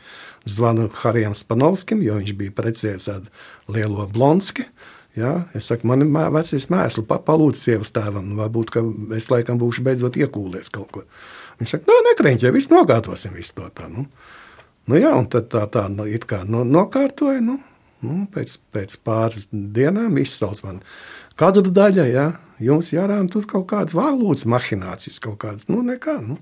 Zvanu 0.49 0.89
Harijam 1.03 1.37
Spanovskim, 1.37 2.01
jo 2.03 2.17
viņš 2.17 2.33
bija 2.39 2.55
precējies 2.57 3.07
ar 3.13 3.21
lielo 3.71 4.07
Blonski. 4.09 4.65
Jā, 5.13 5.43
es 5.53 5.67
saku, 5.69 5.85
man 5.85 6.01
ir 6.01 6.09
mē- 6.09 6.31
vecais 6.33 6.65
mēsls, 6.73 7.05
pa, 7.05 7.19
palūdz 7.21 7.59
sievas 7.59 7.93
tēvam, 7.93 8.31
nu, 8.31 8.37
varbūt 8.39 8.73
es 9.13 9.29
laikam 9.29 9.59
būšu 9.61 9.83
beidzot 9.85 10.17
iekūlies 10.17 10.73
kaut 10.73 10.89
ko. 10.95 11.03
Viņš 11.59 11.75
saka, 11.75 11.85
no, 11.85 11.99
nekriņķi, 12.09 12.49
viss 12.55 12.71
nogādosim 12.73 13.35
visu 13.37 13.59
to 13.59 13.67
tā. 13.77 13.85
Nu. 13.93 14.07
Nu, 14.89 14.97
jā, 14.97 15.13
un 15.13 15.29
tad 15.29 15.51
tā, 15.53 15.67
tā 15.69 15.85
nu, 15.93 16.07
it 16.09 16.25
kā 16.25 16.41
no, 16.49 16.63
nokārtoja. 16.65 17.43
Nu, 17.45 17.59
nu, 18.03 18.23
pēc, 18.33 18.57
pēc 18.75 18.97
pāris 19.05 19.49
dienām 19.51 20.19
izsauc 20.21 20.61
man 20.65 20.81
kadru 21.39 21.71
daļa, 21.73 22.07
ja 22.11 22.27
jums 22.63 22.93
jārāda 22.93 23.27
tur 23.31 23.47
kaut 23.49 23.67
kādas 23.71 23.97
valodas 23.97 24.45
mahinācijas, 24.49 25.19
kaut 25.23 25.39
kādas, 25.43 25.69
nu, 25.71 25.81
nekā. 25.85 26.19
Nu. 26.23 26.37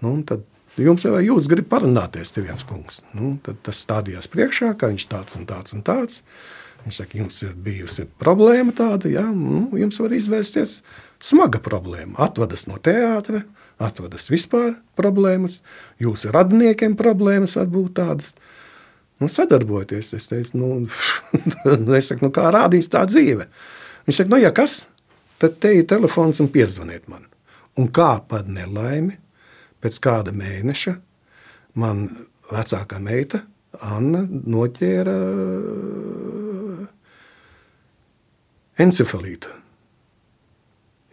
Nu, 0.00 0.10
un 0.12 0.24
tad 0.26 0.44
jums 0.80 1.06
jau 1.06 1.16
jūs 1.22 1.48
gribat 1.50 1.70
parunāties, 1.78 2.34
te 2.34 2.42
viens 2.44 2.66
kungs. 2.68 3.00
Nu, 3.16 3.36
tad 3.44 3.62
tas 3.66 3.80
stādījās 3.84 4.28
priekšā, 4.32 4.74
ka 4.78 4.90
viņš 4.92 5.08
tāds 5.10 5.38
un 5.38 5.48
tāds 5.48 5.76
un 5.76 5.84
tāds. 5.86 6.22
Viņš 6.84 6.98
saka, 7.00 7.16
jums 7.16 7.38
ir 7.40 7.54
bijusi 7.64 8.04
problēma 8.20 8.74
tāda, 8.76 9.08
ja 9.08 9.24
nu, 9.32 9.70
jums 9.80 9.96
var 10.02 10.12
izvērsties 10.12 10.82
smaga 11.24 11.60
problēma. 11.64 12.18
Atvadas 12.26 12.66
no 12.68 12.76
teātra, 12.76 13.40
atvadas 13.80 14.28
vispār 14.28 14.74
problēmas, 14.98 15.62
jūsu 16.02 16.34
radiniekiem 16.34 16.98
problēmas 17.00 17.56
var 17.56 17.72
būt 17.72 17.96
tādas. 17.96 18.34
Nu, 19.24 19.30
sadarbojieties, 19.32 20.10
es 20.18 20.28
teicu, 20.28 20.58
nu, 20.60 21.94
es 21.96 22.10
saku, 22.10 22.26
nu, 22.26 22.32
kā 22.34 22.50
rādīs 22.52 22.90
tā 22.92 23.06
dzīve. 23.08 23.46
Viņš 24.04 24.18
saka, 24.20 24.32
nu, 24.34 24.40
ja 24.42 24.50
kas, 24.52 24.82
tad 25.40 25.56
te 25.64 25.70
ir 25.78 25.86
telefons 25.88 26.42
un 26.44 26.50
piezvaniet 26.52 27.08
man. 27.08 27.24
Un 27.80 27.88
kā 27.88 28.18
par 28.28 28.44
nelaimi, 28.44 29.16
pēc 29.80 29.96
kāda 30.04 30.34
mēneša 30.36 30.92
man 31.80 32.04
vecākā 32.52 33.00
meita, 33.00 33.46
Anna, 33.80 34.20
noķēra 34.28 35.16
encefalītu. 38.84 39.56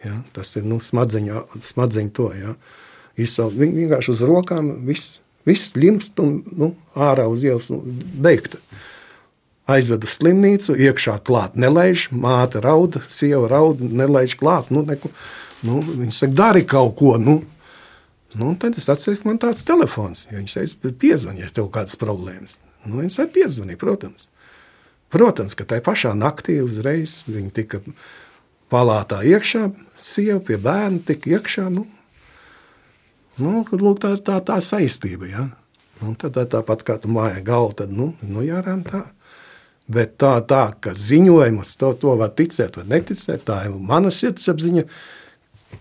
Ja, 0.04 0.20
tas 0.36 0.52
ir 0.58 0.68
nu, 0.68 0.82
smadzeņu, 0.84 1.46
smadzeņu 1.64 2.14
to. 2.20 2.28
Ja. 2.36 2.54
Izsaukt, 3.16 3.56
vienkārši 3.56 4.12
uz 4.12 4.22
rokām 4.28 4.72
viss, 4.84 5.21
viss 5.48 5.76
limst 5.78 6.20
un 6.22 6.40
nu, 6.56 6.72
ārā 6.94 7.28
uz 7.30 7.44
ielas 7.46 7.68
nu, 7.72 7.80
beigta. 8.22 8.60
Aizvedu 9.70 10.08
uz 10.08 10.16
slimnīcu, 10.18 10.74
iekšā 10.74 11.20
klāt 11.26 11.54
nelaiž, 11.60 12.08
māte 12.10 12.60
raud, 12.64 12.98
sieva 13.12 13.46
raud, 13.50 13.80
nelaiž 13.80 14.34
klāt. 14.40 14.72
Nu, 14.74 14.82
neku, 14.86 15.12
nu, 15.62 15.80
viņš 15.86 16.24
saka, 16.24 16.38
dari 16.40 16.64
kaut 16.66 16.96
ko. 16.98 17.14
Nu. 17.22 17.40
Nu, 18.34 18.54
tad 18.58 18.78
es 18.80 18.88
atceros, 18.88 19.20
ka 19.20 19.28
man 19.28 19.38
tāds 19.40 19.64
telefons. 19.68 20.26
Ja 20.30 20.38
viņš 20.38 20.58
teica, 20.58 20.92
piezvani, 20.98 21.44
ja 21.44 21.52
tev 21.52 21.68
kādas 21.72 21.98
problēmas. 22.00 22.58
Nu, 22.86 22.98
viņš 23.02 23.18
arī 23.22 23.34
piezvanīja, 23.38 23.80
protams. 23.80 24.28
Protams, 25.12 25.54
ka 25.54 25.66
tajā 25.68 25.84
pašā 25.84 26.12
naktī 26.16 26.56
uzreiz 26.64 27.20
viņi 27.28 27.52
tika 27.54 27.82
palātā 28.72 29.20
iekšā, 29.28 29.66
sieva 30.00 30.40
pie 30.40 30.56
bērna 30.60 31.02
tika 31.06 31.36
iekšā. 31.36 31.66
Nu, 31.72 31.84
nu, 33.40 33.62
lūk, 33.64 34.02
tā 34.02 34.16
ir 34.16 34.22
tā, 34.26 34.38
tā 34.44 34.58
saistība. 34.64 35.30
Ja? 35.30 35.48
Un 36.02 36.14
tad 36.18 36.36
tā, 36.36 36.44
tāpat 36.58 36.84
kā 36.86 36.98
tu 37.00 37.10
mājā 37.12 37.40
galva, 37.46 37.82
tad 37.82 37.92
nu, 37.94 38.12
nu 38.26 38.44
jārām 38.44 38.82
tā. 38.86 39.06
Bet 39.92 40.14
tā, 40.20 40.36
tā 40.46 40.68
ka 40.80 40.92
ziņojumus 40.94 41.74
to, 41.80 41.92
to 42.00 42.14
var 42.18 42.32
ticēt 42.38 42.78
vai 42.78 42.86
neticēt, 42.96 43.44
tā 43.48 43.64
ir 43.66 43.74
mana 43.76 44.12
sirdsapziņa. 44.14 44.86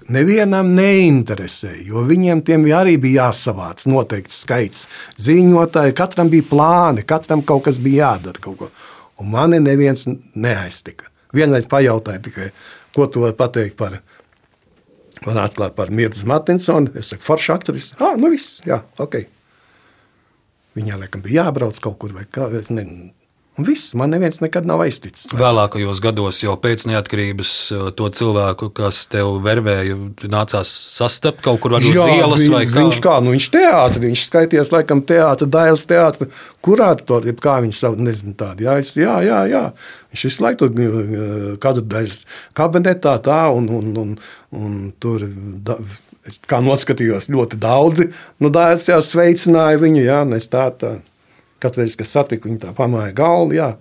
nevienam 0.08 0.72
neinteresē, 0.76 1.74
jo 1.86 2.04
viņiem 2.08 2.42
tiem 2.48 2.66
arī 2.76 2.98
bija 2.98 3.28
jāsavāc 3.28 3.86
noteikts 3.92 4.42
skaits. 4.46 4.88
Ziņotāji, 5.20 5.96
katram 5.96 6.30
bija 6.30 6.48
plāni, 6.50 7.04
katram 7.04 7.42
kaut 7.42 7.66
kas 7.68 7.78
bija 7.78 8.12
jādara. 8.16 8.40
Kaut 8.40 8.58
ko. 8.58 8.70
Un 9.20 9.30
mani 9.32 9.60
neviens 9.60 10.08
neaiztika. 10.36 11.12
Vienreiz 11.34 11.68
pajautāja 11.70 12.24
tikai, 12.24 12.50
ko 12.96 13.08
tu 13.08 13.22
vari 13.24 13.36
pateikt 13.38 13.78
par, 13.78 14.00
man 15.28 15.40
atklāt 15.42 15.76
par 15.78 15.92
Mirzu 15.94 16.28
Martinsonu. 16.30 16.94
Es 16.98 17.12
saku, 17.14 17.24
forša 17.26 17.58
aktris. 17.60 17.92
Ah, 18.02 18.18
nu 18.20 18.32
viss, 18.34 18.60
jā, 18.68 18.82
ok. 19.02 19.22
Viņai 20.78 21.02
laikam 21.02 21.24
bija 21.24 21.48
jābrauc 21.48 21.78
kaut 21.84 22.00
kur 22.02 22.14
vai 22.16 22.26
kā. 22.26 22.48
es 22.58 22.72
Ne, 22.74 22.86
un 23.60 23.66
viss, 23.68 23.94
man 24.00 24.12
neviens 24.14 24.40
nekad 24.42 24.66
nav 24.68 24.82
aizticis. 24.86 25.28
Vēlākajos 25.36 26.00
gados, 26.04 26.40
jau 26.44 26.54
pēc 26.60 26.86
neatkarības, 26.90 27.54
eh, 27.76 27.90
to 27.98 28.08
cilvēku, 28.10 28.72
kas 28.74 29.04
tev 29.12 29.42
vervēja, 29.44 29.98
nācās 30.32 30.72
sastapt 30.98 31.44
kaut 31.46 31.60
kur 31.64 31.76
uz 31.78 31.84
ielas 31.84 32.48
vai 32.48 32.66
kā. 32.66 32.80
viņš 32.80 33.00
kā, 33.04 33.18
nu 33.24 33.36
viņš 33.36 33.50
teātris, 33.52 34.06
viņš 34.06 34.24
skaitījās 34.30 34.72
laikam 34.72 35.02
teātra, 35.02 35.48
dailes 35.48 35.86
teātra, 35.86 36.30
kurātori, 36.64 37.32
jeb 37.32 37.42
kā 37.44 37.60
viņš 37.66 37.82
savu, 37.84 38.00
nezinu 38.00 38.36
tādu, 38.40 38.64
jā, 38.64 38.78
es, 38.80 38.96
jā, 38.96 39.20
jā, 39.26 39.44
jā. 39.52 39.66
Viņš 40.12 40.24
visu 40.28 40.44
laiku 40.44 40.68
tur 40.68 40.72
uh, 40.72 41.58
kādu 41.60 41.82
daļas 41.82 42.26
kabinetā 42.54 43.18
tā, 43.24 43.44
un, 43.52 43.70
un, 43.70 43.94
un, 43.98 44.18
un 44.52 44.80
tur, 45.00 45.28
da, 45.64 45.78
es 46.28 46.40
kā 46.48 46.60
noskatījos 46.64 47.30
ļoti 47.32 47.60
daudzi, 47.60 48.12
nu 48.40 48.50
dailes 48.50 48.88
jā, 48.88 49.00
sveicināja 49.04 49.80
viņu, 49.82 50.04
jā, 50.08 50.26
tā, 50.52 50.70
tā, 50.72 50.98
katru 51.62 51.84
reizi, 51.84 51.98
kad 52.00 52.10
satiku 52.10 52.50
viņu 52.50 52.62
tā 52.66 52.76
pamāja 52.78 53.14
galvu, 53.18 53.58
jā, 53.58 53.74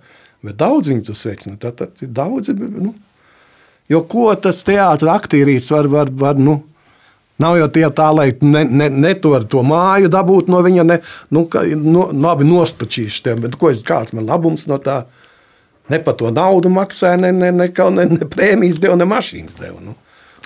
bet 0.45 0.57
daudz 0.61 0.91
viņu 0.91 1.07
tur 1.07 1.17
sveicina, 1.17 1.57
tad, 1.61 1.79
tad 1.81 2.03
ir 2.05 2.11
daudzi, 2.15 2.55
nu, 2.57 2.93
jo 3.91 4.03
ko 4.09 4.29
tas 4.39 4.63
teātra 4.67 5.17
aktīrīts 5.19 5.71
var, 5.73 5.89
var, 5.91 6.13
var, 6.23 6.39
nu, 6.39 6.61
Nav 7.41 7.55
jau 7.57 7.67
tie 7.73 7.87
tā, 7.95 8.11
lai 8.13 8.27
ne, 8.45 8.59
ne, 8.69 8.85
ne 8.93 9.15
to, 9.17 9.31
to 9.49 9.63
māju 9.65 10.11
dabūtu 10.13 10.51
no 10.53 10.59
viņa, 10.61 10.83
ne, 10.85 10.99
nu, 11.33 11.41
ka, 11.49 11.63
no, 11.73 12.03
labi 12.13 12.45
nospačīšu 12.45 13.23
tev, 13.25 13.39
bet 13.41 13.57
ko 13.57 13.71
es, 13.73 13.81
kāds 13.87 14.13
man 14.13 14.27
labums 14.29 14.67
no 14.69 14.77
tā? 14.83 14.99
Ne 15.89 15.97
par 16.05 16.13
to 16.19 16.29
naudu 16.29 16.69
maksāja, 16.69 17.17
ne, 17.17 17.31
ne, 17.33 17.49
ne, 17.55 17.65
ne, 17.65 18.05
ne 18.11 18.27
prēmijas 18.29 18.77
deva, 18.83 18.99
ne 18.99 19.07
mašīnas 19.09 19.57
deva. 19.57 19.81
Nu. 19.81 19.95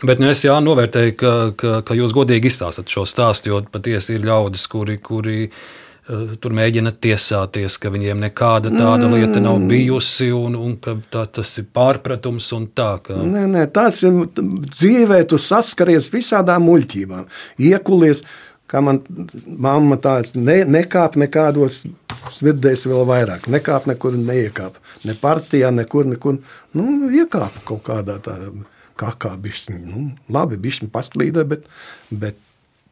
Bet 0.08 0.24
nu, 0.24 0.30
es 0.32 0.46
jā, 0.46 0.56
novērtēju, 0.64 1.18
ka, 1.20 1.34
ka, 1.60 1.74
ka 1.90 1.98
jūs 2.00 2.16
godīgi 2.16 2.48
izstāstāt 2.48 2.96
šo 2.96 3.04
stāstu, 3.10 3.52
jo 3.52 3.60
patiesi 3.76 4.16
ir 4.16 4.24
ļaudis, 4.30 4.64
kuri, 4.72 4.96
kuri 5.04 5.50
uh, 5.50 5.60
tur 6.06 6.54
mēģina 6.54 6.92
tiesāties, 7.02 7.80
ka 7.82 7.90
viņiem 7.94 8.20
nekāda 8.28 8.70
tāda 8.70 9.08
Mm. 9.08 9.14
lieta 9.16 9.42
nav 9.42 9.60
bijusi, 9.70 10.30
un, 10.32 10.56
un 10.56 10.76
ka 10.78 10.96
tā, 11.12 11.26
tas 11.26 11.58
ir 11.58 11.66
pārpratums 11.74 12.52
un 12.54 12.68
tā. 12.68 13.02
Ka... 13.02 13.16
Nē, 13.16 13.46
nē, 13.50 13.64
tas 13.74 14.04
ir 14.04 14.28
dzīvē, 14.36 15.24
tu 15.30 15.38
saskaries 15.42 16.12
visādām 16.14 16.68
muļķībām. 16.70 17.26
Iekulies, 17.58 18.24
kā 18.70 18.82
man 18.86 19.02
mamma 19.46 19.98
tāds, 19.98 20.36
ne, 20.36 20.64
nekāp 20.66 21.18
nekādos 21.18 21.86
svirdēs 22.30 22.86
vēl 22.90 23.06
vairāk. 23.10 23.50
Nekāp 23.50 23.90
nekur 23.90 24.14
neiekāp. 24.18 24.78
Ne 25.06 25.18
partijā, 25.18 25.74
nekur, 25.74 26.06
nekur. 26.06 26.40
Nu, 26.74 27.10
iekāp 27.10 27.62
kaut 27.66 27.86
kādā 27.90 28.20
tādā 28.22 28.54
kakā 28.96 29.36
bišķiņ. 29.42 29.84
Nu, 29.90 30.08
labi, 30.30 30.58
bišķiņ 30.62 30.90
pasklīdē, 30.94 31.44
bet, 31.50 31.66
bet 32.10 32.38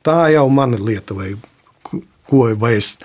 tā 0.06 0.34
jau 0.34 0.48
mana 0.49 0.77
lieta, 0.81 1.15
vai 1.18 1.35
ko 2.29 2.47
vai 2.59 2.75
es 2.79 2.97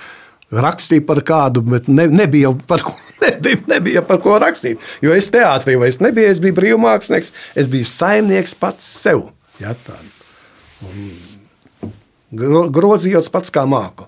rakstīju 0.54 1.04
par 1.08 1.20
kādu, 1.26 1.62
bet 1.74 1.88
ne, 1.92 2.06
nebija 2.10 2.52
par 2.68 2.84
ko, 2.86 2.94
nebija, 3.24 3.62
nebija 3.74 4.04
par 4.06 4.20
ko 4.24 4.38
rakstīt. 4.42 4.82
Jo 5.04 5.16
es 5.16 5.30
teātrī 5.34 5.76
vairs 5.80 6.00
nebiju, 6.04 6.30
es 6.32 6.42
biju 6.44 6.56
brīvmākslinieks, 6.60 7.34
es 7.58 7.70
biju 7.70 7.88
saimnieks 7.88 8.56
pats 8.58 8.86
sev. 9.02 9.28
Ja, 9.58 9.74
grozījos 12.30 13.30
pats 13.34 13.52
kā 13.54 13.64
māku. 13.68 14.06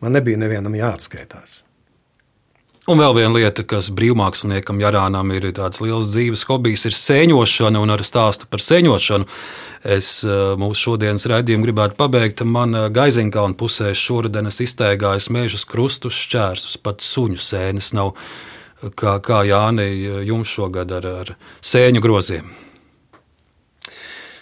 Man 0.00 0.16
nebija 0.16 0.40
nevienam 0.40 0.74
jāatskaitās. 0.76 1.62
Un 2.90 2.98
vēl 2.98 3.12
viena 3.14 3.36
lieta, 3.36 3.62
kas 3.62 3.86
brīvmāksliniekam 3.94 4.80
Jarānam 4.82 5.28
ir 5.30 5.44
tāds 5.54 5.78
liels 5.78 6.08
dzīves 6.10 6.40
hobijs, 6.48 6.88
ir 6.88 6.94
sēņošana. 6.98 7.78
Un 7.78 7.92
ar 7.94 8.02
stāstu 8.02 8.48
par 8.50 8.64
sēņošanu 8.66 9.28
es 9.94 10.08
eh, 10.26 10.38
mūsu 10.58 10.88
šodienas 10.88 11.28
raidījumu 11.30 11.68
gribētu 11.68 11.94
pabeigt. 12.00 12.42
Man 12.42 12.74
eh, 12.74 12.88
Gaiziņkalna 12.90 13.54
pusē 13.60 13.92
šoruden 13.94 14.50
es 14.50 14.58
iztaigāju 14.64 15.36
mežus 15.36 15.62
krustus, 15.70 16.18
šķērsus, 16.24 16.80
pat 16.82 17.06
suņu 17.06 17.38
sēnes 17.38 17.92
nav. 17.94 18.16
Kā, 18.98 19.18
kā 19.22 19.44
Jāni, 19.46 19.86
jums 20.26 20.50
šogad 20.50 20.90
ar, 20.98 21.08
ar 21.22 21.32
sēņu 21.62 22.02
groziem? 22.02 22.50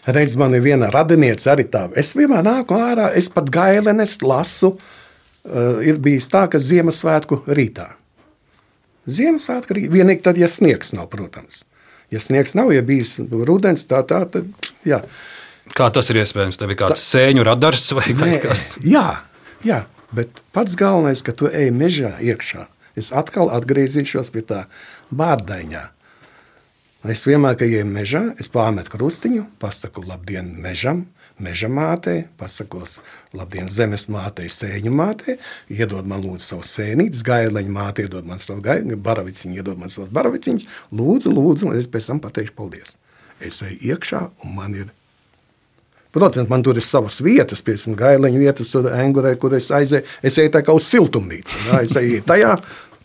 Reiz 0.08 0.38
man 0.40 0.56
ir 0.56 0.64
viena 0.64 0.88
radiniece 0.94 1.52
arī 1.52 1.68
tā. 1.68 1.84
Es 1.92 2.14
vienmēr 2.16 2.48
nāku 2.48 2.80
ārā, 2.80 3.12
es 3.12 3.28
pat 3.28 3.52
gailenes 3.52 4.22
lasu. 4.24 4.78
Ir 5.84 6.00
bijis 6.00 6.32
tā, 6.32 6.46
ka 6.48 6.62
Ziemassvētku 6.62 7.42
rītā. 7.44 7.97
Ziemassvētku 9.08 9.76
rītā. 9.76 9.92
Vienīgi 9.94 10.24
tad, 10.26 10.38
ja 10.40 10.48
sniegs 10.52 10.92
nav, 10.96 11.08
protams. 11.12 11.62
Ja 12.12 12.20
sniegs 12.22 12.54
nav, 12.56 12.72
ja 12.72 12.84
bijis 12.84 13.16
rudens, 13.20 13.84
tā, 13.88 14.00
tā, 14.08 14.22
tad, 14.32 14.48
jā. 14.88 15.02
Kā 15.76 15.90
tas 15.92 16.08
ir 16.12 16.22
iespējams? 16.22 16.56
Tev 16.60 16.72
ir 16.72 16.80
kāds 16.80 17.04
sēņu 17.04 17.44
radars 17.44 17.90
vai 17.96 18.06
Nē, 18.16 18.38
kas? 18.44 18.70
jā, 18.84 19.20
jā, 19.66 19.82
bet 20.16 20.40
pats 20.56 20.76
galvenais, 20.80 21.20
ka 21.24 21.36
tu 21.36 21.50
ej 21.52 21.68
mežā 21.76 22.14
iekšā. 22.24 22.64
Es 22.98 23.12
atkal 23.14 23.52
atgriezīšos 23.54 24.32
pie 24.34 24.42
tā 24.48 24.64
bārdaiņā. 25.14 25.84
Es 27.08 27.22
vienmēr, 27.28 27.54
kad 27.60 27.70
eju 27.70 27.84
mežā, 27.86 28.24
es 28.42 28.50
pārmetu 28.50 28.96
krustiņu, 28.96 29.44
pasaku 29.62 30.02
labdien 30.08 30.48
mežam, 30.64 31.04
meža 31.42 31.70
mātei, 31.72 32.24
pasakos 32.40 32.98
labdien 33.36 33.68
zemes 33.72 34.08
mātei, 34.12 34.50
sēņu 34.52 34.92
mātei, 34.94 35.38
iedod 35.72 36.08
man 36.08 36.22
lūdzu 36.24 36.44
savu 36.44 36.66
sēnītes, 36.66 37.24
gaileņu 37.26 37.74
māte 37.74 38.06
iedod 38.06 38.28
man 38.28 38.42
savu 38.42 38.62
gaileņu, 38.66 39.00
baraviciņu 39.08 39.58
iedod 39.58 39.80
man 39.80 39.92
savus 39.92 40.12
baraviciņus, 40.14 40.68
lūdzu, 40.92 41.34
lūdzu, 41.34 41.70
un 41.70 41.78
es 41.78 41.90
pēc 41.90 42.12
tam 42.12 42.22
pateikšu 42.24 42.56
paldies. 42.58 42.96
Es 43.38 43.62
eju 43.62 43.94
iekšā, 43.94 44.24
un 44.44 44.56
man 44.58 44.74
ir 44.78 44.94
Protams, 46.08 46.48
man 46.48 46.62
tur 46.64 46.78
ir 46.80 46.82
savas 46.82 47.18
vietas, 47.20 47.60
piemēram, 47.62 47.94
gaileņa 47.98 48.38
vietas, 48.40 48.70
tur 48.72 48.88
angurē, 48.96 49.34
kur 49.38 49.52
es 49.58 49.68
aizēju. 49.76 50.06
Es 50.24 50.38
eju 50.40 50.50
tā 50.54 50.62
kā 50.64 50.72
uz 50.74 50.86
siltumnīcu. 50.88 51.58
jā, 51.68 51.82
Es 51.84 51.96
eju 52.00 52.22
tajā, 52.26 52.54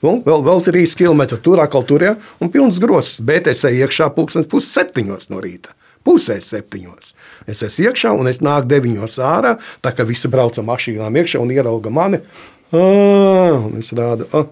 un 0.07 0.21
vēl, 0.23 0.43
vēl 0.47 0.63
3 0.63 0.95
km 1.01 1.25
tur, 1.35 1.59
atkal 1.59 1.83
tur, 1.83 2.05
ja, 2.07 2.15
un 2.39 2.49
pilns 2.49 2.79
grozs. 2.79 3.19
Bet 3.19 3.51
es 3.51 3.65
eju 3.67 3.83
iekšā 3.83 4.07
pulkstenis 4.15 4.47
pus 4.47 4.71
septiņos 4.71 5.29
no 5.33 5.43
rīta. 5.43 5.75
Pusē 6.03 6.39
septiņos. 6.43 7.13
Es 7.47 7.63
esmu 7.63 7.89
iekšā, 7.89 8.11
un 8.19 8.27
es 8.31 8.41
nāku 8.43 8.67
deviņos 8.73 9.19
ārā, 9.23 9.55
tā 9.83 9.93
kā 9.95 10.05
visi 10.07 10.31
brauc 10.31 10.57
ar 10.59 10.67
mašīnām 10.67 11.19
iekšā 11.21 11.39
un 11.39 11.53
ierauga 11.55 11.93
mani. 11.93 12.19
Ā, 12.73 12.83
Un 13.53 13.77
es 13.79 13.91
rādu, 13.95 14.27
ah, 14.33 14.49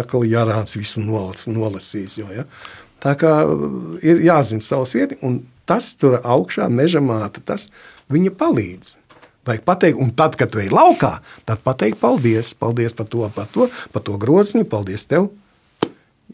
atkal 0.00 0.26
jārāds 0.26 0.76
visu 0.76 1.02
nolac, 1.04 1.40
nolasīs. 1.48 2.18
Jo, 2.18 2.28
ja. 2.34 2.44
Tā 3.04 3.14
kā 3.20 3.32
ir 4.04 4.22
jāzina 4.24 4.64
savas 4.64 4.94
vietas, 4.96 5.20
un 5.22 5.42
tas 5.68 5.92
tur 6.00 6.18
augšā 6.20 6.68
meža 6.72 7.02
māte, 7.04 7.42
tas 7.44 7.68
viņa 8.12 8.34
palīdz. 8.40 8.98
Vajag 9.44 9.64
pateikt, 9.68 10.00
un 10.00 10.12
tad, 10.16 10.38
kad 10.40 10.48
tu 10.52 10.60
ej 10.62 10.70
laukā, 10.72 11.18
tad 11.44 11.60
pateikt 11.64 12.00
paldies, 12.00 12.54
paldies 12.56 12.96
par 12.96 13.10
to, 13.12 13.26
par 13.34 13.48
to, 13.52 13.68
par 13.92 14.04
to 14.06 14.16
groziņu, 14.20 14.64
paldies 14.68 15.04
tev. 15.10 15.28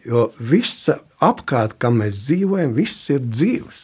Jo 0.07 0.29
viss 0.39 0.87
apkārt, 1.19 1.75
kam 1.83 1.99
mēs 2.01 2.23
dzīvojam, 2.29 2.71
viss 2.77 3.11
ir 3.11 3.25
dzīves. 3.27 3.83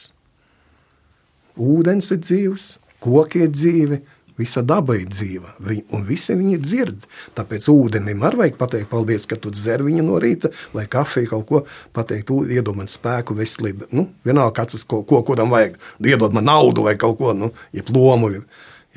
Ūdens 1.56 2.10
ir 2.12 2.20
dzīves, 2.20 2.64
koki 3.00 3.46
ir 3.46 3.52
dzīvi, 3.54 4.00
visa 4.36 4.60
daba 4.60 4.96
ir 4.98 5.08
dzīva, 5.08 5.54
un 5.96 6.04
visi 6.04 6.36
viņi 6.36 6.58
dzird. 6.60 7.06
Tāpēc 7.36 7.68
ūdenim 7.72 8.24
arī 8.26 8.42
vajag 8.42 8.58
pateikt 8.60 8.90
paldies, 8.90 9.24
ka 9.28 9.38
tu 9.40 9.52
dzer 9.54 9.84
viņu 9.86 10.04
no 10.04 10.20
rīta, 10.20 10.50
vai 10.76 10.84
kafiju 10.90 11.30
kaut 11.32 11.46
ko 11.48 11.62
pateikt, 11.96 12.32
iedod 12.52 12.76
man 12.76 12.90
spēku, 12.92 13.36
veselību. 13.38 13.88
Nu, 13.96 14.08
vienalga, 14.26 14.52
kāds 14.60 14.84
ko, 14.88 15.00
ko 15.08 15.22
kuram 15.26 15.54
vajag, 15.54 15.78
iedod 16.04 16.36
man 16.36 16.48
naudu 16.50 16.84
vai 16.86 16.96
kaut 17.00 17.16
ko, 17.22 17.32
nu, 17.36 17.52
jeb 17.76 17.88
lomu. 17.96 18.34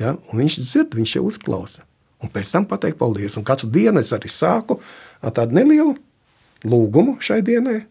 Ja? 0.00 0.16
Un 0.30 0.44
viņš 0.44 0.60
dzird, 0.60 0.96
viņš 0.98 1.16
jau 1.16 1.26
uzklausa. 1.30 1.86
Un 2.20 2.28
pēc 2.28 2.52
tam 2.52 2.66
pateikt 2.68 3.00
paldies. 3.00 3.38
Un 3.40 3.46
katru 3.48 3.70
dienu 3.72 4.02
es 4.02 4.12
arī 4.12 4.28
sāku 4.28 4.76
ar 5.24 5.32
tādu 5.36 5.56
nelielu 5.56 5.96
lūgumu 6.68 7.16
šai 7.24 7.40
dienai. 7.46 7.86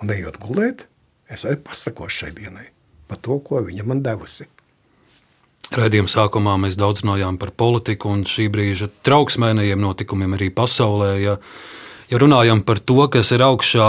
Un 0.00 0.12
ejot 0.16 0.40
gulēt, 0.40 0.86
es 1.28 1.44
arī 1.44 1.60
pasakošu 1.60 2.24
šai 2.24 2.32
dienai 2.40 2.70
par 3.08 3.20
to, 3.22 3.38
ko 3.44 3.62
viņa 3.64 3.86
man 3.88 4.02
devusi. 4.04 4.46
Raidījuma 5.74 6.10
sākumā 6.12 6.54
mēs 6.60 6.76
daudz 6.78 7.02
runājām 7.02 7.38
par 7.40 7.54
politiku 7.56 8.12
un 8.12 8.24
šī 8.28 8.50
brīža 8.52 8.90
trauksmēnējiem 9.06 9.80
notikumiem 9.80 10.36
arī 10.36 10.50
pasaulē. 10.54 11.10
Ja, 11.22 11.36
ja 12.10 12.20
runājam 12.20 12.62
par 12.66 12.82
to, 12.84 13.00
kas 13.10 13.32
ir 13.34 13.42
augšā, 13.46 13.88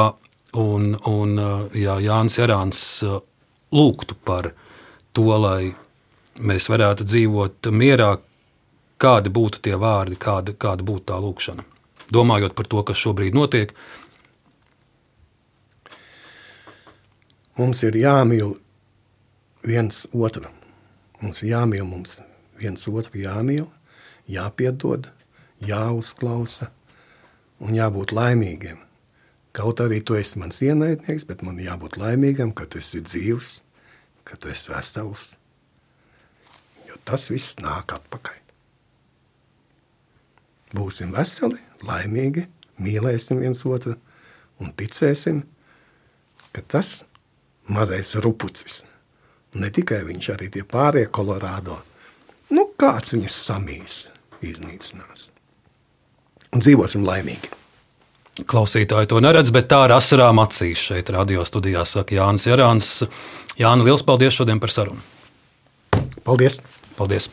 un, 0.61 0.95
un 1.09 1.35
ja 1.75 1.97
Jānis 2.01 2.39
Jārāns 2.39 2.79
lūgtu 3.75 4.15
par 4.25 4.53
to, 5.13 5.27
lai 5.43 5.75
mēs 6.39 6.71
varētu 6.71 7.05
dzīvot 7.07 7.69
mierā, 7.75 8.15
kādi 8.97 9.31
būtu 9.35 9.61
tie 9.67 9.75
vārdi, 9.75 10.17
kāda, 10.19 10.55
kāda 10.55 10.87
būtu 10.87 11.09
tā 11.11 11.19
lūkšana. 11.21 11.67
Domājot 12.15 12.55
par 12.55 12.71
to, 12.71 12.81
kas 12.87 13.01
šobrīd 13.03 13.35
notiek, 13.35 13.75
Mums 17.55 17.85
ir 17.87 17.95
jāmīl 17.95 18.57
viens 19.67 20.05
otru. 20.13 20.49
Mums 21.21 21.41
ir 21.43 21.55
jāmīl, 21.55 21.85
mums 21.87 22.19
viens 22.59 22.87
otru 22.87 23.21
jāmīl, 23.21 23.67
jāpiedod, 24.29 25.09
jāuzklausa 25.63 26.69
un 27.63 27.75
jābūt 27.77 28.13
laimīgiem. 28.15 28.81
Kaut 29.55 29.79
arī 29.79 30.01
tu 30.03 30.17
esi 30.19 30.39
mans 30.41 30.59
ienaidnieks, 30.61 31.23
bet 31.29 31.43
man 31.45 31.61
jābūt 31.63 31.95
laimīgam, 31.99 32.51
ka 32.51 32.67
tu 32.67 32.81
esi 32.81 32.99
dzīvs, 33.05 33.61
ka 34.27 34.35
tu 34.35 34.51
esi 34.51 34.71
vesels. 34.73 35.35
Jo 36.89 36.99
tas 37.07 37.29
viss 37.31 37.55
nāk 37.63 37.95
atpakaļ. 37.95 38.41
Būsim 40.75 41.13
veseli, 41.15 41.61
laimīgi, 41.87 42.49
mīlēsim 42.83 43.39
viens 43.39 43.61
otru 43.63 43.95
un 44.59 44.73
ticēsim, 44.75 45.45
ka 46.51 46.63
tas 46.67 47.05
mazais 47.71 48.11
rupucis, 48.19 48.83
ne 49.59 49.71
tikai 49.73 50.03
viņš, 50.07 50.29
arī 50.35 50.49
tie 50.53 50.63
pārējie 50.67 51.11
Kolorādo, 51.15 51.79
nu 52.55 52.67
kāds 52.79 53.15
viņus 53.15 53.41
samīs, 53.47 53.99
iznīcinās. 54.45 55.29
Un 56.55 56.63
dzīvosim 56.63 57.05
laimīgi. 57.07 57.51
Klausītāji 58.45 59.07
to 59.11 59.21
neredz, 59.23 59.51
bet 59.55 59.69
tā 59.71 59.85
ar 59.87 59.95
asarām 59.95 60.41
acīs 60.43 60.81
šeit, 60.89 61.11
radio 61.15 61.45
studijā, 61.47 61.85
saka 61.87 62.17
Jānis 62.17 62.47
Jārāns. 62.49 62.89
Jānis, 63.55 63.87
liels 63.87 64.03
paldies 64.03 64.35
šodien 64.35 64.59
par 64.59 64.73
sarunu. 64.75 64.99
Paldies! 66.27 66.59
paldies. 66.97 67.29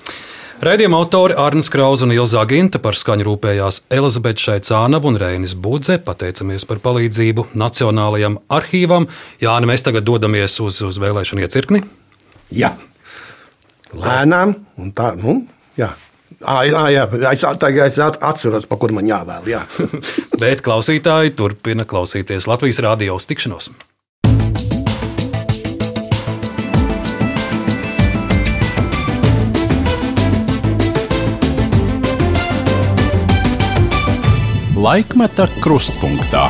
Raidījuma 0.63 1.01
autori 1.03 1.35
Arnēs 1.39 1.71
Krausa 1.73 2.07
un 2.07 2.13
Ilza 2.15 2.45
Ginta 2.47 2.79
par 2.83 2.95
skaņu 2.99 3.27
rūpējās 3.27 3.81
Elizabete 3.91 4.45
Šaicānava 4.45 5.11
un 5.11 5.19
Reinis 5.19 5.57
Budze. 5.59 5.97
Pateicamies 6.03 6.67
par 6.69 6.79
palīdzību 6.85 7.49
Nacionālajam 7.59 8.39
arhīvam. 8.53 9.09
Jāni, 9.43 9.71
mēs 9.73 9.83
tagad 9.87 10.07
dodamies 10.07 10.61
uz, 10.63 10.79
uz 10.87 11.03
vēlēšanu 11.03 11.43
iecirkni. 11.43 11.83
Jā, 12.53 12.73
lēnām 13.97 14.53
tā, 14.97 15.13
nu, 15.21 15.43
jā. 15.79 15.93
À, 16.43 16.63
jā, 16.67 16.83
jā, 16.91 17.05
es, 17.31 17.45
tagad 17.63 17.87
es 17.87 17.99
at- 18.03 18.19
atceros, 18.27 18.67
pa 18.67 18.75
kur 18.81 18.91
man 18.97 19.07
jāvēl. 19.07 19.47
Jā. 19.53 19.61
Bet 20.43 20.65
klausītāji 20.67 21.37
turpina 21.39 21.87
klausīties 21.87 22.49
Latvijas 22.51 22.83
radio 22.83 23.15
tikšanos. 23.31 23.71
Laikmeta 34.83 35.47
krustpunktā. 35.63 36.49